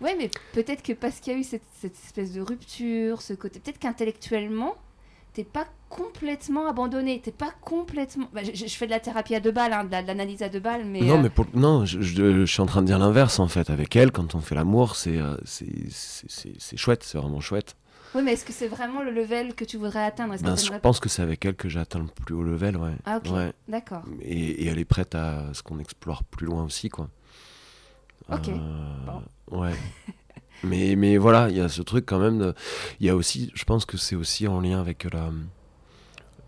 Ouais, 0.01 0.15
mais 0.17 0.29
peut-être 0.53 0.81
que 0.81 0.93
parce 0.93 1.19
qu'il 1.19 1.33
y 1.33 1.35
a 1.35 1.39
eu 1.39 1.43
cette, 1.43 1.61
espèce 1.83 2.33
de 2.33 2.41
rupture, 2.41 3.21
ce 3.21 3.33
côté, 3.33 3.59
peut-être 3.59 3.77
qu'intellectuellement, 3.77 4.75
t'es 5.33 5.43
pas 5.43 5.67
complètement 5.89 6.67
abandonné, 6.67 7.21
t'es 7.23 7.31
pas 7.31 7.51
complètement. 7.61 8.27
Bah, 8.33 8.41
je, 8.43 8.65
fais 8.65 8.87
de 8.87 8.91
la 8.91 8.99
thérapie 8.99 9.35
à 9.35 9.39
deux 9.39 9.51
balles, 9.51 9.73
hein, 9.73 9.83
de 9.83 9.91
l'analyse 9.91 10.41
à 10.41 10.49
deux 10.49 10.59
balles, 10.59 10.85
mais. 10.85 11.01
Non, 11.01 11.19
euh, 11.19 11.21
mais 11.21 11.29
pour... 11.29 11.45
non, 11.53 11.85
je, 11.85 12.45
suis 12.45 12.61
en 12.61 12.65
train 12.65 12.81
de 12.81 12.87
dire 12.87 12.97
l'inverse 12.97 13.39
en 13.39 13.47
fait. 13.47 13.69
Avec 13.69 13.95
elle, 13.95 14.11
quand 14.11 14.33
on 14.33 14.41
fait 14.41 14.55
l'amour, 14.55 14.95
c'est 14.95 15.17
euh, 15.17 15.37
c'est 15.45 16.77
chouette, 16.77 17.03
c'est 17.03 17.19
vraiment 17.19 17.39
chouette. 17.39 17.75
Oui, 18.13 18.23
mais 18.23 18.33
est-ce 18.33 18.43
que 18.43 18.51
c'est 18.51 18.67
vraiment 18.67 19.01
le 19.03 19.11
level 19.11 19.55
que 19.55 19.63
tu 19.63 19.77
voudrais 19.77 20.03
atteindre? 20.03 20.35
Ben, 20.41 20.57
Je 20.57 20.77
pense 20.79 20.99
que 20.99 21.07
c'est 21.07 21.21
avec 21.21 21.45
elle 21.45 21.55
que 21.55 21.69
j'atteins 21.69 21.99
le 21.99 22.07
plus 22.07 22.35
haut 22.35 22.43
level, 22.43 22.75
ouais. 22.75 22.91
Ah, 23.05 23.17
ok, 23.23 23.31
ouais. 23.31 23.53
d'accord. 23.69 24.03
Et, 24.21 24.63
et, 24.63 24.67
elle 24.67 24.79
est 24.79 24.85
prête 24.85 25.15
à 25.15 25.53
ce 25.53 25.63
qu'on 25.63 25.79
explore 25.79 26.25
plus 26.25 26.45
loin 26.45 26.65
aussi, 26.65 26.89
quoi. 26.89 27.07
Ok. 28.29 28.49
Euh, 28.49 29.19
ouais. 29.51 29.73
mais, 30.63 30.95
mais 30.95 31.17
voilà, 31.17 31.49
il 31.49 31.57
y 31.57 31.61
a 31.61 31.69
ce 31.69 31.81
truc 31.81 32.05
quand 32.05 32.19
même. 32.19 32.53
Il 32.99 33.07
y 33.07 33.09
a 33.09 33.15
aussi, 33.15 33.51
je 33.53 33.63
pense 33.63 33.85
que 33.85 33.97
c'est 33.97 34.15
aussi 34.15 34.47
en 34.47 34.59
lien 34.59 34.79
avec 34.79 35.05
la, 35.11 35.31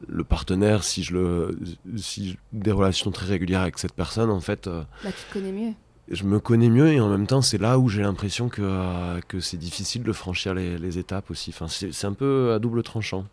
le 0.08 0.24
partenaire. 0.24 0.84
Si 0.84 1.04
je 1.04 1.14
le, 1.14 1.60
si 1.98 2.38
des 2.52 2.72
relations 2.72 3.12
très 3.12 3.28
régulières 3.28 3.62
avec 3.62 3.78
cette 3.78 3.94
personne, 3.94 4.30
en 4.30 4.42
fait. 4.42 4.68
Euh, 4.68 4.84
Là, 5.04 5.12
tu 5.12 5.24
te 5.28 5.34
connais 5.34 5.52
mieux 5.52 5.74
je 6.10 6.26
me 6.26 6.40
connais 6.40 6.70
mieux 6.70 6.92
et 6.92 7.00
en 7.00 7.08
même 7.08 7.28
temps 7.28 7.42
c'est 7.42 7.58
là 7.58 7.80
où 7.80 7.88
j'ai 7.88 8.02
l'impression 8.02 8.50
que, 8.50 8.62
euh, 8.62 9.22
que 9.28 9.40
c'est 9.40 9.58
difficile 9.58 10.04
de 10.04 10.12
franchir 10.12 10.54
les, 10.54 10.98
étapes 10.98 11.32
aussi. 11.32 11.52
Enfin, 11.54 11.68
c'est 11.70 12.06
un 12.06 12.14
peu 12.14 12.52
à 12.54 12.60
double 12.60 12.84
tranchant. 12.84 13.26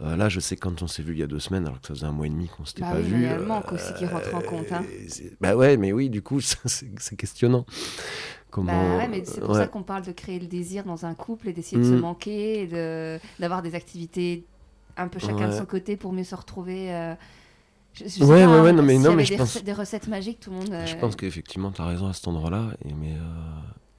Euh, 0.00 0.16
là 0.16 0.28
je 0.28 0.40
sais 0.40 0.56
quand 0.56 0.82
on 0.82 0.86
s'est 0.86 1.02
vu 1.02 1.12
il 1.12 1.18
y 1.18 1.22
a 1.22 1.26
deux 1.26 1.38
semaines 1.38 1.66
alors 1.66 1.80
que 1.80 1.86
ça 1.86 1.94
faisait 1.94 2.06
un 2.06 2.12
mois 2.12 2.26
et 2.26 2.30
demi 2.30 2.48
qu'on 2.48 2.64
s'était 2.64 2.80
bah 2.80 2.92
pas 2.92 3.00
vu. 3.00 3.26
Il 3.26 3.46
manque 3.46 3.72
aussi 3.72 3.92
qui 3.94 4.06
rentre 4.06 4.34
en 4.34 4.40
compte. 4.40 4.72
Hein. 4.72 4.84
Bah 5.40 5.54
ouais 5.54 5.76
mais 5.76 5.92
oui 5.92 6.08
du 6.08 6.22
coup 6.22 6.40
c'est 6.40 7.16
questionnant. 7.16 7.66
Comment... 8.54 8.70
Bah 8.70 8.98
ouais, 8.98 9.08
mais 9.08 9.24
c'est 9.24 9.40
pour 9.40 9.56
ça 9.56 9.66
qu'on 9.66 9.82
parle 9.82 10.04
de 10.04 10.12
créer 10.12 10.38
le 10.38 10.46
désir 10.46 10.84
dans 10.84 11.06
un 11.06 11.14
couple 11.14 11.48
et 11.48 11.52
d'essayer 11.52 11.76
de 11.82 11.88
se 11.88 11.94
mm. 11.94 11.98
manquer, 11.98 13.18
d'avoir 13.40 13.62
des 13.62 13.74
activités 13.74 14.44
un 14.96 15.08
peu 15.08 15.18
chacun 15.18 15.48
de 15.48 15.56
son 15.56 15.66
côté 15.66 15.96
pour 15.96 16.12
mieux 16.12 16.22
se 16.22 16.36
retrouver. 16.36 16.94
Euh, 16.94 17.14
je, 17.94 18.22
ouais, 18.22 18.46
ouais, 18.46 18.60
ouais, 18.60 18.72
non, 18.72 18.84
mais, 18.84 18.96
non, 18.98 19.16
mais 19.16 19.24
je 19.24 19.34
pense. 19.34 19.60
Des 19.60 19.72
recettes 19.72 20.06
magiques, 20.06 20.38
tout 20.38 20.50
le 20.50 20.56
monde. 20.58 20.86
Je 20.86 20.94
pense 20.94 21.16
qu'effectivement, 21.16 21.72
tu 21.72 21.82
as 21.82 21.86
raison 21.86 22.06
à 22.06 22.12
cet 22.12 22.28
endroit-là. 22.28 22.68
Mais 22.84 23.14
euh, 23.14 23.18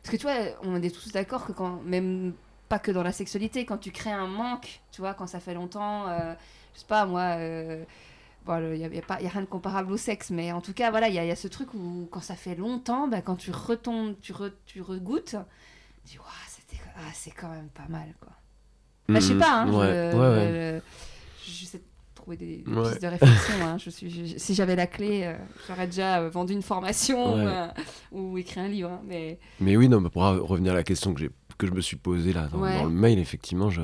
Parce 0.02 0.16
que 0.16 0.18
tu 0.18 0.24
vois, 0.26 0.38
on 0.64 0.82
est 0.82 0.90
tous 0.90 1.12
d'accord 1.12 1.46
que 1.46 1.52
quand, 1.52 1.82
même 1.84 2.32
pas 2.70 2.80
que 2.80 2.92
dans 2.92 3.04
la 3.04 3.12
sexualité, 3.12 3.66
quand 3.66 3.78
tu 3.78 3.92
crées 3.92 4.14
un 4.14 4.28
manque, 4.28 4.80
tu 4.94 5.02
vois, 5.02 5.14
quand 5.16 5.28
ça 5.28 5.42
fait 5.42 5.54
longtemps, 5.54 6.08
euh, 6.08 6.34
je 6.76 6.80
sais 6.80 6.86
pas, 6.88 7.06
moi. 7.06 7.36
Euh, 8.48 8.76
il 8.76 8.80
n'y 8.80 9.00
a, 9.00 9.02
a, 9.08 9.14
a, 9.14 9.18
rien 9.18 9.42
de 9.42 9.46
comparable 9.46 9.92
au 9.92 9.98
sexe, 9.98 10.30
mais 10.30 10.52
en 10.52 10.62
tout 10.62 10.74
cas, 10.74 10.92
voilà, 10.92 11.10
il 11.10 11.14
y, 11.14 11.18
y, 11.18 11.32
a 11.32 11.36
ce 11.36 11.48
truc 11.48 11.74
où 11.74 12.08
quand 12.12 12.22
ça 12.22 12.36
fait 12.36 12.56
longtemps, 12.56 13.08
bah, 13.08 13.22
quand 13.22 13.36
tu 13.36 13.52
retombes, 13.52 14.16
tu, 14.22 14.34
re, 14.34 14.52
tu 14.66 14.82
regoutes, 14.82 15.36
tu 16.06 16.12
dis, 16.12 16.18
ah, 16.98 17.02
c'est 17.14 17.32
quand 17.32 17.50
même 17.50 17.70
pas 17.70 17.88
mal, 17.90 18.14
quoi. 18.20 18.32
Bah, 19.08 19.20
je 19.20 19.28
sais 19.28 19.34
mmh, 19.36 19.40
pas, 19.40 19.62
hein, 19.62 19.72
ouais, 19.72 20.12
je, 20.12 20.18
ouais, 20.18 20.82
je 21.46 21.66
sais 21.66 21.82
des, 22.34 22.64
pistes 22.66 23.02
de 23.02 23.08
réflexion. 23.08 23.54
Hein. 23.62 23.78
Je 23.78 23.90
suis, 23.92 24.34
si 24.38 24.56
j'avais 24.56 24.76
la 24.76 24.88
clé, 24.88 25.22
euh, 25.24 25.38
j'aurais 25.68 25.86
déjà 25.86 26.22
euh, 26.22 26.30
vendu 26.30 26.54
une 26.54 26.64
formation 26.64 27.38
euh, 27.38 27.68
ou 28.12 28.38
écrit 28.40 28.62
un 28.62 28.68
livre. 28.68 28.90
Hein, 28.90 29.02
mais... 29.06 29.38
mais 29.60 29.78
oui, 29.78 29.88
non, 29.88 30.02
pour 30.10 30.24
revenir 30.24 30.72
à 30.72 30.76
la 30.76 30.84
question 30.84 31.14
que, 31.14 31.26
que 31.58 31.68
je 31.68 31.72
me 31.72 31.82
suis 31.82 31.98
posée 31.98 32.34
là 32.34 32.48
dans, 32.48 32.60
le 32.84 32.90
mail, 32.90 33.20
effectivement, 33.20 33.70
je, 33.70 33.82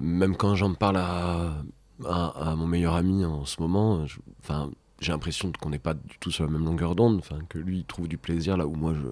même 0.00 0.36
quand 0.36 0.54
j'en 0.54 0.72
parle 0.74 0.96
à, 0.96 1.62
à, 2.04 2.54
mon 2.56 2.66
meilleur 2.66 2.94
ami 2.94 3.24
en 3.24 3.44
ce 3.44 3.60
moment, 3.60 4.04
j'ai 5.00 5.12
l'impression 5.12 5.52
qu'on 5.60 5.70
n'est 5.70 5.78
pas 5.78 5.94
du 5.94 6.18
tout 6.18 6.30
sur 6.30 6.44
la 6.44 6.50
même 6.50 6.64
longueur 6.64 6.94
d'onde, 6.94 7.22
que 7.48 7.58
lui 7.58 7.78
il 7.78 7.84
trouve 7.84 8.08
du 8.08 8.18
plaisir 8.18 8.56
là 8.56 8.66
où 8.66 8.74
moi 8.74 8.94
je 8.94 9.08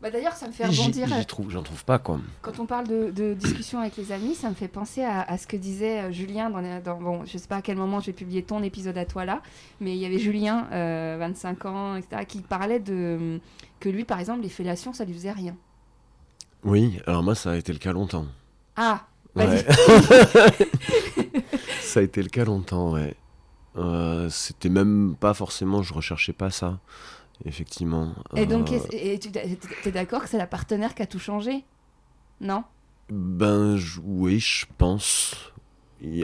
bah 0.00 0.10
D'ailleurs, 0.10 0.34
ça 0.34 0.46
me 0.46 0.52
fait 0.52 0.64
rebondir. 0.64 1.08
J'en 1.08 1.24
trouve, 1.24 1.62
trouve 1.64 1.84
pas, 1.84 1.98
quoi. 1.98 2.20
Quand 2.40 2.60
on 2.60 2.66
parle 2.66 2.86
de, 2.86 3.10
de, 3.10 3.34
discussion 3.34 3.80
avec 3.80 3.96
les 3.96 4.12
amis, 4.12 4.36
ça 4.36 4.48
me 4.48 4.54
fait 4.54 4.68
penser 4.68 5.02
à, 5.02 5.36
ce 5.36 5.46
que 5.46 5.56
disait 5.56 6.02
euh, 6.02 6.12
Julien 6.12 6.50
dans, 6.50 6.80
dans, 6.80 7.00
Bon, 7.00 7.24
je 7.24 7.36
sais 7.36 7.48
pas 7.48 7.56
à 7.56 7.62
quel 7.62 7.76
moment 7.76 7.98
je 7.98 8.06
vais 8.06 8.12
publier 8.12 8.42
ton 8.44 8.62
épisode 8.62 8.96
à 8.96 9.04
toi 9.04 9.24
là, 9.24 9.42
mais 9.80 9.96
il 9.96 9.98
y 9.98 10.06
avait 10.06 10.18
Julien, 10.18 10.68
25 10.70 11.64
euh, 11.64 11.68
ans, 11.68 11.96
etc., 11.96 12.22
qui 12.28 12.42
parlait 12.42 12.78
de. 12.78 13.40
que 13.80 13.88
lui, 13.88 14.04
par 14.04 14.20
exemple, 14.20 14.42
les 14.42 14.48
fellations, 14.48 14.92
ça 14.92 15.04
lui 15.04 15.14
faisait 15.14 15.32
rien. 15.32 15.56
Oui, 16.62 17.00
alors 17.06 17.24
moi, 17.24 17.34
ça 17.34 17.52
a 17.52 17.56
été 17.56 17.72
le 17.72 17.78
cas 17.78 17.92
longtemps. 17.92 18.26
Ah, 18.76 19.06
ouais. 19.34 19.64
ça 21.88 22.00
a 22.00 22.02
été 22.02 22.22
le 22.22 22.28
cas 22.28 22.44
longtemps, 22.44 22.92
ouais. 22.92 23.14
Euh, 23.76 24.28
c'était 24.30 24.68
même 24.68 25.14
pas 25.18 25.34
forcément, 25.34 25.82
je 25.82 25.94
recherchais 25.94 26.32
pas 26.32 26.50
ça 26.50 26.78
effectivement. 27.44 28.14
Et 28.36 28.46
donc, 28.46 28.72
euh, 28.72 28.78
tu 28.90 29.28
es 29.88 29.92
d'accord 29.92 30.22
que 30.22 30.28
c'est 30.28 30.38
la 30.38 30.46
partenaire 30.46 30.94
qui 30.94 31.02
a 31.02 31.06
tout 31.06 31.18
changé? 31.18 31.64
Non? 32.40 32.64
Ben 33.10 33.78
oui, 34.04 34.40
je 34.40 34.66
pense. 34.76 35.52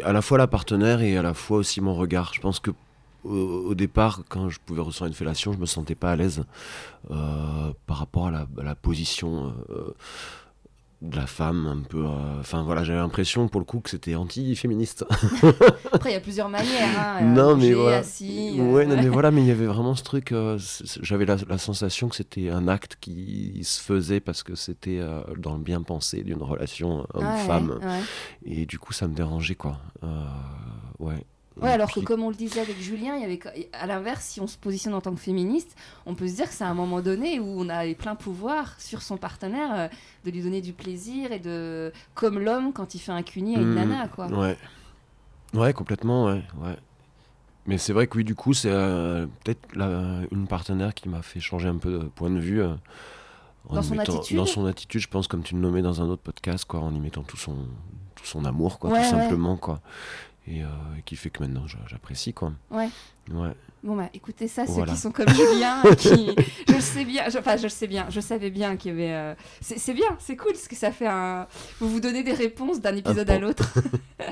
à 0.04 0.12
la 0.12 0.22
fois 0.22 0.38
la 0.38 0.46
partenaire 0.46 1.00
et 1.02 1.16
à 1.16 1.22
la 1.22 1.34
fois 1.34 1.58
aussi 1.58 1.80
mon 1.80 1.94
regard. 1.94 2.32
Je 2.34 2.40
pense 2.40 2.60
que 2.60 2.70
au, 3.24 3.74
départ, 3.74 4.20
quand 4.28 4.50
je 4.50 4.60
pouvais 4.60 4.82
recevoir 4.82 5.08
une 5.08 5.14
fellation, 5.14 5.52
je 5.52 5.58
me 5.58 5.64
sentais 5.64 5.94
pas 5.94 6.12
à 6.12 6.16
l'aise 6.16 6.44
euh, 7.10 7.72
par 7.86 7.96
rapport 7.96 8.26
à 8.26 8.30
la, 8.30 8.46
la 8.62 8.74
position. 8.74 9.54
De 11.04 11.16
la 11.16 11.26
femme 11.26 11.66
un 11.66 11.82
peu 11.86 12.06
euh, 12.06 12.40
enfin 12.40 12.62
voilà 12.62 12.82
j'avais 12.82 12.98
l'impression 12.98 13.46
pour 13.46 13.60
le 13.60 13.66
coup 13.66 13.80
que 13.80 13.90
c'était 13.90 14.14
anti-féministe. 14.14 15.04
Après 15.92 16.10
il 16.10 16.12
y 16.14 16.16
a 16.16 16.20
plusieurs 16.20 16.48
manières 16.48 16.98
hein, 16.98 17.18
euh, 17.20 17.24
non 17.24 17.56
mais 17.56 17.74
voilà. 17.74 17.98
assis, 17.98 18.56
euh, 18.58 18.72
ouais, 18.72 18.86
non, 18.86 18.96
mais 18.96 19.08
voilà 19.08 19.30
mais 19.30 19.42
il 19.42 19.46
y 19.46 19.50
avait 19.50 19.66
vraiment 19.66 19.94
ce 19.94 20.02
truc 20.02 20.34
j'avais 21.02 21.26
la, 21.26 21.58
sensation 21.58 22.08
que 22.08 22.16
c'était 22.16 22.48
un 22.48 22.68
acte 22.68 22.96
qui 23.00 23.60
se 23.64 23.82
faisait 23.82 24.20
parce 24.20 24.42
que 24.42 24.54
c'était 24.54 25.00
dans 25.36 25.56
le 25.56 25.60
bien 25.62 25.82
pensé 25.82 26.22
d'une 26.22 26.42
relation 26.42 27.06
homme-femme. 27.12 27.80
et 28.46 28.64
du 28.64 28.78
coup 28.78 28.94
ça 28.94 29.06
me 29.06 29.14
dérangeait 29.14 29.56
quoi. 29.56 29.80
Ouais 30.98 31.26
Ouais, 31.60 31.70
alors 31.70 31.92
que 31.92 32.00
comme 32.00 32.22
on 32.24 32.30
le 32.30 32.34
disait 32.34 32.60
avec 32.60 32.80
Julien, 32.80 33.14
il 33.14 33.22
y 33.22 33.24
avait, 33.24 33.68
à 33.72 33.86
l'inverse, 33.86 34.24
si 34.24 34.40
on 34.40 34.46
se 34.48 34.56
positionne 34.58 34.92
en 34.92 35.00
tant 35.00 35.12
que 35.14 35.20
féministe, 35.20 35.76
on 36.04 36.14
peut 36.16 36.26
se 36.26 36.34
dire 36.34 36.48
que 36.48 36.54
c'est 36.54 36.64
un 36.64 36.74
moment 36.74 37.00
donné 37.00 37.38
où 37.38 37.44
on 37.46 37.68
a 37.68 37.84
les 37.84 37.94
plein 37.94 38.16
pouvoir 38.16 38.74
sur 38.80 39.02
son 39.02 39.16
partenaire, 39.16 39.70
euh, 39.72 39.88
de 40.24 40.30
lui 40.32 40.42
donner 40.42 40.60
du 40.60 40.72
plaisir 40.72 41.30
et 41.30 41.38
de. 41.38 41.92
Comme 42.14 42.40
l'homme 42.40 42.72
quand 42.72 42.94
il 42.96 42.98
fait 42.98 43.12
un 43.12 43.22
cuni 43.22 43.54
à 43.56 43.60
une 43.60 43.70
Mm, 43.70 43.74
nana, 43.74 44.08
quoi. 44.08 44.26
Ouais. 44.26 44.56
Ouais, 45.54 45.72
complètement, 45.72 46.24
ouais. 46.24 46.42
ouais. 46.60 46.76
Mais 47.66 47.78
c'est 47.78 47.92
vrai 47.92 48.08
que 48.08 48.18
oui, 48.18 48.24
du 48.24 48.34
coup, 48.34 48.52
c'est 48.52 48.68
euh, 48.72 49.26
peut-être 49.44 49.60
une 50.32 50.46
partenaire 50.48 50.92
qui 50.92 51.08
m'a 51.08 51.22
fait 51.22 51.38
changer 51.40 51.68
un 51.68 51.76
peu 51.78 51.92
de 51.92 52.04
point 52.04 52.30
de 52.30 52.40
vue. 52.40 52.62
euh, 52.62 52.74
en 53.68 53.76
Dans 53.76 53.82
son 53.82 53.94
mettant- 53.94 54.16
attitude 54.18 54.36
Dans 54.36 54.44
son 54.46 54.66
attitude, 54.66 55.00
je 55.00 55.08
pense, 55.08 55.28
comme 55.28 55.42
tu 55.42 55.54
le 55.54 55.60
nommais 55.60 55.80
dans 55.82 56.02
un 56.02 56.06
autre 56.06 56.20
podcast, 56.22 56.64
quoi, 56.66 56.80
en 56.80 56.92
y 56.94 56.98
mettant 57.00 57.22
tout 57.22 57.36
son, 57.38 57.54
tout 58.16 58.26
son 58.26 58.44
amour, 58.44 58.78
quoi, 58.80 58.90
Ouais, 58.90 59.08
tout 59.08 59.14
ouais. 59.16 59.22
simplement, 59.22 59.56
quoi. 59.56 59.80
Et 60.46 60.62
euh, 60.62 60.66
qui 61.06 61.16
fait 61.16 61.30
que 61.30 61.42
maintenant, 61.42 61.66
j'a- 61.66 61.78
j'apprécie, 61.86 62.34
quoi. 62.34 62.52
Ouais. 62.70 62.88
Ouais. 63.32 63.52
Bon 63.82 63.96
bah 63.96 64.08
écoutez 64.14 64.48
ça, 64.48 64.66
ceux 64.66 64.72
qui 64.92 64.96
sont 64.96 65.10
comme 65.12 65.28
Julien, 65.28 65.82
qui, 65.98 66.34
je 66.68 66.74
le 66.74 66.80
sais 66.80 67.04
bien, 67.04 67.28
je- 67.30 67.38
enfin 67.38 67.56
je 67.58 67.64
le 67.64 67.68
sais 67.70 67.86
bien, 67.86 68.06
je 68.10 68.20
savais 68.20 68.50
bien 68.50 68.76
qu'il 68.76 68.92
y 68.92 68.94
avait, 68.94 69.12
euh, 69.12 69.34
c'est 69.60 69.92
bien, 69.94 70.16
c'est 70.18 70.36
cool 70.36 70.52
parce 70.52 70.68
que 70.68 70.74
ça 70.76 70.90
fait 70.90 71.06
un, 71.06 71.46
vous 71.80 71.88
vous 71.90 72.00
donnez 72.00 72.22
des 72.22 72.32
réponses 72.32 72.80
d'un 72.80 72.96
épisode 72.96 73.28
à 73.28 73.38
l'autre. 73.38 73.74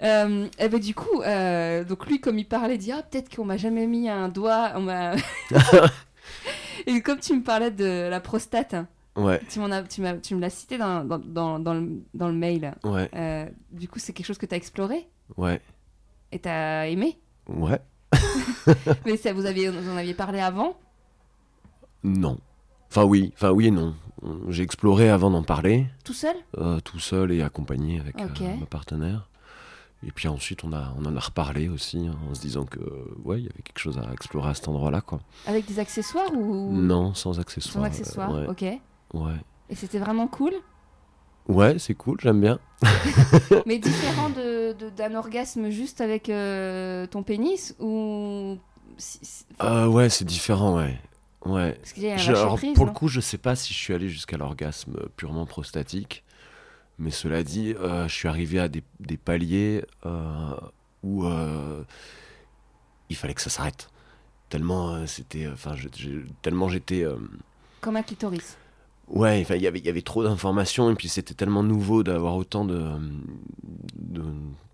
Euh, 0.00 0.46
et 0.60 0.68
ben 0.68 0.78
du 0.78 0.94
coup, 0.94 1.22
euh, 1.22 1.82
donc 1.82 2.06
lui 2.06 2.20
comme 2.20 2.38
il 2.38 2.46
parlait, 2.46 2.76
il 2.76 2.78
dit 2.78 2.92
ah 2.92 3.02
peut-être 3.02 3.34
qu'on 3.34 3.44
m'a 3.44 3.56
jamais 3.56 3.84
mis 3.88 4.08
un 4.08 4.28
doigt, 4.28 4.70
on 4.76 4.82
m'a. 4.82 5.14
et 6.86 7.00
comme 7.00 7.18
tu 7.18 7.34
me 7.34 7.42
parlais 7.42 7.72
de 7.72 8.08
la 8.08 8.20
prostate, 8.20 8.76
Ouais, 9.18 9.40
tu 9.48 9.58
m'en 9.58 9.70
as, 9.70 9.82
tu 9.82 10.00
m'as, 10.00 10.14
tu 10.14 10.34
me 10.34 10.40
l'as 10.40 10.50
cité 10.50 10.78
dans, 10.78 11.04
dans, 11.04 11.18
dans, 11.18 11.58
dans 11.58 11.74
le, 11.74 12.02
dans 12.14 12.28
le 12.28 12.34
mail. 12.34 12.74
ouais, 12.84 13.10
Euh, 13.14 13.46
du 13.72 13.88
coup 13.88 13.98
c'est 13.98 14.12
quelque 14.12 14.26
chose 14.26 14.38
que 14.38 14.46
tu 14.46 14.54
as 14.54 14.56
exploré 14.58 15.08
ouais, 15.36 15.60
et 16.32 16.38
tu 16.38 16.48
as 16.48 16.86
aimé. 16.88 17.18
ouais. 17.48 17.80
Mais 19.06 19.16
ça 19.16 19.32
vous 19.32 19.44
aviez, 19.46 19.68
vous 19.70 19.88
en 19.90 19.96
aviez 19.96 20.14
parlé 20.14 20.40
avant. 20.40 20.76
Non. 22.04 22.38
Enfin, 22.90 23.04
oui, 23.04 23.32
enfin, 23.34 23.50
oui 23.50 23.66
et 23.66 23.70
non. 23.70 23.94
J'ai 24.48 24.62
exploré 24.62 25.08
avant 25.10 25.30
d'en 25.30 25.42
parler. 25.42 25.86
Tout 26.04 26.12
seul 26.14 26.34
euh, 26.56 26.80
tout 26.80 26.98
seul 26.98 27.32
et 27.32 27.42
accompagné 27.42 28.00
avec 28.00 28.16
Ok. 28.20 28.40
euh, 28.40 28.56
ma 28.58 28.66
partenaire. 28.66 29.28
Et 30.06 30.12
puis 30.12 30.28
ensuite, 30.28 30.62
on, 30.64 30.72
a, 30.72 30.94
on 30.96 31.04
en 31.06 31.16
a 31.16 31.20
reparlé 31.20 31.68
aussi, 31.68 32.06
hein, 32.06 32.16
en 32.30 32.34
se 32.34 32.40
disant 32.40 32.64
que 32.64 32.78
ouais, 33.24 33.40
il 33.40 33.44
y 33.46 33.48
avait 33.48 33.62
quelque 33.62 33.80
chose 33.80 33.98
à 33.98 34.12
explorer 34.12 34.50
à 34.50 34.54
cet 34.54 34.68
endroit-là, 34.68 35.00
quoi. 35.00 35.18
Avec 35.46 35.66
des 35.66 35.78
accessoires 35.80 36.32
ou 36.32 36.72
Non, 36.72 37.14
sans 37.14 37.40
accessoires. 37.40 37.72
sans 37.74 37.82
euh, 37.82 37.86
accessoires 37.86 38.32
ouais, 38.32 38.46
Ok. 38.46 38.64
Ouais. 39.14 39.36
Et 39.70 39.74
c'était 39.74 39.98
vraiment 39.98 40.26
cool, 40.28 40.52
Ouais, 41.48 41.78
c'est 41.78 41.94
cool, 41.94 42.18
j'aime 42.20 42.42
bien. 42.42 42.58
mais 43.66 43.78
différent 43.78 44.28
de, 44.28 44.74
de- 44.74 44.90
d'un 44.90 45.14
orgasme 45.14 45.70
juste 45.70 46.02
avec 46.02 46.28
euh, 46.28 47.06
ton 47.06 47.22
pénis 47.22 47.74
ou 47.80 48.58
Euh, 49.62 49.86
ouais, 49.86 50.10
c'est 50.10 50.26
différent, 50.26 50.76
ouais. 50.76 50.98
Ouais. 51.46 51.72
parce 51.74 51.92
qu'il 51.94 52.02
y 52.02 52.10
a 52.10 52.14
un 52.14 52.16
Je- 52.18 52.32
lâcher 52.32 52.42
alors, 52.42 52.56
prise, 52.56 52.74
pour 52.74 52.84
le 52.84 52.92
coup, 52.92 53.08
je 53.08 53.20
sais 53.20 53.38
pas 53.38 53.56
si 53.56 53.72
je 53.72 53.78
suis 53.78 53.94
allé 53.94 54.10
jusqu'à 54.10 54.36
l'orgasme 54.36 54.94
purement 55.16 55.46
prostatique, 55.46 56.22
mais 56.98 57.10
cela 57.10 57.42
dit, 57.42 57.74
euh, 57.78 58.06
je 58.08 58.14
suis 58.14 58.28
arrivé 58.28 58.58
à 58.60 58.68
des, 58.68 58.82
des 59.00 59.16
paliers 59.16 59.84
euh, 60.04 60.54
où 61.02 61.24
il 63.08 63.16
fallait 63.16 63.34
que 63.34 63.40
ça 63.40 63.48
s'arrête. 63.50 63.88
Tellement 64.50 65.06
c'était, 65.06 65.46
enfin, 65.48 65.74
tellement 66.42 66.68
j'étais, 66.68 67.06
comme 67.80 67.96
un 67.96 68.02
clitoris. 68.02 68.56
Ouais, 69.10 69.42
il 69.42 69.62
y 69.62 69.66
avait, 69.66 69.80
y 69.80 69.88
avait 69.88 70.02
trop 70.02 70.22
d'informations 70.22 70.90
et 70.90 70.94
puis 70.94 71.08
c'était 71.08 71.34
tellement 71.34 71.62
nouveau 71.62 72.02
d'avoir 72.02 72.36
autant 72.36 72.64
de, 72.64 72.84
de, 73.96 74.22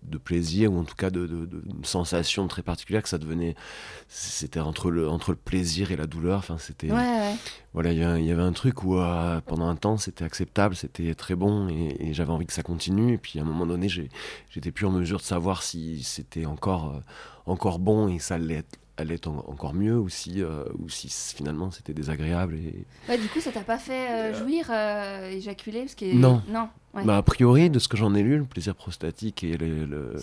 de 0.03 0.17
plaisir 0.17 0.71
ou 0.73 0.79
en 0.79 0.83
tout 0.83 0.95
cas 0.95 1.09
de, 1.09 1.25
de, 1.25 1.45
de 1.45 1.63
sensations 1.83 2.47
très 2.47 2.61
particulières 2.61 3.03
que 3.03 3.09
ça 3.09 3.17
devenait, 3.17 3.55
c'était 4.07 4.59
entre 4.59 4.91
le, 4.91 5.09
entre 5.09 5.31
le 5.31 5.37
plaisir 5.37 5.91
et 5.91 5.95
la 5.95 6.07
douleur. 6.07 6.39
Enfin, 6.39 6.57
c'était 6.57 6.91
Ouais, 6.91 6.97
ouais. 6.97 7.35
voilà, 7.73 7.91
il 7.91 7.99
y, 7.99 8.31
avait 8.31 8.41
un 8.41 8.53
truc 8.53 8.83
où 8.83 8.97
euh, 8.97 9.41
pendant 9.45 9.67
un 9.67 9.75
temps 9.75 9.97
c'était 9.97 10.23
acceptable, 10.25 10.75
c'était 10.75 11.15
très 11.15 11.35
bon 11.35 11.67
et, 11.69 12.09
et 12.09 12.13
j'avais 12.13 12.31
envie 12.31 12.45
que 12.45 12.53
ça 12.53 12.63
continue. 12.63 13.13
Et 13.13 13.17
puis 13.17 13.39
à 13.39 13.41
un 13.41 13.45
moment 13.45 13.65
donné, 13.65 13.89
j'étais 13.89 14.71
plus 14.71 14.85
en 14.85 14.91
mesure 14.91 15.17
de 15.17 15.23
savoir 15.23 15.63
si 15.63 16.03
c'était 16.03 16.45
encore, 16.45 16.93
euh, 16.95 16.99
encore 17.45 17.79
bon 17.79 18.07
et 18.09 18.19
ça 18.19 18.37
être, 18.37 18.77
allait 18.97 19.15
être 19.15 19.27
en- 19.27 19.43
encore 19.47 19.73
mieux 19.73 19.97
ou 19.99 20.07
si, 20.09 20.41
euh, 20.41 20.63
ou 20.79 20.89
si 20.89 21.09
finalement 21.09 21.69
c'était 21.71 21.93
désagréable. 21.93 22.55
Et... 22.55 22.85
Ouais, 23.09 23.17
du 23.17 23.27
coup, 23.27 23.39
ça 23.41 23.51
t'a 23.51 23.61
pas 23.61 23.77
fait 23.77 24.09
euh, 24.09 24.33
jouir, 24.33 24.67
euh, 24.69 25.29
éjaculer 25.31 25.81
parce 25.81 25.95
que 25.95 26.13
Non. 26.15 26.41
non. 26.49 26.69
Ouais. 26.93 27.03
Bah, 27.03 27.17
a 27.17 27.21
priori, 27.23 27.69
de 27.69 27.77
ce 27.79 27.87
que 27.89 27.97
j'en 27.97 28.15
ai 28.15 28.23
lu, 28.23 28.37
le 28.37 28.45
plaisir 28.45 28.73
prostatique 28.73 29.43
et 29.43 29.57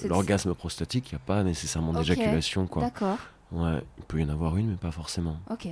l'orgasme 0.09 0.55
prostatique, 0.55 1.11
il 1.11 1.15
n'y 1.15 1.20
a 1.20 1.24
pas 1.27 1.43
nécessairement 1.43 1.93
d'éjaculation. 1.93 2.66
quoi. 2.66 2.82
D'accord. 2.85 3.19
Ouais, 3.53 3.82
il 3.99 4.05
peut 4.05 4.19
y 4.20 4.24
en 4.24 4.31
avoir 4.31 4.57
une, 4.57 4.70
mais 4.70 4.77
pas 4.77 4.90
forcément. 4.90 5.36
Ok. 5.51 5.69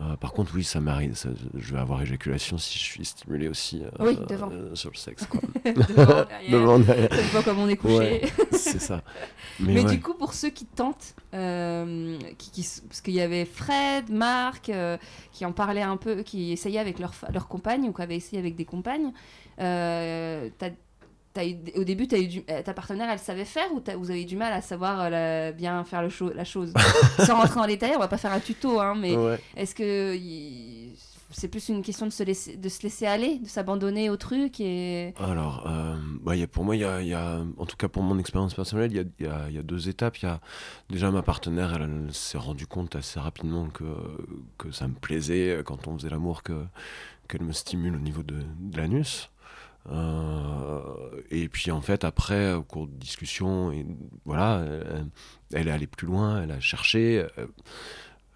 Euh, 0.00 0.16
par 0.16 0.32
contre, 0.32 0.52
oui, 0.54 0.62
ça 0.62 0.80
m'arrive. 0.80 1.16
Je 1.56 1.72
vais 1.74 1.80
avoir 1.80 2.00
éjaculation 2.02 2.56
si 2.56 2.78
je 2.78 2.84
suis 2.84 3.04
stimulé 3.04 3.48
aussi 3.48 3.82
euh, 3.82 3.90
Oui, 3.98 4.16
devant. 4.28 4.48
euh, 4.52 4.72
sur 4.76 4.90
le 4.90 4.96
sexe. 4.96 5.26
quoi. 5.26 5.40
Devant, 5.64 6.24
derrière. 6.24 6.50
Devant, 6.52 6.78
derrière. 6.78 7.12
Ça 7.12 7.22
dépend 7.22 7.42
comme 7.42 7.58
on 7.58 7.68
est 7.68 7.76
couché. 7.76 7.94
Ouais. 7.98 8.22
C'est 8.52 8.80
ça. 8.80 9.02
Mais, 9.60 9.74
Mais 9.74 9.80
ouais. 9.84 9.90
du 9.96 10.00
coup, 10.00 10.14
pour 10.14 10.34
ceux 10.34 10.50
qui 10.50 10.66
tentent, 10.66 11.16
qui, 11.32 12.50
qui 12.52 12.60
s- 12.60 12.84
parce 12.88 13.00
qu'il 13.00 13.14
y 13.14 13.20
avait 13.20 13.44
Fred, 13.44 14.08
Marc, 14.10 14.70
qui 15.32 15.44
en 15.44 15.52
parlaient 15.52 15.82
un 15.82 15.96
peu, 15.96 16.22
qui 16.22 16.52
essayaient 16.52 16.78
avec 16.78 17.00
leur, 17.00 17.12
fa- 17.14 17.30
leur 17.32 17.48
compagne 17.48 17.88
ou 17.88 17.92
qui 17.92 18.02
avaient 18.02 18.16
essayé 18.16 18.38
avec 18.38 18.54
des 18.54 18.64
compagnes, 18.64 19.12
t'as- 19.56 20.70
t'as 21.34 21.46
eu- 21.46 21.56
au 21.76 21.84
début, 21.84 22.06
as 22.12 22.18
eu 22.18 22.26
du- 22.28 22.44
euh, 22.50 22.62
ta 22.62 22.74
partenaire, 22.74 23.08
elle 23.10 23.18
savait 23.18 23.44
faire 23.44 23.72
ou 23.72 23.80
vous 23.98 24.10
avez 24.10 24.22
eu 24.22 24.26
du 24.26 24.36
mal 24.36 24.52
à 24.52 24.60
savoir 24.60 25.00
euh, 25.00 25.08
la- 25.10 25.52
bien 25.52 25.84
faire 25.84 26.02
le 26.02 26.08
cho- 26.08 26.32
la 26.32 26.44
chose? 26.44 26.72
Sans 27.26 27.36
rentrer 27.36 27.60
en 27.60 27.66
détail, 27.66 27.92
on 27.96 28.00
va 28.00 28.08
pas 28.08 28.18
faire 28.18 28.32
un 28.32 28.40
tuto, 28.40 28.80
hein, 28.80 28.94
mais 28.96 29.16
Ouais. 29.16 29.38
est-ce 29.56 29.74
que 29.74 30.16
c'est 31.30 31.48
plus 31.48 31.68
une 31.68 31.82
question 31.82 32.06
de 32.06 32.10
se 32.10 32.22
laisser, 32.22 32.56
de 32.56 32.68
se 32.70 32.82
laisser 32.82 33.04
aller, 33.06 33.38
de 33.38 33.46
s'abandonner 33.48 34.08
au 34.08 34.16
truc 34.16 34.60
et 34.60 35.12
Alors, 35.18 35.66
euh, 35.68 35.94
bah, 36.22 36.34
y 36.34 36.42
a- 36.42 36.46
pour 36.46 36.64
moi, 36.64 36.74
y 36.74 36.84
a, 36.84 37.02
y 37.02 37.12
a- 37.12 37.40
en 37.58 37.66
tout 37.66 37.76
cas 37.76 37.88
pour 37.88 38.02
mon 38.02 38.18
expérience 38.18 38.54
personnelle, 38.54 38.90
il 38.92 39.24
y 39.24 39.28
a, 39.28 39.50
y 39.50 39.62
deux 39.62 39.88
étapes. 39.90 40.16
Y 40.22 40.26
a 40.26 40.40
déjà 40.88 41.10
ma 41.10 41.20
partenaire, 41.22 41.74
elle, 41.74 41.82
elle 42.06 42.14
s'est 42.14 42.38
rendue 42.38 42.66
compte 42.66 42.96
assez 42.96 43.20
rapidement 43.20 43.68
que, 43.68 43.84
que 44.56 44.70
ça 44.70 44.88
me 44.88 44.94
plaisait 44.94 45.50
euh, 45.58 45.62
quand 45.62 45.86
on 45.86 45.98
faisait 45.98 46.08
l'amour, 46.10 46.42
que, 46.42 46.64
qu'elle 47.28 47.42
me 47.42 47.52
stimule 47.52 47.94
au 47.94 48.00
niveau 48.00 48.22
de, 48.22 48.36
de 48.60 48.76
l'anus. 48.78 49.30
Euh, 49.90 50.80
et 51.30 51.48
puis 51.48 51.70
en 51.70 51.80
fait, 51.80 52.04
après, 52.04 52.52
au 52.54 52.62
cours 52.62 52.86
de 52.86 52.92
discussion, 52.94 53.72
et 53.72 53.86
voilà, 54.24 54.62
elle, 54.64 55.06
elle 55.52 55.68
est 55.68 55.70
allée 55.70 55.86
plus 55.86 56.06
loin, 56.06 56.42
elle 56.42 56.50
a 56.52 56.60
cherché. 56.60 57.26
euh, 57.38 57.46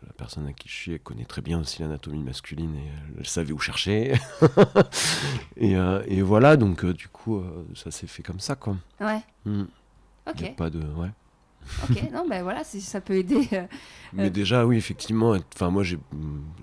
la 0.04 0.12
personne 0.14 0.48
à 0.48 0.52
qui 0.52 0.68
je 0.68 0.74
suis, 0.74 0.92
elle 0.94 0.98
connaît 1.00 1.24
très 1.24 1.42
bien 1.42 1.60
aussi 1.60 1.80
l'anatomie 1.80 2.24
masculine 2.24 2.74
et 2.74 2.90
elle 3.20 3.26
savait 3.26 3.52
où 3.52 3.58
chercher. 3.60 4.14
et, 5.56 5.76
euh, 5.76 6.02
et 6.08 6.22
voilà, 6.22 6.56
donc 6.56 6.84
euh, 6.84 6.92
du 6.92 7.06
coup, 7.08 7.38
euh, 7.38 7.64
ça 7.74 7.90
s'est 7.92 8.08
fait 8.08 8.22
comme 8.24 8.40
ça, 8.40 8.56
quoi. 8.56 8.76
ouais, 9.00 9.20
Hmm. 9.44 9.64
ok, 10.28 10.40
Y 10.40 10.44
a 10.46 10.48
pas 10.50 10.70
de, 10.70 10.80
ouais. 10.80 11.10
Ok, 11.84 12.10
non, 12.12 12.26
ben 12.28 12.42
voilà, 12.42 12.64
ça 12.64 13.00
peut 13.00 13.14
aider. 13.16 13.48
euh, 13.52 13.66
Mais 14.12 14.26
Euh. 14.26 14.30
déjà, 14.30 14.66
oui, 14.66 14.76
effectivement, 14.76 15.34
enfin 15.54 15.70
moi, 15.70 15.82
j'ai, 15.82 15.98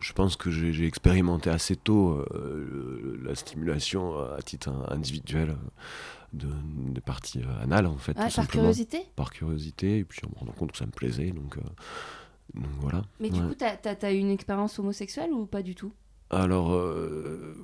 je 0.01 0.13
pense 0.13 0.35
que 0.35 0.51
j'ai 0.51 0.85
expérimenté 0.85 1.49
assez 1.49 1.75
tôt 1.75 2.23
euh, 2.33 3.19
la 3.23 3.33
stimulation 3.35 4.17
à 4.19 4.41
titre 4.41 4.69
individuel 4.89 5.55
de, 6.33 6.47
des 6.93 7.01
parties 7.01 7.41
anales, 7.61 7.87
en 7.87 7.97
fait, 7.97 8.13
tout 8.13 8.19
par 8.21 8.31
simplement. 8.31 8.63
curiosité. 8.63 9.01
Par 9.15 9.31
curiosité, 9.31 9.97
et 9.99 10.03
puis 10.03 10.21
en 10.25 10.29
me 10.29 10.35
rendant 10.39 10.51
compte 10.53 10.71
que 10.73 10.77
ça 10.77 10.85
me 10.85 10.91
plaisait, 10.91 11.31
donc, 11.31 11.57
euh, 11.57 11.61
donc 12.53 12.69
voilà. 12.81 13.01
Mais 13.19 13.29
du 13.29 13.39
Ouais. 13.41 13.47
coup, 13.47 13.55
t'as 13.55 13.77
as, 14.01 14.11
eu 14.13 14.17
une 14.17 14.29
expérience 14.31 14.77
homosexuelle 14.77 15.31
ou 15.31 15.45
pas 15.47 15.63
du 15.63 15.73
tout? 15.75 15.91
Alors, 16.29 16.73
euh, 16.73 17.55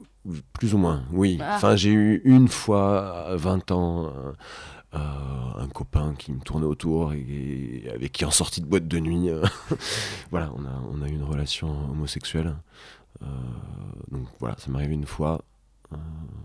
plus 0.53 0.73
ou 0.73 0.79
moins, 0.79 1.03
oui. 1.11 1.37
Ah. 1.39 1.57
Enfin, 1.57 1.75
j'ai 1.75 1.91
eu 1.91 2.21
une 2.25 2.47
fois, 2.47 3.27
à 3.27 3.35
20 3.35 3.69
ans, 3.71 4.11
un 4.95 5.67
copain 5.67 6.13
qui 6.17 6.31
me 6.31 6.39
tournait 6.39 6.65
autour 6.65 7.13
et, 7.13 7.83
avec 7.93 8.11
qui, 8.11 8.25
en 8.25 8.31
sortie 8.31 8.61
de 8.61 8.65
boîte 8.65 8.87
de 8.87 8.99
nuit, 8.99 9.29
euh, 9.29 9.43
voilà, 10.31 10.51
on 10.55 11.01
a, 11.01 11.07
eu 11.07 11.13
une 11.13 11.23
relation 11.23 11.69
homosexuelle. 11.91 12.55
Euh, 13.21 13.25
donc 14.11 14.27
voilà, 14.39 14.55
ça 14.57 14.69
m'est 14.71 14.85
une 14.85 15.05
fois. 15.05 15.41
Euh, 15.93 15.97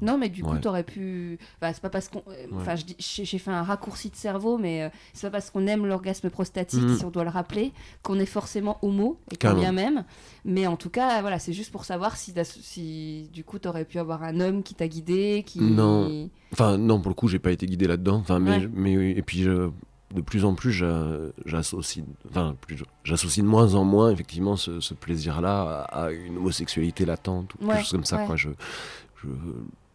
Non, 0.02 0.16
mais 0.16 0.30
du 0.30 0.42
coup, 0.42 0.52
Ouais. 0.52 0.60
t'aurais 0.60 0.82
pu. 0.82 1.38
Enfin, 1.60 1.72
c'est 1.74 1.82
pas 1.82 1.90
parce 1.90 2.08
qu'on. 2.08 2.20
euh, 2.28 2.46
Ouais. 2.50 2.56
Enfin, 2.56 2.74
j'ai 2.98 3.38
fait 3.38 3.50
un 3.50 3.62
raccourci 3.62 4.08
de 4.08 4.16
cerveau, 4.16 4.56
mais 4.56 4.84
euh, 4.84 4.88
c'est 5.12 5.26
pas 5.26 5.32
parce 5.32 5.50
qu'on 5.50 5.66
aime 5.66 5.84
l'orgasme 5.84 6.30
prostatique, 6.30 6.80
Mhm. 6.82 6.96
si 6.96 7.04
on 7.04 7.10
doit 7.10 7.24
le 7.24 7.28
rappeler, 7.30 7.72
qu'on 8.02 8.18
est 8.18 8.24
forcément 8.24 8.78
homo, 8.80 9.18
et 9.30 9.36
quand 9.36 9.52
bien 9.54 9.72
même. 9.72 10.04
Mais 10.46 10.66
en 10.66 10.76
tout 10.76 10.88
cas, 10.88 11.20
voilà, 11.20 11.38
c'est 11.38 11.52
juste 11.52 11.70
pour 11.70 11.84
savoir 11.84 12.16
si, 12.16 12.32
si 12.44 13.28
du 13.34 13.44
coup, 13.44 13.58
t'aurais 13.58 13.84
pu 13.84 13.98
avoir 13.98 14.22
un 14.22 14.40
homme 14.40 14.62
qui 14.62 14.74
t'a 14.74 14.88
guidé, 14.88 15.42
qui. 15.46 15.60
Non. 15.60 16.30
Enfin, 16.52 16.78
non, 16.78 16.98
pour 17.00 17.10
le 17.10 17.14
coup, 17.14 17.28
j'ai 17.28 17.38
pas 17.38 17.52
été 17.52 17.66
guidé 17.66 17.86
là-dedans. 17.86 18.16
Enfin, 18.16 18.38
mais, 18.38 18.56
Ouais. 18.56 18.70
mais 18.72 18.92
et 19.10 19.22
puis 19.22 19.42
je- 19.42 19.68
de 20.14 20.22
plus 20.22 20.44
en 20.44 20.54
plus, 20.56 20.72
j'a- 20.72 21.06
j'associe, 21.46 22.04
enfin, 22.28 22.56
j'associe 23.04 23.44
de 23.44 23.48
moins 23.48 23.74
en 23.76 23.84
moins 23.84 24.10
effectivement 24.10 24.56
ce, 24.56 24.80
ce 24.80 24.92
plaisir-là 24.92 25.84
à, 25.88 26.06
à 26.06 26.10
une 26.10 26.36
homosexualité 26.38 27.04
latente 27.04 27.52
ou 27.60 27.66
Ouais, 27.66 27.74
quelque 27.74 27.82
chose 27.82 27.92
comme 27.92 28.04
ça. 28.04 28.16
ouais. 28.18 28.26
Quoi. 28.26 28.34
Je, 28.34 28.48
je, 29.22 29.28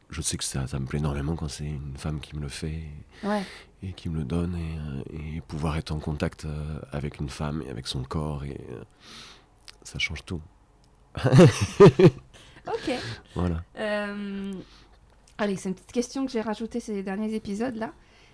je 0.10 0.22
sais 0.22 0.38
que 0.38 0.44
ça, 0.44 0.68
ça 0.68 0.80
me 0.80 0.86
plaît 0.86 1.00
énormément 1.00 1.36
quand 1.36 1.48
c'est 1.48 1.66
une 1.66 1.98
femme 1.98 2.20
qui 2.20 2.36
me 2.36 2.42
le 2.42 2.48
fait 2.50 2.84
Ouais. 3.24 3.44
et 3.84 3.94
qui 3.94 4.10
me 4.10 4.18
le 4.18 4.24
donne 4.24 4.56
et, 4.56 4.78
euh, 5.20 5.36
et 5.38 5.42
pouvoir 5.42 5.78
être 5.78 5.92
en 5.92 6.00
contact 6.00 6.46
euh, 6.46 6.80
avec 6.92 7.20
une 7.20 7.30
femme 7.30 7.64
et 7.66 7.70
avec 7.70 7.88
son 7.88 8.04
corps 8.04 8.44
et 8.44 8.60
euh, 8.72 8.84
ça 9.84 10.00
change 10.00 10.24
tout. 10.26 10.42
Ok. 12.68 12.92
Voilà. 13.36 13.64
Euh, 13.78 14.54
Allez, 15.38 15.56
c'est 15.58 15.70
une 15.70 15.76
petite 15.76 15.92
question 15.92 16.26
que 16.26 16.32
j'ai 16.32 16.42
rajoutée 16.42 16.80
ces 16.80 17.04
derniers 17.04 17.34
épisodes 17.36 17.76
là. 17.76 17.92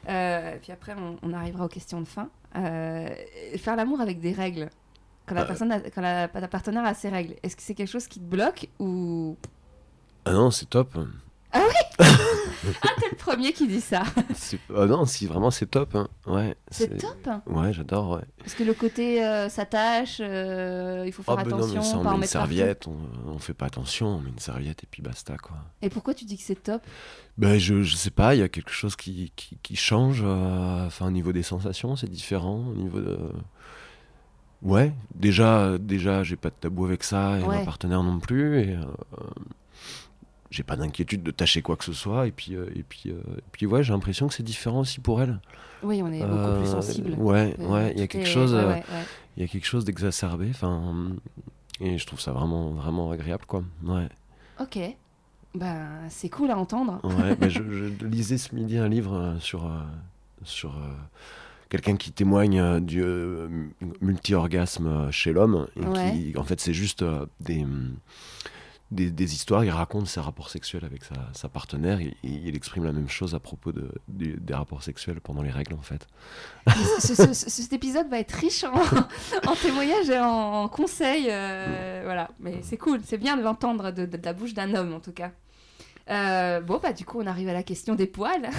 Euh, 0.08 0.56
puis 0.62 0.72
après, 0.72 0.94
on, 0.98 1.18
on 1.22 1.34
arrivera 1.34 1.66
aux 1.66 1.70
questions 1.70 2.00
de 2.00 2.08
fin. 2.08 2.30
Euh, 2.56 3.10
faire 3.58 3.76
l'amour 3.76 4.02
avec 4.02 4.20
des 4.20 4.32
règles. 4.32 4.70
Quand 5.26 5.36
la, 5.36 5.46
personne 5.46 5.72
a- 5.72 5.80
quand 5.90 6.02
la, 6.02 6.28
ta 6.28 6.48
partenaire 6.48 6.86
a 6.86 6.94
ses 6.94 7.10
règles, 7.10 7.36
est-ce 7.44 7.56
que 7.56 7.62
c'est 7.62 7.74
quelque 7.76 7.90
chose 7.90 8.08
qui 8.08 8.20
te 8.20 8.26
bloque 8.26 8.68
ou 8.80 9.36
Ah 10.26 10.34
non, 10.34 10.52
c'est 10.52 10.70
top. 10.70 10.98
Ah, 12.84 12.90
t'es 13.00 13.08
le 13.10 13.18
premier 13.18 13.54
qui 13.54 13.68
dit 13.68 13.82
ça. 13.82 14.04
Ah 14.76 14.86
non, 14.86 15.06
si 15.06 15.26
vraiment 15.26 15.50
c'est 15.50 15.66
top. 15.66 15.96
hein. 15.96 16.08
Ouais. 16.28 16.56
C'est 16.70 16.96
top. 16.98 17.28
Ouais, 17.48 17.74
j'adore. 17.74 18.12
Ouais. 18.12 18.22
Parce 18.38 18.54
que 18.54 18.64
le 18.64 18.76
côté 18.76 19.26
euh, 19.26 19.50
s'attache, 19.50 20.18
euh, 20.22 21.04
il 21.08 21.12
faut 21.12 21.24
faire 21.24 21.36
Ah, 21.40 21.44
ben 21.44 21.50
non, 21.50 21.58
attention, 21.58 21.80
mais 21.80 21.84
ça, 21.84 21.98
on 21.98 22.04
pas 22.04 22.10
en 22.12 22.18
met 22.18 22.26
une 22.26 22.30
serviette, 22.32 22.88
on, 22.88 22.98
on 23.28 23.40
fait 23.40 23.56
pas 23.56 23.66
attention, 23.66 24.08
on 24.10 24.20
met 24.20 24.30
une 24.30 24.38
serviette 24.40 24.84
et 24.84 24.88
puis 24.90 25.02
basta 25.02 25.38
quoi. 25.38 25.58
Et 25.82 25.90
pourquoi 25.90 26.14
tu 26.14 26.24
dis 26.26 26.38
que 26.38 26.44
c'est 26.44 26.62
top? 26.62 26.84
Ben, 27.40 27.58
je, 27.58 27.82
je 27.82 27.96
sais 27.96 28.12
pas, 28.12 28.36
il 28.36 28.42
y 28.42 28.44
a 28.44 28.50
quelque 28.50 28.72
chose 28.72 28.96
qui, 28.96 29.32
qui, 29.36 29.58
qui 29.64 29.76
change. 29.76 30.22
euh, 30.24 30.86
Enfin, 30.86 31.08
au 31.08 31.12
niveau 31.12 31.32
des 31.34 31.44
sensations, 31.44 31.96
c'est 31.96 32.10
différent. 32.12 32.64
Au 32.70 32.76
niveau 32.76 33.00
de. 33.02 33.18
Ouais, 34.62 34.94
déjà, 35.16 35.80
déjà 35.80 36.22
j'ai 36.22 36.36
pas 36.36 36.50
de 36.50 36.56
tabou 36.60 36.86
avec 36.86 37.04
ça, 37.04 37.40
et 37.40 37.44
Ouais. 37.44 37.58
ma 37.60 37.66
partenaire 37.66 38.04
non 38.04 38.20
plus. 38.20 38.60
Et, 38.60 38.78
j'ai 40.52 40.64
pas 40.64 40.76
d'inquiétude 40.76 41.24
de 41.24 41.32
tâcher 41.32 41.62
quoi 41.64 41.76
que 41.78 41.84
ce 41.86 41.94
soit. 41.94 42.28
Et 42.28 42.32
puis, 42.32 42.56
euh, 42.56 42.68
et 42.76 42.84
puis, 42.84 43.06
euh, 43.08 43.14
et 43.38 43.44
puis 43.52 43.66
ouais, 43.66 43.82
j'ai 43.84 43.94
l'impression 43.94 44.28
que 44.28 44.34
c'est 44.36 44.44
différent 44.44 44.82
aussi 44.82 45.00
pour 45.00 45.22
elle. 45.22 45.40
Oui, 45.82 46.02
on 46.04 46.12
est 46.12 46.20
beaucoup 46.20 46.60
plus 46.60 46.68
Euh, 46.70 46.82
sensible. 46.82 47.14
Ouais, 47.18 47.56
ouais, 47.60 47.94
il 47.96 48.00
y 48.00 48.04
a 48.04 48.08
quelque 48.08 48.28
chose. 48.28 48.54
ouais, 48.54 48.60
ouais, 48.66 48.74
ouais. 48.74 48.84
il 49.38 49.42
y 49.42 49.46
a 49.46 49.48
quelque 49.48 49.66
chose 49.66 49.86
d'exacerbé. 49.86 50.48
Enfin, 50.52 51.14
et 51.80 51.98
je 51.98 52.06
trouve 52.06 52.20
ça 52.20 52.32
vraiment, 52.34 52.70
vraiment 52.72 53.10
agréable, 53.10 53.46
quoi. 53.48 53.64
Ouais. 53.84 54.08
Ok. 54.60 54.78
Ben, 55.56 55.88
c'est 56.10 56.30
cool 56.30 56.52
à 56.52 56.58
entendre. 56.58 57.00
Ouais, 57.04 57.36
bah, 57.36 57.50
je, 57.50 57.64
je 57.72 58.06
lisais 58.06 58.38
ce 58.38 58.54
midi 58.54 58.78
un 58.78 58.88
livre 58.90 59.38
sur, 59.40 59.70
sur 60.44 60.76
quelqu'un 61.70 61.96
qui 61.96 62.12
témoigne 62.12 62.80
du 62.82 63.04
multi-orgasme 64.02 65.10
chez 65.12 65.34
l'homme. 65.34 65.68
Et 65.76 66.32
qui, 66.32 66.38
en 66.38 66.44
fait, 66.44 66.60
c'est 66.60 66.74
juste 66.74 67.04
des, 67.40 67.64
hum, 67.64 67.96
des, 68.92 69.10
des 69.10 69.34
histoires. 69.34 69.64
Il 69.64 69.70
raconte 69.72 70.08
ses 70.08 70.20
rapports 70.20 70.50
sexuels 70.50 70.86
avec 70.86 71.04
sa, 71.04 71.16
sa 71.34 71.50
partenaire. 71.50 72.00
Et, 72.02 72.16
et 72.24 72.30
il 72.30 72.56
exprime 72.56 72.84
la 72.84 72.92
même 72.92 73.10
chose 73.10 73.34
à 73.34 73.40
propos 73.40 73.72
de, 73.72 73.90
des- 74.08 74.36
des 74.38 74.54
rapports 74.54 74.84
sexuels 74.84 75.22
pendant 75.22 75.42
les 75.42 75.50
règles, 75.52 75.74
en 75.74 75.82
fait. 75.82 76.08
Ce- 77.00 77.16
ce- 77.16 77.34
ce- 77.34 77.50
cet 77.50 77.74
épisode 77.74 78.10
va 78.10 78.20
être 78.20 78.34
riche 78.34 78.64
en, 78.64 78.74
en 79.48 79.56
témoignages 79.56 80.10
et 80.10 80.20
en, 80.20 80.64
en 80.64 80.68
conseils. 80.70 81.28
euh, 81.30 82.02
voilà, 82.04 82.30
mais 82.40 82.60
c'est 82.62 82.78
cool, 82.78 83.00
c'est 83.06 83.18
bien 83.18 83.38
de 83.38 83.42
l'entendre 83.42 83.92
de, 83.92 84.08
la 84.24 84.34
bouche 84.34 84.54
d'un 84.54 84.74
homme 84.76 84.94
en 84.94 85.00
tout 85.00 85.14
cas. 85.14 85.32
Euh, 86.10 86.60
bon, 86.60 86.80
bah 86.82 86.92
du 86.94 87.06
coup, 87.06 87.22
on 87.22 87.28
arrive 87.28 87.48
à 87.48 87.54
la 87.54 87.64
question 87.64 87.96
des 87.96 88.08
poils. 88.08 88.50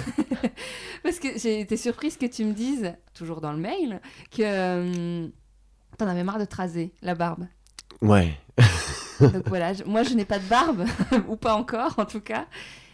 Parce 1.03 1.19
que 1.19 1.37
j'ai 1.37 1.59
été 1.59 1.77
surprise 1.77 2.17
que 2.17 2.25
tu 2.25 2.45
me 2.45 2.53
dises, 2.53 2.93
toujours 3.13 3.41
dans 3.41 3.51
le 3.51 3.59
mail, 3.59 4.01
que 4.31 5.23
hum, 5.25 5.31
t'en 5.97 6.07
avais 6.07 6.23
marre 6.23 6.39
de 6.39 6.45
te 6.45 6.55
raser 6.55 6.93
la 7.03 7.13
barbe. 7.15 7.45
Ouais. 8.01 8.33
Moi 9.85 10.03
je 10.03 10.13
n'ai 10.13 10.25
pas 10.25 10.39
de 10.39 10.47
barbe, 10.47 10.85
ou 11.27 11.35
pas 11.35 11.55
encore 11.55 11.97
en 11.97 12.05
tout 12.05 12.21
cas. 12.21 12.45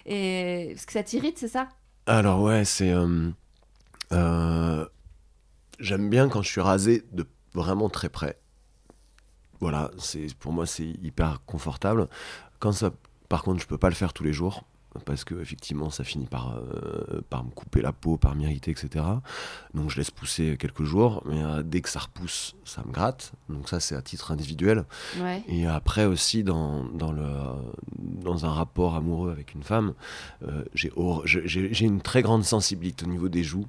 Et 0.05 0.71
parce 0.73 0.85
que 0.85 0.93
ça 0.93 1.03
t'irrite, 1.03 1.37
c'est 1.37 1.47
ça? 1.47 1.69
Alors 2.05 2.41
ouais, 2.41 2.65
c'est... 2.65 2.91
euh, 2.91 3.29
euh, 4.11 4.85
J'aime 5.79 6.09
bien 6.09 6.27
quand 6.29 6.41
je 6.41 6.49
suis 6.49 6.61
rasé 6.61 7.05
de 7.11 7.25
vraiment 7.53 7.89
très 7.89 8.09
près. 8.09 8.37
Voilà, 9.59 9.91
pour 10.39 10.51
moi 10.51 10.65
c'est 10.65 10.87
hyper 10.87 11.41
confortable. 11.45 12.07
Quand 12.59 12.71
ça, 12.71 12.91
par 13.29 13.43
contre, 13.43 13.61
je 13.61 13.67
peux 13.67 13.77
pas 13.77 13.89
le 13.89 13.95
faire 13.95 14.13
tous 14.13 14.23
les 14.23 14.33
jours 14.33 14.63
parce 15.05 15.23
que 15.23 15.35
effectivement 15.39 15.89
ça 15.89 16.03
finit 16.03 16.25
par 16.25 16.57
euh, 16.57 17.21
par 17.29 17.43
me 17.43 17.51
couper 17.51 17.81
la 17.81 17.91
peau, 17.93 18.17
par 18.17 18.35
m'irriter, 18.35 18.71
etc. 18.71 19.05
Donc 19.73 19.89
je 19.89 19.97
laisse 19.97 20.11
pousser 20.11 20.57
quelques 20.57 20.83
jours, 20.83 21.21
mais 21.25 21.43
euh, 21.43 21.61
dès 21.63 21.81
que 21.81 21.89
ça 21.89 21.99
repousse, 21.99 22.55
ça 22.65 22.83
me 22.85 22.91
gratte. 22.91 23.33
Donc 23.49 23.69
ça 23.69 23.79
c'est 23.79 23.95
à 23.95 24.01
titre 24.01 24.31
individuel. 24.31 24.85
Ouais. 25.21 25.43
Et 25.47 25.67
après 25.67 26.05
aussi, 26.05 26.43
dans, 26.43 26.83
dans, 26.85 27.11
le, 27.11 27.27
dans 27.97 28.45
un 28.45 28.51
rapport 28.51 28.95
amoureux 28.95 29.31
avec 29.31 29.53
une 29.53 29.63
femme, 29.63 29.93
euh, 30.47 30.63
j'ai 30.73 31.85
une 31.85 32.01
très 32.01 32.21
grande 32.21 32.43
sensibilité 32.43 33.05
au 33.05 33.09
niveau 33.09 33.29
des 33.29 33.43
joues. 33.43 33.65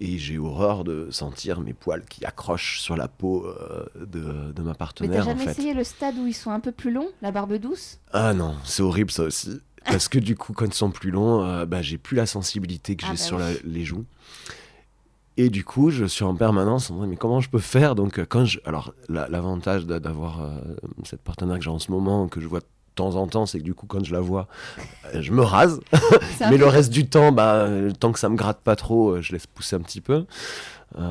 Et 0.00 0.18
j'ai 0.18 0.38
horreur 0.38 0.82
de 0.82 1.08
sentir 1.12 1.60
mes 1.60 1.72
poils 1.72 2.04
qui 2.04 2.24
accrochent 2.24 2.80
sur 2.80 2.96
la 2.96 3.06
peau 3.06 3.46
euh, 3.46 3.86
de, 4.04 4.52
de 4.52 4.62
ma 4.62 4.70
Mais 4.70 4.72
t'as 4.72 4.74
partenaire, 4.74 5.22
en 5.22 5.24
jamais 5.30 5.44
fait. 5.44 5.50
essayé 5.52 5.72
le 5.72 5.84
stade 5.84 6.16
où 6.18 6.26
ils 6.26 6.34
sont 6.34 6.50
un 6.50 6.58
peu 6.58 6.72
plus 6.72 6.90
longs, 6.90 7.08
la 7.22 7.30
barbe 7.30 7.54
douce? 7.54 8.00
Ah 8.12 8.34
non, 8.34 8.56
c'est 8.64 8.82
horrible 8.82 9.12
ça 9.12 9.22
aussi. 9.22 9.60
Parce 9.84 10.08
que 10.08 10.18
du 10.18 10.34
coup, 10.36 10.52
quand 10.52 10.66
ils 10.66 10.74
sont 10.74 10.90
plus 10.90 11.10
longs, 11.10 11.42
euh, 11.44 11.66
bah, 11.66 11.82
j'ai 11.82 11.98
plus 11.98 12.16
la 12.16 12.26
sensibilité 12.26 12.96
que 12.96 13.04
Ah 13.04 13.08
j'ai 13.10 13.14
bah 13.14 13.22
sur 13.22 13.36
oui. 13.36 13.42
la- 13.42 13.58
les 13.64 13.84
joues. 13.84 14.04
Et 15.36 15.50
du 15.50 15.64
coup, 15.64 15.90
je 15.90 16.04
suis 16.04 16.24
en 16.24 16.34
permanence 16.36 16.90
en 16.90 16.98
train 16.98 17.06
mais 17.08 17.16
comment 17.16 17.40
je 17.40 17.50
peux 17.50 17.58
faire? 17.58 17.94
Donc, 17.96 18.18
euh, 18.18 18.24
quand 18.28 18.44
je, 18.44 18.60
alors, 18.64 18.94
la- 19.08 19.28
l'avantage 19.28 19.84
d'a- 19.84 19.98
d'avoir 19.98 20.42
euh, 20.42 20.60
cette 21.04 21.22
partenaire 21.22 21.58
que 21.58 21.64
j'ai 21.64 21.70
en 21.70 21.80
ce 21.80 21.90
moment, 21.90 22.28
que 22.28 22.40
je 22.40 22.46
vois 22.46 22.60
de 22.60 22.66
temps 22.94 23.16
en 23.16 23.26
temps, 23.26 23.44
c'est 23.44 23.58
que 23.58 23.64
du 23.64 23.74
coup, 23.74 23.86
quand 23.86 24.04
je 24.04 24.12
la 24.12 24.20
vois, 24.20 24.46
euh, 25.12 25.20
je 25.20 25.32
me 25.32 25.42
rase. 25.42 25.80
Mais 26.50 26.56
le 26.56 26.66
reste 26.66 26.90
du 26.92 27.08
temps, 27.08 27.32
bah, 27.32 27.68
tant 27.98 28.12
que 28.12 28.20
ça 28.20 28.28
me 28.28 28.36
gratte 28.36 28.60
pas 28.60 28.76
trop, 28.76 29.20
je 29.20 29.32
laisse 29.32 29.46
pousser 29.48 29.74
un 29.74 29.80
petit 29.80 30.00
peu. 30.00 30.24
Euh, 30.96 31.10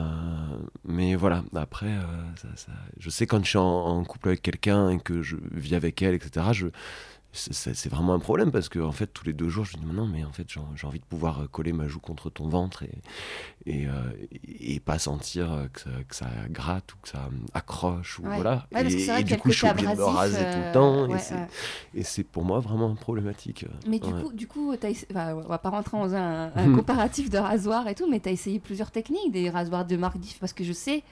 mais 0.85 1.15
voilà, 1.15 1.43
après, 1.55 1.87
euh, 1.87 2.01
ça- 2.41 2.47
ça- 2.55 2.71
je 2.97 3.09
sais 3.09 3.27
quand 3.27 3.43
je 3.43 3.49
suis 3.49 3.57
en, 3.57 3.63
en 3.65 4.03
couple 4.05 4.29
avec 4.29 4.41
quelqu'un 4.41 4.89
et 4.91 4.99
que 4.99 5.21
je 5.21 5.35
vis 5.51 5.75
avec 5.75 6.01
elle, 6.01 6.13
etc., 6.15 6.45
je, 6.53 6.67
c'est- 7.33 7.89
vraiment 7.89 8.13
un 8.13 8.19
problème 8.19 8.51
parce 8.51 8.69
que 8.69 8.79
en 8.79 8.91
fait, 8.91 9.07
tous 9.07 9.25
les 9.25 9.33
deux 9.33 9.49
jours, 9.49 9.65
je 9.65 9.75
me 9.77 9.83
dis 9.83 9.91
non, 9.91 10.05
mais 10.07 10.23
en 10.23 10.31
fait, 10.31 10.47
j'ai 10.49 10.87
envie 10.87 10.99
de 10.99 11.05
pouvoir 11.05 11.41
euh, 11.41 11.47
coller 11.47 11.73
ma 11.73 11.87
joue 11.87 11.99
contre 11.99 12.29
ton 12.29 12.47
ventre 12.47 12.83
et, 12.83 12.91
et, 13.65 13.87
euh, 13.87 13.91
et 14.43 14.79
pas 14.79 14.99
sentir 14.99 15.51
euh, 15.51 15.67
que 15.67 15.79
ça, 15.81 15.89
que 16.07 16.15
ça 16.15 16.27
gratte 16.49 16.93
ou 16.93 16.97
que 17.01 17.09
ça 17.09 17.29
accroche. 17.53 18.19
Ou 18.19 18.23
Ouais. 18.27 18.35
voilà. 18.35 18.67
Ouais, 18.73 18.83
et 18.91 19.09
et 19.19 19.23
du 19.23 19.37
coup, 19.37 19.51
je 19.51 19.57
suis 19.57 19.67
obligé 19.69 19.87
de 19.87 19.95
me 19.99 20.03
raser 20.03 20.37
tout 20.37 20.59
le 20.67 20.73
temps. 20.73 21.07
ouais, 21.07 21.19
et 21.95 22.03
c'est- 22.03 22.23
pour 22.23 22.43
moi 22.45 22.59
vraiment 22.59 22.93
problématique. 22.95 23.65
Mais 23.87 23.99
du 23.99 24.11
coup, 24.13 24.31
du 24.33 24.47
coup, 24.47 24.73
t'as 24.79 24.89
essa- 24.91 25.07
enfin, 25.11 25.33
on 25.35 25.47
va 25.47 25.57
pas 25.57 25.69
rentrer 25.69 25.97
dans 25.97 26.13
un, 26.15 26.51
un 26.55 26.75
comparatif 26.75 27.29
de 27.29 27.37
rasoir 27.37 27.87
et 27.87 27.95
tout, 27.95 28.09
mais 28.09 28.19
t'as 28.19 28.31
essayé 28.31 28.59
plusieurs 28.59 28.91
techniques, 28.91 29.31
des 29.31 29.49
rasoirs 29.49 29.85
de 29.85 29.97
marque 29.97 30.17
parce 30.39 30.53
que 30.53 30.63
je 30.63 30.73
sais 30.73 31.03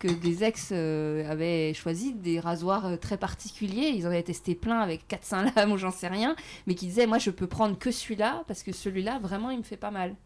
que 0.00 0.08
des 0.08 0.42
ex 0.42 0.70
euh, 0.72 1.30
avaient 1.30 1.72
choisi 1.74 2.14
des 2.14 2.40
rasoirs 2.40 2.86
euh, 2.86 2.96
très 2.96 3.18
particuliers. 3.18 3.92
Ils 3.94 4.06
en 4.06 4.10
avaient 4.10 4.22
testé 4.22 4.56
plein 4.56 4.80
avec 4.80 5.06
400 5.06 5.52
lames 5.54 5.70
ou 5.70 5.76
j'en 5.76 5.92
sais 5.92 6.08
rien, 6.08 6.34
mais 6.66 6.74
qui 6.74 6.86
disaient 6.86 7.06
moi 7.06 7.18
je 7.18 7.30
peux 7.30 7.46
prendre 7.46 7.78
que 7.78 7.92
celui-là 7.92 8.42
parce 8.48 8.64
que 8.64 8.72
celui-là 8.72 9.20
vraiment 9.20 9.50
il 9.50 9.58
me 9.58 9.62
fait 9.62 9.76
pas 9.76 9.92
mal. 9.92 10.16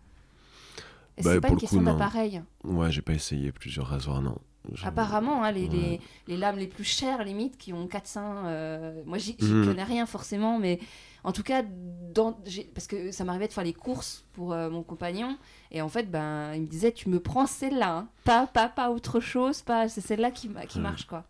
Et 1.18 1.22
Bah, 1.22 1.32
c'est 1.34 1.40
pas 1.40 1.48
une 1.48 1.58
question 1.58 1.82
d'appareil. 1.82 2.42
Ouais, 2.64 2.90
j'ai 2.90 3.02
pas 3.02 3.12
essayé 3.12 3.52
plusieurs 3.52 3.86
rasoirs, 3.86 4.22
non. 4.22 4.38
Apparemment, 4.82 5.44
hein, 5.44 5.52
les, 5.52 5.62
Ouais. 5.64 5.68
les, 5.72 6.00
les 6.28 6.36
lames 6.36 6.56
les 6.58 6.66
plus 6.66 6.84
chères, 6.84 7.22
limite, 7.24 7.56
qui 7.58 7.72
ont 7.72 7.86
400. 7.86 8.44
euh, 8.46 9.02
moi, 9.06 9.18
j'y 9.18 9.36
Mhm. 9.40 9.66
connais 9.66 9.82
rien 9.84 10.06
forcément, 10.06 10.58
mais 10.58 10.78
en 11.22 11.32
tout 11.32 11.42
cas, 11.42 11.62
dans, 12.14 12.36
parce 12.74 12.86
que 12.86 13.10
ça 13.12 13.24
m'arrivait 13.24 13.48
de 13.48 13.52
faire 13.52 13.64
les 13.64 13.72
courses 13.74 14.24
pour 14.32 14.52
euh, 14.52 14.70
mon 14.70 14.82
compagnon, 14.82 15.36
et 15.70 15.82
en 15.82 15.88
fait, 15.88 16.10
ben, 16.10 16.52
il 16.54 16.62
me 16.62 16.66
disait 16.66 16.92
Tu 16.92 17.08
me 17.08 17.20
prends 17.20 17.46
celle-là, 17.46 17.90
hein. 17.96 18.08
pas, 18.24 18.46
pas, 18.46 18.68
pas 18.68 18.90
autre 18.90 19.20
chose, 19.20 19.62
pas, 19.62 19.88
c'est 19.88 20.00
celle-là 20.00 20.30
qui, 20.30 20.48
qui 20.68 20.76
Ouais. 20.78 20.82
marche, 20.82 21.06
quoi. 21.06 21.24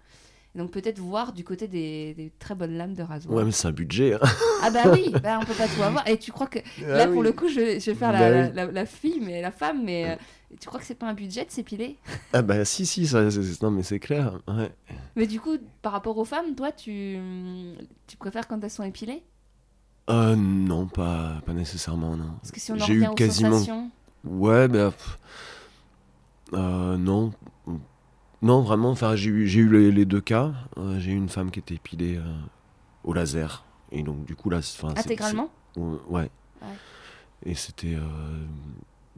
Donc, 0.54 0.70
peut-être 0.70 1.00
voir 1.00 1.32
du 1.32 1.42
côté 1.42 1.66
des, 1.66 2.14
des 2.14 2.30
très 2.38 2.54
bonnes 2.54 2.76
lames 2.76 2.94
de 2.94 3.02
rasoir. 3.02 3.34
Ouais, 3.34 3.44
mais 3.44 3.50
c'est 3.50 3.66
un 3.66 3.72
budget. 3.72 4.14
hein. 4.14 4.20
Ah, 4.62 4.70
bah 4.70 4.82
oui, 4.92 5.12
bah, 5.20 5.40
on 5.42 5.44
peut 5.44 5.52
pas 5.54 5.66
tout 5.66 5.82
avoir. 5.82 6.06
Et 6.08 6.16
tu 6.16 6.30
crois 6.30 6.46
que. 6.46 6.60
Là, 6.80 7.02
Ah 7.02 7.06
pour 7.08 7.16
oui. 7.18 7.24
le 7.24 7.32
coup, 7.32 7.48
je, 7.48 7.80
je 7.80 7.90
vais 7.90 7.94
faire 7.96 8.12
la, 8.12 8.18
Bah 8.20 8.30
la, 8.30 8.42
oui. 8.46 8.50
la- 8.54 8.66
la 8.72 8.86
fille, 8.86 9.18
mais 9.20 9.42
la 9.42 9.50
femme, 9.50 9.82
mais. 9.84 10.16
Euh, 10.54 10.56
tu 10.60 10.68
crois 10.68 10.80
que 10.80 10.86
c'est 10.86 10.94
pas 10.94 11.08
un 11.08 11.14
budget 11.14 11.44
de 11.44 11.50
s'épiler? 11.50 11.98
Ah 12.32 12.42
bah 12.42 12.64
si, 12.64 12.86
si, 12.86 13.06
ça, 13.06 13.22
non 13.62 13.70
mais 13.70 13.82
c'est 13.82 13.98
clair. 14.00 14.38
Ouais. 14.48 14.72
Mais 15.16 15.26
du 15.26 15.40
coup, 15.40 15.56
par 15.82 15.92
rapport 15.92 16.16
aux 16.18 16.24
femmes, 16.24 16.54
toi, 16.54 16.72
tu, 16.72 17.18
tu 18.06 18.16
préfères 18.16 18.48
quand 18.48 18.62
elles 18.62 18.70
sont 18.70 18.84
épilées? 18.84 19.22
Euh, 20.10 20.36
non, 20.36 20.86
pas, 20.86 21.40
pas 21.46 21.52
nécessairement, 21.54 22.16
non. 22.16 22.32
Parce 22.40 22.52
que 22.52 22.60
si 22.60 22.72
on 22.72 22.80
en 22.80 22.88
eu 22.88 23.06
aux 23.06 23.14
quasiment- 23.14 23.50
sensations... 23.52 23.90
Ouais, 24.24 24.68
bah... 24.68 24.90
pff, 24.90 25.18
euh, 26.52 26.96
non. 26.96 27.32
Non, 28.42 28.60
vraiment, 28.60 28.90
enfin, 28.90 29.16
j'ai 29.16 29.30
eu, 29.30 29.46
j'ai 29.46 29.60
eu 29.60 29.70
les, 29.70 29.90
les 29.90 30.04
deux 30.04 30.20
cas. 30.20 30.52
Euh, 30.76 30.98
j'ai 31.00 31.12
eu 31.12 31.16
une 31.16 31.30
femme 31.30 31.50
qui 31.50 31.58
était 31.60 31.74
épilée 31.76 32.16
euh, 32.18 32.34
au 33.02 33.14
laser. 33.14 33.64
Et 33.90 34.02
donc, 34.02 34.24
du 34.26 34.36
coup, 34.36 34.50
là... 34.50 34.58
Intégralement 34.96 35.50
c'est- 35.74 35.80
ouais, 35.80 35.98
ouais. 36.08 36.30
Ouais. 36.60 36.68
Et 37.46 37.54
c'était... 37.54 37.94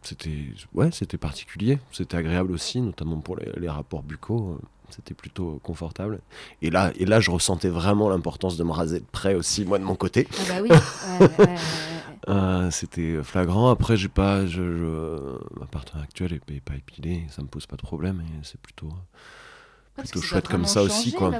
c'était 0.07 0.47
ouais 0.74 0.91
c'était 0.93 1.19
particulier 1.19 1.78
c'était 1.93 2.16
agréable 2.16 2.53
aussi 2.53 2.81
notamment 2.81 3.19
pour 3.19 3.37
les, 3.37 3.51
les 3.57 3.69
rapports 3.69 4.03
buccaux 4.03 4.59
euh, 4.61 4.65
c'était 4.91 5.15
plutôt 5.15 5.61
confortable 5.62 6.20
et 6.62 6.70
là 6.70 6.93
et 6.97 7.05
là 7.07 7.19
je 7.20 7.31
ressentais 7.31 7.69
vraiment 7.69 8.09
l'importance 8.09 8.57
de 8.57 8.65
me 8.65 8.70
raser 8.73 9.01
de 9.01 9.07
près 9.11 9.35
aussi 9.35 9.65
moi 9.65 9.78
de 9.78 9.85
mon 9.85 9.97
côté 9.97 10.28
Ah 10.33 10.43
bah 10.49 10.55
oui. 10.62 10.70
ouais, 10.70 10.77
ouais, 10.77 11.19
ouais, 11.20 11.37
ouais, 11.39 11.47
ouais. 11.47 11.57
Euh, 12.28 12.73
c'était 12.73 13.23
flagrant. 13.23 13.70
Après, 13.70 13.97
j'ai 13.97 14.09
pas, 14.09 14.47
je, 14.47 14.57
je- 14.78 15.61
ma 15.61 15.66
partenaire 15.66 16.03
actuelle 16.03 16.33
est, 16.49 16.61
pas 16.61 16.74
épilée, 16.74 17.24
ça 17.31 17.41
me 17.41 17.47
pose 17.47 17.66
pas 17.66 17.77
de 17.77 17.83
problème 17.83 18.20
et 18.20 18.41
c'est 18.43 18.61
plutôt. 18.61 18.89
Plutôt 19.97 20.20
chouette 20.20 20.49
comme 20.49 20.65
ça 20.66 20.83
aussi, 20.83 21.12
quoi. 21.12 21.31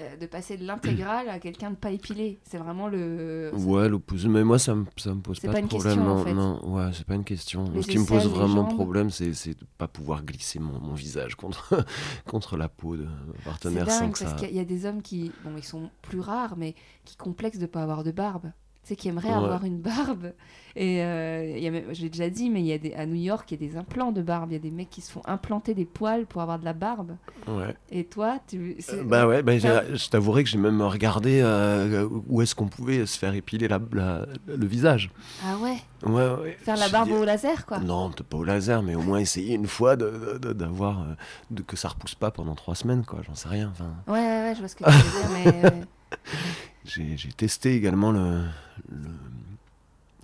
Euh, 0.00 0.16
de 0.16 0.26
passer 0.26 0.56
de 0.58 0.64
l'intégrale 0.66 1.28
à 1.28 1.38
quelqu'un 1.38 1.70
de 1.70 1.76
pas 1.76 1.90
épilé. 1.90 2.38
C'est 2.44 2.58
vraiment 2.58 2.86
le. 2.88 3.50
Ouais, 3.54 3.88
l'opposé. 3.88 4.28
Mais 4.28 4.44
moi, 4.44 4.58
ça 4.58 4.74
me, 4.74 4.84
ça 4.96 5.14
me 5.14 5.20
pose 5.20 5.40
pas, 5.40 5.48
pas 5.48 5.54
de 5.54 5.60
une 5.60 5.68
problème. 5.68 5.94
question, 5.96 6.12
en 6.12 6.16
non, 6.18 6.24
fait. 6.24 6.34
non, 6.34 6.74
ouais, 6.74 6.90
c'est 6.92 7.06
pas 7.06 7.14
une 7.14 7.24
question. 7.24 7.64
Les 7.74 7.82
Ce 7.82 7.88
qui 7.88 7.98
me 7.98 8.04
pose 8.06 8.26
vraiment 8.28 8.64
problème, 8.66 9.10
c'est 9.10 9.30
de 9.30 9.64
pas 9.78 9.88
pouvoir 9.88 10.22
glisser 10.24 10.58
mon, 10.58 10.78
mon 10.80 10.94
visage 10.94 11.34
contre, 11.34 11.84
contre 12.26 12.56
la 12.56 12.68
peau 12.68 12.96
de 12.96 13.06
partenaire 13.44 13.90
sans 13.90 14.10
que 14.10 14.18
parce 14.18 14.32
ça. 14.32 14.36
qu'il 14.36 14.48
y 14.48 14.50
a- 14.50 14.52
il 14.52 14.56
y 14.56 14.60
a 14.60 14.64
des 14.64 14.84
hommes 14.86 15.00
qui, 15.02 15.32
bon, 15.44 15.52
ils 15.56 15.64
sont 15.64 15.90
plus 16.02 16.20
rares, 16.20 16.56
mais 16.56 16.74
qui 17.04 17.16
complexent 17.16 17.58
de 17.58 17.66
pas 17.66 17.82
avoir 17.82 18.04
de 18.04 18.10
barbe. 18.10 18.50
Qui 18.94 19.08
aimeraient 19.08 19.28
Ouais. 19.30 19.34
avoir 19.34 19.64
une 19.64 19.78
barbe. 19.80 20.32
Et 20.78 21.02
euh, 21.02 21.56
y 21.58 21.66
a 21.68 21.92
je 21.92 22.02
l'ai 22.02 22.10
déjà 22.10 22.28
dit, 22.30 22.50
mais 22.50 22.60
il 22.60 22.66
y 22.66 22.72
a 22.72 22.78
des, 22.78 22.92
à 22.94 23.06
New 23.06 23.14
York, 23.16 23.50
il 23.50 23.60
y 23.60 23.64
a 23.66 23.68
des 23.70 23.76
implants 23.78 24.12
de 24.12 24.20
barbe. 24.22 24.50
Il 24.50 24.52
y 24.52 24.56
a 24.56 24.60
des 24.60 24.70
mecs 24.70 24.90
qui 24.90 25.00
se 25.00 25.10
font 25.10 25.22
implanter 25.24 25.74
des 25.74 25.86
poils 25.86 26.26
pour 26.26 26.42
avoir 26.42 26.58
de 26.58 26.64
la 26.66 26.74
barbe. 26.74 27.16
Ouais. 27.48 27.74
Et 27.90 28.04
toi, 28.04 28.38
tu. 28.46 28.76
Euh, 28.92 29.02
Bah 29.04 29.26
ouais, 29.26 29.42
bah, 29.42 29.56
j'ai- 29.58 29.96
je 29.96 30.08
t'avouerai 30.10 30.44
que 30.44 30.50
j'ai 30.50 30.58
même 30.58 30.80
regardé 30.82 31.40
euh, 31.42 32.06
où 32.28 32.42
est-ce 32.42 32.54
qu'on 32.54 32.68
pouvait 32.68 33.06
se 33.06 33.18
faire 33.18 33.34
épiler 33.34 33.66
la, 33.68 33.80
la- 33.92 34.26
le 34.46 34.66
visage. 34.66 35.10
Ah 35.44 35.56
ouais? 35.56 35.78
Ouais, 36.04 36.28
ouais. 36.42 36.56
Faire 36.60 36.76
la 36.76 36.88
barbe 36.90 37.10
au 37.10 37.24
laser, 37.24 37.64
quoi? 37.66 37.78
Non, 37.80 38.10
pas 38.10 38.36
au 38.36 38.44
laser, 38.44 38.82
mais 38.82 38.94
au 38.94 39.00
moins 39.02 39.18
essayer 39.18 39.54
une 39.54 39.66
fois 39.66 39.96
de- 39.96 40.38
de- 40.40 40.52
d'avoir 40.52 41.00
euh, 41.00 41.14
de, 41.50 41.62
que 41.62 41.74
ça 41.76 41.88
repousse 41.88 42.14
pas 42.14 42.30
pendant 42.30 42.54
trois 42.54 42.74
semaines, 42.74 43.04
quoi. 43.04 43.20
J'en 43.26 43.34
sais 43.34 43.48
rien. 43.48 43.70
Enfin, 43.72 43.94
Ouais, 44.06 44.20
ouais, 44.20 44.42
ouais, 44.48 44.52
je 44.54 44.58
vois 44.60 44.68
ce 44.68 44.76
que 44.76 44.84
tu 44.84 44.90
veux 44.90 45.20
dire, 45.42 45.62
mais. 45.62 45.72
euh, 46.86 47.16
j'ai 47.16 47.32
testé 47.32 47.74
également 47.74 48.12
le, 48.12 48.44
le 48.90 49.08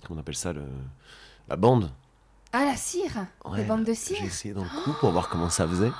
comment 0.03 0.17
on 0.17 0.19
appelle 0.19 0.35
ça, 0.35 0.53
le, 0.53 0.63
la 1.47 1.55
bande. 1.55 1.91
Ah, 2.51 2.65
la 2.65 2.75
cire 2.75 3.25
Ouais, 3.45 3.57
Les 3.59 3.63
bandes 3.63 3.83
de 3.83 3.93
cire 3.93 4.17
J'ai 4.19 4.27
essayé 4.27 4.53
dans 4.53 4.63
le 4.63 4.69
cou 4.83 4.91
pour 4.99 5.11
voir 5.11 5.27
comment 5.29 5.49
ça 5.49 5.67
faisait. 5.67 5.91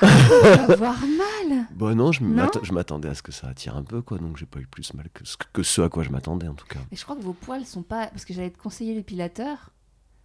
Va 0.00 0.64
avoir 0.72 0.98
mal 1.50 1.66
Bon 1.74 1.96
non, 1.96 2.10
je 2.10 2.24
Non 2.24 2.48
je 2.60 2.72
m'attendais 2.72 3.08
à 3.08 3.14
ce 3.14 3.22
que 3.22 3.30
ça 3.30 3.46
attire 3.48 3.76
un 3.76 3.84
peu, 3.84 4.02
quoi. 4.02 4.18
Donc 4.18 4.36
j'ai 4.36 4.46
pas 4.46 4.58
eu 4.58 4.66
plus 4.66 4.94
mal 4.94 5.08
que 5.14 5.24
ce, 5.24 5.36
que 5.52 5.62
ce 5.62 5.80
à 5.82 5.88
quoi 5.88 6.02
je 6.02 6.10
m'attendais, 6.10 6.48
en 6.48 6.54
tout 6.54 6.66
cas. 6.66 6.80
Mais 6.90 6.96
je 6.96 7.04
crois 7.04 7.14
que 7.14 7.22
vos 7.22 7.34
poils 7.34 7.64
sont 7.64 7.82
pas. 7.84 8.08
Parce 8.08 8.24
que 8.24 8.34
j'allais 8.34 8.50
te 8.50 8.58
conseiller 8.58 8.94
l'épilateur, 8.94 9.70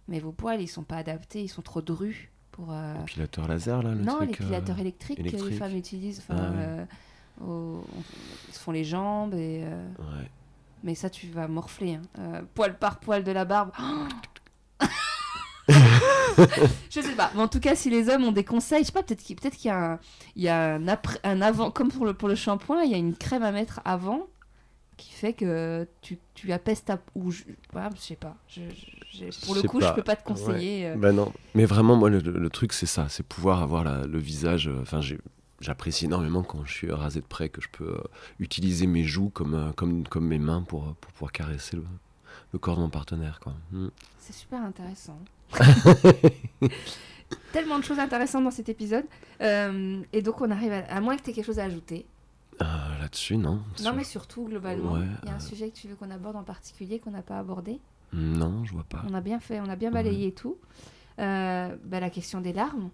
mais 0.08 0.18
vos 0.18 0.32
poils, 0.32 0.60
ils 0.60 0.66
sont 0.68 0.82
pas 0.82 0.96
adaptés, 0.96 1.42
ils 1.44 1.48
sont 1.48 1.62
trop 1.62 1.80
drus 1.80 2.28
pour. 2.50 2.72
euh, 2.72 2.94
L'épilateur 2.98 3.46
laser, 3.46 3.82
là, 3.84 3.90
le 3.94 4.02
non, 4.02 4.16
truc. 4.16 4.30
l'épilateur 4.40 4.76
euh, 4.78 4.80
électrique, 4.80 5.18
que 5.30 5.44
les 5.48 5.52
femmes 5.52 5.76
utilisent. 5.76 6.22
Ah 6.28 6.32
euh, 6.34 6.84
ils 7.40 8.54
se 8.54 8.58
font 8.58 8.72
les 8.72 8.84
jambes 8.84 9.34
et. 9.34 9.62
euh, 9.64 9.88
Ouais. 9.98 10.30
Mais 10.84 10.94
ça, 10.94 11.10
tu 11.10 11.26
vas 11.28 11.48
morfler. 11.48 11.94
hein. 11.94 12.02
Euh, 12.20 12.42
poil 12.54 12.78
par 12.78 13.00
poil 13.00 13.24
de 13.24 13.32
la 13.32 13.44
barbe. 13.44 13.72
je 15.68 17.00
sais 17.00 17.14
pas. 17.16 17.30
Mais 17.34 17.42
en 17.42 17.48
tout 17.48 17.60
cas, 17.60 17.74
si 17.74 17.90
les 17.90 18.08
hommes 18.08 18.24
ont 18.24 18.32
des 18.32 18.44
conseils, 18.44 18.80
je 18.82 18.86
sais 18.86 18.92
pas, 18.92 19.02
peut-être 19.02 19.22
qu'il 19.22 19.36
peut 19.36 19.50
qu'il 19.50 19.68
y 19.68 19.70
a, 19.70 19.92
un, 19.94 19.98
il 20.36 20.42
y 20.42 20.48
a 20.48 20.74
un, 20.74 20.88
après, 20.88 21.18
un 21.24 21.40
avant, 21.42 21.70
comme 21.70 21.88
pour 21.90 22.06
le, 22.06 22.14
pour 22.14 22.28
le 22.28 22.34
shampoing, 22.34 22.82
il 22.84 22.90
y 22.90 22.94
a 22.94 22.98
une 22.98 23.14
crème 23.16 23.42
à 23.42 23.52
mettre 23.52 23.80
avant 23.84 24.26
qui 24.96 25.12
fait 25.12 25.32
que 25.32 25.86
tu, 26.00 26.18
tu 26.34 26.52
apaises 26.52 26.84
ta. 26.84 26.98
Ou 27.14 27.30
je, 27.30 27.42
ouais, 27.74 27.82
je 27.94 28.00
sais 28.00 28.16
pas. 28.16 28.36
Je, 28.48 28.62
je- 28.70 29.30
j'ai- 29.30 29.30
pour 29.46 29.54
le 29.54 29.62
coup, 29.62 29.78
pas. 29.80 29.88
je 29.88 29.94
peux 29.94 30.02
pas 30.02 30.16
te 30.16 30.24
conseiller. 30.24 30.86
euh. 30.88 30.96
Ben 30.96 31.12
non. 31.12 31.32
Mais 31.54 31.64
vraiment, 31.66 31.96
moi, 31.96 32.08
le, 32.10 32.18
le 32.20 32.50
truc, 32.50 32.72
c'est 32.72 32.86
ça. 32.86 33.06
C'est 33.08 33.22
pouvoir 33.26 33.62
avoir 33.62 33.84
la- 33.84 34.06
le 34.06 34.18
visage. 34.18 34.70
Enfin, 34.80 35.00
j'ai- 35.00 35.18
j'apprécie 35.60 36.04
énormément 36.06 36.42
quand 36.42 36.64
je 36.64 36.72
suis 36.72 36.90
rasé 36.90 37.20
de 37.20 37.26
près 37.26 37.48
que 37.48 37.60
je 37.60 37.68
peux 37.70 37.88
euh, 37.96 38.02
utiliser 38.38 38.86
mes 38.86 39.04
joues 39.04 39.30
comme, 39.30 39.54
euh, 39.54 39.72
comme, 39.72 40.06
comme 40.06 40.26
mes 40.26 40.38
mains 40.38 40.62
pour, 40.62 40.84
euh, 40.84 40.96
pour 41.00 41.12
pouvoir 41.12 41.32
caresser 41.32 41.76
le, 41.76 41.84
le 42.52 42.58
corps 42.58 42.76
de 42.76 42.82
mon 42.82 42.90
partenaire, 42.90 43.40
quoi. 43.40 43.54
Mm. 43.72 43.88
C'est 44.20 44.32
super 44.34 44.62
intéressant. 44.62 45.18
Tellement 47.52 47.78
de 47.78 47.84
choses 47.84 47.98
intéressantes 47.98 48.44
dans 48.44 48.50
cet 48.50 48.68
épisode. 48.68 49.04
Euh, 49.42 50.02
et 50.12 50.22
donc, 50.22 50.40
on 50.40 50.50
arrive 50.50 50.72
à, 50.72 50.84
à 50.88 51.00
moins 51.00 51.16
que 51.16 51.22
tu 51.22 51.30
aies 51.30 51.32
quelque 51.32 51.46
chose 51.46 51.58
à 51.58 51.64
ajouter. 51.64 52.06
Là-dessus, 52.60 53.36
non. 53.36 53.54
Non, 53.56 53.62
Sur- 53.76 53.94
mais 53.94 54.04
surtout, 54.04 54.44
globalement, 54.46 54.94
Ouais, 54.94 55.06
il 55.22 55.28
y 55.28 55.32
a 55.32 55.36
un 55.36 55.40
sujet 55.40 55.70
que 55.70 55.76
tu 55.76 55.86
veux 55.88 55.94
qu'on 55.94 56.10
aborde 56.10 56.36
en 56.36 56.42
particulier 56.42 56.98
qu'on 56.98 57.12
n'a 57.12 57.22
pas 57.22 57.38
abordé. 57.38 57.78
Non, 58.12 58.64
je 58.64 58.72
vois 58.72 58.84
pas. 58.84 59.02
On 59.08 59.14
a 59.14 59.20
bien 59.20 59.38
fait, 59.38 59.60
on 59.60 59.68
a 59.68 59.76
bien 59.76 59.90
balayé 59.90 60.32
tout. 60.32 60.56
Bah, 61.16 61.70
la 61.90 62.10
question 62.10 62.40
des 62.40 62.52
larmes. 62.52 62.90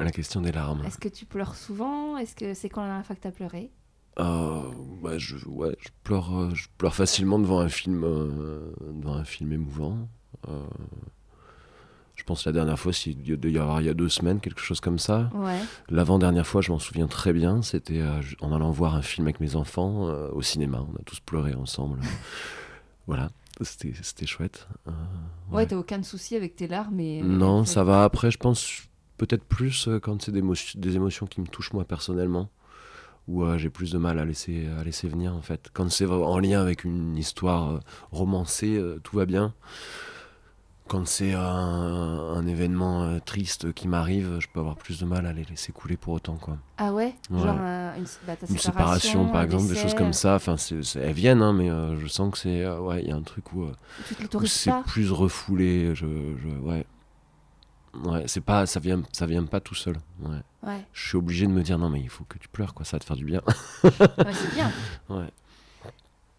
La 0.00 0.10
question 0.10 0.40
des 0.40 0.52
larmes. 0.52 0.84
Est-ce 0.84 0.98
que 0.98 1.08
tu 1.08 1.24
pleures 1.26 1.54
souvent? 1.54 2.16
Est-ce 2.16 2.34
que 2.34 2.54
c'est 2.54 2.68
quand 2.68 2.82
la 2.82 2.88
dernière 2.88 3.06
fois 3.06 3.16
que 3.16 3.20
tu 3.22 3.28
as 3.28 3.32
pleuré? 3.32 3.70
Euh, 4.18 4.62
ouais, 5.02 5.18
je, 5.18 5.36
ouais, 5.46 5.76
je 5.80 5.88
pleure, 6.02 6.36
euh, 6.36 6.50
je 6.54 6.66
pleure 6.76 6.94
facilement 6.94 7.38
devant 7.38 7.60
un 7.60 7.68
film, 7.68 8.02
euh, 8.04 8.72
devant 8.80 9.14
un 9.14 9.24
film 9.24 9.52
émouvant. 9.52 10.08
Euh, 10.48 10.64
je 12.16 12.24
pense 12.24 12.44
la 12.44 12.52
dernière 12.52 12.78
fois, 12.78 12.92
s'il 12.92 13.20
y 13.28 13.50
y 13.50 13.58
avoir 13.58 13.80
il 13.80 13.86
y 13.86 13.90
a 13.90 13.94
deux 13.94 14.08
semaines, 14.08 14.40
quelque 14.40 14.60
chose 14.60 14.80
comme 14.80 14.98
ça. 14.98 15.30
Ouais. 15.34 15.60
L'avant-dernière 15.88 16.46
fois, 16.46 16.62
je 16.62 16.72
m'en 16.72 16.80
souviens 16.80 17.06
très 17.06 17.32
bien, 17.32 17.62
c'était 17.62 18.02
en 18.40 18.52
allant 18.52 18.72
voir 18.72 18.96
un 18.96 19.02
film 19.02 19.28
avec 19.28 19.38
mes 19.38 19.54
enfants 19.54 20.02
au 20.32 20.42
cinéma. 20.42 20.84
On 20.92 20.96
a 20.96 21.02
tous 21.04 21.20
pleuré 21.20 21.54
ensemble. 21.54 22.00
voilà, 23.06 23.30
c'était 23.62 24.26
chouette. 24.26 24.68
Euh, 24.86 24.92
Ouais, 25.50 25.66
t'as 25.66 25.76
aucun 25.76 26.02
souci 26.02 26.36
avec 26.36 26.56
tes 26.56 26.66
larmes 26.68 27.00
et, 27.00 27.22
non, 27.22 27.64
ça 27.64 27.82
va. 27.82 28.04
Après, 28.04 28.30
je 28.30 28.36
pense 28.36 28.82
peut-être 29.18 29.44
plus 29.44 29.88
euh, 29.88 30.00
quand 30.00 30.22
c'est 30.22 30.32
des, 30.32 30.40
émo- 30.42 30.76
des 30.78 30.96
émotions 30.96 31.26
qui 31.26 31.40
me 31.42 31.46
touchent 31.46 31.72
moi 31.74 31.84
personnellement, 31.84 32.48
où 33.28 33.44
euh, 33.44 33.58
j'ai 33.58 33.68
plus 33.68 33.92
de 33.92 33.98
mal 33.98 34.18
à 34.18 34.24
laisser, 34.24 34.66
à 34.80 34.84
laisser 34.84 35.06
venir 35.08 35.34
en 35.34 35.42
fait. 35.42 35.68
Quand 35.74 35.90
c'est 35.90 36.06
en 36.06 36.38
lien 36.38 36.62
avec 36.62 36.84
une 36.84 37.16
histoire 37.16 37.70
euh, 37.72 37.80
romancée, 38.12 38.82
tout 39.02 39.16
va 39.16 39.26
bien. 39.26 39.52
Quand 40.88 41.06
c'est 41.06 41.34
un, 41.34 41.38
un 41.42 42.46
événement 42.46 43.20
triste 43.20 43.74
qui 43.74 43.88
m'arrive, 43.88 44.38
je 44.40 44.46
peux 44.50 44.60
avoir 44.60 44.76
plus 44.76 44.98
de 44.98 45.04
mal 45.04 45.26
à 45.26 45.34
les 45.34 45.44
laisser 45.44 45.70
couler 45.70 45.98
pour 45.98 46.14
autant. 46.14 46.36
Quoi. 46.36 46.56
Ah 46.78 46.94
ouais, 46.94 47.14
Ouais. 47.30 47.40
Genre 47.42 47.58
une, 47.98 48.04
bah, 48.26 48.32
Une 48.48 48.56
séparation, 48.58 49.28
par 49.32 49.42
exemple, 49.42 49.64
des 49.68 49.74
choses 49.82 49.92
comme 49.94 50.14
ça. 50.14 50.36
Enfin, 50.36 50.56
elles 50.94 51.12
viennent, 51.12 51.42
hein, 51.42 51.52
mais 51.52 51.68
je 52.00 52.06
sens 52.06 52.32
que 52.32 52.38
c'est, 52.38 52.66
ouais, 52.66 53.02
il 53.02 53.08
y 53.08 53.12
a 53.12 53.16
un 53.16 53.20
truc 53.22 53.52
où, 53.52 53.66
c'est 54.46 54.70
plus 54.86 55.10
refoulé. 55.10 55.94
Je, 55.94 56.06
je- 56.06 56.58
ouais, 56.60 56.86
ouais, 58.04 58.24
c'est 58.26 58.40
pas, 58.40 58.66
ça 58.66 58.80
vient, 58.80 59.02
ça 59.12 59.26
vient 59.26 59.44
pas 59.44 59.60
tout 59.60 59.74
seul. 59.74 59.96
Ouais. 60.22 60.38
Ouais, 60.62 60.84
Je 60.92 61.08
suis 61.08 61.16
obligé 61.16 61.46
de 61.46 61.52
me 61.52 61.62
dire 61.62 61.78
non, 61.78 61.88
mais 61.88 62.00
il 62.00 62.08
faut 62.08 62.24
que 62.24 62.38
tu 62.38 62.48
pleures, 62.48 62.74
quoi. 62.74 62.84
Ça 62.84 62.96
va 62.96 63.00
te 63.00 63.04
faire 63.04 63.16
du 63.16 63.24
bien. 63.24 63.40
Ouais, 63.84 63.90
c'est 64.32 64.54
bien. 64.54 64.70
ouais. 65.08 65.28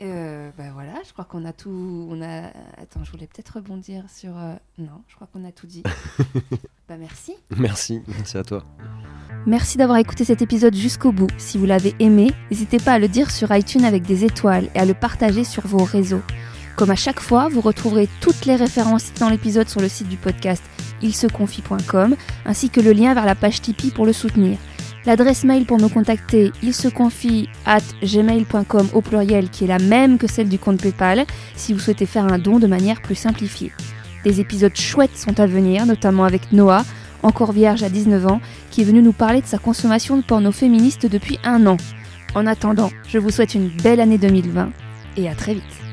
Euh, 0.01 0.49
bah 0.57 0.71
voilà, 0.73 0.93
je 1.05 1.11
crois 1.11 1.25
qu'on 1.25 1.43
a 1.43 1.51
tout. 1.51 2.07
On 2.09 2.21
a. 2.21 2.47
Attends, 2.81 3.03
je 3.03 3.11
voulais 3.11 3.27
peut-être 3.27 3.55
rebondir 3.55 4.03
sur. 4.09 4.37
euh, 4.37 4.53
Non, 4.77 5.03
je 5.09 5.15
crois 5.15 5.27
qu'on 5.31 5.43
a 5.45 5.51
tout 5.51 5.67
dit. 5.67 5.83
bah 6.87 6.95
merci. 6.97 7.33
Merci, 7.57 8.01
merci 8.07 8.37
à 8.37 8.43
toi. 8.43 8.63
Merci 9.45 9.77
d'avoir 9.77 9.97
écouté 9.97 10.23
cet 10.23 10.41
épisode 10.41 10.73
jusqu'au 10.75 11.11
bout. 11.11 11.27
Si 11.37 11.57
vous 11.57 11.65
l'avez 11.65 11.95
aimé, 11.99 12.31
n'hésitez 12.49 12.77
pas 12.77 12.93
à 12.93 12.99
le 12.99 13.09
dire 13.09 13.29
sur 13.29 13.53
iTunes 13.53 13.83
avec 13.83 14.03
des 14.03 14.23
étoiles 14.23 14.69
et 14.73 14.79
à 14.79 14.85
le 14.85 14.93
partager 14.93 15.43
sur 15.43 15.67
vos 15.67 15.83
réseaux. 15.83 16.21
Comme 16.79 16.91
à 16.91 16.95
chaque 16.95 17.19
fois, 17.19 17.49
vous 17.49 17.59
retrouverez 17.59 18.07
toutes 18.21 18.45
les 18.45 18.55
références 18.55 19.11
dans 19.19 19.27
l'épisode 19.27 19.67
sur 19.67 19.81
le 19.81 19.89
site 19.89 20.07
du 20.07 20.15
podcast 20.15 20.63
ilseconfie.com 21.01 22.15
ainsi 22.45 22.69
que 22.69 22.79
le 22.79 22.93
lien 22.93 23.13
vers 23.13 23.25
la 23.25 23.35
page 23.35 23.61
Tipeee 23.61 23.91
pour 23.91 24.05
le 24.05 24.13
soutenir. 24.13 24.57
L'adresse 25.05 25.43
mail 25.43 25.65
pour 25.65 25.77
nous 25.77 25.89
contacter, 25.89 26.53
il 26.63 26.73
se 26.73 26.87
confie 26.87 27.49
at 27.65 27.81
au 28.93 29.01
pluriel, 29.01 29.49
qui 29.49 29.65
est 29.65 29.67
la 29.67 29.77
même 29.77 30.17
que 30.17 30.27
celle 30.27 30.47
du 30.47 30.57
compte 30.57 30.81
PayPal, 30.81 31.25
si 31.57 31.73
vous 31.73 31.79
souhaitez 31.79 32.05
faire 32.05 32.31
un 32.31 32.39
don 32.39 32.59
de 32.59 32.67
manière 32.67 33.01
plus 33.01 33.15
simplifiée. 33.15 33.73
Des 34.23 34.39
épisodes 34.39 34.77
chouettes 34.77 35.17
sont 35.17 35.37
à 35.41 35.47
venir, 35.47 35.85
notamment 35.85 36.23
avec 36.23 36.53
Noah, 36.53 36.85
encore 37.23 37.51
vierge 37.51 37.83
à 37.83 37.89
19 37.89 38.25
ans, 38.25 38.39
qui 38.71 38.83
est 38.83 38.85
venu 38.85 39.01
nous 39.01 39.11
parler 39.11 39.41
de 39.41 39.47
sa 39.47 39.57
consommation 39.57 40.15
de 40.15 40.23
porno 40.23 40.53
féministe 40.53 41.07
depuis 41.07 41.39
un 41.43 41.67
an. 41.67 41.75
En 42.35 42.47
attendant, 42.47 42.89
je 43.05 43.17
vous 43.17 43.31
souhaite 43.31 43.53
une 43.53 43.67
belle 43.67 43.99
année 43.99 44.17
2020 44.17 44.71
et 45.17 45.27
à 45.27 45.35
très 45.35 45.55
vite. 45.55 45.88